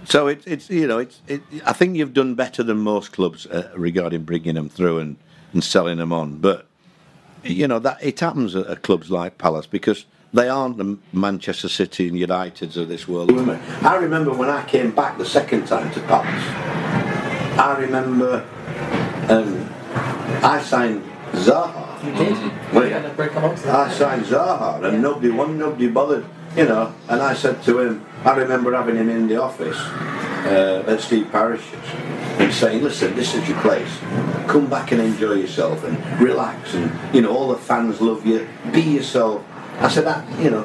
so 0.06 0.28
it, 0.28 0.43
it's 0.47 0.69
you 0.69 0.88
know 0.88 0.99
it's 0.99 1.21
it, 1.28 1.41
I 1.65 1.73
think 1.73 1.97
you've 1.97 2.13
done 2.13 2.36
better 2.36 2.63
than 2.63 2.80
most 2.80 3.12
clubs 3.12 3.45
uh, 3.45 3.71
regarding 3.75 4.23
bringing 4.23 4.56
them 4.56 4.69
through 4.69 4.99
and, 4.99 5.17
and 5.54 5.63
selling 5.63 5.97
them 5.97 6.13
on. 6.13 6.38
But 6.38 6.65
you 7.43 7.67
know 7.67 7.80
that 7.80 8.02
it 8.02 8.19
happens 8.19 8.56
at, 8.56 8.67
at 8.67 8.82
clubs 8.82 9.12
like 9.12 9.38
Palace 9.38 9.67
because 9.67 10.06
they 10.34 10.47
aren't 10.47 10.78
the 10.78 10.97
Manchester 11.12 11.69
City 11.69 12.08
and 12.08 12.17
Uniteds 12.17 12.78
of 12.78 12.88
this 12.88 13.08
world. 13.08 13.32
I 13.82 13.95
remember 13.95 14.32
when 14.34 14.49
I 14.49 14.63
came 14.65 14.91
back 14.91 15.17
the 15.17 15.25
second 15.25 15.67
time 15.67 15.91
to 15.93 15.99
Palace. 16.02 16.88
I 17.60 17.78
remember 17.78 18.45
um, 19.28 19.69
I 20.41 20.62
signed 20.62 21.04
Zaha. 21.34 22.02
You 22.06 22.13
did. 22.13 22.74
Well, 22.74 22.86
You 22.88 22.93
had 22.93 23.04
a 23.04 23.10
break 23.10 23.36
amongst 23.36 23.63
them. 23.63 23.76
I 23.76 23.91
signed 23.91 24.24
Zaha, 24.24 24.82
and 24.82 25.02
nobody 25.02 25.30
won, 25.30 25.58
nobody 25.58 25.89
bothered, 25.89 26.26
you 26.56 26.63
know. 26.65 26.93
And 27.10 27.22
I 27.22 27.34
said 27.34 27.62
to 27.63 27.80
him, 27.80 28.06
I 28.24 28.34
remember 28.38 28.74
having 28.74 28.95
him 28.95 29.10
in 29.10 29.28
the 29.28 29.41
office 29.41 29.76
uh, 29.76 30.86
at 30.88 31.02
Steve 31.02 31.30
Parish's 31.34 31.76
and 32.39 32.54
saying, 32.54 32.82
"Listen, 32.82 33.13
this 33.15 33.36
is 33.36 33.45
your 33.50 33.60
place. 33.60 34.00
Come 34.48 34.69
back 34.69 34.93
and 34.93 35.02
enjoy 35.02 35.34
yourself 35.34 35.84
and 35.84 36.22
relax, 36.22 36.74
and 36.76 36.89
you 37.13 37.22
know 37.22 37.36
all 37.36 37.50
the 37.50 37.58
fans 37.58 38.00
love 38.00 38.26
you. 38.26 38.48
Be 38.72 38.82
yourself." 38.82 39.43
I 39.82 39.89
said, 39.89 40.06
that, 40.06 40.24
"You 40.39 40.52
know, 40.52 40.63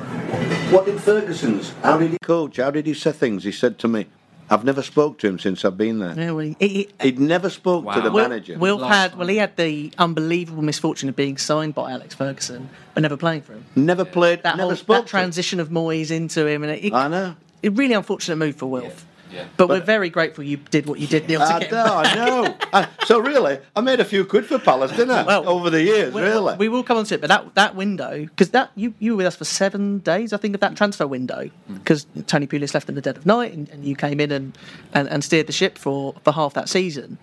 what 0.71 0.87
did 0.87 1.01
Ferguson's? 1.01 1.73
How 1.83 1.99
did 1.99 2.13
he 2.13 2.19
coach? 2.23 2.59
How 2.59 2.71
did 2.71 2.87
he 2.87 2.95
say 2.95 3.11
things?" 3.11 3.43
He 3.43 3.51
said 3.53 3.79
to 3.81 3.89
me, 3.89 4.07
"I've 4.51 4.65
never 4.65 4.83
spoke 4.83 5.19
to 5.19 5.27
him 5.29 5.39
since 5.39 5.65
I've 5.65 5.77
been 5.77 5.99
there. 5.99 6.15
Yeah, 6.17 6.55
he, 6.59 6.67
he, 6.69 6.89
He'd 7.01 7.19
never 7.19 7.49
spoke 7.51 7.91
to 7.93 8.01
the 8.01 8.11
Will, 8.11 8.29
manager." 8.29 8.59
Will 8.59 8.77
Last 8.79 8.95
had 8.95 9.11
time. 9.11 9.19
well, 9.19 9.29
he 9.29 9.37
had 9.37 9.57
the 9.57 9.93
unbelievable 9.99 10.63
misfortune 10.63 11.09
of 11.09 11.17
being 11.17 11.37
signed 11.39 11.75
by 11.75 11.93
Alex 11.93 12.15
Ferguson, 12.15 12.69
but 12.95 13.01
never 13.01 13.17
playing 13.17 13.43
for 13.43 13.55
him. 13.55 13.65
Never 13.75 14.05
played. 14.05 14.43
That 14.43 14.57
never 14.57 14.69
whole 14.71 14.77
spoke. 14.77 15.05
that 15.05 15.11
transition 15.11 15.61
of 15.61 15.69
Moyes 15.71 16.11
into 16.11 16.47
him, 16.47 16.63
and 16.63 16.73
it, 16.73 16.85
it, 16.87 16.93
I 16.93 17.09
know. 17.09 17.37
a 17.63 17.69
really 17.71 17.95
unfortunate 17.95 18.37
move 18.37 18.57
for 18.57 18.67
Wilf. 18.67 18.85
yeah. 19.07 19.14
But, 19.57 19.69
we're 19.69 19.81
very 19.81 20.11
grateful 20.11 20.45
you 20.45 20.57
did 20.57 20.87
what 20.87 20.99
you 20.99 21.07
did, 21.07 21.29
Neil. 21.29 21.43
I 21.43 21.67
know, 21.71 21.85
I 21.85 22.15
know. 22.15 22.57
I- 22.73 22.89
so 23.05 23.19
really, 23.19 23.59
I 23.77 23.81
made 23.81 24.01
a 24.01 24.05
few 24.05 24.25
quid 24.25 24.47
for 24.47 24.59
Palace, 24.59 24.91
didn't 24.93 25.11
I? 25.11 25.23
Well, 25.23 25.49
over 25.49 25.71
the 25.71 25.83
years, 25.83 26.13
We- 26.15 26.23
really. 26.23 26.57
We 26.57 26.69
will 26.69 26.83
come 26.83 26.99
on 26.99 27.05
to 27.07 27.15
it, 27.15 27.21
but 27.21 27.29
that 27.29 27.55
that 27.55 27.75
window 27.75 28.21
because 28.21 28.51
that 28.51 28.71
you 28.75 28.95
you 28.99 29.13
were 29.13 29.19
with 29.19 29.27
us 29.27 29.37
for 29.37 29.45
seven 29.45 29.99
days, 29.99 30.33
I 30.33 30.37
think, 30.37 30.55
of 30.55 30.61
that 30.61 30.73
mm. 30.73 30.77
transfer 30.77 31.07
window 31.07 31.51
mm. 31.71 31.75
because 31.79 32.07
Tony 32.27 32.47
Pulis 32.47 32.75
left 32.75 32.89
in 32.89 32.95
the 32.95 33.01
dead 33.01 33.17
of 33.17 33.27
night, 33.27 33.53
and, 33.53 33.69
and 33.71 33.85
you 33.85 33.97
came 33.97 34.21
in 34.21 34.31
and, 34.33 34.57
and, 34.93 35.09
and 35.09 35.23
steered 35.25 35.47
the 35.47 35.53
ship 35.53 35.79
for 35.79 36.15
for 36.25 36.33
half 36.33 36.55
that 36.55 36.69
season. 36.69 37.19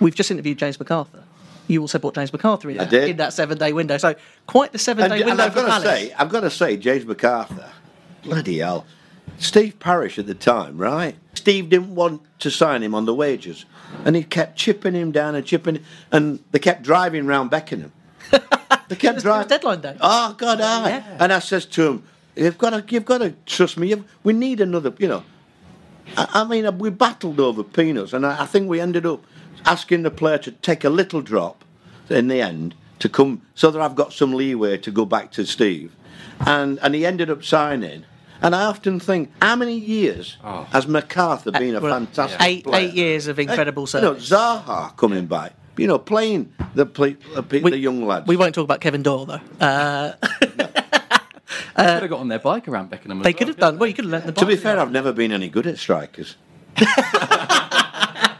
We've 0.00 0.14
just 0.14 0.30
interviewed 0.30 0.58
James 0.58 0.78
MacArthur. 0.78 1.22
You 1.68 1.80
also 1.80 1.98
brought 1.98 2.14
James 2.14 2.32
MacArthur 2.32 2.70
in, 2.70 2.80
I 2.80 2.84
did. 2.84 3.10
in 3.10 3.16
that 3.18 3.32
seven 3.32 3.56
day 3.56 3.72
window. 3.72 3.96
So 3.96 4.14
quite 4.46 4.72
the 4.72 4.78
seven 4.78 5.04
and, 5.04 5.12
day 5.12 5.20
and 5.20 5.26
window 5.26 5.44
I've 5.44 5.52
for 5.52 5.60
got 5.60 5.78
to 5.80 5.84
Palace. 5.84 6.00
say, 6.00 6.12
I've 6.12 6.28
got 6.28 6.40
to 6.40 6.50
say, 6.50 6.76
James 6.76 7.06
MacArthur, 7.06 7.70
bloody 8.24 8.58
hell, 8.58 8.84
Steve 9.42 9.78
Parish 9.80 10.18
at 10.18 10.26
the 10.26 10.34
time, 10.34 10.78
right? 10.78 11.16
Steve 11.34 11.68
didn't 11.68 11.94
want 11.94 12.22
to 12.40 12.50
sign 12.50 12.82
him 12.82 12.94
on 12.94 13.04
the 13.06 13.14
wages, 13.14 13.64
and 14.04 14.14
he 14.14 14.22
kept 14.22 14.56
chipping 14.56 14.94
him 14.94 15.10
down 15.12 15.34
and 15.34 15.44
chipping, 15.44 15.80
and 16.10 16.38
they 16.52 16.58
kept 16.58 16.82
driving 16.82 17.26
round 17.26 17.50
Beckenham. 17.50 17.92
They 18.88 18.96
kept 18.96 19.04
It 19.04 19.24
was- 19.24 19.24
it 19.24 19.28
was 19.28 19.46
driving. 19.46 19.48
deadline 19.48 19.80
day. 19.80 19.96
Oh 20.00 20.34
God, 20.36 20.60
I. 20.60 20.88
Yeah. 20.88 21.16
And 21.20 21.32
I 21.32 21.38
says 21.38 21.64
to 21.66 21.86
him, 21.86 22.02
"You've 22.36 22.58
got 22.58 22.70
to, 22.70 22.84
you've 22.94 23.04
got 23.06 23.18
to 23.18 23.30
trust 23.46 23.78
me. 23.78 23.88
You've, 23.88 24.04
we 24.22 24.32
need 24.34 24.60
another, 24.60 24.92
you 24.98 25.08
know." 25.08 25.22
I, 26.16 26.28
I 26.34 26.44
mean, 26.44 26.78
we 26.78 26.90
battled 26.90 27.40
over 27.40 27.62
peanuts, 27.64 28.12
and 28.12 28.26
I, 28.26 28.42
I 28.42 28.46
think 28.46 28.68
we 28.68 28.80
ended 28.80 29.06
up 29.06 29.24
asking 29.64 30.02
the 30.02 30.10
player 30.10 30.36
to 30.38 30.50
take 30.52 30.84
a 30.84 30.90
little 30.90 31.22
drop 31.22 31.64
in 32.10 32.28
the 32.28 32.42
end 32.42 32.74
to 32.98 33.08
come, 33.08 33.40
so 33.54 33.70
that 33.70 33.80
I've 33.80 33.94
got 33.96 34.12
some 34.12 34.34
leeway 34.34 34.76
to 34.78 34.90
go 34.90 35.06
back 35.06 35.32
to 35.32 35.46
Steve, 35.46 35.92
and 36.40 36.78
and 36.82 36.94
he 36.94 37.06
ended 37.06 37.30
up 37.30 37.42
signing. 37.44 38.04
And 38.42 38.54
I 38.56 38.64
often 38.64 38.98
think, 39.00 39.30
how 39.40 39.54
many 39.56 39.78
years 39.78 40.36
Oh. 40.44 40.66
has 40.72 40.86
MacArthur 40.88 41.52
been 41.52 41.76
a 41.76 41.80
Well, 41.80 41.92
fantastic 41.94 42.40
eight 42.42 42.64
player? 42.64 42.88
eight 42.88 42.94
years 42.94 43.26
of 43.28 43.38
incredible 43.38 43.88
You 43.94 44.00
know. 44.00 44.14
Zaha 44.14 44.96
coming 44.96 45.26
back, 45.26 45.52
you 45.76 45.86
know, 45.86 45.98
playing 45.98 46.52
the 46.74 46.84
ple- 46.86 47.14
the, 47.34 47.42
pe- 47.42 47.60
the 47.60 47.78
young 47.78 48.04
lads. 48.04 48.26
We 48.26 48.36
won't 48.36 48.54
talk 48.54 48.64
about 48.64 48.80
Kevin 48.80 49.02
Doyle 49.02 49.26
though. 49.26 49.40
Uh, 49.60 50.12
They 51.76 51.84
could 51.84 52.02
have 52.02 52.10
got 52.10 52.20
on 52.20 52.28
their 52.28 52.38
bike 52.38 52.68
around 52.68 52.90
Beckenham. 52.90 53.18
they 53.22 53.30
well, 53.30 53.32
could 53.38 53.48
have 53.48 53.56
couldn't 53.56 53.60
done. 53.60 53.78
Well, 53.78 53.88
you 53.88 53.94
could 53.94 54.04
have 54.04 54.12
let 54.12 54.26
the 54.26 54.32
To 54.32 54.46
be 54.46 54.56
fair, 54.56 54.78
I've 54.78 54.90
never 54.92 55.12
been 55.12 55.32
any 55.32 55.48
good 55.48 55.66
at 55.66 55.78
strikers. 55.78 56.36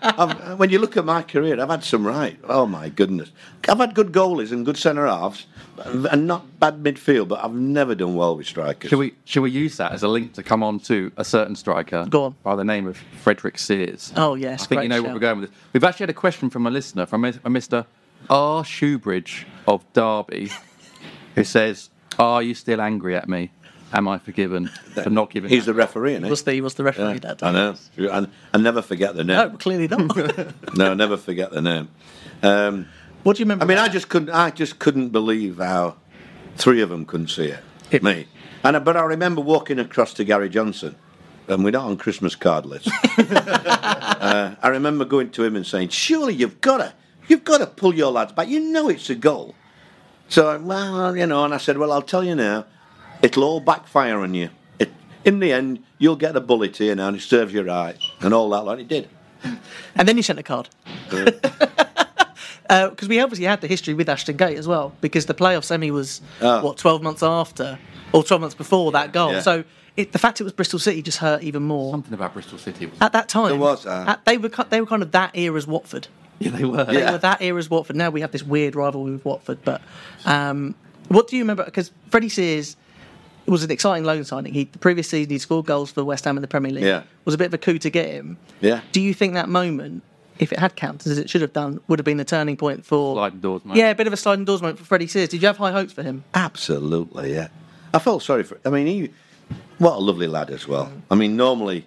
I've, 0.02 0.58
when 0.58 0.70
you 0.70 0.78
look 0.78 0.96
at 0.96 1.04
my 1.04 1.22
career, 1.22 1.60
I've 1.60 1.70
had 1.70 1.84
some 1.84 2.06
right. 2.06 2.38
Oh 2.44 2.66
my 2.66 2.88
goodness, 2.88 3.30
I've 3.68 3.78
had 3.78 3.94
good 3.94 4.12
goalies 4.12 4.50
and 4.52 4.64
good 4.66 4.76
centre 4.76 5.06
halves, 5.06 5.46
and 5.76 6.26
not 6.26 6.58
bad 6.58 6.82
midfield, 6.82 7.28
but 7.28 7.44
I've 7.44 7.54
never 7.54 7.94
done 7.94 8.14
well 8.16 8.36
with 8.36 8.46
strikers. 8.46 8.90
Should 8.90 8.98
we 8.98 9.14
should 9.24 9.42
we 9.42 9.50
use 9.50 9.76
that 9.76 9.92
as 9.92 10.02
a 10.02 10.08
link 10.08 10.32
to 10.34 10.42
come 10.42 10.62
on 10.62 10.80
to 10.80 11.12
a 11.16 11.24
certain 11.24 11.54
striker 11.56 12.06
Go 12.08 12.24
on. 12.24 12.36
by 12.42 12.56
the 12.56 12.64
name 12.64 12.86
of 12.86 12.96
Frederick 13.22 13.58
Sears? 13.58 14.12
Oh, 14.16 14.34
yes, 14.34 14.62
I 14.62 14.66
think 14.66 14.78
great 14.78 14.82
you 14.84 14.88
know 14.88 14.96
shout. 14.96 15.04
where 15.04 15.14
we're 15.14 15.20
going 15.20 15.40
with 15.40 15.50
this. 15.50 15.58
We've 15.72 15.84
actually 15.84 16.04
had 16.04 16.10
a 16.10 16.14
question 16.14 16.50
from 16.50 16.66
a 16.66 16.70
listener 16.70 17.06
from 17.06 17.24
a, 17.24 17.28
a 17.28 17.50
Mr. 17.50 17.86
R. 18.28 18.64
Shoebridge 18.64 19.44
of 19.68 19.84
Derby, 19.92 20.50
who 21.36 21.44
says, 21.44 21.90
"Are 22.18 22.42
you 22.42 22.54
still 22.54 22.80
angry 22.80 23.14
at 23.16 23.28
me? 23.28 23.50
Am 23.92 24.08
I 24.08 24.18
forgiven 24.18 24.68
for 25.02 25.10
not 25.10 25.30
giving?" 25.30 25.50
He's 25.50 25.66
the 25.66 25.74
referee, 25.74 26.12
isn't 26.12 26.24
he? 26.24 26.30
was 26.30 26.42
the 26.44 26.60
was 26.60 26.74
the 26.74 26.84
referee 26.84 27.14
Yeah, 27.14 27.18
that 27.34 27.42
I 27.42 27.52
know. 27.52 27.74
And 27.96 28.28
I 28.54 28.58
never 28.58 28.82
forget 28.82 29.14
the 29.14 29.24
name. 29.24 29.36
No, 29.36 29.48
name. 29.48 29.56
clearly 29.58 29.88
not. 29.88 30.54
No, 30.76 30.94
never 30.94 31.16
forget 31.16 31.50
the 31.50 31.62
name. 31.62 31.88
Um, 32.42 32.88
what 33.22 33.36
do 33.36 33.40
you 33.40 33.44
remember? 33.44 33.64
I 33.64 33.68
mean, 33.68 33.78
I 33.78 33.88
just 33.88 34.08
couldn't. 34.08 34.30
I 34.30 34.50
just 34.50 34.78
couldn't 34.78 35.10
believe 35.10 35.58
how 35.58 35.96
three 36.56 36.80
of 36.80 36.88
them 36.90 37.04
couldn't 37.04 37.28
see 37.28 37.46
it. 37.46 37.60
It- 37.90 38.02
Me, 38.02 38.26
and 38.64 38.84
but 38.84 38.96
I 38.96 39.02
remember 39.04 39.40
walking 39.40 39.78
across 39.78 40.14
to 40.14 40.24
Gary 40.24 40.48
Johnson, 40.48 40.96
and 41.48 41.62
we're 41.62 41.70
not 41.70 41.84
on 41.84 41.96
Christmas 41.98 42.34
card 42.34 42.66
list. 42.66 42.88
uh, 43.18 44.54
I 44.62 44.68
remember 44.68 45.04
going 45.04 45.30
to 45.32 45.44
him 45.44 45.56
and 45.56 45.66
saying, 45.66 45.90
"Surely 45.90 46.34
you've 46.34 46.60
got 46.60 46.78
to, 46.78 46.92
you've 47.28 47.44
got 47.44 47.58
to 47.58 47.66
pull 47.66 47.94
your 47.94 48.10
lads 48.10 48.32
back. 48.32 48.48
You 48.48 48.60
know 48.60 48.88
it's 48.88 49.10
a 49.10 49.14
goal." 49.14 49.54
So, 50.28 50.58
well, 50.60 51.14
you 51.16 51.26
know, 51.26 51.44
and 51.44 51.52
I 51.54 51.58
said, 51.58 51.76
"Well, 51.78 51.92
I'll 51.92 52.02
tell 52.02 52.24
you 52.24 52.34
now, 52.34 52.64
it'll 53.22 53.44
all 53.44 53.60
backfire 53.60 54.18
on 54.18 54.34
you. 54.34 54.50
It, 54.78 54.92
in 55.24 55.38
the 55.40 55.52
end, 55.52 55.82
you'll 55.98 56.16
get 56.16 56.36
a 56.36 56.40
bullet 56.40 56.76
here 56.76 56.94
now, 56.94 57.08
and 57.08 57.16
it 57.16 57.20
serves 57.22 57.52
you 57.52 57.62
right, 57.62 57.96
and 58.20 58.34
all 58.34 58.50
that." 58.50 58.64
Like 58.64 58.80
it 58.80 58.88
did. 58.88 59.08
and 59.96 60.06
then 60.08 60.16
you 60.16 60.22
sent 60.22 60.38
a 60.38 60.42
card. 60.42 60.68
Because 62.68 63.08
we 63.08 63.20
obviously 63.20 63.44
had 63.46 63.60
the 63.60 63.66
history 63.66 63.94
with 63.94 64.08
Ashton 64.08 64.36
Gate 64.36 64.56
as 64.56 64.66
well, 64.68 64.94
because 65.00 65.26
the 65.26 65.34
playoff 65.34 65.64
semi 65.64 65.90
was 65.90 66.20
Oh. 66.40 66.64
what 66.64 66.78
twelve 66.78 67.02
months 67.02 67.22
after, 67.22 67.78
or 68.12 68.22
twelve 68.22 68.40
months 68.40 68.54
before 68.54 68.92
that 68.92 69.12
goal. 69.12 69.32
Yeah. 69.32 69.40
So 69.40 69.64
it, 69.96 70.12
the 70.12 70.18
fact 70.18 70.40
it 70.40 70.44
was 70.44 70.52
Bristol 70.52 70.78
City 70.78 71.02
just 71.02 71.18
hurt 71.18 71.42
even 71.42 71.62
more. 71.64 71.92
Something 71.92 72.14
about 72.14 72.32
Bristol 72.32 72.58
City. 72.58 72.86
Was, 72.86 72.98
At 73.00 73.12
that 73.12 73.28
time, 73.28 73.48
There 73.50 73.58
was, 73.58 73.84
uh, 73.86 74.04
at- 74.08 74.24
they 74.24 74.38
were 74.38 74.48
they 74.70 74.80
were 74.80 74.86
kind 74.86 75.02
of 75.02 75.12
that 75.12 75.32
era's 75.36 75.66
Watford. 75.66 76.08
yeah, 76.38 76.50
they 76.50 76.64
were. 76.64 76.84
They 76.84 77.00
Yeah. 77.00 77.12
were 77.12 77.18
that 77.18 77.42
era's 77.42 77.68
Watford. 77.68 77.96
Now 77.96 78.10
we 78.10 78.20
have 78.22 78.30
this 78.32 78.42
weird 78.42 78.74
rivalry 78.74 79.12
with 79.12 79.24
Watford. 79.24 79.58
But 79.64 79.82
um, 80.24 80.74
what 81.08 81.28
do 81.28 81.36
you 81.36 81.42
remember? 81.42 81.64
Because 81.64 81.90
Freddie 82.10 82.28
Sears 82.30 82.76
was 83.50 83.64
an 83.64 83.70
exciting 83.70 84.04
loan 84.04 84.24
signing. 84.24 84.54
He 84.54 84.64
the 84.64 84.78
previous 84.78 85.08
season 85.08 85.30
he 85.30 85.38
scored 85.38 85.66
goals 85.66 85.90
for 85.90 86.04
West 86.04 86.24
Ham 86.24 86.36
in 86.36 86.42
the 86.42 86.48
Premier 86.48 86.70
League. 86.70 86.84
Yeah. 86.84 87.02
was 87.24 87.34
a 87.34 87.38
bit 87.38 87.46
of 87.46 87.54
a 87.54 87.58
coup 87.58 87.78
to 87.78 87.90
get 87.90 88.08
him. 88.08 88.38
Yeah. 88.60 88.80
Do 88.92 89.00
you 89.00 89.14
think 89.14 89.34
that 89.34 89.48
moment 89.48 90.02
if 90.38 90.52
it 90.52 90.58
had 90.58 90.74
counted 90.76 91.10
as 91.10 91.18
it 91.18 91.30
should 91.30 91.40
have 91.40 91.52
done, 91.52 91.80
would 91.88 91.98
have 91.98 92.04
been 92.04 92.16
the 92.16 92.24
turning 92.24 92.56
point 92.56 92.84
for. 92.84 93.14
Sliding 93.14 93.40
doors, 93.40 93.64
mate. 93.64 93.76
Yeah, 93.76 93.90
a 93.90 93.94
bit 93.94 94.06
of 94.06 94.12
a 94.12 94.16
sliding 94.16 94.44
doors 94.44 94.60
moment 94.60 94.78
for 94.78 94.84
Freddie 94.84 95.06
Sears. 95.06 95.28
Did 95.28 95.42
you 95.42 95.46
have 95.46 95.56
high 95.56 95.72
hopes 95.72 95.92
for 95.92 96.02
him? 96.02 96.24
Absolutely, 96.34 97.32
yeah. 97.32 97.48
I 97.94 97.98
felt 97.98 98.22
sorry 98.22 98.42
for. 98.42 98.58
I 98.64 98.70
mean, 98.70 98.86
he, 98.86 99.10
what 99.78 99.94
a 99.94 99.98
lovely 99.98 100.26
lad 100.26 100.50
as 100.50 100.66
well. 100.66 100.90
I 101.10 101.14
mean, 101.14 101.36
normally 101.36 101.86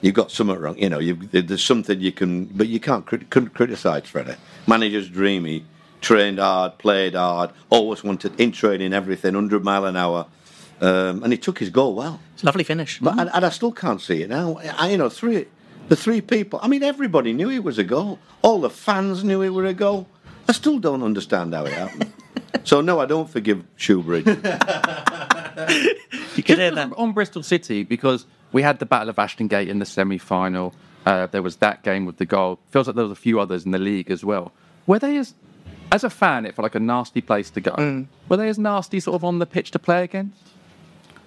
you've 0.00 0.14
got 0.14 0.30
something 0.30 0.56
wrong. 0.58 0.78
You 0.78 0.88
know, 0.88 0.98
you 0.98 1.14
there's 1.14 1.64
something 1.64 2.00
you 2.00 2.12
can, 2.12 2.46
but 2.46 2.68
you 2.68 2.80
can't 2.80 3.06
crit- 3.06 3.30
couldn't 3.30 3.50
criticise 3.50 4.06
Freddie. 4.06 4.36
Manager's 4.66 5.08
dreamy, 5.08 5.64
trained 6.00 6.38
hard, 6.38 6.78
played 6.78 7.14
hard, 7.14 7.50
always 7.70 8.02
wanted 8.02 8.38
in 8.40 8.52
training 8.52 8.92
everything, 8.92 9.34
hundred 9.34 9.62
mile 9.62 9.84
an 9.84 9.96
hour, 9.96 10.26
um, 10.84 11.22
and 11.22 11.32
he 11.32 11.38
took 11.38 11.58
his 11.58 11.70
goal 11.70 11.94
well. 11.94 12.20
It's 12.34 12.42
a 12.42 12.46
lovely 12.46 12.64
finish. 12.64 13.00
But 13.00 13.18
and, 13.18 13.30
and 13.32 13.46
I 13.46 13.48
still 13.48 13.72
can't 13.72 14.00
see 14.00 14.22
it 14.22 14.28
now. 14.28 14.58
I, 14.78 14.90
you 14.90 14.98
know, 14.98 15.08
three 15.08 15.46
the 15.88 15.96
three 15.96 16.20
people. 16.20 16.60
I 16.62 16.68
mean, 16.68 16.82
everybody 16.82 17.32
knew 17.32 17.50
it 17.50 17.64
was 17.64 17.78
a 17.78 17.84
goal. 17.84 18.18
All 18.42 18.60
the 18.60 18.70
fans 18.70 19.24
knew 19.24 19.42
it 19.42 19.50
were 19.50 19.64
a 19.64 19.74
goal. 19.74 20.06
I 20.46 20.52
still 20.52 20.78
don't 20.78 21.02
understand 21.02 21.54
how 21.54 21.64
it 21.64 21.72
happened. 21.72 22.12
so 22.64 22.82
no, 22.82 23.00
I 23.00 23.06
don't 23.06 23.28
forgive 23.28 23.64
Shoebridge. 23.78 24.26
you 26.36 26.42
can 26.42 26.58
hear 26.58 26.70
that. 26.70 26.92
on 26.96 27.12
Bristol 27.12 27.42
City 27.42 27.82
because 27.82 28.26
we 28.52 28.60
had 28.60 28.78
the 28.78 28.86
Battle 28.86 29.08
of 29.08 29.18
Ashton 29.18 29.48
Gate 29.48 29.68
in 29.68 29.78
the 29.78 29.86
semi-final. 29.86 30.74
Uh, 31.06 31.26
there 31.28 31.42
was 31.42 31.56
that 31.56 31.82
game 31.82 32.04
with 32.04 32.18
the 32.18 32.26
goal. 32.26 32.58
Feels 32.70 32.86
like 32.86 32.96
there 32.96 33.04
was 33.04 33.12
a 33.12 33.16
few 33.16 33.40
others 33.40 33.64
in 33.64 33.70
the 33.70 33.78
league 33.78 34.10
as 34.10 34.24
well. 34.24 34.52
Were 34.86 34.98
they 34.98 35.16
as, 35.16 35.34
as 35.92 36.04
a 36.04 36.10
fan, 36.10 36.44
it 36.44 36.54
felt 36.54 36.64
like 36.64 36.74
a 36.74 36.80
nasty 36.80 37.22
place 37.22 37.50
to 37.50 37.60
go. 37.60 38.06
Were 38.28 38.36
they 38.36 38.48
as 38.48 38.58
nasty 38.58 39.00
sort 39.00 39.14
of 39.14 39.24
on 39.24 39.38
the 39.38 39.46
pitch 39.46 39.70
to 39.72 39.78
play 39.78 40.04
against? 40.04 40.53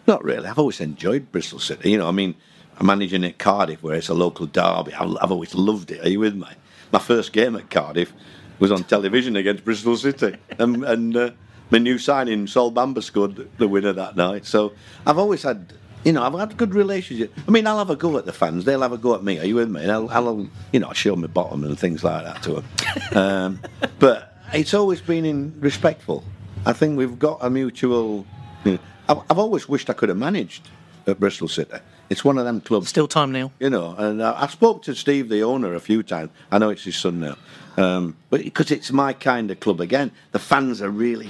Not 0.08 0.24
really. 0.24 0.48
I've 0.48 0.58
always 0.60 0.80
enjoyed 0.80 1.32
Bristol 1.32 1.60
City. 1.60 1.92
You 1.92 1.98
know, 1.98 2.08
I 2.08 2.12
mean, 2.12 2.36
I'm 2.78 2.86
managing 2.86 3.26
at 3.26 3.38
Cardiff, 3.38 3.84
where 3.84 3.96
it's 3.96 4.08
a 4.10 4.14
local 4.14 4.46
derby. 4.46 4.94
I've 4.94 5.32
always 5.32 5.54
loved 5.54 5.92
it. 5.92 6.06
Are 6.06 6.10
you 6.10 6.20
with 6.22 6.36
me? 6.36 6.48
My 6.94 7.00
first 7.00 7.34
game 7.34 7.56
at 7.58 7.70
Cardiff 7.70 8.14
was 8.60 8.72
on 8.72 8.84
television 8.86 9.36
against 9.36 9.66
Bristol 9.66 9.98
City, 9.98 10.38
and, 10.60 10.84
and 10.86 11.16
uh, 11.16 11.32
my 11.70 11.78
new 11.78 11.98
signing, 11.98 12.48
Sol 12.48 12.72
Bamba, 12.72 13.04
scored 13.04 13.48
the- 13.58 13.68
winner 13.68 13.92
that 13.94 14.16
night. 14.16 14.46
So 14.46 14.72
I've 15.06 15.18
always 15.18 15.44
had, 15.44 15.74
you 16.06 16.14
know, 16.14 16.24
I've 16.24 16.34
had 16.34 16.56
good 16.56 16.74
relationship. 16.74 17.34
I 17.46 17.52
mean, 17.52 17.68
I'll 17.68 17.80
have 17.80 17.90
a 17.90 17.96
go 17.98 18.18
at 18.18 18.26
the 18.26 18.32
fans. 18.32 18.64
They'll 18.64 18.82
have 18.82 18.94
a 18.94 18.98
go 18.98 19.14
at 19.16 19.24
me. 19.24 19.40
Are 19.40 19.46
you 19.46 19.56
with 19.56 19.70
me? 19.70 19.82
And 19.82 19.92
I'll, 19.92 20.10
I'll 20.10 20.48
you 20.72 20.80
know, 20.80 20.94
show 20.94 21.16
my 21.18 21.28
bottom 21.28 21.66
and 21.66 21.78
things 21.78 22.04
like 22.04 22.24
that 22.24 22.42
to 22.44 22.54
them. 22.54 22.66
um, 23.12 23.62
but 24.00 24.42
it's 24.54 24.74
always 24.74 25.02
been 25.02 25.26
in 25.26 25.60
respectful. 25.60 26.24
I 26.66 26.72
think 26.72 26.98
we've 26.98 27.20
got 27.20 27.40
a 27.42 27.50
mutual. 27.50 28.26
You 28.64 28.74
know, 28.74 28.80
I've, 29.10 29.20
I've 29.30 29.40
always 29.40 29.68
wished 29.70 29.90
I 29.90 29.94
could 29.94 30.10
have 30.10 30.18
managed 30.18 30.68
at 31.06 31.20
Bristol 31.20 31.48
City. 31.48 31.78
It's 32.10 32.24
one 32.24 32.38
of 32.38 32.46
them 32.46 32.62
clubs 32.62 32.90
Still 32.90 33.08
time, 33.08 33.32
Neil. 33.32 33.52
you 33.60 33.70
know, 33.70 33.96
and 33.98 34.22
uh, 34.22 34.34
I 34.38 34.48
spoke 34.48 34.84
to 34.84 34.96
Steve, 34.96 35.30
the 35.30 35.42
owner, 35.44 35.74
a 35.76 35.80
few 35.80 36.04
times. 36.04 36.30
I 36.52 36.58
know 36.58 36.70
it's 36.70 36.84
his 36.84 36.96
son 36.96 37.20
now, 37.20 37.38
um, 37.78 38.16
but 38.30 38.44
because 38.44 38.72
it's 38.72 38.92
my 38.92 39.14
kind 39.14 39.52
of 39.52 39.60
club 39.60 39.82
again, 39.82 40.12
the 40.32 40.40
fans 40.40 40.82
are 40.82 40.90
really 40.90 41.30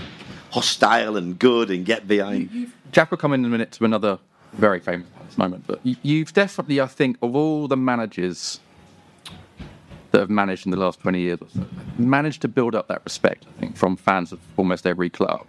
hostile 0.52 1.18
and 1.18 1.38
good 1.38 1.70
and 1.72 1.86
get 1.86 2.08
behind. 2.08 2.72
Jack 2.92 3.12
will 3.12 3.18
come 3.18 3.34
in 3.34 3.42
in 3.42 3.46
a 3.46 3.50
minute 3.50 3.72
to 3.74 3.86
another 3.86 4.20
very 4.54 4.80
famous 4.80 5.08
moment, 5.36 5.64
but 5.68 5.80
you- 5.84 5.96
you've 6.04 6.34
definitely, 6.34 6.80
I 6.80 6.88
think, 6.88 7.18
of 7.22 7.36
all 7.36 7.68
the 7.68 7.78
managers 7.78 8.60
that 10.12 10.20
have 10.22 10.30
managed 10.30 10.66
in 10.66 10.72
the 10.72 10.78
last 10.78 11.00
20 11.02 11.20
years 11.20 11.40
or 11.42 11.48
so, 11.54 11.66
managed 11.98 12.42
to 12.44 12.48
build 12.48 12.74
up 12.76 12.88
that 12.88 13.02
respect, 13.04 13.46
I 13.58 13.60
think, 13.60 13.76
from 13.76 13.98
fans 13.98 14.32
of 14.32 14.40
almost 14.56 14.88
every 14.88 15.10
club. 15.10 15.46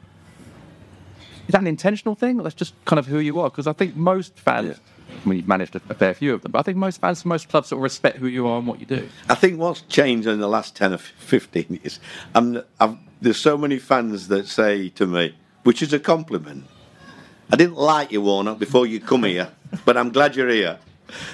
Is 1.48 1.52
that 1.52 1.62
an 1.62 1.66
intentional 1.66 2.14
thing? 2.14 2.38
Or 2.38 2.42
that's 2.44 2.54
just 2.54 2.74
kind 2.84 2.98
of 2.98 3.06
who 3.06 3.18
you 3.18 3.40
are? 3.40 3.50
Because 3.50 3.66
I 3.66 3.72
think 3.72 3.96
most 3.96 4.38
fans, 4.38 4.78
I 5.24 5.28
mean, 5.28 5.38
you've 5.38 5.48
managed 5.48 5.74
a, 5.74 5.80
a 5.88 5.94
fair 5.94 6.14
few 6.14 6.34
of 6.34 6.42
them, 6.42 6.52
but 6.52 6.58
I 6.58 6.62
think 6.62 6.76
most 6.76 7.00
fans, 7.00 7.24
most 7.24 7.48
clubs 7.48 7.68
sort 7.68 7.78
of 7.78 7.82
respect 7.82 8.18
who 8.18 8.26
you 8.26 8.46
are 8.46 8.58
and 8.58 8.66
what 8.66 8.78
you 8.78 8.86
do. 8.86 9.08
I 9.28 9.34
think 9.34 9.58
what's 9.58 9.80
changed 9.82 10.28
in 10.28 10.38
the 10.38 10.48
last 10.48 10.76
ten 10.76 10.92
or 10.92 10.98
fifteen 10.98 11.80
years, 11.82 12.00
I'm, 12.34 12.62
I've, 12.78 12.96
there's 13.20 13.38
so 13.40 13.56
many 13.56 13.78
fans 13.78 14.28
that 14.28 14.46
say 14.46 14.90
to 14.90 15.06
me, 15.06 15.34
which 15.64 15.82
is 15.82 15.92
a 15.92 15.98
compliment. 15.98 16.66
I 17.50 17.56
didn't 17.56 17.76
like 17.76 18.12
you, 18.12 18.20
Warnock, 18.20 18.58
before 18.58 18.86
you 18.86 19.00
come 19.00 19.24
here, 19.24 19.50
but 19.86 19.96
I'm 19.96 20.10
glad 20.10 20.36
you're 20.36 20.50
here. 20.50 20.78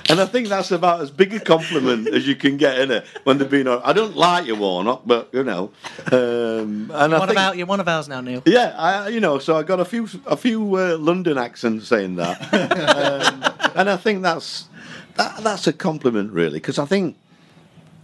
And 0.08 0.20
I 0.20 0.26
think 0.26 0.48
that's 0.48 0.70
about 0.70 1.00
as 1.00 1.10
big 1.10 1.34
a 1.34 1.40
compliment 1.40 2.08
as 2.08 2.26
you 2.26 2.36
can 2.36 2.56
get 2.56 2.78
in 2.78 2.90
it 2.90 3.04
when 3.24 3.38
they've 3.38 3.50
been. 3.50 3.66
I 3.66 3.92
don't 3.92 4.16
like 4.16 4.46
you, 4.46 4.54
Warnock, 4.54 5.02
but 5.04 5.28
you 5.32 5.42
know. 5.42 5.70
Um, 6.12 6.90
and 6.92 7.14
I 7.14 7.18
What 7.18 7.28
think, 7.28 7.32
about 7.32 7.56
you're 7.56 7.66
one 7.66 7.80
of 7.80 7.88
ours 7.88 8.08
now, 8.08 8.20
Neil? 8.20 8.42
Yeah, 8.46 8.74
I, 8.76 9.08
you 9.08 9.20
know, 9.20 9.38
so 9.38 9.56
I 9.56 9.62
got 9.62 9.80
a 9.80 9.84
few 9.84 10.08
a 10.26 10.36
few 10.36 10.76
uh, 10.76 10.96
London 10.98 11.38
accents 11.38 11.88
saying 11.88 12.16
that, 12.16 12.40
um, 12.52 13.70
and 13.74 13.90
I 13.90 13.96
think 13.96 14.22
that's 14.22 14.68
that, 15.16 15.42
that's 15.42 15.66
a 15.66 15.72
compliment, 15.72 16.32
really, 16.32 16.58
because 16.58 16.78
I 16.78 16.84
think 16.84 17.16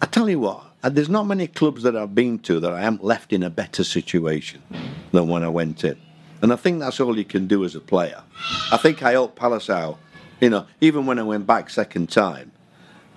I 0.03 0.07
tell 0.07 0.29
you 0.29 0.41
what, 0.41 0.64
uh, 0.83 0.89
there's 0.89 1.09
not 1.09 1.27
many 1.27 1.47
clubs 1.47 1.83
that 1.83 1.97
I've 1.97 2.14
been 2.14 2.39
to 2.41 2.59
that 2.61 2.73
I 2.73 2.83
am 2.83 2.99
left 3.03 3.33
in 3.33 3.43
a 3.43 3.51
better 3.51 3.85
situation 3.85 4.62
than 5.12 5.29
when 5.29 5.43
I 5.45 5.49
went 5.49 5.85
in, 5.85 5.97
and 6.43 6.53
I 6.53 6.57
think 6.57 6.81
that's 6.81 6.99
all 7.01 7.16
you 7.16 7.25
can 7.25 7.47
do 7.47 7.64
as 7.64 7.75
a 7.75 7.81
player. 7.81 8.23
I 8.73 8.77
think 8.77 9.03
I 9.03 9.12
helped 9.12 9.37
Palace 9.37 9.68
out, 9.71 9.99
you 10.41 10.51
know, 10.51 10.66
even 10.80 11.07
when 11.07 11.18
I 11.18 11.22
went 11.22 11.47
back 11.47 11.70
second 11.70 12.11
time. 12.11 12.53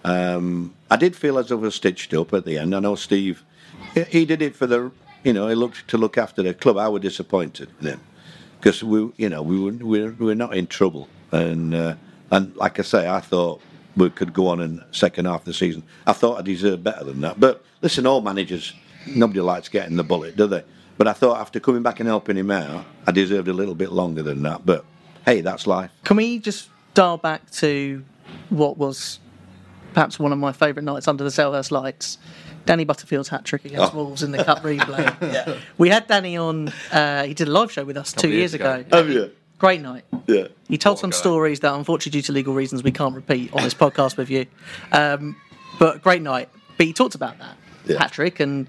Um, 0.03 0.73
I 0.91 0.97
did 0.97 1.15
feel 1.15 1.39
as 1.39 1.47
though 1.47 1.57
I 1.57 1.61
was 1.61 1.75
stitched 1.75 2.13
up 2.13 2.33
at 2.33 2.45
the 2.45 2.57
end. 2.57 2.75
I 2.75 2.79
know 2.79 2.95
Steve, 2.95 3.43
he, 4.09 4.25
did 4.25 4.41
it 4.41 4.55
for 4.55 4.67
the, 4.67 4.91
you 5.23 5.31
know, 5.31 5.47
he 5.47 5.55
looked 5.55 5.87
to 5.87 5.97
look 5.97 6.17
after 6.17 6.43
the 6.43 6.53
club. 6.53 6.77
I 6.77 6.89
was 6.89 7.01
disappointed 7.01 7.69
in 7.79 7.87
him 7.87 8.01
because 8.59 8.83
we, 8.83 9.11
you 9.17 9.29
know, 9.29 9.41
we 9.41 9.59
were 9.59 9.71
we 9.71 10.01
were, 10.01 10.11
we 10.11 10.25
were 10.25 10.35
not 10.35 10.55
in 10.55 10.67
trouble, 10.67 11.07
and 11.31 11.73
uh, 11.73 11.95
and 12.31 12.55
like 12.57 12.79
I 12.79 12.83
say, 12.83 13.09
I 13.09 13.21
thought 13.21 13.61
we 13.95 14.09
could 14.09 14.33
go 14.33 14.47
on 14.47 14.59
in 14.59 14.83
second 14.91 15.25
half 15.25 15.41
of 15.41 15.45
the 15.45 15.53
season. 15.53 15.83
I 16.05 16.13
thought 16.13 16.39
I 16.39 16.41
deserved 16.41 16.83
better 16.83 17.03
than 17.03 17.21
that. 17.21 17.39
But 17.39 17.63
listen, 17.81 18.05
all 18.05 18.21
managers, 18.21 18.73
nobody 19.07 19.39
likes 19.39 19.69
getting 19.69 19.95
the 19.95 20.03
bullet, 20.03 20.35
do 20.35 20.47
they? 20.47 20.63
But 20.97 21.07
I 21.07 21.13
thought 21.13 21.39
after 21.39 21.59
coming 21.59 21.83
back 21.83 21.99
and 21.99 22.07
helping 22.07 22.37
him 22.37 22.51
out, 22.51 22.85
I 23.07 23.11
deserved 23.11 23.47
a 23.47 23.53
little 23.53 23.75
bit 23.75 23.91
longer 23.91 24.23
than 24.23 24.43
that. 24.43 24.65
But 24.65 24.85
hey, 25.25 25.41
that's 25.41 25.67
life. 25.67 25.91
Can 26.03 26.17
we 26.17 26.39
just 26.39 26.69
dial 26.93 27.17
back 27.17 27.49
to 27.51 28.03
what 28.49 28.77
was 28.77 29.19
perhaps 29.93 30.19
one 30.19 30.31
of 30.31 30.37
my 30.39 30.51
favourite 30.51 30.83
nights 30.85 31.07
under 31.07 31.23
the 31.23 31.29
Selhurst 31.29 31.71
lights? 31.71 32.17
Danny 32.65 32.85
Butterfield's 32.85 33.27
hat 33.27 33.43
trick 33.43 33.65
against 33.65 33.93
Oh. 33.93 33.97
Wolves 33.97 34.23
in 34.23 34.31
the 34.31 34.43
Cup 34.43 34.59
replay. 34.63 35.59
We 35.77 35.89
had 35.89 36.07
Danny 36.07 36.37
on. 36.37 36.69
Uh, 36.91 37.23
he 37.25 37.33
did 37.33 37.47
a 37.49 37.51
live 37.51 37.71
show 37.71 37.83
with 37.83 37.97
us 37.97 38.13
two 38.13 38.29
years 38.29 38.37
years 38.39 38.53
ago. 38.53 38.75
ago. 38.75 38.97
Have 38.97 39.09
you? 39.09 39.31
Great 39.59 39.81
night. 39.81 40.05
Yeah. 40.27 40.47
He 40.69 40.77
told 40.77 40.97
some 40.99 41.11
stories 41.11 41.59
that, 41.61 41.73
unfortunately, 41.73 42.19
due 42.19 42.23
to 42.23 42.31
legal 42.31 42.53
reasons, 42.53 42.83
we 42.83 42.91
can't 42.91 43.15
repeat 43.15 43.53
on 43.53 43.63
this 43.63 43.73
podcast 43.73 44.15
with 44.17 44.29
you. 44.29 44.45
Um, 44.91 45.35
but 45.79 46.01
great 46.01 46.21
night. 46.21 46.49
But 46.77 46.85
he 46.87 46.93
talked 46.93 47.15
about 47.15 47.37
that 47.39 47.55
Yeah. 47.85 47.97
hat 47.99 48.11
trick 48.13 48.39
and 48.39 48.67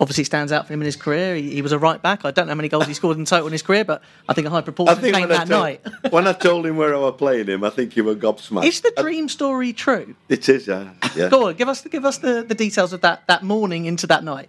obviously 0.00 0.24
stands 0.24 0.52
out 0.52 0.66
for 0.66 0.72
him 0.72 0.80
in 0.80 0.86
his 0.86 0.96
career. 0.96 1.36
He, 1.36 1.54
he 1.54 1.62
was 1.62 1.72
a 1.72 1.78
right 1.78 2.00
back. 2.00 2.24
I 2.24 2.30
don't 2.30 2.46
know 2.46 2.52
how 2.52 2.56
many 2.56 2.68
goals 2.68 2.86
he 2.86 2.94
scored 2.94 3.18
in 3.18 3.24
total 3.24 3.46
in 3.46 3.52
his 3.52 3.62
career, 3.62 3.84
but 3.84 4.02
I 4.28 4.34
think 4.34 4.46
a 4.46 4.50
high 4.50 4.60
proportion 4.60 5.00
came 5.00 5.14
I, 5.14 5.26
that 5.26 5.48
told, 5.48 5.50
night. 5.50 5.86
when 6.10 6.26
I 6.26 6.32
told 6.32 6.66
him 6.66 6.76
where 6.76 6.94
I 6.94 6.98
was 6.98 7.14
playing 7.16 7.46
him, 7.46 7.64
I 7.64 7.70
think 7.70 7.92
he 7.92 8.00
was 8.00 8.16
gobsmacked. 8.16 8.64
Is 8.64 8.80
the 8.80 8.92
dream 8.98 9.28
story 9.28 9.72
true? 9.72 10.14
It 10.28 10.48
is, 10.48 10.66
yeah. 10.66 10.92
yeah. 11.14 11.28
Go 11.30 11.48
on, 11.48 11.54
give 11.54 11.68
us 11.68 11.82
give 11.82 12.04
us 12.04 12.18
the, 12.18 12.42
the 12.42 12.54
details 12.54 12.92
of 12.92 13.00
that 13.02 13.26
that 13.26 13.42
morning 13.42 13.86
into 13.86 14.06
that 14.08 14.24
night. 14.24 14.48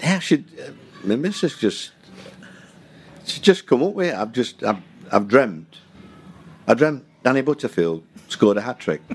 Yeah, 0.00 0.16
I 0.16 0.18
should. 0.18 0.44
Uh, 0.58 0.70
my 1.04 1.16
missus 1.16 1.56
just. 1.56 1.92
She 3.24 3.40
just 3.40 3.66
come 3.66 3.82
up 3.82 3.92
with 3.92 4.08
it. 4.08 4.14
I've 4.14 4.32
just. 4.32 4.62
I've, 4.62 4.82
I've 5.12 5.28
dreamt. 5.28 5.78
I 6.66 6.74
dreamt 6.74 7.04
Danny 7.22 7.42
Butterfield 7.42 8.04
scored 8.28 8.56
a 8.56 8.62
hat 8.62 8.78
trick. 8.78 9.02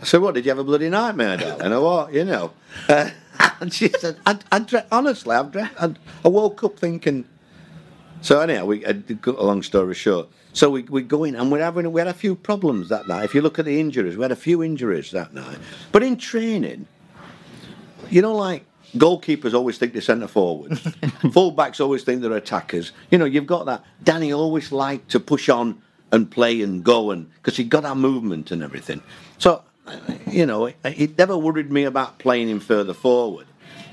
I 0.00 0.04
said, 0.04 0.22
"What 0.22 0.34
did 0.34 0.46
you 0.46 0.50
have 0.50 0.58
a 0.58 0.64
bloody 0.64 0.88
nightmare, 0.88 1.36
darling?" 1.36 1.72
or 1.72 1.80
what? 1.82 2.12
You 2.14 2.24
know. 2.24 2.52
Uh, 2.88 3.10
and 3.60 3.72
she 3.72 3.88
said, 3.88 4.18
"I, 4.26 4.38
I 4.52 4.58
dreamt, 4.60 4.86
honestly, 4.90 5.34
I've 5.34 5.50
dreamt. 5.52 5.72
I, 5.78 5.94
I 6.24 6.28
woke 6.28 6.64
up 6.64 6.78
thinking." 6.78 7.24
So 8.22 8.40
anyhow, 8.40 8.66
we 8.66 8.84
uh, 8.84 8.92
to 8.92 9.16
cut 9.16 9.36
a 9.36 9.42
long 9.42 9.62
story 9.62 9.94
short. 9.94 10.28
So 10.52 10.70
we 10.70 10.82
we 10.82 11.02
go 11.02 11.24
in 11.24 11.36
and 11.36 11.50
we're 11.50 11.62
having 11.62 11.90
we 11.92 12.00
had 12.00 12.08
a 12.08 12.14
few 12.14 12.34
problems 12.34 12.88
that 12.88 13.08
night. 13.08 13.24
If 13.24 13.34
you 13.34 13.40
look 13.40 13.58
at 13.58 13.64
the 13.64 13.80
injuries, 13.80 14.16
we 14.16 14.22
had 14.22 14.32
a 14.32 14.36
few 14.36 14.62
injuries 14.62 15.10
that 15.12 15.32
night. 15.32 15.58
But 15.92 16.02
in 16.02 16.16
training, 16.16 16.86
you 18.10 18.20
know, 18.20 18.34
like 18.34 18.64
goalkeepers 18.96 19.54
always 19.54 19.78
think 19.78 19.92
they're 19.92 20.02
centre 20.02 20.26
forwards, 20.26 20.80
fullbacks 20.82 21.80
always 21.80 22.02
think 22.02 22.20
they're 22.20 22.32
attackers. 22.32 22.92
You 23.10 23.18
know, 23.18 23.24
you've 23.24 23.46
got 23.46 23.66
that. 23.66 23.84
Danny 24.02 24.32
always 24.32 24.72
liked 24.72 25.10
to 25.12 25.20
push 25.20 25.48
on 25.48 25.80
and 26.12 26.30
play 26.30 26.60
and 26.60 26.82
go, 26.82 27.12
and 27.12 27.30
because 27.34 27.56
he 27.56 27.64
got 27.64 27.84
our 27.84 27.94
movement 27.94 28.50
and 28.50 28.62
everything. 28.62 29.00
You 30.28 30.46
know, 30.46 30.66
it, 30.66 30.76
it 30.84 31.18
never 31.18 31.36
worried 31.36 31.70
me 31.72 31.84
about 31.84 32.18
playing 32.18 32.48
him 32.48 32.60
further 32.60 32.94
forward. 32.94 33.46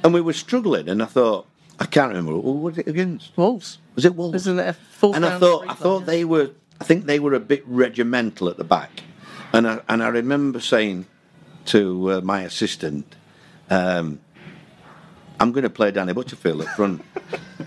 And 0.04 0.14
we 0.14 0.22
were 0.22 0.34
struggling, 0.34 0.88
and 0.90 1.02
I 1.02 1.06
thought, 1.06 1.48
I 1.80 1.86
can't 1.86 2.10
remember 2.10 2.34
who 2.34 2.54
was 2.54 2.78
it 2.78 2.88
against. 2.88 3.36
Wolves. 3.38 3.80
Was 3.96 4.06
it 4.06 4.16
Wolves? 4.16 4.36
Isn't 4.36 4.60
it 4.60 4.76
a 5.02 5.08
and 5.08 5.26
I 5.26 5.40
thought 5.40 5.66
I 5.68 5.74
thought 5.74 6.06
they 6.06 6.24
were 6.26 6.52
I 6.80 6.84
think 6.84 7.06
they 7.06 7.20
were 7.20 7.34
a 7.34 7.40
bit 7.40 7.64
regimental 7.66 8.50
at 8.50 8.58
the 8.58 8.64
back, 8.64 9.04
and 9.54 9.68
I 9.68 9.82
and 9.90 10.04
I 10.04 10.10
remember 10.10 10.60
saying 10.60 11.06
to 11.66 12.12
uh, 12.12 12.22
my 12.22 12.42
assistant, 12.42 13.16
um, 13.70 14.20
"I'm 15.40 15.52
going 15.52 15.64
to 15.64 15.70
play 15.70 15.92
Danny 15.92 16.14
Butterfield 16.14 16.62
up 16.62 16.68
front." 16.76 17.04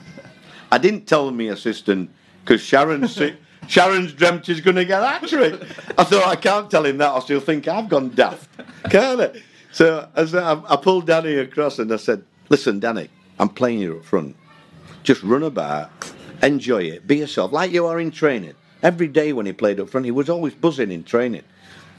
I 0.72 0.78
didn't 0.78 1.06
tell 1.06 1.30
my 1.32 1.44
assistant 1.44 2.10
because 2.44 2.60
Sharon's 2.60 3.14
si- 3.14 3.36
Sharon's 3.70 4.12
dreamt 4.12 4.44
she's 4.46 4.60
going 4.60 4.74
to 4.76 4.84
get 4.84 4.98
that 5.00 5.22
trick. 5.28 5.54
I 5.96 6.02
thought 6.04 6.26
I 6.26 6.34
can't 6.36 6.68
tell 6.70 6.84
him 6.84 6.98
that, 6.98 7.12
or 7.12 7.22
she'll 7.22 7.38
think 7.40 7.68
I've 7.68 7.88
gone 7.88 8.08
daft, 8.10 8.48
can't 8.90 9.20
I? 9.20 9.30
So 9.72 10.08
I, 10.16 10.24
said, 10.26 10.42
I, 10.42 10.60
I 10.68 10.76
pulled 10.76 11.06
Danny 11.06 11.36
across 11.36 11.78
and 11.78 11.92
I 11.92 11.96
said, 11.96 12.24
"Listen, 12.48 12.80
Danny, 12.80 13.08
I'm 13.38 13.48
playing 13.48 13.78
you 13.78 13.98
up 13.98 14.04
front. 14.04 14.34
Just 15.04 15.22
run 15.22 15.44
about, 15.44 15.90
enjoy 16.42 16.82
it, 16.82 17.06
be 17.06 17.18
yourself, 17.18 17.52
like 17.52 17.70
you 17.70 17.86
are 17.86 18.00
in 18.00 18.10
training. 18.10 18.54
Every 18.82 19.06
day 19.06 19.32
when 19.32 19.46
he 19.46 19.52
played 19.52 19.78
up 19.78 19.88
front, 19.90 20.04
he 20.04 20.10
was 20.10 20.28
always 20.28 20.54
buzzing 20.54 20.90
in 20.90 21.04
training. 21.04 21.44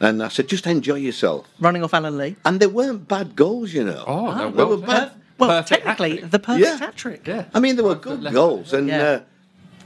And 0.02 0.22
I 0.22 0.28
said, 0.30 0.50
just 0.50 0.66
enjoy 0.68 0.96
yourself. 0.96 1.48
Running 1.60 1.84
off 1.84 1.94
Alan 1.94 2.18
Lee. 2.18 2.36
And 2.44 2.60
they 2.60 2.68
weren't 2.68 3.08
bad 3.08 3.36
goals, 3.36 3.72
you 3.72 3.84
know. 3.84 4.04
Oh, 4.08 4.36
no, 4.36 4.50
they 4.52 4.58
well 4.58 4.70
were 4.70 4.78
played. 4.78 4.88
bad. 4.88 5.12
Well, 5.38 5.64
technically, 5.64 6.10
hat-trick. 6.22 6.32
the 6.32 6.40
perfect 6.40 6.66
Yeah. 6.68 6.78
hat 6.78 6.96
trick. 6.96 7.28
Yeah. 7.28 7.46
I 7.54 7.60
mean, 7.60 7.76
they 7.76 7.84
were 7.84 7.96
good 7.96 8.32
goals, 8.34 8.74
and 8.74 8.88
Yeah. 8.88 9.02
uh, 9.04 9.20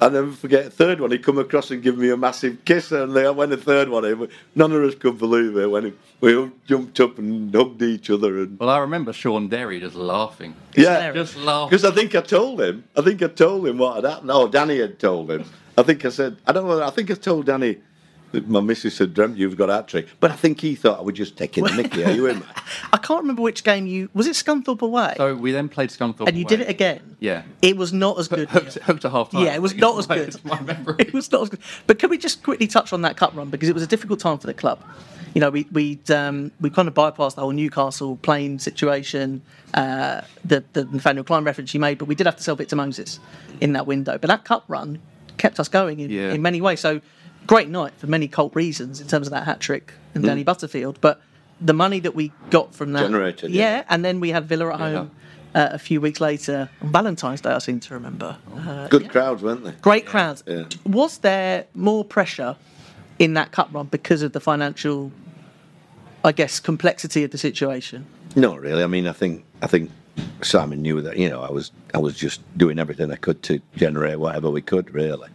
I'll 0.02 0.12
never 0.12 0.32
forget 0.32 0.66
a 0.66 0.70
third 0.70 1.00
one. 1.00 1.12
He 1.12 1.18
come 1.18 1.38
across 1.38 1.72
and 1.72 1.82
give 1.82 1.98
me 1.98 2.10
a 2.10 2.18
massive 2.18 2.66
kiss, 2.66 2.92
and 2.92 3.16
then 3.16 3.36
when 3.36 3.50
the 3.50 3.58
third 3.58 3.88
one, 3.90 4.04
he- 4.04 4.28
none 4.54 4.72
of 4.74 4.84
us 4.84 4.94
could 4.96 5.18
believe 5.18 5.56
it 5.58 5.70
when 5.72 5.86
he, 5.86 5.94
we 6.20 6.36
all 6.36 6.52
jumped 6.68 7.00
up 7.00 7.18
and 7.18 7.54
hugged 7.56 7.82
each 7.82 8.10
other. 8.10 8.40
And 8.40 8.60
Well, 8.60 8.70
I 8.70 8.80
remember 8.80 9.14
Sean 9.14 9.48
Derry 9.48 9.80
just 9.80 9.96
laughing. 9.96 10.54
yeah. 10.76 11.12
Just 11.14 11.38
laughing. 11.38 11.70
because 11.70 11.86
I 11.86 11.92
think 11.92 12.14
I 12.14 12.22
told 12.22 12.60
him. 12.62 12.84
I 12.98 13.02
think 13.02 13.24
I 13.24 13.28
told 13.28 13.66
him 13.68 13.78
what 13.78 13.96
had 13.96 14.04
happened. 14.04 14.32
Oh, 14.32 14.48
Danny 14.48 14.80
had 14.80 15.00
told 15.00 15.32
him. 15.32 15.46
I 15.78 15.84
think 15.84 16.04
I 16.06 16.10
said 16.10 16.38
I 16.46 16.52
don't 16.52 16.68
know. 16.68 16.82
I 16.84 16.90
think 16.90 17.10
I 17.12 17.16
told 17.16 17.46
Danny. 17.46 17.78
That 18.36 18.48
My 18.50 18.60
missus 18.60 18.98
had 18.98 19.14
dreamt 19.14 19.38
you've 19.38 19.58
got 19.58 19.70
a 19.70 19.74
hat 19.76 19.88
trick, 19.88 20.08
but 20.20 20.30
I 20.32 20.36
think 20.36 20.60
he 20.62 20.76
thought 20.76 21.00
I 21.00 21.02
would 21.02 21.16
just 21.16 21.38
taking 21.38 21.64
the 21.64 21.74
mickey. 21.74 22.04
Are 22.04 22.12
you 22.12 22.28
in? 22.28 22.44
I 22.94 22.98
can't 22.98 23.22
remember 23.22 23.42
which 23.42 23.64
game 23.64 23.88
you 23.88 24.10
was. 24.14 24.28
It 24.28 24.32
Scunthorpe 24.36 24.82
away, 24.82 25.14
So 25.18 25.36
we 25.36 25.52
then 25.52 25.70
played 25.70 25.90
Scunthorpe. 25.90 26.28
and 26.28 26.38
you 26.38 26.46
did 26.46 26.62
it 26.62 26.70
again. 26.70 27.16
Yeah. 27.20 27.44
It 27.62 27.78
was 27.78 27.94
not 27.94 28.20
as 28.20 28.28
good. 28.28 28.50
Hooked, 28.50 28.76
hooked 28.76 29.02
to 29.02 29.10
half 29.10 29.32
time. 29.32 29.46
Yeah, 29.46 29.56
it 29.56 29.62
was 29.62 29.74
not 29.76 29.98
as 29.98 30.08
good. 30.08 30.36
My 30.46 30.60
memory. 30.62 30.96
It 31.00 31.14
was 31.14 31.32
not 31.32 31.44
as 31.44 31.50
good. 31.50 31.60
But 31.88 32.00
can 32.00 32.10
we 32.10 32.18
just 32.18 32.44
quickly 32.44 32.68
touch 32.68 32.94
on 32.94 33.02
that 33.04 33.18
cup 33.18 33.36
run 33.36 33.50
because 33.50 33.70
it 33.70 33.74
was 33.74 33.84
a 33.84 33.88
difficult 33.88 34.20
time 34.20 34.38
for 34.38 34.48
the 34.48 34.54
club. 34.54 34.84
You 35.34 35.42
know, 35.42 35.50
we 35.50 35.68
we 35.72 36.00
um, 36.10 36.52
we 36.62 36.70
kind 36.70 36.88
of 36.88 36.94
bypassed 36.94 37.36
the 37.36 37.42
whole 37.42 37.52
Newcastle 37.52 38.16
plane 38.18 38.58
situation, 38.60 39.42
uh, 39.74 40.22
the 40.46 40.64
the 40.74 40.86
Nathaniel 40.86 41.24
Clyne 41.26 41.44
reference 41.44 41.74
you 41.74 41.80
made, 41.80 41.98
but 41.98 42.06
we 42.08 42.16
did 42.16 42.26
have 42.26 42.38
to 42.38 42.44
sell 42.44 42.60
it 42.62 42.70
to 42.70 42.76
Moses 42.78 43.20
in 43.60 43.74
that 43.74 43.86
window. 43.86 44.18
But 44.18 44.28
that 44.30 44.46
cup 44.46 44.64
run 44.70 45.02
kept 45.38 45.60
us 45.60 45.68
going 45.68 46.00
in, 46.00 46.10
Yeah. 46.10 46.32
in 46.32 46.42
many 46.42 46.62
ways. 46.62 46.80
So 46.80 47.02
great 47.48 47.70
night 47.70 47.94
for 47.98 48.08
many 48.08 48.28
cult 48.28 48.56
reasons 48.56 49.02
in 49.02 49.08
terms 49.08 49.28
of 49.28 49.32
that 49.32 49.46
hat 49.46 49.60
trick 49.60 49.94
and 50.14 50.24
Danny 50.24 50.44
Butterfield. 50.44 51.00
But 51.02 51.22
the 51.62 51.74
money 51.74 52.00
that 52.02 52.16
we 52.16 52.32
got 52.50 52.74
from 52.76 52.94
that, 52.94 53.02
Generated, 53.02 53.52
yeah, 53.52 53.78
yeah. 53.78 53.84
and 53.90 54.04
then 54.04 54.20
we 54.20 54.30
had 54.30 54.46
Villa 54.46 54.74
at 54.74 54.80
home. 54.80 55.12
Uh, 55.54 55.70
a 55.72 55.80
few 55.80 56.02
weeks 56.02 56.20
later, 56.20 56.70
on 56.82 56.92
Valentine's 56.92 57.40
Day, 57.40 57.52
I 57.52 57.60
seem 57.60 57.80
to 57.80 57.94
remember. 57.94 58.36
Uh, 58.54 58.90
Good 58.90 59.10
crowds, 59.10 59.42
weren't 59.42 59.64
they? 59.64 59.72
Great 59.82 60.06
crowds. 60.06 60.44
Yeah. 60.46 60.66
Was 60.86 61.20
there 61.20 61.66
more 61.74 62.04
pressure 62.04 62.58
in 63.20 63.36
that 63.36 63.54
cup 63.54 63.70
run 63.74 63.86
because 63.86 64.22
of 64.22 64.34
the 64.34 64.42
financial, 64.42 65.14
I 66.26 66.34
guess, 66.34 66.60
complexity 66.60 67.24
of 67.24 67.32
the 67.32 67.38
situation? 67.38 68.06
No, 68.36 68.58
really. 68.58 68.84
I 68.84 68.88
mean, 68.88 69.08
I 69.08 69.14
think 69.14 69.46
I 69.62 69.68
think 69.68 69.92
Simon 70.42 70.82
knew 70.82 71.02
that. 71.02 71.16
You 71.18 71.30
know, 71.30 71.42
I 71.42 71.52
was 71.52 71.72
I 71.94 72.00
was 72.00 72.16
just 72.16 72.42
doing 72.58 72.78
everything 72.78 73.10
I 73.10 73.16
could 73.16 73.42
to 73.44 73.62
generate 73.78 74.20
whatever 74.20 74.50
we 74.50 74.62
could. 74.62 74.94
Really, 74.94 75.30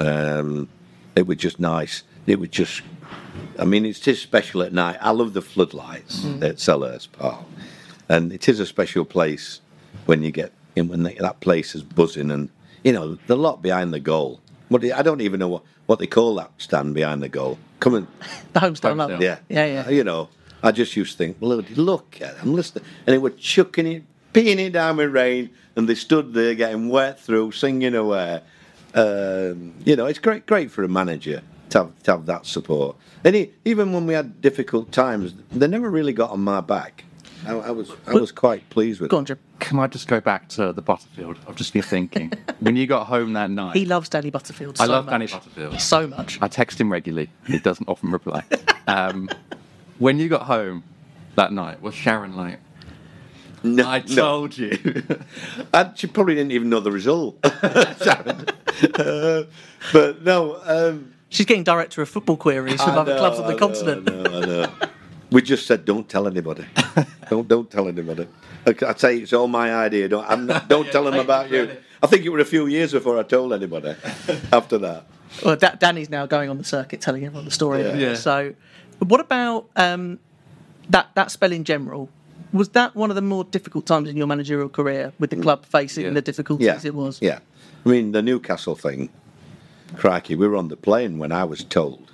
um, 0.00 0.68
it 1.16 1.26
was 1.26 1.38
just 1.38 1.60
nice. 1.60 2.02
It 2.26 2.38
was 2.38 2.48
just. 2.48 2.82
I 3.58 3.64
mean, 3.64 3.84
it's 3.84 4.00
just 4.00 4.22
special 4.22 4.62
at 4.62 4.72
night. 4.72 4.98
I 5.00 5.10
love 5.10 5.32
the 5.32 5.42
floodlights 5.42 6.20
mm-hmm. 6.20 6.42
at 6.42 6.56
Selhurst 6.56 7.12
Park, 7.12 7.44
and 8.08 8.32
it 8.32 8.48
is 8.48 8.60
a 8.60 8.66
special 8.66 9.04
place 9.04 9.60
when 10.06 10.22
you 10.22 10.30
get 10.30 10.52
in 10.76 10.88
when 10.88 11.02
they, 11.02 11.14
that 11.14 11.40
place 11.40 11.74
is 11.74 11.82
buzzing, 11.82 12.30
and 12.30 12.48
you 12.84 12.92
know 12.92 13.16
the 13.26 13.36
lot 13.36 13.62
behind 13.62 13.92
the 13.92 14.00
goal. 14.00 14.40
What 14.68 14.82
do- 14.82 14.92
I 14.92 15.02
don't 15.02 15.20
even 15.20 15.40
know 15.40 15.48
what, 15.48 15.62
what 15.86 15.98
they 15.98 16.06
call 16.06 16.36
that 16.36 16.52
stand 16.58 16.94
behind 16.94 17.22
the 17.22 17.28
goal. 17.28 17.58
Come 17.80 17.94
and 17.94 18.06
The 18.52 18.60
homestand 18.60 18.94
Homestand. 18.94 18.96
love. 18.96 19.22
yeah. 19.22 19.38
Yeah, 19.48 19.66
yeah. 19.66 19.88
You 19.88 20.04
know, 20.04 20.28
I 20.62 20.72
just 20.72 20.94
used 20.96 21.12
to 21.12 21.18
think, 21.18 21.40
bloody 21.40 21.74
look 21.74 22.18
at 22.20 22.38
them, 22.38 22.54
listen. 22.54 22.82
And 23.06 23.14
they 23.14 23.18
were 23.18 23.30
chucking 23.30 23.86
it, 23.86 24.04
peeing 24.32 24.58
it 24.58 24.70
down 24.70 24.98
with 24.98 25.12
rain, 25.12 25.50
and 25.74 25.88
they 25.88 25.94
stood 25.94 26.32
there 26.34 26.54
getting 26.54 26.88
wet 26.88 27.18
through, 27.18 27.52
singing 27.52 27.94
away. 27.94 28.42
Um, 28.94 29.74
you 29.84 29.96
know, 29.96 30.06
it's 30.06 30.18
great, 30.18 30.46
great 30.46 30.70
for 30.70 30.82
a 30.82 30.88
manager 30.88 31.42
to 31.70 31.78
have, 31.78 32.02
to 32.04 32.10
have 32.12 32.26
that 32.26 32.46
support. 32.46 32.96
And 33.24 33.34
he, 33.36 33.52
even 33.64 33.92
when 33.92 34.06
we 34.06 34.14
had 34.14 34.40
difficult 34.40 34.92
times, 34.92 35.34
they 35.52 35.66
never 35.66 35.90
really 35.90 36.12
got 36.12 36.30
on 36.30 36.40
my 36.40 36.60
back. 36.60 37.04
I, 37.46 37.52
I 37.52 37.70
was, 37.70 37.90
I 38.06 38.12
was 38.14 38.32
quite 38.32 38.68
pleased 38.68 39.00
with 39.00 39.10
Go 39.10 39.18
on, 39.18 39.24
Jim. 39.24 39.38
Can 39.60 39.78
I 39.78 39.86
just 39.86 40.08
go 40.08 40.20
back 40.20 40.48
to 40.50 40.72
the 40.72 40.82
Butterfield? 40.82 41.38
I've 41.48 41.56
just 41.56 41.72
been 41.72 41.82
thinking. 41.82 42.32
when 42.60 42.76
you 42.76 42.86
got 42.86 43.06
home 43.06 43.32
that 43.34 43.50
night, 43.50 43.76
He 43.76 43.86
loves 43.86 44.08
Danny 44.08 44.30
Butterfield. 44.30 44.78
I 44.80 44.86
so 44.86 44.92
love 44.92 45.06
much. 45.06 45.12
Danny 45.12 45.26
Butterfield. 45.26 45.80
so 45.80 46.06
much. 46.06 46.38
I 46.42 46.48
text 46.48 46.80
him 46.80 46.90
regularly. 46.92 47.30
He 47.46 47.58
doesn't 47.58 47.88
often 47.88 48.10
reply. 48.10 48.42
Um, 48.86 49.30
when 49.98 50.18
you 50.18 50.28
got 50.28 50.42
home 50.42 50.82
that 51.36 51.52
night, 51.52 51.80
was 51.80 51.94
Sharon 51.94 52.36
like, 52.36 52.58
No, 53.62 53.86
I 53.86 53.98
no. 54.08 54.14
told 54.14 54.56
you? 54.56 54.78
And 55.74 55.96
she 55.98 56.06
probably 56.06 56.34
didn't 56.34 56.52
even 56.52 56.68
know 56.70 56.80
the 56.80 56.90
result, 56.92 57.38
Sharon. 58.02 58.46
Uh, 58.94 59.44
but 59.92 60.22
no, 60.22 60.60
um, 60.64 61.12
She's 61.28 61.46
getting 61.46 61.62
director 61.64 62.02
of 62.02 62.08
football 62.08 62.36
queries 62.36 62.72
with 62.72 62.80
I 62.80 62.96
other 62.96 63.12
know, 63.14 63.18
clubs 63.18 63.38
on 63.38 63.44
I 63.44 63.48
the 63.48 63.52
know, 63.52 63.58
continent. 63.58 64.10
I 64.10 64.12
know, 64.12 64.42
I 64.42 64.46
know. 64.46 64.72
We 65.30 65.42
just 65.42 65.66
said, 65.66 65.84
don't 65.84 66.08
tell 66.08 66.26
anybody. 66.26 66.64
don't 67.28 67.46
don't 67.46 67.70
tell 67.70 67.86
anybody. 67.86 68.26
I 68.66 68.74
I 68.84 68.94
say 68.94 69.18
it's 69.18 69.32
all 69.32 69.46
my 69.46 69.72
idea. 69.74 70.08
Don't 70.08 70.28
I'm 70.28 70.46
not, 70.46 70.68
don't 70.68 70.90
tell 70.90 71.04
them 71.04 71.14
about 71.20 71.50
you. 71.50 71.66
credit. 71.66 71.82
I 72.02 72.06
think 72.08 72.24
it 72.24 72.30
were 72.30 72.40
a 72.40 72.44
few 72.44 72.66
years 72.66 72.92
before 72.92 73.18
I 73.18 73.22
told 73.22 73.52
anybody. 73.52 73.94
After 74.52 74.78
that, 74.78 75.04
Well, 75.44 75.56
da- 75.56 75.76
Danny's 75.76 76.08
now 76.10 76.26
going 76.26 76.48
on 76.50 76.56
the 76.58 76.64
circuit 76.64 77.00
telling 77.00 77.24
everyone 77.24 77.44
the 77.44 77.50
story. 77.52 77.82
Yeah. 77.82 77.94
Yeah. 77.94 78.14
So, 78.14 78.54
what 78.98 79.20
about 79.20 79.66
um, 79.76 80.18
that 80.88 81.10
that 81.14 81.30
spell 81.30 81.52
in 81.52 81.62
general? 81.64 82.08
Was 82.52 82.70
that 82.70 82.96
one 82.96 83.10
of 83.10 83.16
the 83.16 83.22
more 83.22 83.44
difficult 83.44 83.86
times 83.86 84.08
in 84.08 84.16
your 84.16 84.26
managerial 84.26 84.68
career 84.68 85.12
with 85.18 85.30
the 85.30 85.36
club 85.36 85.64
facing 85.64 86.04
Yeah. 86.04 86.10
the 86.10 86.22
difficulties 86.22 86.66
yeah, 86.66 86.80
it 86.84 86.94
was? 86.94 87.18
Yeah, 87.22 87.38
I 87.84 87.88
mean 87.88 88.12
the 88.12 88.22
Newcastle 88.22 88.74
thing. 88.74 89.08
Crikey, 89.96 90.34
we 90.34 90.46
were 90.48 90.56
on 90.56 90.68
the 90.68 90.76
plane 90.76 91.18
when 91.18 91.32
I 91.32 91.44
was 91.44 91.62
told. 91.64 92.10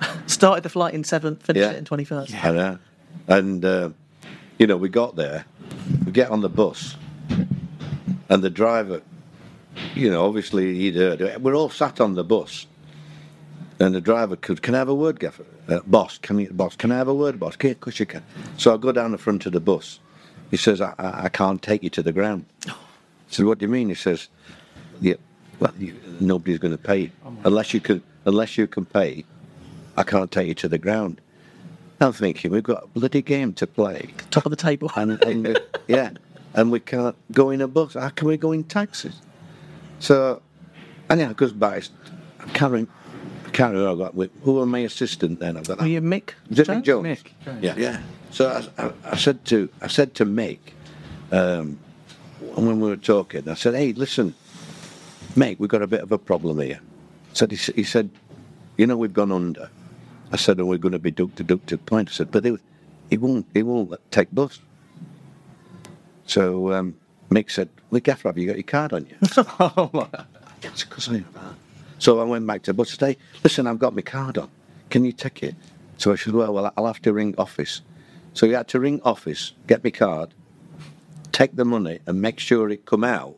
Started 0.26 0.62
the 0.64 0.68
flight 0.70 0.94
in 0.94 1.04
seventh, 1.04 1.42
finished 1.42 1.62
Yeah. 1.62 1.70
it 1.72 1.78
in 1.78 1.84
twenty 1.84 2.04
first. 2.04 2.34
I 2.44 2.50
know. 2.52 2.78
And, 3.28 3.64
uh, 3.64 3.90
you 4.58 4.66
know, 4.66 4.76
we 4.76 4.88
got 4.88 5.16
there, 5.16 5.44
we 6.04 6.12
get 6.12 6.30
on 6.30 6.40
the 6.40 6.48
bus, 6.48 6.96
and 8.28 8.42
the 8.42 8.50
driver, 8.50 9.02
you 9.94 10.10
know, 10.10 10.24
obviously 10.26 10.74
he'd 10.74 10.96
heard 10.96 11.20
it. 11.20 11.40
We're 11.40 11.54
all 11.54 11.70
sat 11.70 12.00
on 12.00 12.14
the 12.14 12.24
bus, 12.24 12.66
and 13.78 13.94
the 13.94 14.00
driver 14.00 14.36
could, 14.36 14.62
can 14.62 14.74
I 14.74 14.78
have 14.78 14.88
a 14.88 14.94
word, 14.94 15.20
Gaffer? 15.20 15.44
Uh, 15.68 15.80
boss, 15.86 16.18
can 16.18 16.38
you, 16.38 16.50
boss, 16.52 16.76
can 16.76 16.90
I 16.90 16.96
have 16.96 17.08
a 17.08 17.14
word, 17.14 17.38
boss? 17.38 17.56
Yeah, 17.62 17.70
of 17.70 17.80
course 17.80 18.00
you 18.00 18.06
can. 18.06 18.22
So 18.56 18.74
I 18.74 18.76
go 18.76 18.92
down 18.92 19.12
the 19.12 19.18
front 19.18 19.46
of 19.46 19.52
the 19.52 19.60
bus. 19.60 20.00
He 20.50 20.56
says, 20.56 20.80
I, 20.80 20.94
I, 20.98 21.24
I 21.24 21.28
can't 21.28 21.62
take 21.62 21.82
you 21.82 21.90
to 21.90 22.02
the 22.02 22.12
ground. 22.12 22.44
I 22.68 22.74
said, 23.28 23.46
what 23.46 23.58
do 23.58 23.64
you 23.66 23.70
mean? 23.72 23.88
He 23.88 23.94
says, 23.94 24.28
yeah, 25.00 25.14
well, 25.60 25.72
you, 25.78 25.94
nobody's 26.20 26.58
going 26.58 26.72
to 26.76 26.82
pay 26.82 27.10
unless 27.44 27.72
you 27.72 27.80
can, 27.80 28.02
unless 28.24 28.58
you 28.58 28.66
can 28.66 28.84
pay. 28.84 29.24
I 29.96 30.02
can't 30.02 30.30
take 30.30 30.48
you 30.48 30.54
to 30.54 30.68
the 30.68 30.78
ground. 30.78 31.20
I'm 32.00 32.12
thinking 32.12 32.50
we've 32.50 32.62
got 32.62 32.84
a 32.84 32.86
bloody 32.88 33.22
game 33.22 33.52
to 33.54 33.66
play, 33.66 34.10
Top 34.30 34.44
of 34.44 34.50
the 34.50 34.56
table. 34.56 34.90
and, 34.96 35.22
and 35.24 35.60
yeah, 35.86 36.10
and 36.54 36.72
we 36.72 36.80
can't 36.80 37.14
go 37.30 37.50
in 37.50 37.60
a 37.60 37.68
bus. 37.68 37.94
How 37.94 38.08
can 38.08 38.26
we 38.26 38.36
go 38.36 38.50
in 38.52 38.64
taxis? 38.64 39.20
So, 40.00 40.42
it 41.08 41.36
goes 41.36 41.52
by. 41.52 41.82
I 42.40 42.46
can't 43.52 43.74
remember. 43.74 43.90
I. 44.02 44.04
I 44.04 44.06
got 44.06 44.14
with, 44.14 44.30
who 44.42 44.54
was 44.54 44.66
my 44.66 44.80
assistant 44.80 45.40
then? 45.40 45.56
I've 45.56 45.66
got 45.68 45.80
Were 45.80 45.86
you 45.86 46.00
Mick? 46.00 46.30
was 46.48 46.58
it 46.58 46.68
Mick 46.68 46.82
Jones? 46.82 47.06
Mick 47.06 47.62
Yeah, 47.62 47.74
yeah. 47.76 48.00
So 48.30 48.48
I, 48.48 48.84
I, 48.84 48.92
I 49.12 49.16
said 49.16 49.44
to 49.46 49.68
I 49.80 49.86
said 49.88 50.14
to 50.16 50.24
Mick, 50.24 50.58
um, 51.30 51.78
when 52.54 52.80
we 52.80 52.88
were 52.88 52.96
talking, 52.96 53.48
I 53.48 53.54
said, 53.54 53.74
"Hey, 53.74 53.92
listen, 53.92 54.34
Mick, 55.36 55.58
we've 55.58 55.70
got 55.70 55.82
a 55.82 55.86
bit 55.86 56.00
of 56.00 56.12
a 56.12 56.18
problem 56.18 56.60
here." 56.60 56.80
Said 57.34 57.50
he, 57.52 57.56
he 57.74 57.84
said, 57.84 58.10
"You 58.76 58.86
know, 58.86 58.96
we've 58.96 59.12
gone 59.12 59.32
under." 59.32 59.70
I 60.32 60.36
said, 60.36 60.58
"And 60.58 60.68
we're 60.68 60.78
going 60.78 60.92
to 60.92 60.98
be 60.98 61.10
duck 61.10 61.34
to 61.36 61.44
duck 61.44 61.64
to 61.66 61.78
point." 61.78 62.08
I 62.08 62.12
said, 62.12 62.30
"But 62.30 62.42
they, 62.42 62.56
he 63.10 63.18
won't. 63.18 63.46
He 63.54 63.62
won't 63.62 63.92
take 64.10 64.34
bus." 64.34 64.60
So 66.26 66.72
um, 66.72 66.96
Mick 67.30 67.50
said, 67.50 67.68
"Look, 67.90 68.04
Gaffer, 68.04 68.28
have 68.28 68.38
you 68.38 68.46
got 68.46 68.56
your 68.56 68.62
card 68.64 68.92
on 68.92 69.06
you?" 69.06 69.16
Yes, 70.62 70.84
of 70.84 70.90
course 70.90 71.08
I. 71.10 71.22
So 72.02 72.18
I 72.18 72.24
went 72.24 72.44
back 72.48 72.62
to 72.62 72.70
the 72.72 72.74
bus 72.74 72.90
today. 72.90 73.16
Listen, 73.44 73.68
I've 73.68 73.78
got 73.78 73.94
my 73.94 74.02
card 74.02 74.36
on. 74.36 74.50
Can 74.90 75.04
you 75.04 75.12
take 75.12 75.40
it? 75.44 75.54
So 75.98 76.10
I 76.10 76.16
said, 76.16 76.32
well, 76.34 76.52
well, 76.52 76.72
I'll 76.76 76.88
have 76.88 77.00
to 77.02 77.12
ring 77.12 77.32
office. 77.38 77.80
So 78.34 78.44
he 78.48 78.54
had 78.54 78.66
to 78.68 78.80
ring 78.80 79.00
office, 79.04 79.52
get 79.68 79.84
my 79.84 79.90
card, 79.90 80.34
take 81.30 81.54
the 81.54 81.64
money, 81.64 82.00
and 82.04 82.20
make 82.20 82.40
sure 82.40 82.68
it 82.70 82.86
come 82.86 83.04
out 83.04 83.36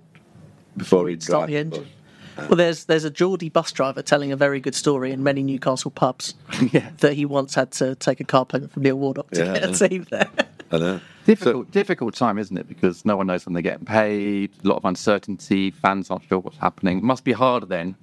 before 0.78 1.10
he'd 1.10 1.22
Start 1.22 1.48
drive 1.48 1.48
the 1.48 1.52
the 1.52 1.60
engine. 1.60 1.90
bus. 2.36 2.48
Well, 2.48 2.56
there's 2.56 2.84
there's 2.86 3.04
a 3.04 3.10
Geordie 3.10 3.50
bus 3.50 3.70
driver 3.70 4.00
telling 4.00 4.32
a 4.32 4.36
very 4.36 4.60
good 4.60 4.74
story 4.74 5.12
in 5.12 5.22
many 5.22 5.42
Newcastle 5.42 5.90
pubs 5.90 6.34
Yeah. 6.72 6.88
that 7.00 7.12
he 7.12 7.26
once 7.26 7.54
had 7.54 7.70
to 7.72 7.94
take 7.96 8.18
a 8.20 8.24
car 8.24 8.46
payment 8.46 8.72
from 8.72 8.82
Neil 8.84 8.96
Warnock 8.96 9.30
to 9.32 9.44
Yeah. 9.44 9.58
get 9.58 9.78
a 9.82 9.88
team 9.88 10.06
there. 10.10 10.30
I 10.72 10.78
know. 10.78 11.00
Difficult, 11.26 11.70
difficult 11.70 12.14
time, 12.14 12.38
isn't 12.38 12.56
it? 12.56 12.66
Because 12.66 13.04
no 13.04 13.18
one 13.18 13.26
knows 13.26 13.44
when 13.44 13.52
they're 13.52 13.62
getting 13.62 13.84
paid. 13.84 14.52
A 14.64 14.68
lot 14.68 14.76
of 14.78 14.86
uncertainty. 14.86 15.70
Fans 15.70 16.10
aren't 16.10 16.24
sure 16.24 16.38
what's 16.38 16.56
happening. 16.56 16.96
It 16.98 17.04
must 17.04 17.24
be 17.24 17.32
harder 17.32 17.66
then, 17.66 17.94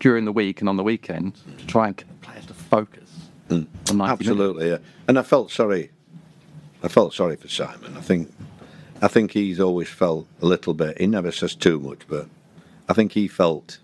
during 0.00 0.24
the 0.24 0.32
week 0.32 0.60
and 0.60 0.68
on 0.68 0.76
the 0.76 0.82
weekend, 0.82 1.34
to 1.58 1.66
try 1.66 1.88
and 1.88 1.96
get 1.96 2.08
the 2.08 2.26
players 2.26 2.46
to 2.46 2.54
focus. 2.54 3.28
on 3.50 3.66
90 3.66 3.94
minutes. 3.94 4.00
Absolutely, 4.00 4.68
yeah. 4.70 4.78
And 5.06 5.18
I 5.18 5.22
felt 5.22 5.50
sorry 5.50 5.90
I 6.82 6.88
felt 6.88 7.14
sorry 7.14 7.36
for 7.36 7.48
Simon. 7.48 7.96
I 7.96 8.00
think, 8.00 8.32
I 9.02 9.08
think 9.08 9.32
he's 9.32 9.58
always 9.58 9.88
felt 9.88 10.26
a 10.40 10.46
little 10.46 10.74
bit. 10.74 10.98
He 11.00 11.06
never 11.06 11.32
says 11.32 11.54
too 11.54 11.80
much, 11.80 12.00
but 12.08 12.28
I 12.88 12.92
think 12.92 13.12
he 13.12 13.26
felt 13.26 13.78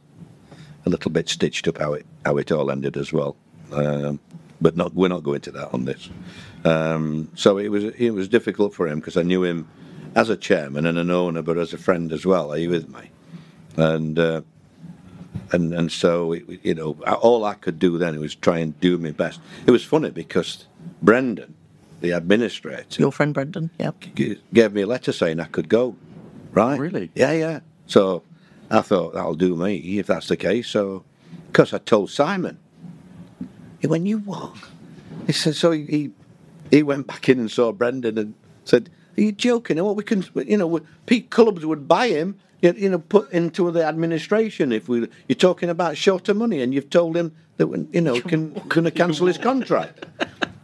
a 0.87 0.91
little 0.91 1.11
bit 1.11 1.29
stitched 1.29 1.67
up 1.67 1.79
how 1.79 1.95
it 1.95 2.07
how 2.25 2.37
it 2.37 2.53
all 2.53 2.71
ended 2.71 2.97
as 2.97 3.13
well. 3.13 3.37
Um, 3.73 4.21
but 4.61 4.77
not 4.77 4.95
we're 4.95 5.09
not 5.09 5.25
going 5.25 5.41
to 5.43 5.51
that 5.53 5.75
on 5.75 5.87
this. 5.87 6.09
Um, 6.65 7.31
so 7.35 7.59
it 7.59 7.69
was 7.69 7.85
it 7.85 8.11
was 8.11 8.29
difficult 8.29 8.75
for 8.75 8.87
him 8.87 9.01
because 9.01 9.17
I 9.17 9.23
knew 9.23 9.43
him 9.43 9.69
as 10.15 10.29
a 10.29 10.37
chairman 10.37 10.87
and 10.87 10.97
an 10.97 11.11
owner, 11.11 11.43
but 11.43 11.59
as 11.59 11.73
a 11.73 11.79
friend 11.79 12.13
as 12.13 12.25
well. 12.25 12.53
Are 12.53 12.59
you 12.59 12.71
with 12.71 12.89
me? 12.89 13.11
And 13.77 14.17
uh, 14.19 14.43
and 15.53 15.73
and 15.73 15.91
so 15.91 16.33
it, 16.33 16.45
you 16.63 16.75
know 16.75 16.93
all 17.23 17.45
I 17.45 17.55
could 17.55 17.79
do 17.79 17.99
then 17.99 18.19
was 18.21 18.35
try 18.35 18.59
and 18.59 18.79
do 18.81 18.99
my 18.99 19.11
best. 19.11 19.41
It 19.67 19.71
was 19.71 19.85
funny 19.85 20.11
because 20.11 20.67
Brendan, 21.03 21.55
the 22.01 22.11
administrator, 22.11 23.01
Your 23.01 23.13
friend 23.13 23.35
Brendan, 23.35 23.71
yeah. 23.79 23.93
g- 24.15 24.41
gave 24.53 24.73
me 24.73 24.83
a 24.83 24.87
letter 24.87 25.13
saying 25.13 25.41
I 25.41 25.45
could 25.47 25.69
go. 25.69 25.97
Right? 26.53 26.79
Really? 26.79 27.11
Yeah, 27.15 27.33
yeah. 27.33 27.61
So 27.87 28.23
I 28.71 28.81
thought 28.81 29.15
that'll 29.15 29.35
do 29.35 29.57
me 29.57 29.99
if 29.99 30.07
that's 30.07 30.29
the 30.29 30.37
case. 30.37 30.69
So 30.69 31.05
because 31.49 31.73
I 31.73 31.79
told 31.79 32.11
Simon, 32.11 32.59
he 33.81 33.87
went, 33.87 34.07
"You 34.07 34.19
what?" 34.19 34.55
He 35.27 35.33
said. 35.33 35.57
So 35.57 35.73
he 35.73 36.13
he, 36.71 36.83
went 36.83 37.07
back 37.07 37.29
in 37.29 37.39
and 37.39 37.51
saw 37.51 37.73
Brendan 37.73 38.19
and 38.19 38.35
said, 38.65 38.89
"Are 39.17 39.21
you 39.21 39.33
joking? 39.33 39.83
What 39.83 39.97
we 39.97 40.03
can, 40.05 40.25
you 40.47 40.57
know, 40.57 40.81
Pete 41.07 41.31
Clubs 41.31 41.65
would 41.67 41.87
buy 41.89 42.09
him." 42.09 42.39
You 42.65 42.89
know, 42.89 42.99
put 42.99 43.31
into 43.33 43.71
the 43.71 43.85
administration 43.85 44.73
if 44.73 44.89
we. 44.89 45.09
You're 45.29 45.37
talking 45.37 45.69
about 45.69 45.97
shorter 45.97 46.35
money, 46.35 46.63
and 46.63 46.73
you've 46.73 46.91
told 46.91 47.17
him 47.17 47.35
that 47.59 47.69
you 47.93 48.01
know 48.01 48.21
can 48.21 48.53
going 48.69 48.85
to 48.85 48.91
cancel 48.91 49.27
his 49.27 49.39
contract. 49.39 50.07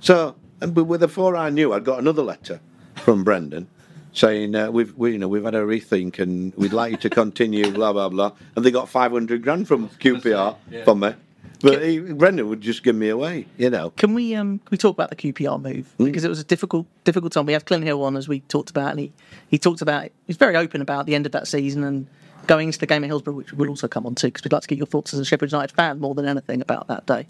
So, 0.00 0.34
but 0.60 0.84
before 0.84 1.36
I 1.36 1.50
knew, 1.50 1.72
I'd 1.72 1.84
got 1.84 1.98
another 1.98 2.22
letter 2.22 2.60
from 2.96 3.22
Brendan 3.22 3.68
saying 4.12 4.54
uh, 4.54 4.70
we've 4.70 4.96
we, 4.96 5.12
you 5.12 5.18
know 5.18 5.28
we've 5.28 5.44
had 5.44 5.54
a 5.54 5.62
rethink 5.62 6.18
and 6.18 6.54
we'd 6.56 6.72
like 6.72 6.92
you 6.92 6.96
to 6.98 7.10
continue, 7.10 7.70
blah 7.70 7.92
blah 7.92 8.08
blah. 8.08 8.32
And 8.56 8.64
they 8.64 8.70
got 8.70 8.88
five 8.88 9.12
hundred 9.12 9.42
grand 9.42 9.68
from 9.68 9.88
QPR 9.88 10.84
from 10.84 11.00
me, 11.00 11.14
but 11.62 11.82
he, 11.82 11.98
Brendan 11.98 12.48
would 12.48 12.60
just 12.60 12.82
give 12.82 12.96
me 12.96 13.08
away, 13.08 13.46
you 13.58 13.70
know. 13.70 13.90
Can 13.90 14.14
we 14.14 14.34
um 14.34 14.58
can 14.58 14.68
we 14.70 14.76
talk 14.78 14.94
about 14.94 15.10
the 15.10 15.16
QPR 15.16 15.60
move 15.60 15.86
Hmm? 15.98 16.04
because 16.04 16.24
it 16.24 16.28
was 16.28 16.40
a 16.40 16.44
difficult 16.44 16.86
difficult 17.04 17.32
time. 17.32 17.46
We 17.46 17.52
had 17.52 17.66
Clint 17.66 17.84
Hill 17.84 18.02
on 18.02 18.16
as 18.16 18.28
we 18.28 18.40
talked 18.40 18.70
about, 18.70 18.90
and 18.90 19.00
he 19.00 19.12
he 19.48 19.58
talked 19.58 19.82
about 19.82 20.08
he's 20.26 20.36
very 20.36 20.56
open 20.56 20.80
about 20.80 21.06
the 21.06 21.14
end 21.14 21.26
of 21.26 21.32
that 21.32 21.46
season 21.48 21.84
and 21.84 22.06
going 22.46 22.68
into 22.68 22.78
the 22.78 22.86
game 22.86 23.04
at 23.04 23.08
Hillsborough, 23.08 23.34
which 23.34 23.52
we'll 23.52 23.68
also 23.68 23.86
come 23.86 24.06
on 24.06 24.14
to 24.16 24.26
because 24.26 24.42
we'd 24.44 24.52
like 24.52 24.62
to 24.62 24.68
get 24.68 24.78
your 24.78 24.86
thoughts 24.86 25.12
as 25.12 25.20
a 25.20 25.24
Sheffield 25.24 25.52
United 25.52 25.74
fan 25.74 26.00
more 26.00 26.14
than 26.14 26.26
anything 26.26 26.60
about 26.60 26.88
that 26.88 27.06
day. 27.06 27.26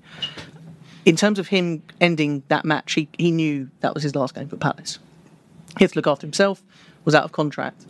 In 1.05 1.17
terms 1.17 1.39
of 1.39 1.49
him 1.49 1.83
ending 2.01 2.43
that 2.49 2.65
match, 2.65 2.93
he 2.95 3.09
he 3.19 3.31
knew 3.31 3.71
that 3.81 3.95
was 3.95 4.03
his 4.03 4.15
last 4.15 4.35
game 4.35 4.49
for 4.49 4.57
Palace. 4.57 4.99
He 5.79 5.85
had 5.85 5.93
to 5.93 5.99
look 5.99 6.07
after 6.07 6.27
himself, 6.27 6.63
was 7.05 7.15
out 7.15 7.25
of 7.25 7.33
contract. 7.33 7.85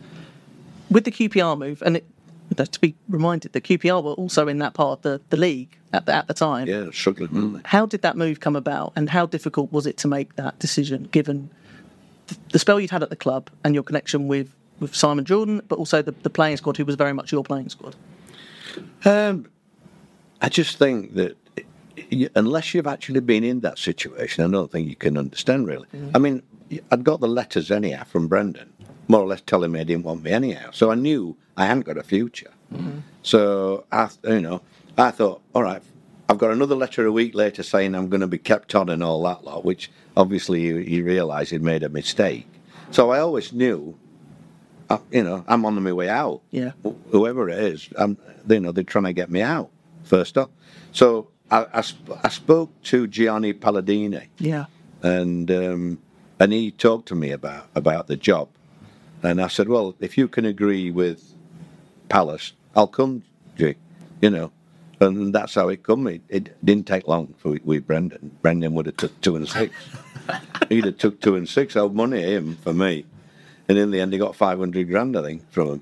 With 0.89 1.05
the 1.05 1.11
QPR 1.11 1.57
move, 1.57 1.81
and 1.85 1.97
it, 1.97 2.05
to 2.55 2.79
be 2.79 2.95
reminded 3.09 3.53
that 3.53 3.63
QPR 3.63 4.03
were 4.03 4.13
also 4.13 4.47
in 4.47 4.59
that 4.59 4.73
part 4.73 4.99
of 4.99 5.01
the, 5.03 5.21
the 5.29 5.37
league 5.37 5.77
at 5.93 6.05
the, 6.05 6.13
at 6.13 6.27
the 6.27 6.33
time. 6.33 6.67
Yeah, 6.67 6.87
struggling, 6.91 7.31
weren't 7.33 7.53
they? 7.63 7.69
How 7.69 7.85
did 7.85 8.01
that 8.01 8.17
move 8.17 8.39
come 8.39 8.55
about, 8.55 8.93
and 8.95 9.09
how 9.09 9.25
difficult 9.25 9.71
was 9.71 9.85
it 9.85 9.97
to 9.97 10.07
make 10.07 10.35
that 10.35 10.59
decision, 10.59 11.03
given 11.11 11.49
th- 12.27 12.39
the 12.51 12.59
spell 12.59 12.79
you'd 12.79 12.91
had 12.91 13.03
at 13.03 13.09
the 13.09 13.15
club 13.15 13.49
and 13.63 13.73
your 13.73 13.83
connection 13.83 14.27
with, 14.27 14.53
with 14.79 14.95
Simon 14.95 15.25
Jordan, 15.25 15.61
but 15.67 15.77
also 15.77 16.01
the, 16.01 16.13
the 16.23 16.29
playing 16.29 16.57
squad, 16.57 16.77
who 16.77 16.85
was 16.85 16.95
very 16.95 17.13
much 17.13 17.31
your 17.31 17.43
playing 17.43 17.69
squad? 17.69 17.95
Um, 19.05 19.47
I 20.41 20.49
just 20.49 20.77
think 20.77 21.13
that 21.15 21.37
unless 22.35 22.73
you've 22.73 22.87
actually 22.87 23.19
been 23.19 23.43
in 23.43 23.59
that 23.61 23.77
situation, 23.77 24.43
I 24.43 24.49
don't 24.49 24.71
think 24.71 24.89
you 24.89 24.95
can 24.95 25.17
understand 25.17 25.67
really. 25.67 25.87
I 26.13 26.19
mean, 26.19 26.41
I'd 26.91 27.03
got 27.03 27.19
the 27.19 27.27
letters 27.27 27.69
anyhow 27.69 28.03
from 28.03 28.27
Brendan, 28.27 28.70
more 29.11 29.21
or 29.21 29.27
less 29.27 29.41
telling 29.41 29.71
me 29.73 29.79
he 29.79 29.85
didn't 29.85 30.05
want 30.05 30.23
me 30.23 30.31
anyhow. 30.31 30.69
So 30.71 30.89
I 30.89 30.95
knew 30.95 31.35
I 31.57 31.65
hadn't 31.65 31.85
got 31.85 31.97
a 31.97 32.03
future. 32.03 32.51
So 33.23 33.85
I, 33.91 34.09
you 34.23 34.39
know, 34.41 34.61
I 34.97 35.11
thought, 35.11 35.41
all 35.53 35.63
right, 35.63 35.81
I've 36.29 36.37
got 36.37 36.51
another 36.51 36.75
letter 36.75 37.05
a 37.05 37.11
week 37.11 37.35
later 37.35 37.61
saying 37.61 37.93
I'm 37.93 38.07
going 38.09 38.21
to 38.21 38.27
be 38.27 38.37
kept 38.37 38.73
on 38.73 38.87
and 38.89 39.03
all 39.03 39.21
that 39.23 39.43
lot, 39.43 39.65
which 39.65 39.91
obviously 40.15 40.61
he, 40.61 40.83
he 40.89 41.01
realised 41.01 41.51
he'd 41.51 41.61
made 41.61 41.83
a 41.83 41.89
mistake. 41.89 42.47
So 42.91 43.11
I 43.11 43.19
always 43.19 43.51
knew, 43.51 43.97
uh, 44.89 44.99
you 45.11 45.23
know, 45.23 45.43
I'm 45.47 45.65
on 45.65 45.81
my 45.83 45.91
way 45.91 46.07
out 46.09 46.41
Yeah. 46.51 46.71
wh- 46.85 46.95
whoever 47.11 47.49
it 47.49 47.59
is, 47.59 47.89
um, 47.97 48.17
you 48.47 48.59
know, 48.61 48.71
they're 48.71 48.83
trying 48.85 49.03
to 49.05 49.13
get 49.13 49.29
me 49.29 49.41
out 49.41 49.69
first 50.03 50.37
up. 50.37 50.51
So 50.93 51.27
I, 51.51 51.65
I, 51.73 51.81
sp- 51.83 52.15
I 52.23 52.29
spoke 52.29 52.69
to 52.83 53.07
Gianni 53.07 53.53
Paladini, 53.53 54.27
Yeah. 54.39 54.65
and 55.03 55.51
um, 55.51 55.99
and 56.39 56.51
he 56.53 56.71
talked 56.71 57.07
to 57.09 57.15
me 57.15 57.31
about 57.31 57.67
about 57.75 58.07
the 58.07 58.15
job, 58.17 58.47
and 59.23 59.41
I 59.41 59.47
said, 59.47 59.69
well, 59.69 59.95
if 59.99 60.17
you 60.17 60.27
can 60.27 60.45
agree 60.45 60.91
with 60.91 61.33
Palace, 62.09 62.53
I'll 62.75 62.87
come, 62.87 63.23
G, 63.57 63.75
you 64.21 64.29
know. 64.29 64.51
And 64.99 65.33
that's 65.33 65.55
how 65.55 65.69
it 65.69 65.81
come. 65.81 66.07
It, 66.07 66.21
it 66.29 66.63
didn't 66.63 66.85
take 66.85 67.07
long 67.07 67.33
for 67.39 67.57
with 67.63 67.87
Brendan. 67.87 68.37
Brendan 68.41 68.75
would 68.75 68.85
have 68.85 68.97
took 68.97 69.19
two 69.21 69.35
and 69.35 69.49
six. 69.49 69.73
He'd 70.69 70.85
have 70.85 70.97
took 70.97 71.19
two 71.19 71.35
and 71.35 71.49
six. 71.49 71.75
I 71.75 71.87
money 71.87 72.21
him 72.21 72.55
for 72.57 72.71
me, 72.73 73.05
and 73.67 73.79
in 73.79 73.89
the 73.89 73.99
end, 73.99 74.13
he 74.13 74.19
got 74.19 74.35
five 74.35 74.59
hundred 74.59 74.87
grand, 74.89 75.17
I 75.17 75.23
think, 75.23 75.51
from 75.51 75.67
him. 75.67 75.81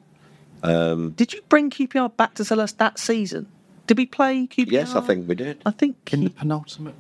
Um, 0.64 1.10
did 1.12 1.34
you 1.34 1.42
bring 1.50 1.70
QPR 1.70 2.16
back 2.16 2.36
to 2.36 2.44
Selhurst 2.44 2.78
that 2.78 2.98
season? 2.98 3.48
Did 3.88 3.98
we 3.98 4.06
play 4.06 4.48
QPR? 4.48 4.72
Yes, 4.72 4.96
I 4.96 5.02
think 5.02 5.28
we 5.28 5.36
did. 5.36 5.62
I 5.66 5.72
think 5.72 6.14
In 6.14 6.24
the 6.24 6.30
penultimate 6.30 6.96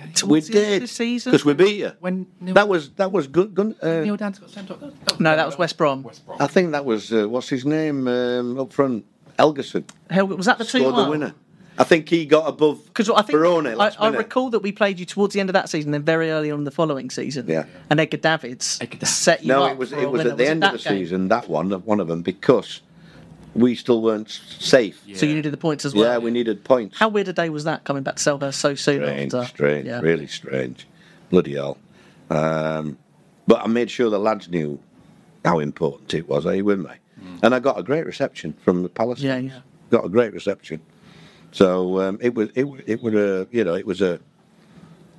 game. 0.00 0.08
We 0.08 0.12
towards 0.40 0.48
the 0.48 0.58
end 0.58 0.66
of 0.66 0.72
did 0.72 0.82
the 0.82 0.86
season? 0.88 1.32
because 1.32 1.44
we 1.44 1.54
beat 1.54 1.76
you. 1.78 1.92
When 2.00 2.26
Neil, 2.40 2.54
That 2.54 2.68
was 2.68 2.90
that 2.90 3.12
was 3.12 3.26
good. 3.26 3.54
good 3.54 3.76
uh, 3.82 4.00
Neil 4.00 4.16
Danns 4.16 4.38
got 4.40 4.50
sent 4.50 4.70
off. 4.70 4.80
No, 5.20 5.36
that 5.36 5.46
was 5.46 5.58
West 5.58 5.76
Brom. 5.76 6.02
West 6.02 6.24
Brom. 6.26 6.38
I 6.40 6.46
think 6.46 6.72
that 6.72 6.84
was 6.84 7.12
uh, 7.12 7.28
what's 7.28 7.48
his 7.48 7.64
name 7.64 8.06
um, 8.08 8.58
up 8.58 8.72
front, 8.72 9.04
Helguson 9.38 9.84
Hell, 10.10 10.26
was 10.26 10.46
that 10.46 10.58
the 10.58 10.64
two 10.64 10.80
scored 10.80 10.96
the 10.96 11.10
winner. 11.10 11.34
I 11.78 11.84
think 11.84 12.10
he 12.10 12.26
got 12.26 12.46
above 12.46 12.84
Because 12.86 13.08
I 13.08 13.22
think 13.22 13.38
Barone 13.38 13.66
I, 13.66 13.74
last 13.74 13.96
I 13.98 14.10
minute. 14.10 14.18
recall 14.18 14.50
that 14.50 14.58
we 14.58 14.70
played 14.70 14.98
you 15.00 15.06
towards 15.06 15.32
the 15.32 15.40
end 15.40 15.48
of 15.48 15.54
that 15.54 15.70
season, 15.70 15.92
then 15.92 16.02
very 16.02 16.30
early 16.30 16.50
on 16.50 16.64
the 16.64 16.70
following 16.70 17.08
season. 17.08 17.46
Yeah. 17.48 17.64
And 17.88 17.98
Edgar 17.98 18.18
Davids 18.18 18.78
Edgar 18.82 19.06
set 19.06 19.42
you 19.42 19.48
no, 19.48 19.62
up. 19.62 19.68
No, 19.68 19.72
it 19.72 19.78
was 19.78 19.92
it 19.92 20.10
was 20.10 20.26
at 20.26 20.36
the 20.36 20.46
end 20.46 20.62
of 20.62 20.72
the 20.72 20.78
game? 20.78 20.98
season. 20.98 21.28
That 21.28 21.48
one, 21.48 21.70
one 21.70 22.00
of 22.00 22.08
them, 22.08 22.20
because 22.20 22.82
we 23.54 23.74
still 23.74 24.00
weren't 24.02 24.30
safe. 24.30 25.02
So 25.14 25.26
you 25.26 25.34
needed 25.34 25.52
the 25.52 25.56
points 25.56 25.84
as 25.84 25.94
well. 25.94 26.04
Yeah, 26.04 26.18
we 26.18 26.30
needed 26.30 26.62
points. 26.64 26.98
How 26.98 27.08
weird 27.08 27.28
a 27.28 27.32
day 27.32 27.50
was 27.50 27.64
that 27.64 27.84
coming 27.84 28.02
back 28.02 28.16
to 28.16 28.22
Selhurst 28.22 28.54
so 28.54 28.74
soon 28.74 29.02
strange, 29.02 29.34
after? 29.34 29.48
strange, 29.48 29.86
Yeah. 29.86 30.00
really 30.00 30.26
strange, 30.26 30.86
bloody 31.30 31.54
hell. 31.54 31.78
Um, 32.30 32.96
but 33.46 33.60
I 33.62 33.66
made 33.66 33.90
sure 33.90 34.08
the 34.10 34.18
lads 34.18 34.48
knew 34.48 34.78
how 35.44 35.58
important 35.58 36.14
it 36.14 36.28
was. 36.28 36.46
Are 36.46 36.54
you 36.54 36.64
with 36.64 36.80
me? 36.80 36.90
And 37.42 37.54
I 37.54 37.58
got 37.58 37.78
a 37.78 37.82
great 37.82 38.06
reception 38.06 38.54
from 38.64 38.82
the 38.82 38.88
Palace. 38.88 39.20
Yeah, 39.20 39.36
yeah. 39.38 39.60
Got 39.90 40.04
a 40.04 40.08
great 40.08 40.32
reception. 40.32 40.80
So 41.52 42.00
um, 42.00 42.18
it 42.20 42.34
was 42.34 42.48
it 42.54 42.66
it 42.86 43.02
was 43.02 43.14
a 43.14 43.46
you 43.50 43.64
know 43.64 43.74
it 43.74 43.84
was 43.86 44.00
a. 44.00 44.20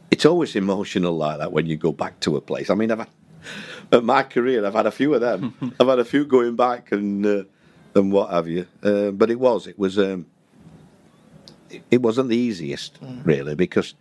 It's 0.09 0.25
always 0.25 0.55
emotional 0.55 1.15
like 1.17 1.39
that 1.39 1.51
when 1.51 1.65
you 1.65 1.77
go 1.77 1.91
back 1.91 2.19
to 2.21 2.37
a 2.37 2.41
place. 2.41 2.69
I 2.69 2.75
mean, 2.75 2.91
I've 2.91 2.99
had, 2.99 3.09
at 3.91 4.03
my 4.03 4.23
career, 4.23 4.65
I've 4.65 4.73
had 4.73 4.85
a 4.85 4.91
few 4.91 5.13
of 5.13 5.21
them. 5.21 5.53
I've 5.79 5.87
had 5.87 5.99
a 5.99 6.05
few 6.05 6.25
going 6.25 6.55
back 6.55 6.91
and 6.91 7.25
uh, 7.25 7.43
and 7.95 8.11
what 8.11 8.29
have 8.31 8.47
you. 8.47 8.67
Uh, 8.83 9.11
but 9.11 9.29
it 9.29 9.39
was 9.39 9.67
it 9.67 9.77
was 9.77 9.97
um, 9.99 10.25
it, 11.69 11.81
it 11.91 12.01
wasn't 12.01 12.29
the 12.29 12.37
easiest 12.37 12.97
really 13.23 13.55
because 13.55 13.93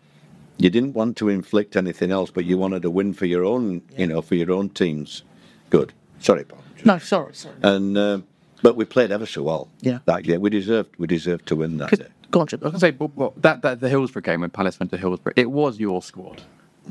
you 0.58 0.70
didn't 0.70 0.92
want 0.92 1.16
to 1.18 1.28
inflict 1.28 1.76
anything 1.76 2.10
else, 2.10 2.30
but 2.30 2.44
you 2.44 2.58
wanted 2.58 2.82
to 2.82 2.90
win 2.90 3.14
for 3.14 3.26
your 3.26 3.44
own, 3.44 3.80
you 3.96 4.06
know, 4.06 4.20
for 4.20 4.34
your 4.34 4.52
own 4.52 4.68
teams. 4.68 5.22
Good. 5.70 5.92
Sorry, 6.18 6.44
Paul. 6.44 6.58
No, 6.84 6.98
sorry, 6.98 7.34
sorry. 7.34 7.54
And 7.62 7.96
um, 7.96 8.26
but 8.62 8.76
we 8.76 8.84
played 8.84 9.10
ever 9.10 9.26
so 9.26 9.42
well. 9.42 9.68
Yeah. 9.80 10.00
That 10.04 10.22
game, 10.24 10.40
we 10.40 10.50
deserved 10.50 10.94
we 10.98 11.06
deserved 11.06 11.46
to 11.46 11.56
win 11.56 11.78
that 11.78 11.88
Could- 11.90 12.00
day. 12.00 12.08
Go 12.30 12.40
on, 12.42 12.46
Chip. 12.46 12.62
I 12.62 12.66
was 12.68 12.80
going 12.80 12.92
to 12.92 12.96
say, 12.96 12.96
well, 12.96 13.10
well, 13.16 13.32
that, 13.38 13.62
that 13.62 13.80
the 13.80 13.88
Hillsborough 13.88 14.22
game 14.22 14.42
when 14.42 14.50
Palace 14.50 14.78
went 14.78 14.92
to 14.92 14.96
Hillsborough, 14.96 15.32
it 15.34 15.50
was 15.50 15.80
your 15.80 16.00
squad. 16.00 16.40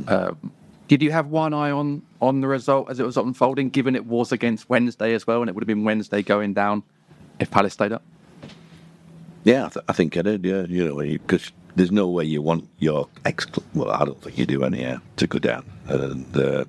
Um, 0.05 0.51
did 0.89 1.03
you 1.03 1.11
have 1.11 1.27
one 1.27 1.53
eye 1.53 1.71
on 1.71 2.01
on 2.19 2.41
the 2.41 2.47
result 2.47 2.89
as 2.89 2.99
it 2.99 3.05
was 3.05 3.15
unfolding, 3.15 3.69
given 3.69 3.95
it 3.95 4.05
was 4.05 4.33
against 4.33 4.69
Wednesday 4.69 5.13
as 5.13 5.25
well, 5.25 5.41
and 5.41 5.47
it 5.47 5.55
would 5.55 5.63
have 5.63 5.67
been 5.67 5.85
Wednesday 5.85 6.21
going 6.21 6.53
down 6.53 6.83
if 7.39 7.49
Palace 7.49 7.73
stayed 7.73 7.93
up? 7.93 8.03
Yeah, 9.45 9.67
I, 9.67 9.69
th- 9.69 9.85
I 9.87 9.93
think 9.93 10.17
I 10.17 10.23
did. 10.23 10.43
Yeah, 10.43 10.63
you 10.63 10.85
know, 10.85 10.97
because 10.97 11.51
there's 11.75 11.91
no 11.91 12.07
way 12.09 12.25
you 12.25 12.41
want 12.41 12.67
your 12.79 13.07
ex. 13.23 13.47
Well, 13.73 13.91
I 13.91 14.03
don't 14.03 14.21
think 14.21 14.37
you 14.37 14.45
do 14.45 14.63
anyhow 14.65 14.99
to 15.17 15.27
go 15.27 15.39
down. 15.39 15.63
And 15.87 16.35
uh, 16.35 16.65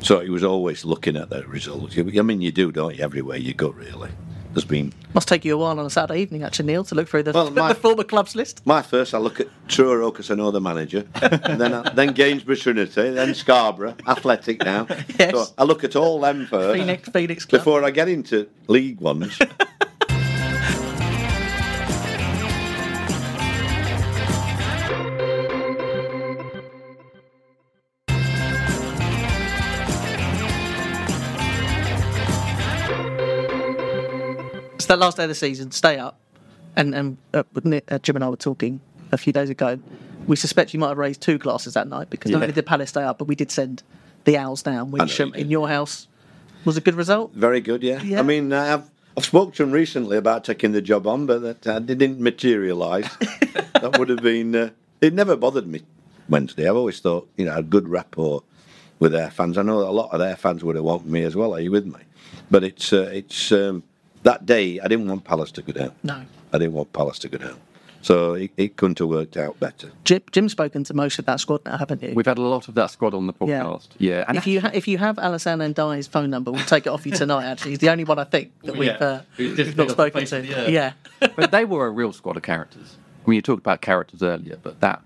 so 0.00 0.20
he 0.20 0.30
was 0.30 0.44
always 0.44 0.84
looking 0.84 1.16
at 1.16 1.28
that 1.30 1.46
result. 1.48 1.98
I 1.98 2.02
mean, 2.02 2.40
you 2.40 2.52
do, 2.52 2.70
don't 2.72 2.96
you? 2.96 3.02
Everywhere 3.02 3.36
you 3.36 3.52
go, 3.52 3.70
really. 3.70 4.10
There's 4.52 4.64
been 4.64 4.92
Must 5.14 5.28
take 5.28 5.44
you 5.44 5.54
a 5.54 5.58
while 5.58 5.78
on 5.78 5.86
a 5.86 5.90
Saturday 5.90 6.20
evening, 6.20 6.42
actually, 6.42 6.66
Neil, 6.66 6.82
to 6.84 6.94
look 6.96 7.08
through 7.08 7.22
the, 7.22 7.32
Well, 7.32 7.50
my- 7.52 7.68
the 7.68 7.74
former 7.76 8.02
clubs 8.02 8.34
list. 8.34 8.66
my 8.66 8.82
first. 8.82 9.14
I 9.14 9.18
look 9.18 9.38
at 9.38 9.46
Truro 9.68 10.10
because 10.10 10.28
I 10.30 10.34
know 10.34 10.50
the 10.50 10.60
manager, 10.60 11.04
and 11.22 11.60
then 11.60 11.72
I, 11.72 11.88
then 11.90 12.12
Gainsborough 12.14 12.56
Trinity, 12.56 13.10
then 13.10 13.34
Scarborough 13.34 13.94
Athletic 14.06 14.64
now. 14.64 14.86
Yes. 15.20 15.32
So 15.32 15.46
I 15.58 15.64
look 15.64 15.84
at 15.84 15.94
all 15.96 16.18
them 16.20 16.46
first 16.46 16.78
Phoenix, 16.80 17.08
Phoenix 17.10 17.44
Club. 17.44 17.60
before 17.60 17.84
I 17.84 17.90
get 17.90 18.08
into 18.08 18.48
league 18.68 19.00
ones. 19.00 19.38
That 34.90 34.98
last 34.98 35.16
day 35.16 35.22
of 35.22 35.28
the 35.28 35.34
season, 35.34 35.70
stay 35.70 35.98
up, 35.98 36.18
and 36.76 36.94
and 36.94 37.16
uh, 37.32 37.44
uh, 37.88 37.98
Jim 38.00 38.16
and 38.16 38.24
I 38.24 38.28
were 38.28 38.36
talking 38.36 38.80
a 39.12 39.16
few 39.16 39.32
days 39.32 39.48
ago. 39.48 39.78
We 40.26 40.36
suspect 40.36 40.74
you 40.74 40.80
might 40.80 40.88
have 40.88 40.98
raised 40.98 41.22
two 41.22 41.38
glasses 41.38 41.74
that 41.74 41.88
night 41.88 42.10
because 42.10 42.30
not 42.30 42.42
only 42.42 42.52
did 42.52 42.66
Palace 42.66 42.90
stay 42.90 43.02
up, 43.02 43.18
but 43.18 43.26
we 43.26 43.34
did 43.34 43.50
send 43.50 43.82
the 44.24 44.36
owls 44.36 44.62
down. 44.62 44.90
Which 44.90 45.20
um, 45.20 45.32
in 45.34 45.50
your 45.50 45.68
house 45.68 46.08
was 46.64 46.76
a 46.76 46.80
good 46.80 46.94
result. 46.94 47.32
Very 47.32 47.60
good, 47.60 47.82
yeah. 47.82 48.02
Yeah. 48.02 48.18
I 48.18 48.22
mean, 48.22 48.52
I've 48.52 48.90
I've 49.16 49.24
spoken 49.24 49.52
to 49.54 49.62
him 49.62 49.70
recently 49.70 50.16
about 50.16 50.44
taking 50.44 50.72
the 50.72 50.82
job 50.82 51.06
on, 51.06 51.26
but 51.26 51.42
that 51.42 51.66
uh, 51.66 51.78
didn't 51.78 52.20
materialise. 52.20 53.08
that 53.80 53.96
would 53.98 54.08
have 54.08 54.22
been. 54.22 54.54
Uh, 54.54 54.70
it 55.00 55.14
never 55.14 55.36
bothered 55.36 55.68
me 55.68 55.82
Wednesday. 56.28 56.68
I've 56.68 56.76
always 56.76 56.98
thought, 56.98 57.28
you 57.36 57.44
know, 57.44 57.56
a 57.56 57.62
good 57.62 57.88
rapport 57.88 58.42
with 58.98 59.12
their 59.12 59.30
fans. 59.30 59.56
I 59.56 59.62
know 59.62 59.78
a 59.78 59.90
lot 59.90 60.10
of 60.12 60.18
their 60.18 60.36
fans 60.36 60.64
would 60.64 60.74
have 60.74 60.84
wanted 60.84 61.06
me 61.06 61.22
as 61.22 61.36
well. 61.36 61.54
Are 61.54 61.60
you 61.60 61.70
with 61.70 61.86
me? 61.86 62.00
But 62.50 62.64
it's 62.64 62.92
uh, 62.92 63.08
it's 63.12 63.52
um, 63.52 63.84
that 64.22 64.46
day. 64.46 64.80
I 64.80 64.88
didn't 64.88 65.08
want 65.08 65.24
Palace 65.24 65.50
to 65.52 65.62
go 65.62 65.72
down. 65.72 65.92
No. 66.02 66.22
I 66.52 66.58
didn't 66.58 66.72
want 66.74 66.92
Palace 66.92 67.18
to 67.20 67.28
go 67.28 67.38
down. 67.38 67.58
So 68.02 68.32
it, 68.32 68.50
it 68.56 68.76
couldn't 68.76 68.98
have 68.98 69.08
worked 69.08 69.36
out 69.36 69.60
better. 69.60 69.92
Jim, 70.04 70.22
Jim's 70.32 70.52
spoken 70.52 70.84
to 70.84 70.94
most 70.94 71.18
of 71.18 71.26
that 71.26 71.38
squad 71.38 71.62
now, 71.66 71.76
haven't 71.76 72.02
you? 72.02 72.14
We've 72.14 72.24
had 72.24 72.38
a 72.38 72.42
lot 72.42 72.66
of 72.66 72.74
that 72.76 72.90
squad 72.90 73.12
on 73.12 73.26
the 73.26 73.34
podcast. 73.34 73.88
Yeah, 73.98 74.24
and 74.26 74.38
if 74.38 74.46
you 74.46 74.62
ha- 74.62 74.70
if 74.72 74.88
you 74.88 74.96
have 74.96 75.16
Alassane 75.16 75.74
N'Diaye's 75.74 76.06
phone 76.06 76.30
number, 76.30 76.50
we'll 76.50 76.64
take 76.64 76.86
it 76.86 76.88
off 76.88 77.04
you 77.04 77.12
tonight. 77.12 77.44
Actually, 77.44 77.72
he's 77.72 77.78
the 77.80 77.90
only 77.90 78.04
one 78.04 78.18
I 78.18 78.24
think 78.24 78.52
that 78.62 78.74
we've, 78.74 78.86
Yeah. 78.88 78.94
uh, 78.94 79.22
we've 79.36 79.58
not 79.58 79.76
been 79.76 79.80
off 79.80 79.86
the 79.88 79.92
spoken 79.92 80.24
to. 80.24 80.64
of. 80.64 80.70
Yeah, 80.70 80.92
but 81.36 81.50
they 81.50 81.66
were 81.66 81.86
a 81.86 81.90
real 81.90 82.14
squad 82.14 82.38
of 82.38 82.42
characters. 82.42 82.96
I 83.26 83.28
mean, 83.28 83.36
you 83.36 83.42
talked 83.42 83.60
about 83.60 83.82
characters 83.82 84.22
earlier, 84.22 84.56
but 84.62 84.80
that 84.80 85.02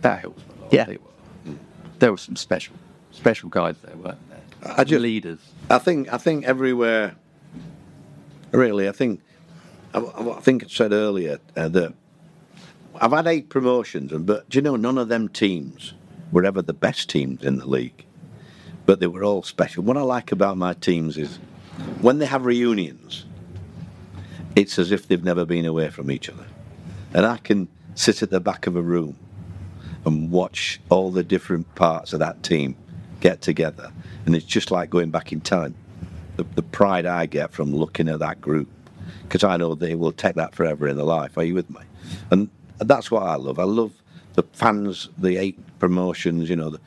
that 0.00 0.20
helps 0.20 0.42
a 0.42 0.62
lot. 0.62 0.72
Yeah. 0.72 0.84
They 0.84 0.96
were, 0.96 1.54
there 1.98 2.10
were 2.10 2.16
some 2.16 2.36
special 2.36 2.74
special 3.10 3.50
guys 3.50 3.76
there, 3.82 3.94
weren't 3.96 4.16
there? 4.30 4.72
I 4.78 4.84
just- 4.84 5.02
leaders. 5.02 5.40
I 5.68 5.76
think 5.76 6.10
I 6.10 6.16
think 6.16 6.46
everywhere. 6.46 7.16
Really, 8.52 8.88
I 8.88 8.92
think 8.92 9.20
I, 9.94 9.98
I 10.00 10.40
think 10.40 10.64
I 10.64 10.66
said 10.68 10.92
earlier 10.92 11.38
uh, 11.56 11.68
that 11.68 11.94
I've 13.00 13.12
had 13.12 13.26
eight 13.26 13.48
promotions, 13.48 14.12
and 14.12 14.26
but 14.26 14.48
do 14.48 14.58
you 14.58 14.62
know 14.62 14.76
none 14.76 14.98
of 14.98 15.08
them 15.08 15.28
teams 15.28 15.94
were 16.32 16.44
ever 16.44 16.62
the 16.62 16.72
best 16.72 17.08
teams 17.08 17.44
in 17.44 17.58
the 17.58 17.66
league, 17.66 18.04
but 18.86 19.00
they 19.00 19.06
were 19.06 19.24
all 19.24 19.42
special. 19.42 19.82
What 19.84 19.96
I 19.96 20.02
like 20.02 20.32
about 20.32 20.56
my 20.56 20.74
teams 20.74 21.16
is 21.16 21.38
when 22.00 22.18
they 22.18 22.26
have 22.26 22.44
reunions, 22.44 23.24
it's 24.56 24.78
as 24.78 24.90
if 24.92 25.06
they've 25.06 25.24
never 25.24 25.44
been 25.44 25.64
away 25.64 25.90
from 25.90 26.10
each 26.10 26.28
other, 26.28 26.46
and 27.14 27.24
I 27.26 27.36
can 27.38 27.68
sit 27.94 28.22
at 28.22 28.30
the 28.30 28.40
back 28.40 28.66
of 28.66 28.76
a 28.76 28.82
room 28.82 29.16
and 30.04 30.30
watch 30.30 30.80
all 30.88 31.10
the 31.10 31.22
different 31.22 31.74
parts 31.74 32.12
of 32.12 32.18
that 32.20 32.42
team 32.42 32.76
get 33.20 33.42
together. 33.42 33.92
And 34.26 34.34
it's 34.34 34.44
just 34.46 34.70
like 34.70 34.90
going 34.90 35.10
back 35.10 35.32
in 35.32 35.40
time. 35.40 35.74
The, 36.40 36.46
the 36.54 36.62
pride 36.62 37.04
I 37.04 37.26
get 37.26 37.52
from 37.52 37.74
looking 37.74 38.08
at 38.08 38.20
that 38.20 38.40
group, 38.40 38.66
because 39.24 39.44
I 39.44 39.58
know 39.58 39.74
they 39.74 39.94
will 39.94 40.10
take 40.10 40.36
that 40.36 40.54
forever 40.54 40.88
in 40.88 40.96
their 40.96 41.04
life. 41.04 41.36
Are 41.36 41.44
you 41.44 41.54
with 41.54 41.68
me? 41.68 41.82
And 42.30 42.48
that's 42.78 43.10
what 43.10 43.24
I 43.24 43.34
love. 43.34 43.58
I 43.58 43.64
love 43.64 43.92
the 44.36 44.44
fans, 44.54 45.10
the 45.18 45.36
eight 45.36 45.58
promotions, 45.78 46.48
you 46.48 46.56
know, 46.56 46.70
the, 46.70 46.80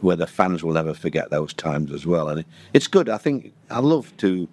where 0.00 0.16
the 0.16 0.26
fans 0.26 0.64
will 0.64 0.72
never 0.72 0.94
forget 0.94 1.28
those 1.28 1.52
times 1.52 1.92
as 1.92 2.06
well. 2.06 2.30
And 2.30 2.40
it, 2.40 2.46
it's 2.72 2.86
good. 2.86 3.10
I 3.10 3.18
think 3.18 3.52
I 3.68 3.80
love 3.80 4.16
to 4.16 4.48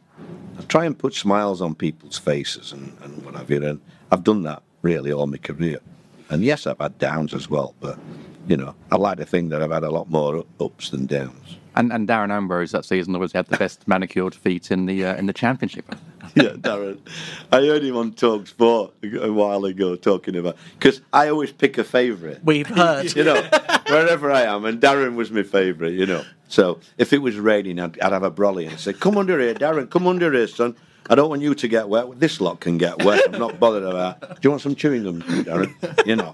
try 0.68 0.84
and 0.84 1.00
put 1.00 1.14
smiles 1.14 1.62
on 1.62 1.74
people's 1.74 2.18
faces 2.18 2.74
and, 2.74 2.98
and 3.02 3.24
what 3.24 3.36
have 3.36 3.50
you. 3.50 3.64
And 3.64 3.80
I've 4.12 4.26
done 4.26 4.44
that 4.44 4.62
really 4.82 5.14
all 5.14 5.28
my 5.28 5.38
career. 5.38 5.80
And 6.30 6.44
yes, 6.44 6.68
I've 6.68 6.80
had 6.80 6.98
downs 7.00 7.34
as 7.34 7.50
well, 7.50 7.76
but 7.80 7.98
you 8.50 8.58
know, 8.58 8.76
I 8.92 8.98
like 8.98 9.20
to 9.20 9.26
think 9.26 9.52
that 9.52 9.64
I've 9.64 9.72
had 9.72 9.86
a 9.86 9.90
lot 9.90 10.10
more 10.10 10.44
ups 10.60 10.90
than 10.90 11.06
downs. 11.06 11.58
And 11.76 11.92
and 11.92 12.08
Darren 12.08 12.32
Ambrose 12.32 12.72
that 12.72 12.86
season 12.86 13.16
obviously 13.16 13.38
had 13.40 13.48
the 13.48 13.58
best 13.58 13.88
manicured 13.88 14.36
feet 14.36 14.72
in 14.72 14.86
the 14.86 15.06
uh, 15.06 15.16
in 15.16 15.26
the 15.26 15.34
championship. 15.34 15.96
yeah, 16.36 16.50
Darren. 16.52 17.00
I 17.52 17.62
heard 17.66 17.84
him 17.84 17.98
on 17.98 18.14
Talk 18.14 18.48
Sport 18.48 18.94
a 19.04 19.32
while 19.32 19.66
ago 19.66 19.96
talking 19.96 20.36
about 20.36 20.56
because 20.78 21.02
I 21.12 21.30
always 21.30 21.52
pick 21.52 21.78
a 21.78 21.84
favourite. 21.84 22.44
we've 22.44 22.68
heard. 22.82 23.16
You 23.16 23.24
know, 23.24 23.42
wherever 23.88 24.32
I 24.32 24.42
am, 24.44 24.66
and 24.66 24.80
Darren 24.82 25.16
was 25.16 25.32
my 25.32 25.44
favourite. 25.44 25.94
You 25.94 26.06
know, 26.06 26.24
so 26.48 26.80
if 26.98 27.12
it 27.14 27.20
was 27.20 27.38
raining, 27.38 27.80
I'd, 27.80 28.00
I'd 28.00 28.12
have 28.14 28.24
a 28.24 28.32
brolly 28.32 28.68
and 28.70 28.80
say, 28.80 28.94
"Come 28.94 29.18
under 29.18 29.40
here, 29.40 29.56
Darren. 29.56 29.90
Come 29.90 30.08
under 30.08 30.32
here, 30.32 30.48
son. 30.48 30.76
I 31.10 31.16
don't 31.16 31.30
want 31.30 31.42
you 31.42 31.54
to 31.54 31.68
get 31.68 31.90
wet. 31.90 32.18
This 32.20 32.40
lot 32.40 32.62
can 32.62 32.78
get 32.78 33.04
wet. 33.04 33.22
I'm 33.34 33.38
not 33.40 33.60
bothered 33.60 33.84
about. 33.84 34.22
Do 34.22 34.38
you 34.44 34.50
want 34.52 34.62
some 34.62 34.74
chewing 34.76 35.04
gum, 35.04 35.22
Darren? 35.24 36.06
You 36.08 36.16
know." 36.18 36.34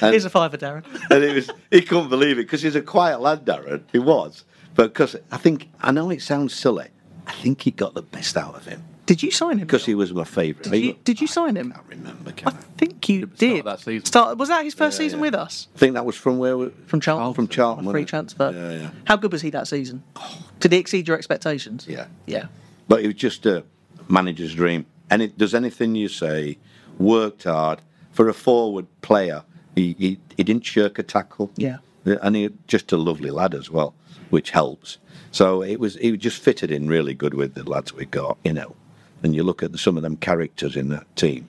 And- 0.00 0.10
Here's 0.12 0.24
a 0.24 0.30
fiver, 0.30 0.56
Darren. 0.56 0.84
and 1.10 1.22
it 1.22 1.34
was 1.34 1.50
he 1.70 1.80
couldn't 1.82 2.08
believe 2.08 2.38
it 2.38 2.42
because 2.42 2.62
he's 2.62 2.74
a 2.74 2.82
quiet 2.82 3.20
lad, 3.20 3.44
Darren. 3.44 3.82
He 3.92 3.98
was, 4.00 4.44
but 4.76 4.92
because 4.92 5.16
I 5.32 5.36
think 5.38 5.68
I 5.80 5.90
know 5.90 6.10
it 6.10 6.22
sounds 6.22 6.54
silly, 6.54 6.88
I 7.26 7.32
think 7.32 7.62
he 7.62 7.70
got 7.70 7.94
the 7.94 8.02
best 8.02 8.36
out 8.36 8.54
of 8.54 8.66
him 8.66 8.84
Did 9.06 9.22
you 9.22 9.30
sign 9.30 9.58
him? 9.58 9.66
because 9.66 9.84
he 9.86 9.94
was 9.94 10.12
my 10.12 10.24
favourite. 10.24 10.70
Did 10.70 10.84
you, 10.84 10.96
did 11.04 11.20
you 11.20 11.26
sign 11.26 11.56
him? 11.56 11.72
I 11.72 11.76
can't 11.78 11.88
remember. 11.90 12.30
I 12.30 12.32
Can 12.32 12.48
I? 12.48 12.56
think 12.78 13.08
you 13.08 13.22
At 13.22 13.28
start 13.28 13.38
did. 13.38 13.64
that 13.64 13.80
season. 13.80 14.04
Start- 14.06 14.38
was 14.38 14.48
that 14.48 14.64
his 14.64 14.74
first 14.74 14.98
Yeah, 14.98 15.04
season 15.06 15.18
yeah. 15.18 15.22
with 15.26 15.34
us? 15.34 15.68
I 15.74 15.78
think 15.78 15.94
that 15.94 16.04
was 16.06 16.16
from 16.16 16.38
where 16.38 16.56
we, 16.56 16.68
From 16.86 17.00
Charlton? 17.00 17.34
from 17.34 17.48
Charlton, 17.48 17.86
A 17.88 17.90
free 17.90 18.02
it? 18.02 18.08
transfer. 18.08 18.50
Yeah, 18.54 18.82
yeah. 18.82 18.90
How 19.06 19.16
good 19.16 19.32
was 19.32 19.42
he 19.42 19.50
that 19.50 19.66
season? 19.68 20.02
Oh. 20.16 20.38
Did 20.60 20.72
he 20.72 20.78
exceed 20.78 21.08
your 21.08 21.16
expectations? 21.16 21.86
Yeah. 21.88 22.06
Yeah. 22.26 22.46
But 22.88 23.02
it 23.02 23.06
was 23.06 23.16
just 23.16 23.44
a 23.46 23.64
manager's 24.08 24.54
dream. 24.54 24.86
And 25.10 25.22
it 25.22 25.36
does 25.38 25.54
anything 25.54 25.94
you 25.94 26.08
say, 26.08 26.58
worked 26.98 27.44
hard 27.44 27.80
for 28.12 28.28
a 28.28 28.34
forward 28.34 28.86
player. 29.02 29.42
He 29.74 29.94
he, 29.98 30.18
he 30.36 30.42
didn't 30.42 30.64
shirk 30.64 30.98
a 30.98 31.02
tackle. 31.02 31.50
Yeah. 31.56 31.78
and 32.04 32.34
he 32.36 32.50
just 32.66 32.90
a 32.92 32.96
lovely 32.96 33.30
lad 33.30 33.54
as 33.54 33.68
well, 33.70 33.94
which 34.30 34.50
helps. 34.50 34.98
So 35.30 35.62
it 35.62 35.80
was 35.80 35.96
he 35.96 36.16
just 36.16 36.40
fitted 36.40 36.70
in 36.70 36.88
really 36.88 37.14
good 37.14 37.34
with 37.34 37.54
the 37.54 37.68
lads 37.68 37.92
we 37.92 38.06
got, 38.06 38.38
you 38.44 38.52
know. 38.52 38.74
And 39.22 39.34
you 39.34 39.42
look 39.42 39.62
at 39.62 39.76
some 39.78 39.96
of 39.96 40.02
them 40.02 40.16
characters 40.16 40.76
in 40.76 40.88
that 40.90 41.14
team. 41.16 41.48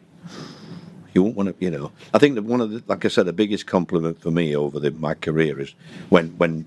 You 1.13 1.23
won't 1.23 1.35
want 1.35 1.49
to, 1.49 1.55
you 1.63 1.71
know. 1.71 1.91
I 2.13 2.19
think 2.19 2.35
that 2.35 2.43
one 2.43 2.61
of 2.61 2.71
the, 2.71 2.83
like 2.87 3.05
I 3.05 3.07
said, 3.07 3.25
the 3.25 3.33
biggest 3.33 3.65
compliment 3.65 4.21
for 4.21 4.31
me 4.31 4.55
over 4.55 4.79
the, 4.79 4.91
my 4.91 5.13
career 5.13 5.59
is 5.59 5.73
when 6.09 6.29
when 6.37 6.65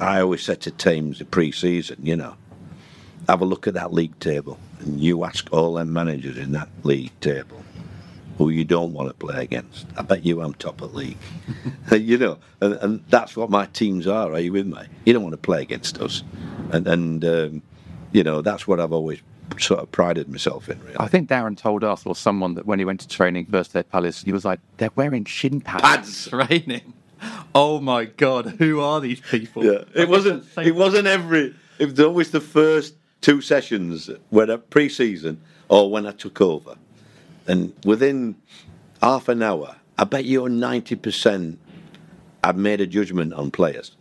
I 0.00 0.20
always 0.20 0.42
said 0.42 0.60
to 0.62 0.70
teams 0.70 1.18
the 1.18 1.24
pre-season, 1.24 1.98
you 2.02 2.16
know, 2.16 2.36
have 3.28 3.40
a 3.40 3.44
look 3.44 3.66
at 3.66 3.74
that 3.74 3.92
league 3.92 4.18
table, 4.20 4.58
and 4.80 5.00
you 5.00 5.24
ask 5.24 5.48
all 5.52 5.74
them 5.74 5.92
managers 5.92 6.36
in 6.36 6.52
that 6.52 6.68
league 6.84 7.18
table 7.20 7.62
who 8.38 8.50
you 8.50 8.64
don't 8.64 8.92
want 8.92 9.08
to 9.08 9.14
play 9.14 9.42
against. 9.42 9.86
I 9.96 10.02
bet 10.02 10.24
you 10.24 10.40
I'm 10.40 10.54
top 10.54 10.82
of 10.82 10.92
the 10.92 10.98
league. 10.98 11.16
you 11.92 12.18
know, 12.18 12.38
and, 12.60 12.74
and 12.74 13.04
that's 13.08 13.36
what 13.36 13.50
my 13.50 13.66
teams 13.66 14.06
are. 14.06 14.32
Are 14.32 14.40
you 14.40 14.52
with 14.52 14.66
me? 14.66 14.80
You 15.04 15.12
don't 15.12 15.22
want 15.22 15.32
to 15.32 15.38
play 15.38 15.62
against 15.62 15.98
us, 16.00 16.22
and 16.70 16.86
and 16.86 17.24
um, 17.24 17.62
you 18.12 18.22
know 18.22 18.42
that's 18.42 18.66
what 18.66 18.80
I've 18.80 18.92
always 18.92 19.20
sort 19.58 19.80
of 19.80 19.90
prided 19.92 20.28
myself 20.28 20.68
in. 20.68 20.80
Really. 20.82 20.96
I 20.98 21.08
think 21.08 21.28
Darren 21.28 21.56
told 21.56 21.84
us 21.84 22.04
or 22.04 22.14
someone 22.14 22.54
that 22.54 22.66
when 22.66 22.78
he 22.78 22.84
went 22.84 23.00
to 23.00 23.08
training 23.08 23.46
first 23.46 23.74
at 23.76 23.90
Palace, 23.90 24.22
he 24.22 24.32
was 24.32 24.44
like, 24.44 24.60
"They're 24.76 24.90
wearing 24.96 25.24
shin 25.24 25.60
pads, 25.60 25.82
Pads. 25.82 26.28
training." 26.48 26.92
Oh 27.54 27.80
my 27.80 28.04
God, 28.04 28.56
who 28.58 28.80
are 28.80 29.00
these 29.00 29.20
people? 29.20 29.64
Yeah, 29.64 29.84
it 29.94 30.08
wasn't. 30.08 30.44
It 30.58 30.74
wasn't 30.74 31.06
every. 31.06 31.54
It 31.78 31.90
was 31.90 32.00
always 32.00 32.30
the 32.30 32.40
first 32.40 32.94
two 33.20 33.40
sessions 33.40 34.10
whether 34.30 34.58
pre-season 34.58 35.40
or 35.68 35.90
when 35.90 36.06
I 36.06 36.12
took 36.12 36.40
over, 36.40 36.76
and 37.48 37.72
within 37.84 38.36
half 39.02 39.28
an 39.28 39.42
hour, 39.42 39.76
I 39.98 40.04
bet 40.04 40.24
you're 40.24 40.48
ninety 40.48 40.96
percent. 40.96 41.58
I've 42.44 42.56
made 42.56 42.80
a 42.80 42.86
judgment 42.86 43.32
on 43.34 43.50
players. 43.50 43.92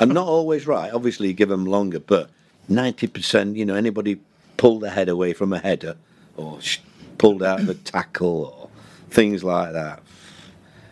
I'm 0.00 0.10
not 0.10 0.26
always 0.26 0.66
right. 0.66 0.92
Obviously, 0.92 1.28
you 1.28 1.34
give 1.34 1.48
them 1.48 1.64
longer, 1.66 2.00
but 2.00 2.30
ninety 2.68 3.06
percent. 3.06 3.56
You 3.56 3.64
know, 3.64 3.74
anybody 3.74 4.20
pulled 4.56 4.82
the 4.82 4.90
head 4.90 5.08
away 5.08 5.32
from 5.32 5.52
a 5.52 5.58
header 5.58 5.96
or 6.36 6.60
sh- 6.60 6.78
pulled 7.18 7.42
out 7.42 7.60
of 7.60 7.68
a 7.68 7.74
tackle 7.74 8.44
or 8.58 8.68
things 9.10 9.42
like 9.42 9.72
that. 9.72 10.02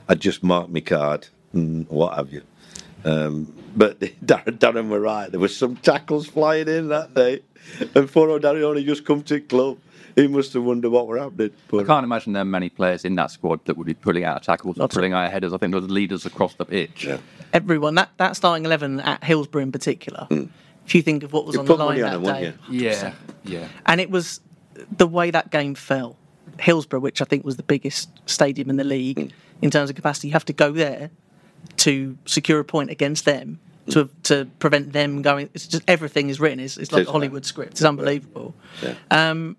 I 0.08 0.14
just 0.14 0.42
marked 0.42 0.70
my 0.70 0.80
card 0.80 1.28
and 1.52 1.88
what 1.88 2.16
have 2.16 2.32
you. 2.32 2.42
Um, 3.04 3.52
but 3.76 4.00
Darren, 4.24 4.58
Darren 4.58 4.88
were 4.88 5.00
right. 5.00 5.30
There 5.30 5.40
was 5.40 5.56
some 5.56 5.76
tackles 5.76 6.26
flying 6.26 6.68
in 6.68 6.88
that 6.88 7.14
day, 7.14 7.40
and 7.80 8.08
Darren 8.08 8.62
only 8.62 8.84
just 8.84 9.04
come 9.04 9.22
to 9.24 9.40
club. 9.40 9.78
He 10.18 10.26
must 10.26 10.52
have 10.54 10.64
wondered 10.64 10.90
what 10.90 11.06
were 11.06 11.16
happening. 11.16 11.52
I 11.72 11.84
can't 11.84 12.02
imagine 12.02 12.32
there 12.32 12.42
are 12.42 12.44
many 12.44 12.70
players 12.70 13.04
in 13.04 13.14
that 13.14 13.30
squad 13.30 13.64
that 13.66 13.76
would 13.76 13.86
be 13.86 13.94
pulling 13.94 14.24
out 14.24 14.42
tackles, 14.42 14.76
Lots 14.76 14.92
pulling 14.92 15.12
out 15.12 15.30
headers. 15.30 15.52
I 15.52 15.58
think 15.58 15.70
there 15.70 15.80
was 15.80 15.88
leaders 15.88 16.26
across 16.26 16.54
the 16.54 16.64
pitch. 16.64 17.04
Yeah. 17.04 17.18
Everyone, 17.52 17.94
that, 17.94 18.10
that 18.16 18.34
starting 18.34 18.64
11 18.64 18.98
at 18.98 19.22
Hillsborough 19.22 19.62
in 19.62 19.70
particular, 19.70 20.26
hmm. 20.28 20.46
if 20.84 20.96
you 20.96 21.02
think 21.02 21.22
of 21.22 21.32
what 21.32 21.46
was 21.46 21.54
You 21.54 21.60
on 21.60 21.66
the 21.66 21.76
line 21.76 22.02
on 22.02 22.22
that 22.24 22.30
it, 22.30 22.40
day. 22.40 22.54
wouldn't 22.58 22.68
Yeah, 22.68 23.14
yeah. 23.44 23.68
And 23.86 24.00
it 24.00 24.10
was 24.10 24.40
the 24.90 25.06
way 25.06 25.30
that 25.30 25.52
game 25.52 25.76
fell. 25.76 26.16
Hillsborough, 26.58 26.98
which 26.98 27.22
I 27.22 27.24
think 27.24 27.44
was 27.44 27.56
the 27.56 27.62
biggest 27.62 28.10
stadium 28.26 28.70
in 28.70 28.76
the 28.76 28.82
league 28.82 29.20
hmm. 29.20 29.28
in 29.62 29.70
terms 29.70 29.88
of 29.88 29.94
capacity, 29.94 30.28
you 30.28 30.32
have 30.32 30.46
to 30.46 30.52
go 30.52 30.72
there 30.72 31.10
to 31.76 32.18
secure 32.24 32.58
a 32.58 32.64
point 32.64 32.90
against 32.90 33.24
them 33.24 33.60
hmm. 33.84 33.92
to 33.92 34.10
to 34.24 34.46
prevent 34.58 34.92
them 34.92 35.22
going. 35.22 35.48
It's 35.54 35.68
just 35.68 35.84
everything 35.86 36.28
is 36.28 36.40
written. 36.40 36.58
It's, 36.58 36.76
it's 36.76 36.90
like 36.90 37.02
is, 37.02 37.08
a 37.08 37.12
Hollywood 37.12 37.44
yeah. 37.44 37.48
script. 37.48 37.72
It's 37.74 37.84
unbelievable. 37.84 38.56
Yeah. 38.82 38.94
Um, 39.12 39.56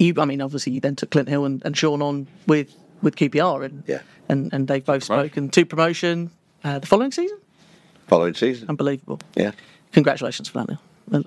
you, 0.00 0.14
I 0.18 0.24
mean, 0.24 0.40
obviously, 0.40 0.72
you 0.72 0.80
then 0.80 0.96
took 0.96 1.10
Clint 1.10 1.28
Hill 1.28 1.44
and, 1.44 1.62
and 1.64 1.76
Sean 1.76 2.02
on 2.02 2.26
with 2.46 2.74
with 3.02 3.16
QPR, 3.16 3.64
and 3.64 3.82
Yeah. 3.86 4.00
and, 4.28 4.52
and 4.52 4.66
they've 4.68 4.84
both 4.84 5.06
Promotion. 5.06 5.28
spoken 5.28 5.48
to 5.50 5.64
promotion 5.64 6.30
uh, 6.64 6.78
the 6.80 6.86
following 6.86 7.12
season. 7.12 7.38
following 8.08 8.34
season, 8.34 8.68
Unbelievable. 8.68 9.20
yeah. 9.36 9.52
Congratulations 9.92 10.48
for 10.48 10.58
that, 10.64 10.68
Neil. 10.68 10.78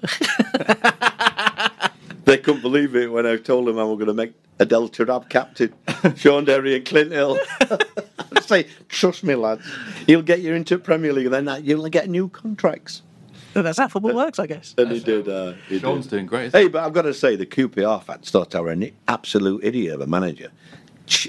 they 2.26 2.38
couldn't 2.38 2.62
believe 2.62 2.96
it 2.96 3.12
when 3.12 3.26
I 3.26 3.38
told 3.38 3.68
them 3.68 3.80
I 3.80 3.84
was 3.84 3.96
going 3.98 4.08
to 4.08 4.14
make 4.14 4.34
Adel 4.60 4.88
Taarabt 4.90 5.30
captain, 5.30 5.74
Sean 6.16 6.46
Derry 6.46 6.76
and 6.76 6.86
Clint 6.86 7.12
Hill. 7.12 7.38
I 7.62 8.40
say, 8.42 8.68
trust 8.88 9.24
me, 9.24 9.36
lads, 9.36 9.66
you'll 10.08 10.22
get 10.22 10.42
you 10.42 10.54
into 10.54 10.78
Premier 10.78 11.12
League, 11.12 11.26
and 11.32 11.48
then 11.48 11.66
you'll 11.66 11.88
get 11.90 12.10
new 12.10 12.30
contracts. 12.30 13.02
That's 13.62 13.78
how 13.78 13.88
football 13.88 14.16
works, 14.16 14.40
I 14.40 14.48
guess. 14.48 14.74
And 14.78 14.92
he 14.92 15.00
did. 15.00 15.28
Uh, 15.30 15.54
he 15.70 15.80
Sean's 15.80 16.06
did. 16.06 16.12
doing 16.12 16.26
great. 16.26 16.52
Hey, 16.52 16.68
but 16.68 16.84
I've 16.84 16.94
got 16.94 17.04
to 17.04 17.14
say, 17.14 17.36
the 17.36 17.46
QPR 17.46 18.04
fans 18.04 18.30
thought 18.32 18.56
I 18.56 18.62
were 18.62 18.72
an 18.72 18.92
absolute 19.08 19.64
idiot 19.64 19.94
of 19.96 20.02
a 20.02 20.08
manager. 20.08 20.52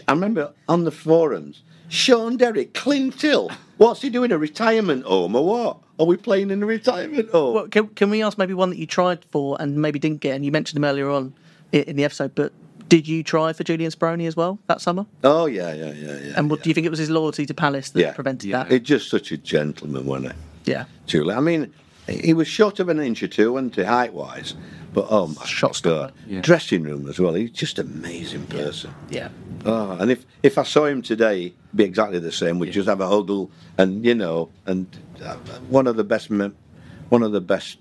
I 0.09 0.13
remember 0.13 0.53
on 0.69 0.85
the 0.85 0.91
forums, 0.91 1.63
Sean 1.89 2.37
Derry, 2.37 2.67
Clint 2.67 3.21
Hill, 3.21 3.51
what's 3.77 4.03
he 4.03 4.11
doing? 4.11 4.33
A 4.33 4.39
retirement 4.39 5.05
home 5.05 5.35
or 5.37 5.45
what? 5.47 5.79
Are 5.99 6.07
we 6.07 6.17
playing 6.17 6.51
in 6.51 6.63
a 6.63 6.67
retirement 6.67 7.31
home? 7.31 7.55
Well, 7.55 7.69
can, 7.69 7.89
can 7.89 8.11
we 8.11 8.23
ask 8.23 8.39
maybe 8.39 8.55
one 8.55 8.71
that 8.71 8.79
you 8.79 8.87
tried 8.87 9.25
for 9.31 9.57
and 9.61 9.81
maybe 9.81 9.99
didn't 9.99 10.21
get? 10.21 10.35
And 10.35 10.45
you 10.45 10.51
mentioned 10.53 10.77
him 10.79 10.85
earlier 10.85 11.11
on 11.11 11.35
in 11.73 11.97
the 11.97 12.05
episode, 12.05 12.35
but 12.35 12.53
did 12.89 13.07
you 13.09 13.23
try 13.23 13.53
for 13.53 13.65
Julian 13.65 13.91
Speroni 13.91 14.27
as 14.27 14.37
well 14.37 14.59
that 14.67 14.81
summer? 14.81 15.07
oh, 15.25 15.47
yeah, 15.47 15.73
yeah, 15.73 15.93
yeah, 15.93 16.19
yeah. 16.19 16.33
And 16.37 16.51
what 16.51 16.63
do 16.63 16.71
you 16.71 16.75
think 16.75 16.87
it 16.87 16.91
was 16.91 16.99
his 16.99 17.11
loyalty 17.11 17.47
to 17.47 17.55
Palace 17.55 17.91
that 17.91 18.01
Yeah. 18.01 18.13
prevented 18.13 18.49
Yeah. 18.51 18.65
that? 18.65 18.71
He's 18.73 18.81
just 18.81 19.09
such 19.11 19.33
a 19.33 19.37
gentleman, 19.37 20.07
wasn't 20.07 20.33
he? 20.65 20.73
yeah. 20.73 20.85
Julie. 21.07 21.35
I 21.35 21.41
mean, 21.41 21.73
he 22.09 22.35
was 22.35 22.49
short 22.49 22.81
of 22.81 22.89
an 22.89 23.01
inch 23.01 23.23
or 23.23 23.29
two, 23.29 23.53
wasn't 23.53 23.77
he, 23.77 23.85
height 23.85 24.13
wise? 24.13 24.55
But 24.93 25.07
oh 25.11 25.27
my 25.29 25.45
Shot 25.45 25.81
God. 25.83 26.13
Yeah. 26.27 26.41
Dressing 26.41 26.85
room 26.85 27.09
as 27.09 27.19
well. 27.19 27.35
He's 27.35 27.51
just 27.51 27.79
an 27.79 27.87
amazing 27.87 28.47
person. 28.47 28.95
Yeah. 29.11 29.31
Oh, 29.65 29.93
and 29.93 30.11
if, 30.11 30.25
if 30.43 30.57
I 30.57 30.63
saw 30.63 30.85
him 30.87 31.03
today, 31.03 31.53
be 31.75 31.85
exactly 31.85 32.21
the 32.21 32.31
same. 32.31 32.59
We'd 32.59 32.73
just 32.73 32.89
have 32.89 33.01
a 33.01 33.09
huddle, 33.09 33.51
and 33.77 34.05
you 34.05 34.15
know, 34.15 34.51
and 34.67 34.87
uh, 35.23 35.37
one 35.69 35.87
of 35.87 35.97
the 35.97 36.05
best, 36.05 36.31
one 36.31 37.23
of 37.23 37.33
the 37.33 37.41
best 37.41 37.79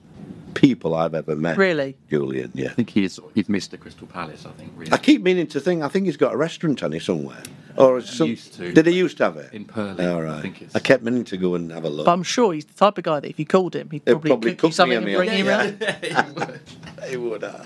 people 0.54 0.93
I've 0.95 1.14
ever 1.16 1.36
met. 1.36 1.58
Really? 1.58 1.95
Julian. 2.10 2.51
Yeah. 2.54 2.70
I 2.70 2.74
think 2.74 2.89
he's 2.89 3.20
he's 3.36 3.49
missed 3.49 3.74
a 3.74 3.78
Crystal 3.78 4.08
Palace. 4.08 4.45
I 4.45 4.51
think 4.51 4.72
really. 4.76 4.91
I 4.91 4.97
keep 4.97 5.22
meaning 5.22 5.47
to 5.47 5.60
think. 5.60 5.84
I 5.84 5.88
think 5.88 6.06
he's 6.06 6.18
got 6.18 6.34
a 6.34 6.38
restaurant 6.38 6.82
on 6.84 6.93
it 6.93 7.01
somewhere, 7.01 7.41
or 7.78 8.01
some, 8.01 8.30
used 8.30 8.54
to. 8.56 8.72
Did 8.74 8.86
he 8.88 8.93
used 8.93 9.18
to 9.18 9.24
have 9.26 9.38
it 9.38 9.54
In 9.54 9.66
Purley, 9.66 10.06
All 10.06 10.28
I 10.30 10.41
think 10.41 10.58
it's- 10.62 10.76
I 10.76 10.80
kept 10.80 11.04
meaning 11.04 11.24
to 11.26 11.38
go 11.38 11.56
and 11.56 11.72
have 11.72 11.84
a 11.86 11.89
look. 11.89 12.06
But 12.06 12.14
I'm 12.14 12.24
sure 12.24 12.54
he's 12.54 12.66
the 12.66 12.74
type 12.74 12.97
of 12.97 13.04
guy 13.04 13.20
that 13.20 13.30
if 13.30 13.39
you 13.39 13.45
called 13.45 13.76
him, 13.76 13.89
he'd 13.91 14.06
probably, 14.06 14.30
probably 14.30 14.51
cook 14.56 14.56
you 14.56 14.62
cook 14.62 14.70
me 14.70 14.74
something 14.74 14.97
a 14.97 15.01
and 15.01 15.16
bring 15.18 15.38
you 15.38 15.45
Yeah, 15.45 16.38
around. 16.38 16.60
he 17.10 17.18
would. 17.18 17.43
Uh, 17.43 17.64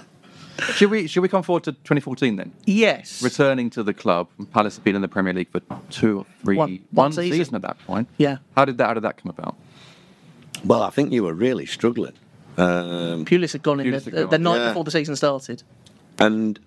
should 0.74 0.90
we 0.90 1.06
should 1.08 1.22
we 1.22 1.28
come 1.30 1.44
forward 1.44 1.64
to 1.66 1.72
2014 1.72 2.36
then? 2.36 2.52
Yes. 2.66 3.22
Returning 3.22 3.70
to 3.72 3.84
the 3.84 3.94
club, 3.94 4.28
Palace 4.52 4.76
have 4.78 4.84
been 4.84 4.96
in 4.96 5.02
the 5.04 5.08
Premier 5.08 5.32
League 5.34 5.52
for 5.52 5.62
two 5.92 6.20
or 6.20 6.26
three 6.44 6.58
One- 6.58 6.70
one 6.70 6.80
one 6.92 7.12
season. 7.12 7.38
season. 7.38 7.56
at 7.56 7.62
that 7.62 7.78
point. 7.86 8.08
Yeah. 8.18 8.38
How 8.56 8.66
did 8.66 8.78
that 8.80 8.88
How 8.88 8.94
did 8.96 9.04
that 9.04 9.18
come 9.22 9.30
about? 9.30 9.56
Well, 10.66 10.82
I 10.82 10.90
think 10.90 11.12
you 11.14 11.24
were 11.24 11.36
really 11.36 11.68
struggling. 11.68 12.14
Um, 12.58 13.26
Pulis 13.26 13.54
had 13.54 13.62
gone 13.64 13.80
in 13.80 13.92
the, 13.92 14.00
gone. 14.12 14.30
the 14.30 14.40
night 14.40 14.58
Yeah. 14.58 14.68
before 14.70 14.84
the 14.84 14.92
season 14.92 15.16
started. 15.16 15.64
and 16.20 16.60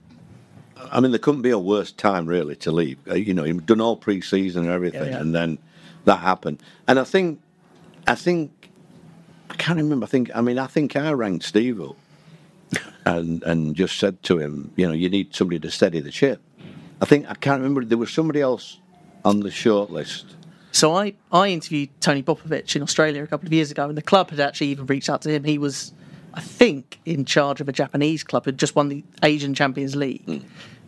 I 0.92 1.00
mean, 1.00 1.10
there 1.10 1.18
couldn't 1.18 1.42
be 1.42 1.50
a 1.50 1.58
worse 1.58 1.92
time 1.92 2.26
really 2.26 2.56
to 2.56 2.70
leave. 2.72 2.98
Uh, 3.08 3.14
You 3.14 3.34
know, 3.34 3.44
you've 3.44 3.66
done 3.66 3.80
all 3.80 3.96
pre-season 3.96 4.64
and 4.64 4.72
everything, 4.72 5.02
Yeah, 5.04 5.10
yeah. 5.10 5.20
and 5.20 5.34
then 5.34 5.58
that 6.04 6.16
happened. 6.20 6.62
And 6.88 6.98
I 6.98 7.04
think, 7.04 7.40
I 8.06 8.14
think, 8.14 8.70
I 9.50 9.54
can't 9.56 9.76
remember. 9.78 10.04
I 10.04 10.08
think, 10.08 10.30
I 10.34 10.40
mean, 10.40 10.58
I 10.58 10.66
think 10.66 10.96
I 10.96 11.12
rang 11.12 11.40
Steve 11.40 11.80
up 11.82 11.96
and 13.04 13.42
and 13.42 13.74
just 13.74 13.98
said 13.98 14.22
to 14.24 14.38
him, 14.38 14.70
you 14.76 14.86
know, 14.86 14.94
you 14.94 15.08
need 15.10 15.34
somebody 15.34 15.58
to 15.60 15.70
steady 15.70 16.00
the 16.00 16.12
ship. 16.12 16.40
I 17.02 17.04
think 17.04 17.28
I 17.28 17.34
can't 17.34 17.60
remember. 17.60 17.84
There 17.84 17.98
was 17.98 18.10
somebody 18.12 18.40
else 18.40 18.78
on 19.24 19.40
the 19.40 19.50
short 19.50 19.90
list. 19.90 20.26
So 20.72 20.94
I, 20.94 21.14
I 21.32 21.48
interviewed 21.48 21.90
Tony 22.00 22.22
Popovic 22.22 22.76
in 22.76 22.82
Australia 22.82 23.22
a 23.22 23.26
couple 23.26 23.46
of 23.46 23.52
years 23.52 23.70
ago, 23.70 23.88
and 23.88 23.96
the 23.98 24.02
club 24.02 24.30
had 24.30 24.40
actually 24.40 24.68
even 24.68 24.86
reached 24.86 25.08
out 25.10 25.22
to 25.22 25.30
him. 25.30 25.44
He 25.44 25.58
was, 25.58 25.92
I 26.34 26.40
think, 26.40 27.00
in 27.04 27.24
charge 27.24 27.60
of 27.60 27.68
a 27.68 27.72
Japanese 27.72 28.22
club 28.22 28.44
had 28.44 28.56
just 28.58 28.76
won 28.76 28.88
the 28.88 29.02
Asian 29.22 29.54
Champions 29.54 29.96
League, 29.96 30.22
Hmm. 30.24 30.38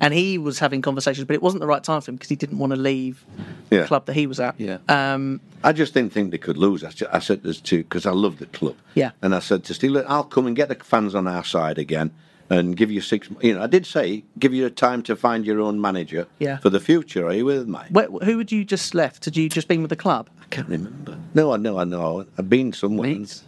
and 0.01 0.15
he 0.15 0.39
was 0.39 0.59
having 0.61 0.83
conversations, 0.83 1.27
but 1.27 1.35
it 1.35 1.43
wasn't 1.43 1.61
the 1.61 1.67
right 1.67 1.83
time 1.83 2.01
for 2.01 2.11
him 2.13 2.17
because 2.17 2.29
he 2.29 2.37
didn't 2.37 2.59
want 2.59 2.73
to 2.73 2.77
leave 2.79 3.25
Yeah. 3.71 3.81
the 3.83 3.87
club 3.89 4.07
that 4.07 4.15
he 4.15 4.27
was 4.29 4.39
at. 4.39 4.55
Yeah. 4.59 4.79
Um, 4.89 5.41
I 5.65 5.73
just 5.73 5.95
didn't 5.95 6.13
think 6.13 6.31
they 6.31 6.39
could 6.39 6.57
lose. 6.59 6.85
I, 6.85 6.91
I 7.13 7.19
said 7.19 7.43
this 7.43 7.61
to 7.63 7.79
because 7.79 8.07
I 8.07 8.13
love 8.13 8.39
the 8.39 8.47
club. 8.47 8.77
Yeah. 8.95 9.11
And 9.21 9.35
I 9.35 9.41
said 9.41 9.65
to 9.65 9.75
Steve, 9.75 9.97
I'll 10.07 10.25
come 10.25 10.47
and 10.47 10.55
get 10.57 10.69
the 10.69 10.77
fans 10.77 11.15
on 11.15 11.27
our 11.27 11.45
side 11.45 11.79
again 11.79 12.13
and 12.53 12.77
give 12.77 12.91
you 12.91 13.01
six. 13.01 13.29
You 13.41 13.55
know, 13.55 13.63
I 13.63 13.67
did 13.67 13.87
say 13.87 14.25
give 14.39 14.53
you 14.55 14.67
a 14.67 14.71
time 14.71 15.03
to 15.05 15.17
find 15.17 15.45
your 15.47 15.61
own 15.61 15.81
manager. 15.81 16.27
Yeah. 16.39 16.59
For 16.59 16.71
the 16.71 16.81
future, 16.81 17.27
are 17.27 17.33
you 17.33 17.45
with 17.47 17.67
me? 17.67 17.81
where, 17.91 18.09
who 18.09 18.39
had 18.39 18.53
you 18.53 18.65
just 18.65 18.95
left? 18.95 19.25
Had 19.25 19.37
you 19.37 19.49
just 19.49 19.69
been 19.69 19.81
with 19.83 19.91
the 19.91 19.97
club? 19.97 20.29
I 20.41 20.47
can't 20.51 20.69
remember. 20.69 21.19
No, 21.35 21.53
I 21.53 21.57
know, 21.57 21.79
I 21.79 21.85
know. 21.85 22.27
I've 22.39 22.49
been 22.51 22.73
somewhere. 22.73 23.09
Leeds. 23.11 23.45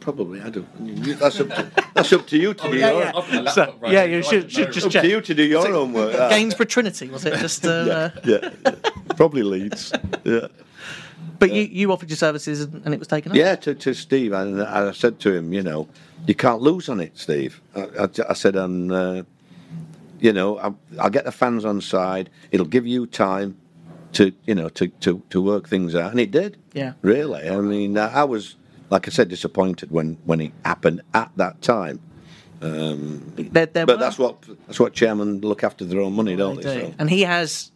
Probably. 0.00 0.40
I 0.40 0.50
don't. 0.50 0.66
That's 1.18 1.40
up 1.40 1.48
to, 1.48 1.70
that's 1.94 2.12
up 2.12 2.26
to 2.28 2.36
you 2.38 2.54
to 2.54 2.70
do 2.70 2.76
your. 2.76 3.48
So, 3.50 3.74
yeah, 3.86 4.02
you 4.04 4.22
should, 4.22 4.50
should 4.50 4.72
just 4.72 4.86
Up 4.86 4.92
check. 4.92 5.02
to 5.02 5.08
you 5.08 5.20
to 5.20 5.34
do 5.34 5.44
your 5.44 5.66
homework. 5.70 6.14
ah. 6.18 6.28
Gainsborough 6.28 6.66
Trinity 6.66 7.08
was 7.08 7.24
it? 7.24 7.38
Just, 7.38 7.64
uh, 7.66 8.10
yeah, 8.24 8.50
yeah. 8.64 8.74
Probably 9.16 9.42
Leeds. 9.42 9.92
Yeah. 10.24 10.48
But 11.42 11.52
you, 11.52 11.62
you 11.62 11.92
offered 11.92 12.08
your 12.08 12.16
services 12.16 12.60
and, 12.60 12.94
it 12.94 12.98
was 13.00 13.08
taken 13.08 13.32
up. 13.32 13.36
Yeah, 13.36 13.56
to, 13.56 13.74
to 13.74 13.94
Steve, 13.94 14.32
and 14.32 14.62
I 14.62 14.92
said 14.92 15.18
to 15.20 15.34
him, 15.34 15.52
you 15.52 15.60
know, 15.60 15.88
you 16.24 16.36
can't 16.36 16.62
lose 16.62 16.88
on 16.88 17.00
it, 17.00 17.18
Steve. 17.18 17.60
I, 17.74 17.80
I, 17.98 18.08
I 18.28 18.32
said, 18.34 18.54
and 18.54 18.92
uh, 18.92 19.24
you 20.20 20.32
know, 20.32 20.58
I, 20.60 20.72
I'll 21.00 21.10
get 21.10 21.24
the 21.24 21.32
fans 21.32 21.64
on 21.64 21.80
side. 21.80 22.30
It'll 22.52 22.64
give 22.64 22.86
you 22.86 23.06
time 23.06 23.58
to, 24.12 24.32
you 24.46 24.54
know, 24.54 24.68
to, 24.68 24.86
to, 24.86 25.20
to 25.30 25.42
work 25.42 25.68
things 25.68 25.96
out, 25.96 26.12
and 26.12 26.20
it 26.20 26.30
did. 26.30 26.58
Yeah. 26.74 26.92
really. 27.02 27.48
I 27.48 27.56
mean, 27.56 27.98
I, 27.98 28.20
I 28.20 28.24
was, 28.24 28.54
like 28.90 29.08
I 29.08 29.10
said, 29.10 29.28
disappointed 29.28 29.90
when 29.90 30.18
when 30.24 30.40
it 30.40 30.52
happened 30.64 31.02
at 31.12 31.32
that 31.36 31.60
time. 31.60 31.98
There 32.60 33.86
But 33.86 33.98
that's 33.98 34.16
what 34.16 34.44
that's 34.68 34.78
what 34.78 34.92
chairmen 34.92 35.40
look 35.40 35.64
after 35.64 35.84
their 35.84 36.00
own 36.00 36.12
money, 36.12 36.36
don't 36.36 36.62
they? 36.62 36.62
do. 36.62 36.86
So. 36.86 36.94
And 37.00 37.10
he 37.10 37.22
has 37.22 37.72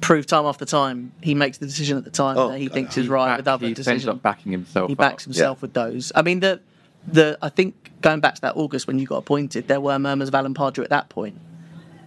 proved 0.00 0.28
time 0.28 0.44
after 0.46 0.64
time 0.64 1.12
he 1.22 1.34
makes 1.34 1.58
the 1.58 1.66
decision 1.66 1.96
at 1.98 2.04
the 2.04 2.10
time 2.10 2.36
Oh, 2.38 2.48
that 2.50 2.58
he 2.58 2.68
thinks 2.68 2.94
he 2.94 3.02
is 3.02 3.08
right 3.08 3.26
Back- 3.28 3.36
with 3.38 3.48
other 3.48 3.66
he 3.66 3.70
ends 3.70 3.78
decisions. 3.78 4.08
up 4.08 4.22
backing 4.22 4.52
himself. 4.52 4.88
He 4.88 4.94
up. 4.94 4.98
backs 4.98 5.24
himself 5.24 5.62
with 5.62 5.72
those. 5.74 6.12
I 6.14 6.22
mean, 6.22 6.40
the 6.40 6.60
the 7.06 7.36
I 7.42 7.48
think 7.48 7.90
going 8.00 8.20
back 8.20 8.36
to 8.36 8.40
that 8.42 8.56
August 8.56 8.86
when 8.86 8.98
you 8.98 9.06
got 9.06 9.16
appointed, 9.16 9.68
there 9.68 9.80
were 9.80 9.98
murmurs 9.98 10.28
of 10.28 10.34
Alan 10.34 10.54
Pardew 10.54 10.82
at 10.84 10.90
that 10.90 11.08
point, 11.08 11.36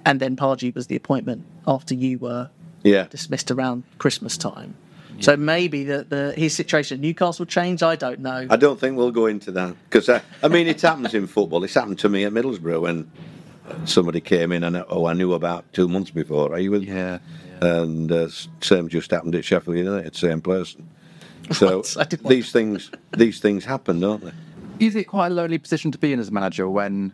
and 0.06 0.20
then 0.20 0.36
Pardew 0.36 0.74
was 0.74 0.88
the 0.88 0.96
appointment 0.96 1.44
after 1.68 1.94
you 1.96 2.18
were 2.20 2.50
Yeah. 2.84 3.08
dismissed 3.10 3.52
around 3.52 3.84
Christmas 3.98 4.38
time. 4.38 4.76
So 5.22 5.38
maybe 5.38 5.86
the, 5.86 6.04
the 6.04 6.34
his 6.36 6.54
situation 6.56 6.98
at 6.98 7.02
Newcastle 7.02 7.46
changed. 7.46 7.82
I 7.84 7.96
don't 7.96 8.20
know. 8.20 8.48
I 8.50 8.58
don't 8.58 8.78
think 8.80 8.98
we'll 8.98 9.12
go 9.12 9.28
into 9.28 9.50
that 9.54 9.74
because 9.90 10.10
I, 10.10 10.16
uh, 10.18 10.20
I 10.44 10.48
mean 10.50 10.68
it 10.68 10.82
happens 10.82 11.14
in 11.14 11.26
football. 11.28 11.64
It's 11.64 11.74
happened 11.74 12.00
to 12.00 12.10
me 12.10 12.26
at 12.26 12.34
Middlesbrough 12.34 12.82
when 12.82 13.10
somebody 13.86 14.20
came 14.22 14.52
in 14.52 14.64
and 14.64 14.84
oh 14.90 15.06
I 15.08 15.14
knew 15.14 15.34
about 15.34 15.72
two 15.74 15.88
months 15.88 16.12
before. 16.12 16.54
Are 16.54 16.60
you 16.60 16.72
with? 16.72 16.84
Yeah. 16.84 17.20
And 17.66 18.12
uh, 18.12 18.28
same 18.62 18.88
just 18.90 19.10
happened 19.12 19.36
at 19.36 19.44
Sheffield 19.44 19.78
United, 19.78 20.16
same 20.16 20.42
person. 20.42 20.88
So 21.52 21.78
Right, 21.78 21.98
I 22.00 22.04
did 22.06 22.22
wonder. 22.24 22.36
these 22.36 22.52
things 22.52 22.90
these 23.16 23.40
things 23.40 23.66
happen, 23.66 24.00
don't 24.00 24.24
they? 24.24 24.32
Is 24.80 24.96
it 24.96 25.04
quite 25.04 25.28
a 25.28 25.36
lonely 25.36 25.60
position 25.60 25.92
to 25.92 25.98
be 26.00 26.12
in 26.12 26.20
as 26.20 26.30
a 26.30 26.32
manager 26.32 26.68
when 26.68 27.12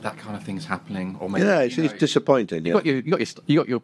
that 0.00 0.16
kind 0.16 0.34
of 0.34 0.42
thing's 0.42 0.64
happening? 0.64 1.16
Or 1.20 1.28
maybe, 1.28 1.44
Yeah, 1.46 1.60
it's, 1.60 1.76
you 1.76 1.82
know, 1.84 1.90
it's 1.90 1.98
disappointing. 2.00 2.64
You 2.64 2.70
Yeah. 2.72 2.78
got 2.78 2.86
your, 2.86 2.96
you 2.96 3.10
got 3.10 3.20
your, 3.20 3.28
you 3.46 3.58
got 3.58 3.68
your 3.68 3.82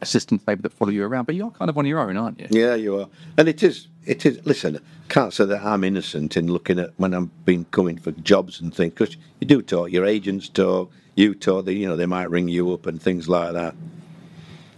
assistants 0.00 0.44
maybe 0.46 0.62
that 0.62 0.72
follow 0.72 0.92
you 0.92 1.04
around, 1.04 1.24
but 1.24 1.34
you're 1.34 1.50
kind 1.50 1.68
of 1.68 1.76
on 1.76 1.86
your 1.86 1.98
own, 1.98 2.16
aren't 2.16 2.38
you? 2.38 2.46
Yeah, 2.50 2.76
you 2.76 3.00
are, 3.00 3.08
and 3.36 3.48
it 3.48 3.62
is. 3.64 3.88
It 4.06 4.24
is. 4.26 4.38
Listen, 4.46 4.78
can't 5.08 5.32
say 5.32 5.44
that 5.46 5.64
I'm 5.64 5.82
innocent 5.82 6.36
in 6.36 6.46
looking 6.46 6.78
at 6.78 6.90
when 6.96 7.14
I've 7.14 7.44
been 7.44 7.64
coming 7.72 7.98
for 7.98 8.12
jobs 8.12 8.60
and 8.60 8.72
things 8.72 8.92
because 8.94 9.16
you 9.40 9.46
do 9.48 9.60
talk. 9.60 9.90
Your 9.90 10.06
agents 10.06 10.48
talk. 10.48 10.92
You 11.16 11.34
talk. 11.34 11.64
They, 11.64 11.72
you 11.72 11.88
know, 11.88 11.96
they 11.96 12.06
might 12.06 12.30
ring 12.30 12.48
you 12.48 12.72
up 12.72 12.86
and 12.86 13.02
things 13.02 13.28
like 13.28 13.54
that. 13.54 13.74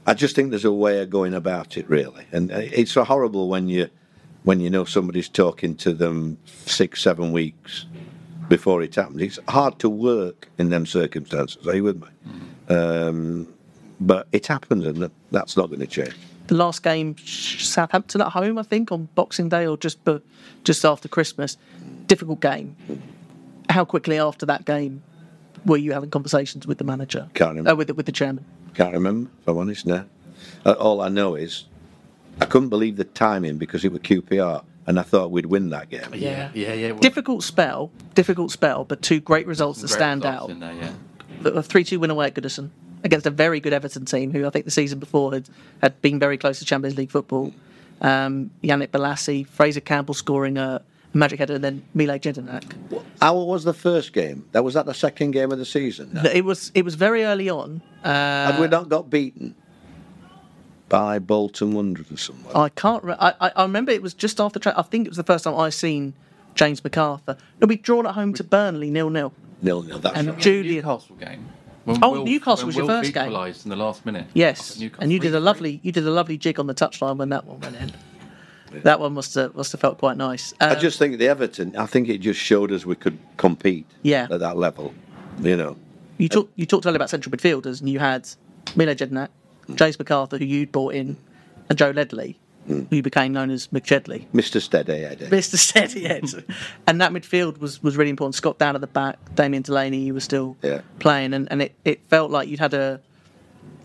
I 0.06 0.14
just 0.14 0.36
think 0.36 0.50
there's 0.50 0.64
a 0.64 0.72
way 0.72 1.02
of 1.02 1.10
going 1.10 1.34
about 1.34 1.76
it, 1.76 1.88
really, 1.88 2.24
and 2.32 2.52
uh, 2.52 2.58
it's 2.58 2.92
so 2.92 3.04
horrible 3.04 3.48
when 3.48 3.68
you 3.68 3.88
when 4.44 4.60
you 4.60 4.70
know 4.70 4.84
somebody's 4.84 5.28
talking 5.28 5.74
to 5.76 5.92
them 5.92 6.38
six, 6.46 7.02
seven 7.02 7.32
weeks 7.32 7.86
before 8.48 8.80
it 8.82 8.94
happens. 8.94 9.20
It's 9.20 9.38
hard 9.48 9.78
to 9.80 9.88
work 9.90 10.48
in 10.58 10.70
them 10.70 10.86
circumstances. 10.86 11.66
Are 11.66 11.74
you 11.74 11.82
with 11.82 12.00
me? 12.00 12.08
Um, 12.68 13.52
but 14.00 14.28
it 14.30 14.46
happens, 14.46 14.86
and 14.86 15.10
that's 15.32 15.56
not 15.56 15.66
going 15.68 15.80
to 15.80 15.86
change. 15.86 16.14
the 16.46 16.54
last 16.54 16.84
game, 16.84 17.16
Southampton 17.18 18.20
at 18.20 18.28
home, 18.28 18.58
I 18.58 18.62
think, 18.62 18.92
on 18.92 19.08
Boxing 19.16 19.48
Day 19.48 19.66
or 19.66 19.76
just 19.76 19.98
just 20.62 20.84
after 20.84 21.08
Christmas. 21.08 21.56
Difficult 22.06 22.40
game. 22.40 22.76
How 23.68 23.84
quickly 23.84 24.18
after 24.18 24.46
that 24.46 24.64
game 24.64 25.02
were 25.64 25.76
you 25.76 25.90
having 25.92 26.10
conversations 26.10 26.64
with 26.68 26.78
the 26.78 26.84
manager? 26.84 27.28
Can't 27.34 27.50
remember. 27.50 27.70
Uh, 27.70 27.74
with 27.74 27.88
the, 27.88 27.94
with 27.94 28.06
the 28.06 28.12
chairman. 28.12 28.44
Can't 28.76 28.92
remember, 28.92 29.30
if 29.40 29.48
I'm 29.48 29.56
honest 29.56 29.86
now. 29.86 30.04
Uh, 30.64 30.72
all 30.72 31.00
I 31.00 31.08
know 31.08 31.34
is 31.34 31.64
I 32.40 32.44
couldn't 32.44 32.68
believe 32.68 32.96
the 32.96 33.04
timing 33.04 33.56
because 33.56 33.84
it 33.84 33.92
was 33.92 34.02
QPR 34.02 34.62
and 34.86 35.00
I 35.00 35.02
thought 35.02 35.30
we'd 35.30 35.46
win 35.46 35.70
that 35.70 35.88
game. 35.88 36.12
Yeah. 36.12 36.50
yeah, 36.52 36.74
yeah. 36.74 36.90
well, 36.90 37.00
Difficult 37.00 37.42
spell, 37.42 37.90
difficult 38.14 38.50
spell, 38.50 38.84
but 38.84 39.00
two 39.00 39.18
great 39.20 39.46
results 39.46 39.80
that 39.80 39.88
great 39.88 39.96
stand 39.96 40.24
results 40.24 40.52
out. 40.52 40.60
there, 40.60 40.74
yeah. 40.74 41.50
a 41.58 41.62
three-two 41.62 41.98
win 41.98 42.10
away 42.10 42.26
at 42.26 42.34
Goodison 42.34 42.68
against 43.02 43.26
a 43.26 43.30
very 43.30 43.60
good 43.60 43.72
Everton 43.72 44.04
team, 44.04 44.30
who 44.30 44.46
I 44.46 44.50
think 44.50 44.66
the 44.66 44.70
season 44.70 44.98
before 44.98 45.32
had, 45.32 45.48
had 45.80 46.02
been 46.02 46.18
very 46.18 46.36
close 46.36 46.58
to 46.58 46.66
Champions 46.66 46.98
League 46.98 47.10
football. 47.10 47.54
Um, 48.02 48.50
Yannick 48.62 48.88
Bolasie, 48.88 49.48
Fraizer 49.48 49.82
Campbell 49.82 50.12
scoring 50.12 50.58
a 50.58 50.82
Magic 51.16 51.38
Header, 51.38 51.54
and 51.54 51.64
then 51.64 51.82
Mile 51.94 52.18
Jedinak. 52.18 52.64
How 53.20 53.36
was 53.36 53.64
the 53.64 53.72
first 53.74 54.12
game? 54.12 54.44
That 54.52 54.62
was 54.64 54.74
that 54.74 54.86
the 54.86 54.94
second 54.94 55.30
game 55.32 55.50
of 55.52 55.58
the 55.58 55.64
season. 55.64 56.10
now? 56.12 56.24
It 56.24 56.44
was 56.44 56.70
it 56.74 56.84
was 56.84 56.94
very 56.94 57.24
early 57.24 57.48
on. 57.48 57.80
Uh, 58.04 58.52
Had 58.52 58.60
we 58.60 58.68
not 58.68 58.88
got 58.88 59.08
beaten 59.10 59.54
by 60.88 61.18
Bolton 61.18 61.72
Wanderers 61.74 62.10
or 62.12 62.16
someone? 62.16 62.54
I 62.54 62.68
can't. 62.68 63.02
Re- 63.02 63.16
I, 63.18 63.32
I 63.40 63.52
I 63.56 63.62
remember 63.62 63.92
it 63.92 64.02
was 64.02 64.14
just 64.14 64.40
after. 64.40 64.58
Tra- 64.58 64.74
I 64.76 64.82
think 64.82 65.06
it 65.06 65.10
was 65.10 65.16
the 65.16 65.24
first 65.24 65.44
time 65.44 65.54
I 65.54 65.70
seen 65.70 66.14
James 66.54 66.82
MacArthur. 66.84 67.36
No, 67.60 67.66
we'd 67.66 67.82
drawn 67.82 68.06
at 68.06 68.14
home 68.14 68.34
to 68.34 68.44
Burnley 68.44 68.90
nil 68.90 69.10
nil. 69.10 69.32
Nil 69.62 69.82
nil. 69.82 69.98
That's 69.98 70.16
And 70.16 70.28
right. 70.28 70.38
Julian. 70.38 70.74
Newcastle 70.84 71.16
game. 71.16 71.48
When 71.84 72.02
Oh, 72.02 72.24
Newcastle 72.24 72.66
was 72.66 72.76
your 72.76 72.84
when 72.86 73.00
first 73.02 73.14
game. 73.14 73.26
equalised 73.26 73.64
in 73.64 73.70
the 73.70 73.76
last 73.76 74.04
minute. 74.04 74.26
Yes, 74.34 74.78
and 74.98 75.12
you 75.12 75.18
did 75.20 75.34
a 75.34 75.40
lovely 75.40 75.80
you 75.82 75.92
did 75.92 76.06
a 76.06 76.10
lovely 76.10 76.36
jig 76.36 76.58
on 76.60 76.66
the 76.66 76.74
touchline 76.74 77.16
when 77.16 77.28
that 77.30 77.46
one 77.46 77.60
went 77.60 77.76
in. 77.76 77.92
That 78.84 79.00
one 79.00 79.12
must 79.14 79.34
have 79.34 79.54
must 79.54 79.72
have 79.72 79.80
felt 79.80 79.98
quite 79.98 80.16
nice. 80.16 80.54
I 80.60 80.74
Um, 80.74 80.80
just 80.80 80.98
think 80.98 81.18
the 81.18 81.28
Everton. 81.28 81.76
I 81.76 81.86
think 81.86 82.08
it 82.08 82.18
just 82.18 82.40
showed 82.40 82.72
us 82.72 82.84
we 82.86 82.94
could 82.96 83.18
compete. 83.36 83.86
Yeah. 84.02 84.26
At 84.30 84.40
that 84.40 84.56
level, 84.56 84.94
you 85.40 85.56
know. 85.56 85.76
you 86.18 86.28
talked 86.28 86.52
you 86.56 86.66
talked 86.66 86.86
earlier 86.86 86.96
about 86.96 87.10
central 87.10 87.30
midfielders, 87.36 87.80
and 87.80 87.88
you 87.88 87.98
had 87.98 88.28
Milo 88.74 88.94
Jedinak, 88.94 89.28
James 89.74 89.96
McArthur, 89.96 90.38
who 90.38 90.44
you'd 90.44 90.72
brought 90.72 90.94
in, 90.94 91.16
and 91.68 91.78
Joe 91.78 91.90
Ledley, 91.90 92.38
Hmm. 92.66 92.80
who 92.90 93.00
became 93.00 93.32
known 93.32 93.50
as 93.50 93.68
McJedley. 93.68 94.26
Mr. 94.34 94.60
Steady 94.60 95.04
Eddie. 95.04 95.26
Mr. 95.26 95.54
Steadyhead. 95.56 96.42
and 96.88 97.00
that 97.00 97.12
midfield 97.12 97.58
was, 97.58 97.80
was 97.80 97.96
really 97.96 98.10
important. 98.10 98.34
Scott 98.34 98.58
Dann 98.58 98.74
at 98.74 98.80
the 98.80 98.88
back, 98.88 99.18
Damien 99.36 99.62
Delaney, 99.62 99.98
you 99.98 100.14
were 100.14 100.18
still 100.20 100.56
Yeah. 100.64 100.80
playing, 100.98 101.32
and, 101.32 101.46
and 101.52 101.62
it, 101.62 101.74
it 101.84 102.00
felt 102.08 102.32
like 102.32 102.48
you'd 102.48 102.58
had 102.58 102.74
a, 102.74 103.00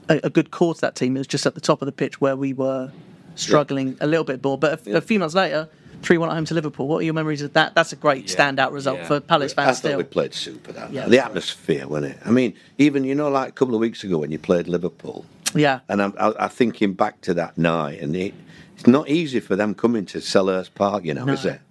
a 0.10 0.22
a 0.24 0.30
good 0.32 0.50
core 0.50 0.74
to 0.74 0.82
that 0.82 0.96
team. 0.96 1.16
It 1.16 1.20
was 1.20 1.28
just 1.28 1.46
at 1.46 1.54
the 1.54 1.62
top 1.62 1.84
of 1.84 1.86
the 1.86 1.92
pitch 1.92 2.20
where 2.20 2.36
we 2.36 2.54
were 2.54 2.92
struggling 3.36 3.98
a 4.02 4.08
little 4.08 4.24
bit 4.26 4.44
more. 4.44 4.58
But 4.58 4.86
a, 4.88 4.98
a 4.98 5.02
few 5.02 5.20
months 5.20 5.36
later, 5.36 5.68
3 6.04 6.18
1 6.18 6.30
at 6.30 6.34
home 6.36 6.46
to 6.46 6.54
Liverpool. 6.54 6.88
What 6.88 6.98
are 6.98 7.04
your 7.04 7.14
memories 7.14 7.42
of 7.42 7.54
that? 7.54 7.76
That's 7.76 7.94
a 7.94 7.96
great 7.96 8.26
standout 8.28 8.72
result 8.72 9.00
Yeah. 9.00 9.08
for 9.08 9.20
Palace 9.20 9.54
I 9.54 9.56
fans 9.66 9.68
thought 9.82 9.88
still. 9.90 9.98
we 9.98 10.04
played 10.04 10.34
super. 10.34 10.72
That 10.72 10.92
Yeah. 10.92 11.08
the 11.08 11.24
atmosphere, 11.24 11.88
wasn't 11.88 12.14
it? 12.14 12.20
I 12.26 12.32
mean, 12.32 12.56
even 12.78 13.04
you 13.04 13.14
know, 13.16 13.30
like 13.30 13.50
a 13.50 13.52
couple 13.52 13.76
of 13.76 13.82
weeks 13.82 14.04
ago 14.04 14.18
when 14.18 14.32
you 14.32 14.40
played 14.40 14.68
Liverpool, 14.68 15.26
Yeah. 15.54 15.82
and 15.90 16.02
I'm, 16.02 16.14
I, 16.20 16.34
I'm 16.40 16.50
thinking 16.50 16.94
back 16.94 17.22
to 17.22 17.34
that 17.36 17.58
night, 17.58 18.02
and 18.02 18.16
it, 18.16 18.34
it's 18.76 18.88
not 18.88 19.10
easy 19.10 19.40
for 19.40 19.56
them 19.56 19.76
coming 19.76 20.06
to 20.08 20.18
Selhurst 20.20 20.74
Park, 20.74 21.06
you 21.06 21.14
know, 21.14 21.28
is 21.28 21.46
it? 21.46 21.62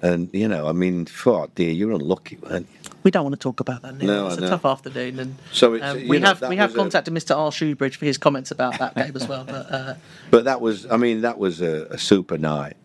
And 0.00 0.30
you 0.32 0.48
know, 0.48 0.68
I 0.68 0.72
mean, 0.72 1.06
oh 1.26 1.48
dear, 1.54 1.70
you're 1.70 1.92
unlucky, 1.92 2.36
weren't 2.42 2.66
you? 2.72 2.75
We 3.06 3.12
don't 3.12 3.22
want 3.22 3.34
to 3.36 3.38
talk 3.40 3.60
about 3.60 3.82
that. 3.82 3.96
Neil. 3.98 4.08
No, 4.08 4.26
it's 4.26 4.34
I 4.34 4.38
a 4.38 4.40
know. 4.40 4.48
tough 4.48 4.64
afternoon, 4.64 5.20
and 5.20 5.36
So 5.52 5.74
it's, 5.74 5.84
um, 5.84 6.08
we 6.08 6.18
know, 6.18 6.26
have 6.26 6.40
that 6.40 6.50
we 6.50 6.56
have 6.56 6.70
was 6.70 6.74
a- 6.74 6.78
contacted 6.78 7.14
Mr. 7.14 7.36
R. 7.36 7.52
Shoebridge 7.52 7.94
for 7.94 8.04
his 8.04 8.18
comments 8.18 8.50
about 8.50 8.80
that 8.80 8.96
game 8.96 9.12
as 9.14 9.28
well. 9.28 9.44
But 9.44 9.70
uh, 9.72 9.94
But 10.32 10.44
that 10.46 10.60
was, 10.60 10.86
I 10.90 10.96
mean, 10.96 11.20
that 11.20 11.38
was 11.38 11.60
a, 11.60 11.86
a 11.90 11.98
super 11.98 12.36
night. 12.36 12.76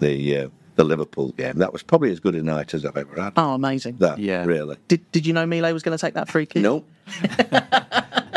The 0.00 0.36
uh, 0.36 0.48
the 0.74 0.82
Liverpool 0.82 1.30
game. 1.30 1.58
That 1.58 1.72
was 1.72 1.84
probably 1.84 2.10
as 2.10 2.18
good 2.18 2.34
a 2.34 2.42
night 2.42 2.74
as 2.74 2.84
I've 2.84 2.96
ever 2.96 3.22
had. 3.22 3.34
oh, 3.36 3.54
amazing! 3.54 3.98
That 3.98 4.18
Yeah. 4.18 4.44
really. 4.46 4.78
Did 4.88 5.12
Did 5.12 5.26
you 5.26 5.32
know 5.32 5.46
Mile 5.46 5.72
was 5.72 5.84
going 5.84 5.96
to 5.96 6.00
take 6.04 6.14
that 6.14 6.28
free 6.28 6.46
kick? 6.46 6.62
No. 6.62 6.84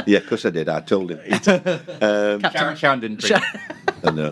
yeah, 0.06 0.20
of 0.20 0.28
course 0.28 0.46
I 0.46 0.52
did. 0.52 0.70
I 0.70 0.82
told 0.82 1.10
him. 1.10 1.22
Sharon, 1.44 2.76
Sharon 2.76 3.00
didn't 3.00 3.20
drink. 3.22 3.44
And, 4.04 4.20
uh, 4.20 4.32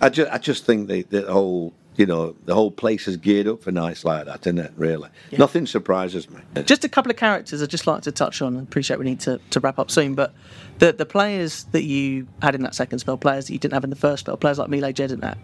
I 0.00 0.08
just, 0.08 0.30
I 0.32 0.38
just 0.38 0.64
think 0.64 0.88
the, 0.88 1.02
the 1.02 1.30
whole, 1.30 1.74
you 1.96 2.06
know, 2.06 2.36
the 2.44 2.54
whole 2.54 2.70
place 2.70 3.08
is 3.08 3.16
geared 3.16 3.48
up 3.48 3.62
for 3.62 3.72
nights 3.72 4.04
like 4.04 4.26
that, 4.26 4.40
isn't 4.46 4.58
it? 4.58 4.72
Really, 4.76 5.08
nothing 5.38 5.66
surprises 5.66 6.28
me. 6.30 6.40
Just 6.64 6.84
a 6.84 6.88
couple 6.88 7.10
of 7.10 7.16
characters 7.16 7.62
I'd 7.62 7.70
just 7.70 7.86
like 7.86 8.02
to 8.02 8.12
touch 8.12 8.42
on. 8.42 8.56
I 8.56 8.62
appreciate 8.62 8.98
we 8.98 9.04
need 9.04 9.20
to, 9.20 9.40
to 9.50 9.60
wrap 9.60 9.78
up 9.78 9.90
soon, 9.90 10.14
but 10.14 10.34
the 10.78 10.92
the 10.92 11.06
players 11.06 11.64
that 11.72 11.84
you 11.84 12.26
had 12.42 12.54
in 12.54 12.62
that 12.62 12.74
second 12.74 12.98
spell, 12.98 13.16
players 13.16 13.46
that 13.46 13.52
you 13.52 13.58
didn't 13.58 13.74
have 13.74 13.84
in 13.84 13.90
the 13.90 13.96
first 13.96 14.20
spell, 14.20 14.36
players 14.36 14.58
like 14.58 14.68
Mile 14.68 14.92
Jedinak, 14.92 15.38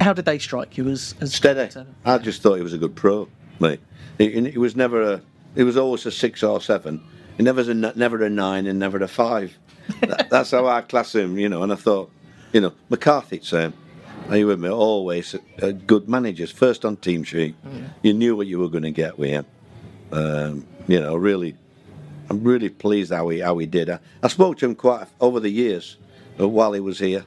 how 0.00 0.12
did 0.12 0.24
they 0.24 0.38
strike 0.38 0.76
you 0.76 0.88
as, 0.88 1.14
as 1.20 1.34
Steady. 1.34 1.74
I 2.04 2.18
just 2.18 2.42
thought 2.42 2.54
he 2.54 2.62
was 2.62 2.72
a 2.72 2.78
good 2.78 2.94
pro, 2.94 3.28
mate. 3.60 3.80
He, 4.18 4.56
was 4.58 4.76
never 4.76 5.02
a. 5.02 5.22
He 5.54 5.64
was 5.64 5.76
always 5.76 6.06
a 6.06 6.10
six 6.10 6.42
or 6.42 6.60
seven. 6.60 7.02
He 7.36 7.42
never 7.42 7.58
was 7.58 7.68
a, 7.68 7.74
never 7.74 8.22
a 8.24 8.30
nine 8.30 8.66
and 8.66 8.78
never 8.78 9.02
a 9.02 9.08
five. 9.08 9.56
That- 10.00 10.30
that's 10.30 10.50
how 10.52 10.66
I 10.66 10.80
class 10.80 11.14
him, 11.14 11.38
you 11.38 11.48
know. 11.48 11.62
And 11.62 11.72
I 11.72 11.76
thought, 11.76 12.10
you 12.52 12.60
know, 12.60 12.72
McCarthy, 12.88 13.40
same. 13.42 13.74
Are 14.28 14.38
you 14.38 14.46
with 14.46 14.58
me? 14.58 14.70
Always 14.70 15.34
uh, 15.62 15.72
good 15.86 16.08
managers. 16.08 16.50
First 16.50 16.84
on 16.84 16.96
team 16.96 17.24
sheet, 17.24 17.54
you 18.02 18.14
knew 18.14 18.36
what 18.36 18.46
you 18.46 18.58
were 18.58 18.68
going 18.68 18.84
to 18.84 18.90
get 18.90 19.18
with 19.18 19.30
him. 19.30 19.46
Um, 20.12 20.66
you 20.88 21.00
know, 21.00 21.14
really, 21.16 21.56
I'm 22.30 22.42
really 22.42 22.70
pleased 22.70 23.12
how 23.12 23.28
he 23.28 23.40
how 23.40 23.58
he 23.58 23.66
did. 23.66 23.90
I, 23.90 23.98
I 24.22 24.28
spoke 24.28 24.58
to 24.58 24.66
him 24.66 24.74
quite 24.74 25.06
over 25.20 25.40
the 25.40 25.50
years 25.50 25.98
uh, 26.40 26.48
while 26.48 26.72
he 26.72 26.80
was 26.80 26.98
here. 26.98 27.24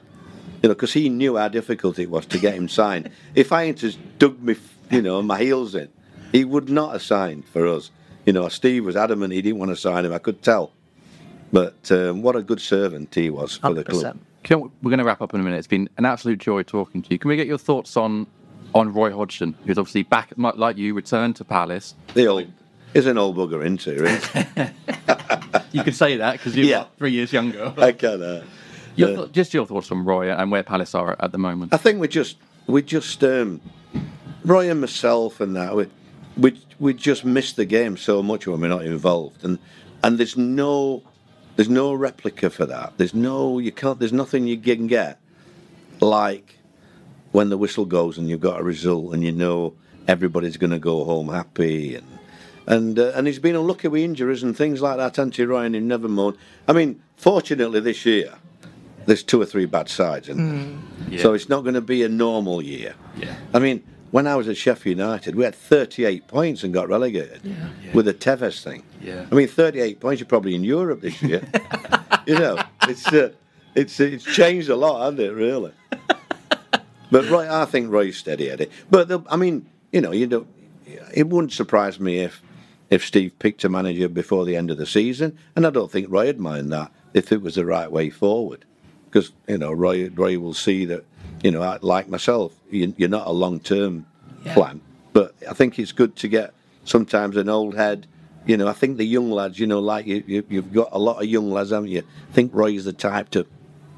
You 0.62 0.68
know, 0.68 0.74
because 0.74 0.92
he 0.92 1.08
knew 1.08 1.36
how 1.36 1.46
difficult 1.48 2.00
it 2.00 2.10
was 2.10 2.26
to 2.26 2.38
get 2.38 2.54
him 2.54 2.68
signed. 2.68 3.10
if 3.34 3.52
I 3.52 3.66
hadn't 3.66 3.78
just 3.78 3.98
dug 4.18 4.42
me, 4.42 4.56
you 4.90 5.02
know, 5.02 5.22
my 5.22 5.38
heels 5.38 5.76
in, 5.76 5.88
he 6.32 6.44
would 6.44 6.68
not 6.68 6.92
have 6.92 7.02
signed 7.02 7.44
for 7.46 7.66
us. 7.68 7.92
You 8.26 8.32
know, 8.32 8.48
Steve 8.48 8.84
was 8.84 8.96
adamant 8.96 9.32
he 9.32 9.40
didn't 9.40 9.60
want 9.60 9.70
to 9.70 9.76
sign 9.76 10.04
him. 10.04 10.12
I 10.12 10.18
could 10.18 10.42
tell. 10.42 10.72
But 11.52 11.90
um, 11.92 12.22
what 12.22 12.34
a 12.34 12.42
good 12.42 12.60
servant 12.60 13.14
he 13.14 13.30
was 13.30 13.56
for 13.56 13.72
the 13.72 13.84
club. 13.84 14.18
100%. 14.48 14.48
Can 14.48 14.60
we- 14.60 14.68
We're 14.82 14.90
going 14.90 14.98
to 14.98 15.04
wrap 15.04 15.20
up 15.22 15.34
in 15.34 15.40
a 15.40 15.42
minute. 15.42 15.58
It's 15.58 15.66
been 15.66 15.88
an 15.98 16.04
absolute 16.04 16.38
joy 16.38 16.62
talking 16.62 17.02
to 17.02 17.10
you. 17.10 17.18
Can 17.18 17.28
we 17.28 17.36
get 17.36 17.46
your 17.46 17.58
thoughts 17.58 17.96
on 17.96 18.26
on 18.74 18.92
Roy 18.92 19.10
Hodgson, 19.10 19.54
who's 19.64 19.78
obviously 19.78 20.02
back, 20.02 20.30
like 20.36 20.76
you, 20.76 20.92
returned 20.92 21.34
to 21.36 21.44
Palace? 21.44 21.94
The 22.12 22.26
old, 22.26 22.46
he's 22.92 23.06
an 23.06 23.16
old 23.16 23.34
bugger, 23.36 23.64
into 23.64 24.04
it. 24.04 24.72
You 25.72 25.82
can 25.84 25.92
say 25.92 26.16
that 26.16 26.32
because 26.32 26.56
you're 26.56 26.64
Yeah. 26.66 26.84
three 26.96 27.12
years 27.12 27.30
younger. 27.32 27.72
I 27.78 27.92
can. 27.92 28.22
Uh, 28.22 28.42
Your 28.96 29.26
just 29.28 29.52
your 29.54 29.66
thoughts 29.66 29.90
on 29.92 30.04
Roy 30.04 30.30
and 30.32 30.50
where 30.50 30.62
Palace 30.62 30.94
are 30.94 31.14
at 31.20 31.30
the 31.30 31.36
moment. 31.38 31.72
I 31.74 31.76
think 31.76 32.00
we 32.00 32.08
just 32.08 32.36
we 32.66 32.82
just 32.82 33.22
um, 33.22 33.60
Roy 34.44 34.70
and 34.70 34.80
myself 34.80 35.40
and 35.40 35.54
that 35.56 35.76
we 35.76 35.86
we 36.38 36.58
we 36.80 36.94
just 36.94 37.24
miss 37.24 37.52
the 37.52 37.66
game 37.66 37.96
so 37.98 38.22
much 38.22 38.46
when 38.46 38.60
we're 38.62 38.68
not 38.68 38.84
involved 38.86 39.44
and 39.44 39.58
and 40.02 40.16
there's 40.18 40.36
no 40.38 41.02
there's 41.58 41.68
no 41.68 41.92
replica 41.92 42.50
for 42.50 42.66
that. 42.66 42.92
There's 42.98 43.14
no 43.14 43.58
you 43.58 43.72
can't 43.72 43.98
there's 43.98 44.12
nothing 44.12 44.46
you 44.46 44.56
can 44.56 44.86
get 44.86 45.18
like 46.00 46.54
when 47.32 47.48
the 47.48 47.58
whistle 47.58 47.84
goes 47.84 48.16
and 48.16 48.28
you've 48.28 48.40
got 48.40 48.60
a 48.60 48.62
result 48.62 49.12
and 49.12 49.24
you 49.24 49.32
know 49.32 49.74
everybody's 50.06 50.56
going 50.56 50.70
to 50.70 50.78
go 50.78 51.02
home 51.02 51.30
happy 51.30 51.96
and 51.96 52.06
and 52.68 52.96
uh, 52.96 53.10
and 53.16 53.26
he's 53.26 53.40
been 53.40 53.56
unlucky 53.56 53.88
with 53.88 54.02
injuries 54.02 54.44
and 54.44 54.56
things 54.56 54.80
like 54.80 54.98
that. 54.98 55.18
Anti 55.18 55.44
Ryan, 55.44 55.74
he 55.74 55.80
never 55.80 56.06
moaned. 56.06 56.38
I 56.68 56.72
mean, 56.72 57.02
fortunately 57.16 57.80
this 57.80 58.06
year 58.06 58.34
there's 59.06 59.24
two 59.24 59.42
or 59.42 59.46
three 59.46 59.66
bad 59.66 59.88
sides, 59.88 60.28
and 60.28 60.80
so 61.18 61.34
it's 61.34 61.48
not 61.48 61.62
going 61.62 61.74
to 61.74 61.80
be 61.80 62.04
a 62.04 62.08
normal 62.08 62.62
year. 62.62 62.94
Yeah. 63.16 63.34
I 63.52 63.58
mean, 63.58 63.82
when 64.10 64.26
I 64.26 64.36
was 64.36 64.48
at 64.48 64.56
Sheffield 64.56 64.98
United, 64.98 65.34
we 65.34 65.44
had 65.44 65.54
38 65.54 66.26
points 66.26 66.64
and 66.64 66.72
got 66.72 66.88
relegated 66.88 67.42
with 67.92 68.06
the 68.06 68.14
Tevez 68.14 68.62
thing. 68.62 68.82
Yeah. 69.02 69.26
I 69.30 69.34
mean, 69.34 69.48
38 69.48 70.00
points. 70.00 70.20
You're 70.20 70.28
probably 70.28 70.54
in 70.54 70.64
Europe 70.64 71.00
this 71.00 71.22
year. 71.22 71.42
you 72.26 72.38
know, 72.38 72.60
it's 72.82 73.06
uh, 73.12 73.32
it's 73.74 74.00
it's 74.00 74.24
changed 74.24 74.68
a 74.68 74.76
lot, 74.76 75.02
hasn't 75.02 75.20
it? 75.20 75.32
Really. 75.32 75.72
But 77.10 77.26
Roy, 77.30 77.48
I 77.50 77.64
think 77.64 77.90
Roy's 77.90 78.18
steady 78.18 78.50
at 78.50 78.60
it. 78.60 78.70
But 78.90 79.08
the, 79.08 79.20
I 79.30 79.36
mean, 79.36 79.66
you 79.92 80.02
know, 80.02 80.12
you 80.12 80.26
don't. 80.26 80.46
It 81.14 81.28
wouldn't 81.28 81.52
surprise 81.52 81.98
me 81.98 82.18
if 82.18 82.42
if 82.90 83.04
Steve 83.04 83.38
picked 83.38 83.64
a 83.64 83.68
manager 83.68 84.08
before 84.08 84.44
the 84.44 84.56
end 84.56 84.70
of 84.70 84.76
the 84.76 84.84
season, 84.84 85.38
and 85.56 85.66
I 85.66 85.70
don't 85.70 85.90
think 85.90 86.08
Roy 86.10 86.26
would 86.26 86.38
mind 86.38 86.70
that 86.72 86.92
if 87.14 87.32
it 87.32 87.40
was 87.40 87.54
the 87.54 87.64
right 87.64 87.90
way 87.90 88.10
forward, 88.10 88.64
because 89.06 89.32
you 89.46 89.56
know 89.56 89.72
Roy 89.72 90.10
Roy 90.10 90.38
will 90.38 90.52
see 90.52 90.84
that 90.84 91.04
you 91.42 91.50
know 91.50 91.78
like 91.82 92.08
myself, 92.08 92.54
you, 92.70 92.94
you're 92.96 93.08
not 93.08 93.26
a 93.26 93.32
long 93.32 93.60
term 93.60 94.06
plan, 94.46 94.80
but 95.12 95.34
I 95.48 95.54
think 95.54 95.78
it's 95.78 95.92
good 95.92 96.16
to 96.16 96.28
get 96.28 96.54
sometimes 96.84 97.36
an 97.36 97.48
old 97.48 97.74
head. 97.76 98.06
You 98.46 98.56
know, 98.56 98.66
I 98.66 98.72
think 98.72 98.96
the 98.96 99.04
young 99.04 99.30
lads, 99.30 99.58
you 99.58 99.66
know, 99.66 99.80
like 99.80 100.06
you, 100.06 100.24
you 100.26 100.44
you've 100.48 100.72
got 100.72 100.88
a 100.92 100.98
lot 100.98 101.22
of 101.22 101.28
young 101.28 101.50
lads, 101.50 101.70
haven't 101.70 101.90
you? 101.90 102.02
I 102.30 102.32
think 102.32 102.54
Roy's 102.54 102.84
the 102.84 102.92
type 102.92 103.30
to 103.30 103.46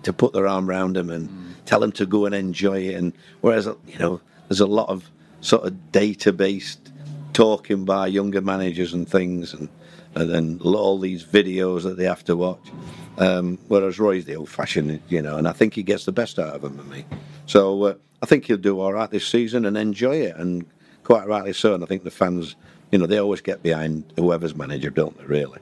to 0.02 0.12
put 0.12 0.32
their 0.32 0.46
arm 0.46 0.68
around 0.68 0.96
them 0.96 1.10
and 1.10 1.28
mm. 1.28 1.52
tell 1.66 1.80
them 1.80 1.92
to 1.92 2.06
go 2.06 2.26
and 2.26 2.34
enjoy 2.34 2.78
it. 2.78 2.94
And 2.94 3.12
whereas 3.42 3.66
you 3.66 3.98
know, 3.98 4.20
there's 4.48 4.60
a 4.60 4.66
lot 4.66 4.88
of 4.88 5.10
sort 5.40 5.64
of 5.64 5.92
data 5.92 6.32
based 6.32 6.92
talking 7.32 7.84
by 7.84 8.06
younger 8.06 8.40
managers 8.40 8.92
and 8.92 9.08
things, 9.08 9.54
and 9.54 9.68
and 10.14 10.30
then 10.30 10.60
all 10.62 10.98
these 10.98 11.24
videos 11.24 11.82
that 11.82 11.96
they 11.96 12.04
have 12.04 12.24
to 12.24 12.36
watch. 12.36 12.70
Um, 13.18 13.58
whereas 13.68 13.98
Roy's 13.98 14.24
the 14.24 14.36
old 14.36 14.48
fashioned, 14.48 15.00
you 15.08 15.20
know, 15.20 15.36
and 15.36 15.46
I 15.46 15.52
think 15.52 15.74
he 15.74 15.82
gets 15.82 16.04
the 16.04 16.12
best 16.12 16.38
out 16.38 16.54
of 16.54 16.62
them 16.62 16.78
and 16.78 16.90
me. 16.90 17.04
So 17.46 17.82
uh, 17.84 17.94
I 18.22 18.26
think 18.26 18.46
he'll 18.46 18.56
do 18.56 18.80
all 18.80 18.92
right 18.92 19.10
this 19.10 19.26
season 19.26 19.66
and 19.66 19.76
enjoy 19.76 20.16
it, 20.16 20.36
and 20.36 20.64
quite 21.04 21.26
rightly 21.26 21.52
so. 21.52 21.74
And 21.74 21.82
I 21.82 21.86
think 21.86 22.04
the 22.04 22.10
fans, 22.10 22.56
you 22.90 22.98
know, 22.98 23.06
they 23.06 23.18
always 23.18 23.40
get 23.40 23.62
behind 23.62 24.12
whoever's 24.16 24.54
manager, 24.54 24.90
don't 24.90 25.16
they? 25.18 25.24
Really. 25.24 25.58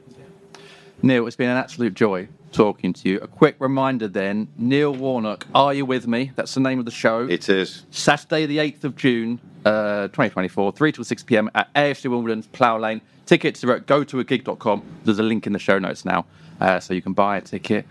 Neil, 1.03 1.27
it's 1.27 1.37
been 1.37 1.51
an 1.51 1.57
absolute 1.57 1.95
joy 1.95 2.29
talking 2.53 2.93
to 2.93 3.09
you. 3.09 3.19
A 3.21 3.27
quick 3.27 3.57
reminder 3.59 4.09
then 4.09 4.49
Neil 4.57 4.95
Warnock, 4.95 5.47
Are 5.55 5.75
You 5.75 5.85
With 5.87 6.07
Me? 6.07 6.33
That's 6.35 6.55
the 6.55 6.61
name 6.61 6.79
of 6.79 6.85
the 6.85 6.91
show. 6.91 7.27
It 7.29 7.49
is. 7.49 7.85
Saturday, 7.91 8.47
the 8.47 8.59
8th 8.59 8.85
of 8.85 8.97
June, 8.97 9.41
uh, 9.65 10.09
2024, 10.09 10.73
3 10.73 10.93
till 10.93 11.05
6 11.05 11.23
pm 11.25 11.51
at 11.55 11.73
AFC 11.75 12.11
Wimbledon's 12.11 12.47
Plough 12.47 12.79
Lane. 12.79 13.01
Tickets 13.27 13.63
are 13.65 13.75
at 13.75 13.87
gotoagig.com. 13.87 14.83
There's 15.05 15.19
a 15.19 15.23
link 15.23 15.47
in 15.47 15.53
the 15.53 15.59
show 15.59 15.79
notes 15.79 16.05
now, 16.05 16.25
uh, 16.61 16.81
so 16.81 16.95
you 16.95 17.03
can 17.03 17.13
buy 17.13 17.37
a 17.37 17.41
ticket. 17.41 17.87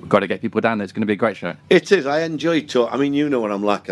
We've 0.00 0.08
got 0.08 0.20
to 0.20 0.26
get 0.26 0.40
people 0.40 0.60
down 0.60 0.78
there. 0.78 0.84
It's 0.84 0.92
going 0.92 1.02
to 1.02 1.06
be 1.06 1.14
a 1.14 1.16
great 1.16 1.36
show. 1.36 1.54
It 1.70 1.90
is. 1.90 2.06
I 2.06 2.22
enjoy 2.22 2.62
talk. 2.62 2.92
I 2.92 2.96
mean, 2.96 3.14
you 3.14 3.28
know 3.28 3.40
what 3.40 3.50
I'm 3.50 3.64
like. 3.64 3.88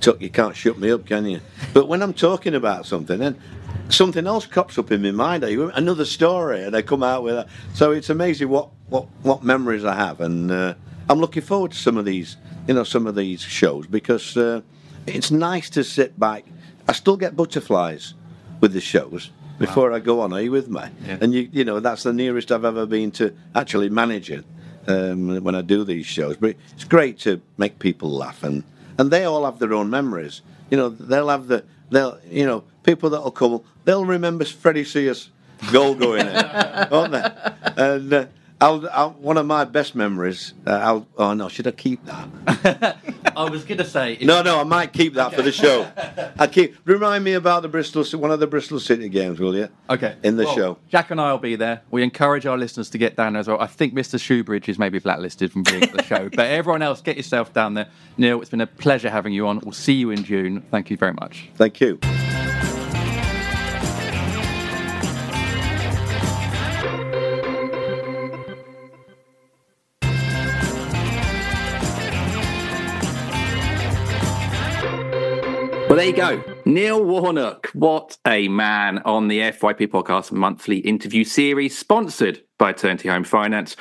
Tuck, 0.00 0.20
you 0.20 0.30
can't 0.30 0.54
shut 0.54 0.78
me 0.78 0.90
up, 0.90 1.06
can 1.06 1.26
you? 1.26 1.40
But 1.72 1.88
when 1.88 2.02
I'm 2.02 2.12
talking 2.12 2.54
about 2.54 2.86
something, 2.86 3.18
then 3.18 3.40
something 3.88 4.26
else 4.26 4.46
crops 4.46 4.78
up 4.78 4.90
in 4.90 5.02
my 5.02 5.10
mind. 5.10 5.44
Another 5.44 6.04
story, 6.04 6.62
and 6.62 6.76
I 6.76 6.82
come 6.82 7.02
out 7.02 7.22
with 7.22 7.34
that. 7.34 7.48
So 7.74 7.92
it's 7.92 8.10
amazing 8.10 8.48
what 8.48 8.70
what 8.88 9.06
what 9.22 9.42
memories 9.42 9.84
I 9.84 9.94
have, 9.94 10.20
and 10.20 10.50
uh, 10.50 10.74
I'm 11.08 11.18
looking 11.20 11.42
forward 11.42 11.72
to 11.72 11.78
some 11.78 11.96
of 11.96 12.04
these, 12.04 12.36
you 12.66 12.74
know, 12.74 12.84
some 12.84 13.06
of 13.06 13.14
these 13.14 13.40
shows 13.40 13.86
because 13.86 14.36
uh, 14.36 14.60
it's 15.06 15.30
nice 15.30 15.70
to 15.70 15.84
sit 15.84 16.18
back. 16.18 16.44
I 16.88 16.92
still 16.92 17.16
get 17.16 17.36
butterflies 17.36 18.14
with 18.60 18.72
the 18.72 18.80
shows 18.80 19.30
before 19.58 19.90
wow. 19.90 19.96
I 19.96 20.00
go 20.00 20.20
on. 20.20 20.32
Are 20.32 20.40
you 20.40 20.50
with 20.50 20.68
me? 20.68 20.82
Yeah. 21.04 21.18
And 21.20 21.34
you, 21.34 21.48
you 21.52 21.64
know, 21.64 21.80
that's 21.80 22.02
the 22.02 22.12
nearest 22.12 22.52
I've 22.52 22.64
ever 22.64 22.86
been 22.86 23.10
to 23.12 23.34
actually 23.54 23.88
managing 23.88 24.44
um, 24.86 25.42
when 25.42 25.54
I 25.54 25.62
do 25.62 25.84
these 25.84 26.06
shows. 26.06 26.36
But 26.36 26.56
it's 26.72 26.84
great 26.84 27.18
to 27.20 27.40
make 27.56 27.78
people 27.78 28.10
laugh, 28.10 28.42
and 28.42 28.64
and 28.98 29.10
they 29.10 29.24
all 29.24 29.44
have 29.44 29.58
their 29.58 29.74
own 29.74 29.90
memories. 29.90 30.42
You 30.70 30.76
know, 30.76 30.88
they'll 30.88 31.28
have 31.28 31.48
the 31.48 31.64
they'll 31.90 32.18
you 32.28 32.46
know 32.46 32.64
people 32.86 33.10
that'll 33.10 33.30
come, 33.30 33.60
they'll 33.84 34.04
remember 34.04 34.44
Freddie 34.44 34.84
Sears 34.84 35.30
goal 35.72 35.94
going 35.94 36.26
in, 36.26 36.34
won't 36.90 37.12
they? 37.12 37.30
And 37.76 38.12
uh, 38.12 38.26
I'll, 38.60 38.88
I'll, 38.90 39.10
one 39.10 39.36
of 39.36 39.44
my 39.44 39.64
best 39.64 39.94
memories. 39.94 40.54
Uh, 40.66 40.70
I'll, 40.70 41.06
oh 41.18 41.34
no, 41.34 41.48
should 41.48 41.66
I 41.66 41.72
keep 41.72 42.02
that? 42.06 42.96
I 43.36 43.50
was 43.50 43.64
going 43.64 43.78
to 43.78 43.84
say. 43.84 44.16
No, 44.22 44.40
no, 44.40 44.58
I 44.58 44.64
might 44.64 44.94
keep 44.94 45.12
that 45.14 45.28
okay. 45.28 45.36
for 45.36 45.42
the 45.42 45.52
show. 45.52 45.90
I 46.38 46.46
keep. 46.46 46.74
Remind 46.86 47.22
me 47.22 47.34
about 47.34 47.60
the 47.60 47.68
Bristol, 47.68 48.02
one 48.18 48.30
of 48.30 48.40
the 48.40 48.46
Bristol 48.46 48.80
City 48.80 49.10
games, 49.10 49.38
will 49.38 49.54
you? 49.54 49.68
Okay. 49.90 50.16
In 50.22 50.36
the 50.36 50.44
well, 50.44 50.54
show. 50.54 50.78
Jack 50.88 51.10
and 51.10 51.20
I 51.20 51.32
will 51.32 51.38
be 51.38 51.54
there. 51.54 51.82
We 51.90 52.02
encourage 52.02 52.46
our 52.46 52.56
listeners 52.56 52.88
to 52.90 52.98
get 52.98 53.14
down 53.14 53.34
there 53.34 53.40
as 53.40 53.48
well. 53.48 53.60
I 53.60 53.66
think 53.66 53.92
Mr. 53.92 54.18
Shoebridge 54.18 54.70
is 54.70 54.78
maybe 54.78 55.00
blacklisted 55.00 55.52
from 55.52 55.62
being 55.62 55.82
at 55.82 55.92
the 55.92 56.02
show, 56.04 56.30
but 56.30 56.46
everyone 56.46 56.80
else, 56.80 57.02
get 57.02 57.18
yourself 57.18 57.52
down 57.52 57.74
there. 57.74 57.88
Neil, 58.16 58.40
it's 58.40 58.50
been 58.50 58.62
a 58.62 58.66
pleasure 58.66 59.10
having 59.10 59.34
you 59.34 59.46
on. 59.46 59.60
We'll 59.60 59.72
see 59.72 59.94
you 59.94 60.10
in 60.10 60.24
June. 60.24 60.62
Thank 60.70 60.90
you 60.90 60.96
very 60.96 61.12
much. 61.12 61.50
Thank 61.56 61.82
you. 61.82 61.98
You 76.06 76.12
go. 76.12 76.40
Neil 76.64 77.02
Warnock. 77.02 77.66
What 77.72 78.16
a 78.24 78.46
man 78.46 78.98
on 78.98 79.26
the 79.26 79.40
FYP 79.40 79.88
podcast 79.88 80.30
monthly 80.30 80.78
interview 80.78 81.24
series, 81.24 81.76
sponsored 81.76 82.44
by 82.58 82.70
Eternity 82.70 83.08
Home 83.08 83.24
Finance. 83.24 83.74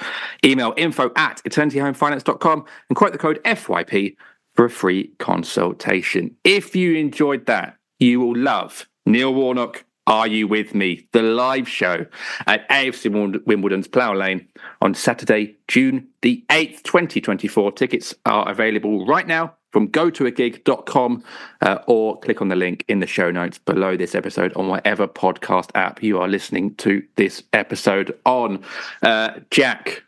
Email 0.44 0.74
info 0.76 1.12
at 1.16 1.44
eternityhomefinance.com 1.44 2.66
and 2.90 2.96
quote 2.96 3.12
the 3.12 3.20
code 3.20 3.40
FYP 3.44 4.16
for 4.56 4.66
a 4.66 4.70
free 4.72 5.12
consultation. 5.20 6.36
If 6.44 6.76
you 6.76 6.96
enjoyed 6.96 7.46
that, 7.46 7.78
you 8.00 8.22
will 8.22 8.36
love 8.36 8.88
Neil 9.06 9.34
Warnock. 9.34 9.86
Are 10.08 10.28
You 10.28 10.48
With 10.48 10.76
Me? 10.76 11.08
The 11.14 11.24
live 11.24 11.68
show 11.68 12.06
at 12.46 12.70
AFC 12.70 13.44
Wimbledon's 13.46 13.88
Plough 13.88 14.14
Lane 14.14 14.48
on 14.80 14.94
Saturday, 14.94 15.56
June 15.68 16.08
the 16.22 16.44
8th, 16.50 16.84
2024. 16.84 17.72
Tickets 17.72 18.14
are 18.26 18.48
available 18.48 19.08
right 19.08 19.26
now 19.26 19.56
from 19.76 19.90
gotoagig.com 19.90 21.22
uh, 21.62 21.80
or 21.86 22.18
click 22.22 22.42
on 22.42 22.48
the 22.48 22.56
link 22.56 22.86
in 22.88 23.02
the 23.02 23.06
show 23.06 23.30
notes 23.30 23.58
below 23.58 23.98
this 23.98 24.16
episode 24.16 24.54
on 24.56 24.70
whatever 24.70 25.06
podcast 25.06 25.70
app 25.76 26.02
you 26.02 26.18
are 26.18 26.30
listening 26.30 26.74
to 26.76 27.04
this 27.18 27.44
episode 27.52 28.18
on. 28.26 28.64
Uh, 29.04 29.32
Jack, 29.52 30.04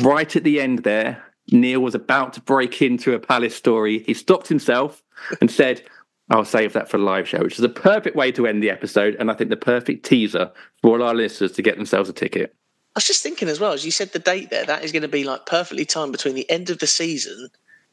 right 0.00 0.34
at 0.34 0.42
the 0.42 0.60
end 0.60 0.80
there, 0.80 1.22
Neil 1.52 1.78
was 1.78 1.94
about 1.94 2.32
to 2.32 2.40
break 2.40 2.82
into 2.82 3.14
a 3.14 3.20
Palace 3.20 3.54
story. 3.54 4.00
He 4.00 4.14
stopped 4.14 4.48
himself 4.48 5.00
and 5.40 5.48
said, 5.48 5.84
I'll 6.28 6.44
save 6.44 6.72
that 6.72 6.90
for 6.90 6.98
the 6.98 7.04
live 7.04 7.28
show, 7.28 7.38
which 7.38 7.60
is 7.60 7.64
a 7.64 7.68
perfect 7.68 8.16
way 8.16 8.32
to 8.32 8.48
end 8.48 8.64
the 8.64 8.70
episode. 8.70 9.14
And 9.20 9.30
I 9.30 9.34
think 9.34 9.50
the 9.50 9.56
perfect 9.56 10.04
teaser 10.04 10.50
for 10.80 10.98
all 10.98 11.06
our 11.06 11.14
listeners 11.14 11.52
to 11.52 11.62
get 11.62 11.76
themselves 11.76 12.10
a 12.10 12.12
ticket. 12.12 12.52
I 12.96 12.98
was 12.98 13.06
just 13.06 13.22
thinking 13.22 13.48
as 13.48 13.60
well, 13.60 13.74
as 13.74 13.84
you 13.84 13.92
said 13.92 14.12
the 14.12 14.18
date 14.18 14.50
there, 14.50 14.66
that 14.66 14.82
is 14.82 14.90
going 14.90 15.02
to 15.02 15.08
be 15.08 15.22
like 15.22 15.46
perfectly 15.46 15.84
timed 15.84 16.10
between 16.10 16.34
the 16.34 16.50
end 16.50 16.68
of 16.68 16.80
the 16.80 16.88
season 16.88 17.48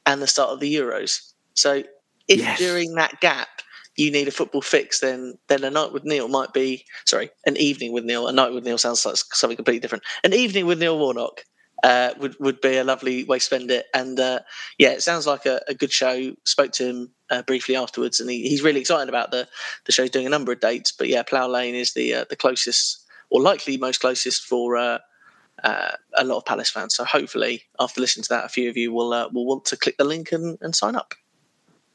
and 0.09 0.21
the 0.23 0.27
start 0.27 0.49
of 0.49 0.59
the 0.59 0.75
Euros. 0.75 1.33
So 1.53 1.83
if 2.27 2.39
yes. 2.39 2.57
during 2.57 2.95
that 2.95 3.21
gap 3.21 3.47
you 3.95 4.11
need 4.11 4.27
a 4.27 4.31
football 4.31 4.61
fix, 4.61 4.99
then 5.01 5.37
then 5.47 5.63
a 5.63 5.69
night 5.69 5.93
with 5.93 6.03
Neil 6.03 6.27
might 6.27 6.51
be 6.51 6.85
sorry, 7.05 7.29
an 7.45 7.57
evening 7.57 7.93
with 7.93 8.03
Neil. 8.03 8.27
A 8.27 8.33
night 8.33 8.51
with 8.51 8.65
Neil 8.65 8.77
sounds 8.77 9.05
like 9.05 9.17
something 9.17 9.55
completely 9.55 9.79
different. 9.79 10.03
An 10.23 10.33
evening 10.33 10.65
with 10.65 10.79
Neil 10.79 10.97
Warnock 10.97 11.45
uh, 11.83 12.13
would 12.19 12.35
would 12.39 12.59
be 12.59 12.77
a 12.77 12.83
lovely 12.83 13.23
way 13.25 13.37
to 13.37 13.43
spend 13.43 13.69
it. 13.69 13.85
And 13.93 14.19
uh, 14.19 14.39
yeah, 14.79 14.89
it 14.89 15.03
sounds 15.03 15.27
like 15.27 15.45
a, 15.45 15.61
a, 15.67 15.75
good 15.75 15.91
show. 15.91 16.33
Spoke 16.43 16.71
to 16.73 16.85
him 16.89 17.11
uh, 17.29 17.43
briefly 17.43 17.75
afterwards, 17.75 18.19
and 18.19 18.29
he, 18.29 18.49
he's 18.49 18.63
really 18.63 18.79
excited 18.79 19.09
about 19.09 19.29
the 19.29 19.47
the 19.85 19.91
show 19.91 20.07
doing 20.07 20.25
a 20.25 20.29
number 20.35 20.51
of 20.51 20.59
dates. 20.59 20.91
But 20.91 21.07
yeah, 21.07 21.21
Plough 21.21 21.47
Lane 21.47 21.75
is 21.75 21.93
the 21.93 22.15
uh, 22.15 22.25
the 22.29 22.35
closest 22.35 23.05
or 23.29 23.41
likely 23.41 23.77
most 23.77 23.99
closest 24.01 24.43
for 24.43 24.99
uh, 25.63 25.91
a 26.17 26.23
lot 26.23 26.37
of 26.37 26.45
Palace 26.45 26.69
fans. 26.69 26.95
So 26.95 27.03
hopefully, 27.03 27.63
after 27.79 28.01
listening 28.01 28.23
to 28.23 28.29
that, 28.29 28.45
a 28.45 28.49
few 28.49 28.69
of 28.69 28.77
you 28.77 28.91
will 28.91 29.13
uh, 29.13 29.29
will 29.29 29.45
want 29.45 29.65
to 29.65 29.77
click 29.77 29.97
the 29.97 30.03
link 30.03 30.31
and, 30.31 30.57
and 30.61 30.75
sign 30.75 30.95
up. 30.95 31.13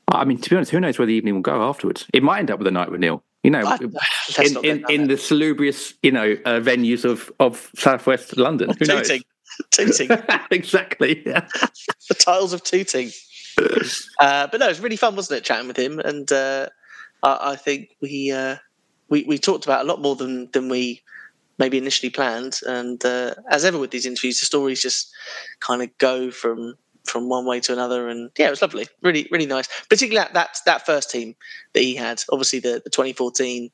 I 0.09 0.25
mean, 0.25 0.39
to 0.39 0.51
be 0.51 0.57
honest, 0.57 0.71
who 0.71 0.81
knows 0.81 0.99
where 0.99 1.07
the 1.07 1.15
evening 1.15 1.35
will 1.35 1.43
go 1.43 1.63
afterwards? 1.69 2.07
It 2.13 2.23
might 2.23 2.39
end 2.39 2.51
up 2.51 2.59
with 2.59 2.69
a 2.69 2.71
night 2.71 2.91
with 2.91 3.01
Neil. 3.01 3.23
You 3.43 3.51
know, 3.51 3.79
in, 4.39 4.65
in, 4.65 4.85
in 4.89 5.09
the 5.09 5.19
salubrious, 5.19 5.93
you 6.03 6.11
know, 6.11 6.33
uh, 6.47 6.61
venues 6.61 7.05
of, 7.05 7.31
of 7.41 7.71
southwest 7.75 8.39
London. 8.39 8.71
Who 8.71 8.87
tooting. 8.87 9.23
knows? 9.77 9.99
Tooting. 9.99 10.11
exactly. 10.51 11.23
Yeah. 11.27 11.47
the 12.09 12.15
tiles 12.15 12.55
of 12.55 12.63
tooting. 12.65 13.11
uh, 14.19 14.47
but 14.47 14.61
no, 14.61 14.67
it 14.67 14.71
was 14.71 14.81
really 14.81 14.97
fun, 14.97 15.15
wasn't 15.15 15.39
it, 15.39 15.45
chatting 15.45 15.69
with 15.69 15.79
him? 15.79 15.99
And 15.99 16.31
uh, 16.33 16.69
I, 17.23 17.53
I, 17.53 17.57
think 17.57 17.95
we, 18.01 18.33
uh, 18.33 18.57
we 19.11 19.25
we 19.25 19.37
talked 19.37 19.65
about 19.65 19.85
a 19.85 19.89
lot 19.89 20.01
more 20.01 20.17
than 20.17 20.51
than 20.53 20.71
we 20.71 21.03
maybe 21.59 21.79
initially 21.79 22.11
planned. 22.11 22.61
And 22.67 23.05
uh, 23.05 23.35
as 23.51 23.65
ever 23.65 23.79
with 23.79 23.91
these 23.91 24.07
interviews, 24.07 24.41
the 24.41 24.47
stories 24.47 24.83
just 24.83 25.13
kind 25.61 25.83
of 25.83 25.97
go 25.99 26.31
from 26.31 26.75
from 27.05 27.29
one 27.29 27.45
way 27.45 27.61
to 27.61 27.73
another. 27.73 28.09
And 28.09 28.31
yeah, 28.39 28.47
it 28.47 28.51
was 28.51 28.63
lovely, 28.63 28.87
really, 29.03 29.29
really 29.31 29.47
nice. 29.47 29.69
Particularly 29.89 30.25
that 30.25 30.35
that, 30.35 30.59
that 30.65 30.87
first 30.87 31.11
team 31.11 31.35
that 31.75 31.83
he 31.83 31.95
had. 31.95 32.23
Obviously, 32.31 32.61
the, 32.61 32.81
the 32.83 32.91
2014 32.91 33.71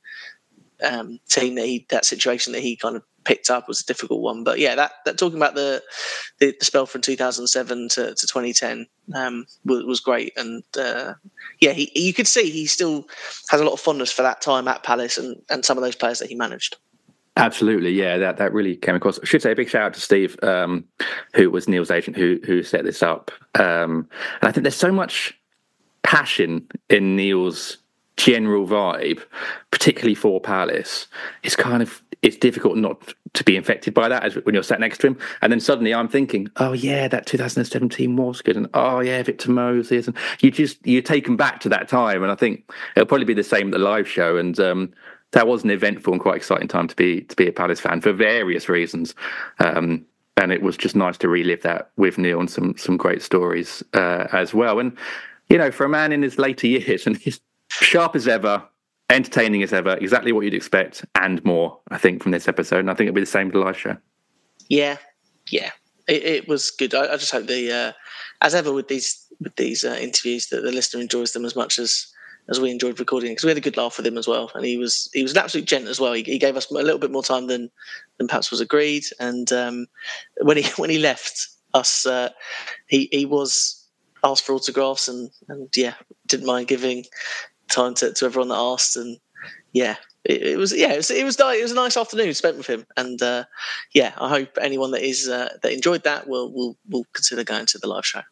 um, 0.83 1.21
team 1.29 1.55
that 1.55 1.67
he 1.67 1.87
that 1.91 2.05
situation 2.05 2.53
that 2.53 2.63
he 2.63 2.77
kind 2.77 2.97
of 2.97 3.03
picked 3.25 3.51
up 3.51 3.69
was 3.69 3.81
a 3.81 3.87
difficult 3.87 4.21
one. 4.21 4.45
But 4.45 4.59
yeah, 4.59 4.75
that, 4.75 4.93
that 5.05 5.19
talking 5.19 5.37
about 5.37 5.55
the, 5.55 5.83
the, 6.39 6.55
the 6.59 6.65
spell 6.65 6.87
from 6.87 7.03
2007 7.03 7.89
to, 7.91 8.15
to 8.15 8.27
2010 8.27 8.87
um, 9.15 9.47
was, 9.65 9.85
was, 9.85 10.01
great. 10.01 10.33
And 10.37 10.63
uh, 10.79 11.15
yeah, 11.61 11.73
he, 11.73 11.91
you 11.95 12.15
could 12.15 12.27
see 12.27 12.51
he 12.51 12.67
still 12.67 13.07
has 13.51 13.61
a 13.61 13.65
lot 13.65 13.75
of 13.75 13.81
fondness 13.81 14.11
for 14.11 14.23
that 14.23 14.41
time 14.41 14.69
at 14.69 14.83
Palace 14.83 15.19
and, 15.19 15.37
and 15.51 15.65
some 15.65 15.77
of 15.77 15.85
those 15.85 15.97
players 15.97 16.19
that 16.21 16.29
he 16.29 16.35
managed. 16.35 16.77
Absolutely, 17.37 17.93
yeah, 17.93 18.19
that 18.19 18.39
that 18.39 18.53
really 18.53 18.77
came 18.77 18.97
across. 18.97 19.19
I 19.21 19.25
should 19.25 19.41
say 19.41 19.53
a 19.53 19.57
big 19.57 19.69
shout 19.69 19.83
out 19.83 19.95
to 19.95 20.01
Steve, 20.01 20.37
um, 20.43 20.85
who 21.35 21.51
was 21.51 21.69
Neil's 21.69 21.91
agent, 21.91 22.17
who 22.17 22.41
who 22.45 22.63
set 22.63 22.85
this 22.85 23.03
up. 23.03 23.31
Um, 23.55 24.09
and 24.41 24.49
I 24.49 24.53
think 24.53 24.65
there's 24.65 24.77
so 24.77 24.93
much 24.93 25.39
passion 26.03 26.67
in 26.89 27.17
Neil's 27.17 27.79
general 28.17 28.67
vibe, 28.67 29.23
particularly 29.71 30.15
for 30.15 30.41
Palace. 30.41 31.07
It's 31.43 31.57
kind 31.57 31.83
of 31.83 32.03
it's 32.23 32.37
difficult 32.37 32.77
not 32.77 33.15
to 33.33 33.45
be 33.45 33.57
infected 33.57 33.95
by 33.95 34.09
that 34.09 34.25
as 34.25 34.35
when 34.35 34.55
you're 34.55 34.63
sat 34.63 34.81
next 34.81 34.99
to 34.99 35.07
him. 35.07 35.19
And 35.41 35.53
then 35.53 35.61
suddenly 35.61 35.95
I'm 35.95 36.09
thinking, 36.09 36.51
oh 36.57 36.73
yeah, 36.73 37.09
that 37.09 37.27
2017 37.27 38.17
was 38.17 38.43
good, 38.43 38.57
and 38.57 38.69
oh 38.75 39.01
yeah, 39.01 39.23
Victor 39.23 39.51
Moses, 39.51 40.07
and 40.07 40.17
you 40.41 40.51
just 40.51 40.85
you're 40.87 41.01
taken 41.01 41.37
back 41.37 41.61
to 41.61 41.69
that 41.71 41.89
time. 41.89 42.23
And 42.23 42.33
I 42.33 42.35
think 42.35 42.71
it'll 42.97 43.07
probably 43.07 43.25
be 43.25 43.35
the 43.35 43.45
same 43.45 43.69
at 43.69 43.73
the 43.73 43.79
live 43.79 44.09
show. 44.09 44.37
And 44.37 44.59
um, 44.61 44.93
that 45.33 45.47
was 45.47 45.65
an 45.65 45.71
eventful 45.71 46.13
and 46.13 46.21
quite 46.21 46.37
exciting 46.37 46.69
time 46.69 46.89
to 46.89 46.97
be 46.97 47.23
to 47.23 47.37
be 47.37 47.49
a 47.49 47.53
Palace 47.53 47.81
fan 47.81 48.01
for 48.01 48.13
various 48.13 48.69
reasons. 48.69 49.15
Um, 49.59 50.05
and 50.37 50.53
it 50.53 50.63
was 50.63 50.77
just 50.77 50.97
nice 50.97 51.19
to 51.19 51.29
relive 51.29 51.63
that 51.63 51.91
with 51.97 52.19
Neil 52.19 52.41
and 52.41 52.51
some 52.51 52.77
some 52.77 52.97
great 52.97 53.23
stories 53.23 53.83
uh, 53.95 54.27
as 54.33 54.55
well. 54.55 54.79
And 54.79 54.97
you 55.49 55.59
know, 55.59 55.71
for 55.71 55.85
a 55.85 55.89
man 55.89 56.13
in 56.13 56.23
his 56.23 56.39
later 56.39 56.67
years 56.67 57.07
and 57.07 57.17
he's 57.17 57.41
sharp 57.71 58.17
as 58.17 58.27
ever, 58.27 58.63
entertaining 59.09 59.63
as 59.63 59.73
ever, 59.73 59.97
exactly 59.97 60.33
what 60.33 60.43
you'd 60.43 60.55
expect 60.55 61.05
and 61.15 61.45
more. 61.45 61.79
I 61.91 61.99
think 61.99 62.23
from 62.23 62.33
this 62.33 62.49
episode, 62.49 62.81
and 62.81 62.91
I 62.91 62.95
think 62.95 63.09
it'll 63.09 63.17
be 63.17 63.21
the 63.21 63.27
same 63.27 63.49
with 63.49 63.55
the 63.55 63.61
live 63.61 63.79
show. 63.79 63.97
Yeah, 64.69 64.99
yeah, 65.51 65.71
it, 66.09 66.25
it 66.25 66.49
was 66.49 66.71
good. 66.71 66.95
I, 66.95 67.13
I, 67.13 67.17
just 67.17 67.33
hope 67.33 67.47
the 67.47 67.73
uh, 67.73 67.93
as 68.41 68.55
ever 68.55 68.73
with 68.73 68.89
these 68.89 69.27
with 69.41 69.57
these 69.57 69.85
uh, 69.85 69.97
interviews 70.01 70.49
that 70.49 70.63
the 70.63 70.73
listener 70.73 71.01
enjoys 71.01 71.33
them 71.33 71.45
as 71.45 71.57
much 71.57 71.79
as 71.79 72.07
as 72.49 72.61
we 72.61 72.71
enjoyed 72.71 72.99
recording 72.99 73.31
because 73.31 73.45
we 73.45 73.51
had 73.51 73.59
a 73.59 73.63
good 73.63 73.77
laugh 73.77 73.97
with 73.97 74.07
him 74.07 74.19
as 74.19 74.27
well, 74.27 74.51
and 74.55 74.65
he 74.65 74.77
was 74.77 75.09
he 75.13 75.23
was 75.23 75.33
an 75.33 75.39
absolute 75.39 75.67
gent 75.67 75.87
as 75.87 76.01
well. 76.01 76.13
He, 76.13 76.23
he 76.23 76.39
gave 76.39 76.57
us 76.57 76.71
a 76.71 76.75
little 76.75 76.99
bit 76.99 77.13
more 77.13 77.23
time 77.23 77.47
than 77.47 77.71
than 78.19 78.29
perhaps 78.29 78.51
was 78.51 78.61
agreed, 78.61 79.05
and 79.19 79.53
um, 79.53 79.87
when 80.43 80.57
he 80.57 80.65
when 80.77 80.91
he 80.91 80.99
left 80.99 81.49
us, 81.75 82.07
uh, 82.07 82.31
he 82.87 83.09
he 83.13 83.25
was 83.25 83.89
asked 84.25 84.45
for 84.45 84.55
autographs 84.55 85.09
and 85.09 85.31
and 85.49 85.69
yeah, 85.77 85.95
didn't 86.27 86.47
mind 86.47 86.69
giving 86.69 87.05
time 87.71 87.95
to, 87.95 88.13
to 88.13 88.27
everyone 88.27 88.49
that 88.49 88.59
asked, 88.59 88.97
and 88.97 89.19
yeah, 89.73 89.97
it, 90.25 90.43
it, 90.43 90.59
was 90.59 90.77
yeah, 90.77 90.93
it 90.93 90.97
was, 90.97 91.11
it 91.11 91.25
was 91.25 91.39
it 91.39 91.63
was 91.63 91.73
a 91.73 91.77
nice 91.77 91.97
afternoon 91.97 92.35
spent 92.35 92.57
with 92.57 92.67
him, 92.67 92.85
and 92.97 93.23
uh, 93.23 93.45
yeah, 93.93 94.13
I 94.19 94.29
hope 94.29 94.59
anyone 94.61 94.91
that 94.91 95.03
is 95.03 95.29
uh, 95.29 95.57
that 95.63 95.73
enjoyed 95.73 96.05
that 96.05 96.27
will 96.27 96.53
will 96.53 96.77
will 96.89 97.07
consider 97.13 97.45
going 97.45 97.67
to 97.67 97.79
the 97.79 97.87
live 97.87 98.07
show. 98.07 98.23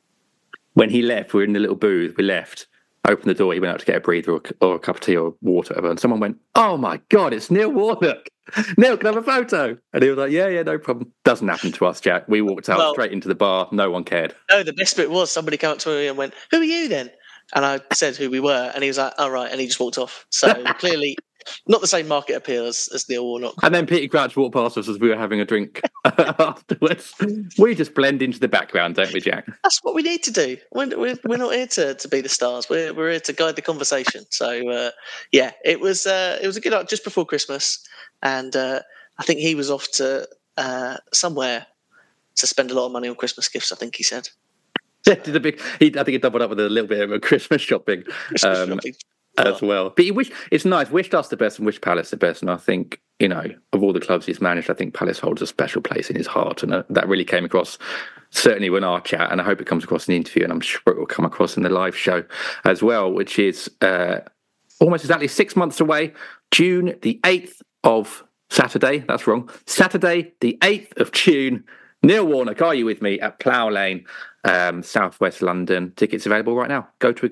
When 0.75 0.91
he 0.91 1.03
left, 1.03 1.33
we 1.33 1.39
were 1.39 1.45
in 1.45 1.55
the 1.55 1.61
little 1.61 1.77
booth. 1.77 2.17
We 2.17 2.25
left 2.25 2.67
opened 3.07 3.31
the 3.31 3.35
door. 3.35 3.53
He 3.55 3.61
went 3.61 3.73
out 3.73 3.81
to 3.81 3.87
get 3.87 3.97
a 3.97 4.01
breather 4.01 4.33
or, 4.33 4.43
or 4.61 4.75
a 4.77 4.79
cup 4.79 4.97
of 4.97 5.01
tea 5.01 5.17
or 5.17 5.35
water, 5.41 5.75
whatever. 5.75 5.91
And 5.91 6.01
someone 6.01 6.21
went, 6.21 6.39
"Oh 6.55 6.77
my 6.77 7.01
god, 7.09 7.33
it's 7.33 7.51
Neil 7.51 7.71
Warnock! 7.71 8.29
Neil, 8.79 8.97
can 8.97 9.07
I 9.07 9.13
have 9.13 9.17
a 9.17 9.23
photo?" 9.23 9.77
And 9.93 10.03
he 10.03 10.09
was 10.09 10.19
like, 10.19 10.31
"Yeah, 10.31 10.49
yeah, 10.49 10.63
no 10.63 10.79
problem." 10.79 11.13
Doesn't 11.25 11.49
happen 11.49 11.73
to 11.73 11.87
us, 11.87 12.01
Jack. 12.01 12.29
We 12.29 12.41
walked 12.43 12.69
out 12.69 12.79
Well- 12.79 12.93
straight 12.93 13.13
into 13.13 13.29
the 13.29 13.35
bar. 13.35 13.69
No 13.73 13.91
one 13.91 14.05
cared. 14.05 14.35
No, 14.51 14.63
the 14.63 14.73
best 14.73 14.97
bit 14.97 15.11
was 15.11 15.31
somebody 15.31 15.57
came 15.57 15.71
up 15.71 15.79
to 15.81 15.91
me 15.91 16.07
and 16.09 16.17
went, 16.19 16.35
"Who 16.51 16.61
are 16.61 16.65
you 16.65 16.89
then?" 16.89 17.11
And 17.55 17.65
I 17.65 17.81
said 17.95 18.17
who 18.17 18.29
we 18.31 18.41
were, 18.41 18.71
and 18.75 18.83
he 18.83 18.89
was 18.91 18.99
like, 18.99 19.15
"All 19.19 19.31
right," 19.31 19.51
and 19.51 19.61
he 19.61 19.67
just 19.67 19.81
walked 19.81 19.99
off. 19.99 20.27
So 20.31 20.53
clearly, 20.79 21.17
not 21.67 21.81
the 21.81 21.87
same 21.87 22.09
market 22.09 22.35
appeal 22.35 22.67
as, 22.67 22.89
as 22.95 23.09
Neil 23.09 23.25
Warnock. 23.25 23.55
And 23.63 23.75
then 23.75 23.87
Peter 23.87 24.09
Crouch 24.09 24.37
walked 24.37 24.55
past 24.55 24.77
us 24.79 24.89
as 24.89 24.99
we 24.99 25.09
were 25.09 25.17
having 25.17 25.41
a 25.41 25.45
drink 25.45 25.81
afterwards. 26.05 27.15
We 27.59 27.75
just 27.75 27.95
blend 27.95 28.23
into 28.23 28.39
the 28.39 28.49
background, 28.49 28.97
don't 28.97 29.13
we, 29.13 29.21
Jack? 29.21 29.47
That's 29.63 29.79
what 29.83 29.95
we 29.95 30.03
need 30.03 30.23
to 30.25 30.31
do. 30.31 30.57
We're, 30.73 30.99
we're, 30.99 31.17
we're 31.25 31.37
not 31.37 31.55
here 31.55 31.67
to, 31.69 31.95
to 31.95 32.09
be 32.09 32.21
the 32.21 32.29
stars. 32.29 32.69
We're, 32.69 32.93
we're 32.95 33.11
here 33.11 33.21
to 33.21 33.33
guide 33.33 33.57
the 33.57 33.63
conversation. 33.63 34.25
So 34.31 34.69
uh, 34.69 34.91
yeah, 35.33 35.53
it 35.65 35.81
was 35.81 36.07
uh, 36.07 36.39
it 36.43 36.47
was 36.47 36.57
a 36.57 36.61
good 36.61 36.73
night 36.73 36.89
just 36.89 37.05
before 37.05 37.25
Christmas, 37.27 37.79
and 38.23 38.55
uh, 38.57 38.81
I 39.19 39.23
think 39.25 39.41
he 39.41 39.55
was 39.55 39.71
off 39.71 39.91
to 39.93 40.29
uh, 40.57 40.97
somewhere 41.13 41.67
to 42.37 42.47
spend 42.47 42.71
a 42.71 42.75
lot 42.75 42.87
of 42.87 42.93
money 42.93 43.09
on 43.09 43.15
Christmas 43.15 43.49
gifts. 43.49 43.73
I 43.73 43.77
think 43.77 43.97
he 43.97 44.03
said. 44.03 44.29
Did 45.05 45.35
a 45.35 45.41
big. 45.41 45.61
He, 45.79 45.87
I 45.89 46.05
think 46.05 46.09
he 46.09 46.19
doubled 46.19 46.43
up 46.43 46.51
with 46.51 46.61
a 46.61 46.69
little 46.69 46.89
bit 46.89 47.01
of 47.01 47.13
a 47.13 47.21
Christmas 47.21 47.63
shopping. 47.63 48.03
Christmas 48.29 48.59
Um, 48.59 48.69
shopping. 48.71 48.95
As 49.47 49.63
well. 49.63 49.91
But 49.91 50.05
he 50.05 50.11
wish 50.11 50.31
it's 50.51 50.65
nice. 50.65 50.91
Wished 50.91 51.15
us 51.15 51.29
the 51.29 51.37
best 51.37 51.59
and 51.59 51.67
wished 51.67 51.83
Palace 51.83 52.11
the 52.11 52.17
best. 52.17 52.43
And 52.43 52.51
I 52.51 52.57
think 52.57 53.01
you 53.19 53.29
know 53.29 53.45
of 53.73 53.83
all 53.83 53.93
the 53.93 54.01
clubs 54.01 54.27
he's 54.27 54.41
managed, 54.41 54.71
I 54.71 54.75
think 54.75 54.95
Palace 54.95 55.19
holds 55.19 55.43
a 55.43 55.47
special 55.47 55.83
place 55.83 56.11
in 56.11 56.17
his 56.17 56.27
heart, 56.27 56.63
and 56.63 56.73
uh, 56.75 56.83
that 56.91 57.09
really 57.09 57.25
came 57.25 57.45
across 57.45 57.79
certainly 58.31 58.69
in 58.69 58.85
our 58.85 59.01
chat. 59.01 59.33
And 59.33 59.41
I 59.41 59.45
hope 59.45 59.61
it 59.61 59.67
comes 59.67 59.85
across 59.85 60.07
in 60.09 60.13
the 60.13 60.17
interview, 60.17 60.45
and 60.45 60.53
I'm 60.53 60.61
sure 60.61 60.83
it 60.87 60.99
will 60.99 61.07
come 61.07 61.25
across 61.25 61.57
in 61.57 61.63
the 61.63 61.71
live 61.71 61.97
show 61.97 62.25
as 62.65 62.83
well, 62.83 63.11
which 63.11 63.39
is 63.39 63.71
uh, 63.81 64.21
almost 64.81 65.05
exactly 65.05 65.29
six 65.29 65.57
months 65.57 65.81
away, 65.81 66.13
June 66.51 66.97
the 67.03 67.21
eighth 67.25 67.63
of 67.85 68.25
Saturday. 68.51 68.99
That's 69.01 69.27
wrong. 69.27 69.51
Saturday 69.67 70.33
the 70.41 70.59
eighth 70.63 70.99
of 70.99 71.13
June. 71.13 71.65
Neil 72.03 72.25
Warnock, 72.25 72.63
are 72.63 72.77
you 72.77 72.85
with 72.85 73.03
me 73.03 73.19
at 73.19 73.41
Plough 73.41 73.71
Lane, 73.71 74.05
um, 74.45 74.85
Southwest 74.85 75.43
London? 75.43 75.93
Tickets 75.97 76.27
available 76.27 76.55
right 76.55 76.69
now. 76.69 76.89
Go 77.01 77.13
to 77.13 77.27
a 77.27 77.29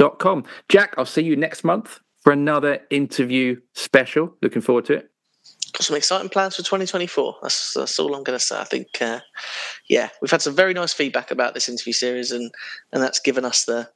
gig.com. 0.00 0.44
Jack, 0.68 0.94
I'll 0.96 1.06
see 1.06 1.22
you 1.22 1.36
next 1.36 1.64
month 1.64 2.00
for 2.22 2.32
another 2.32 2.80
interview 2.90 3.60
special. 3.74 4.34
Looking 4.42 4.62
forward 4.62 4.86
to 4.86 4.94
it. 4.94 5.10
got 5.72 5.82
some 5.82 5.96
exciting 5.96 6.28
plans 6.28 6.56
for 6.56 6.62
2024. 6.62 7.36
That's, 7.42 7.74
that's 7.74 7.98
all 7.98 8.14
I'm 8.14 8.24
going 8.24 8.38
to 8.38 8.44
say. 8.44 8.58
I 8.58 8.64
think, 8.64 8.88
uh, 9.00 9.20
yeah, 9.88 10.08
we've 10.20 10.30
had 10.30 10.42
some 10.42 10.54
very 10.54 10.74
nice 10.74 10.92
feedback 10.92 11.30
about 11.30 11.54
this 11.54 11.68
interview 11.68 11.92
series, 11.92 12.32
and 12.32 12.50
and 12.92 13.02
that's 13.02 13.20
given 13.20 13.44
us 13.44 13.64
the 13.64 13.88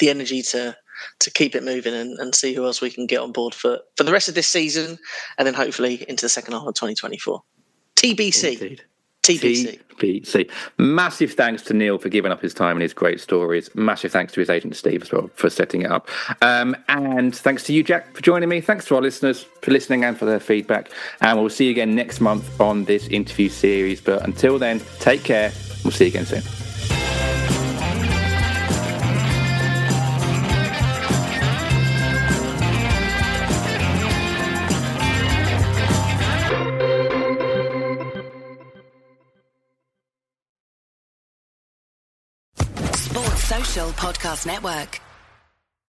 the 0.00 0.10
energy 0.10 0.42
to 0.42 0.76
to 1.20 1.30
keep 1.30 1.54
it 1.54 1.62
moving 1.62 1.94
and, 1.94 2.18
and 2.18 2.34
see 2.34 2.54
who 2.54 2.64
else 2.64 2.80
we 2.80 2.90
can 2.90 3.06
get 3.06 3.20
on 3.20 3.32
board 3.32 3.54
for 3.54 3.80
for 3.96 4.04
the 4.04 4.12
rest 4.12 4.28
of 4.28 4.34
this 4.34 4.48
season, 4.48 4.98
and 5.36 5.46
then 5.46 5.54
hopefully 5.54 6.04
into 6.08 6.24
the 6.24 6.28
second 6.28 6.52
half 6.52 6.66
of 6.66 6.74
2024. 6.74 7.42
TBC, 7.96 8.52
Indeed. 8.52 8.84
TBC. 9.98 10.50
Massive 10.78 11.32
thanks 11.32 11.62
to 11.62 11.74
Neil 11.74 11.98
for 11.98 12.08
giving 12.08 12.32
up 12.32 12.40
his 12.40 12.54
time 12.54 12.76
and 12.76 12.82
his 12.82 12.94
great 12.94 13.20
stories. 13.20 13.74
Massive 13.74 14.12
thanks 14.12 14.32
to 14.34 14.40
his 14.40 14.50
agent 14.50 14.76
Steve 14.76 15.02
as 15.02 15.12
well 15.12 15.30
for 15.34 15.50
setting 15.50 15.82
it 15.82 15.90
up. 15.90 16.08
Um, 16.42 16.76
and 16.88 17.34
thanks 17.34 17.64
to 17.64 17.72
you, 17.72 17.82
Jack, 17.82 18.14
for 18.14 18.22
joining 18.22 18.48
me. 18.48 18.60
Thanks 18.60 18.84
to 18.86 18.96
our 18.96 19.02
listeners 19.02 19.42
for 19.62 19.70
listening 19.70 20.04
and 20.04 20.18
for 20.18 20.24
their 20.24 20.40
feedback. 20.40 20.90
And 21.20 21.38
we'll 21.38 21.50
see 21.50 21.66
you 21.66 21.70
again 21.72 21.94
next 21.94 22.20
month 22.20 22.60
on 22.60 22.84
this 22.84 23.08
interview 23.08 23.48
series. 23.48 24.00
But 24.00 24.22
until 24.22 24.58
then, 24.58 24.80
take 25.00 25.24
care. 25.24 25.52
We'll 25.84 25.92
see 25.92 26.04
you 26.04 26.10
again 26.10 26.26
soon. 26.26 26.67
Podcast 43.86 44.44
Network. 44.44 45.07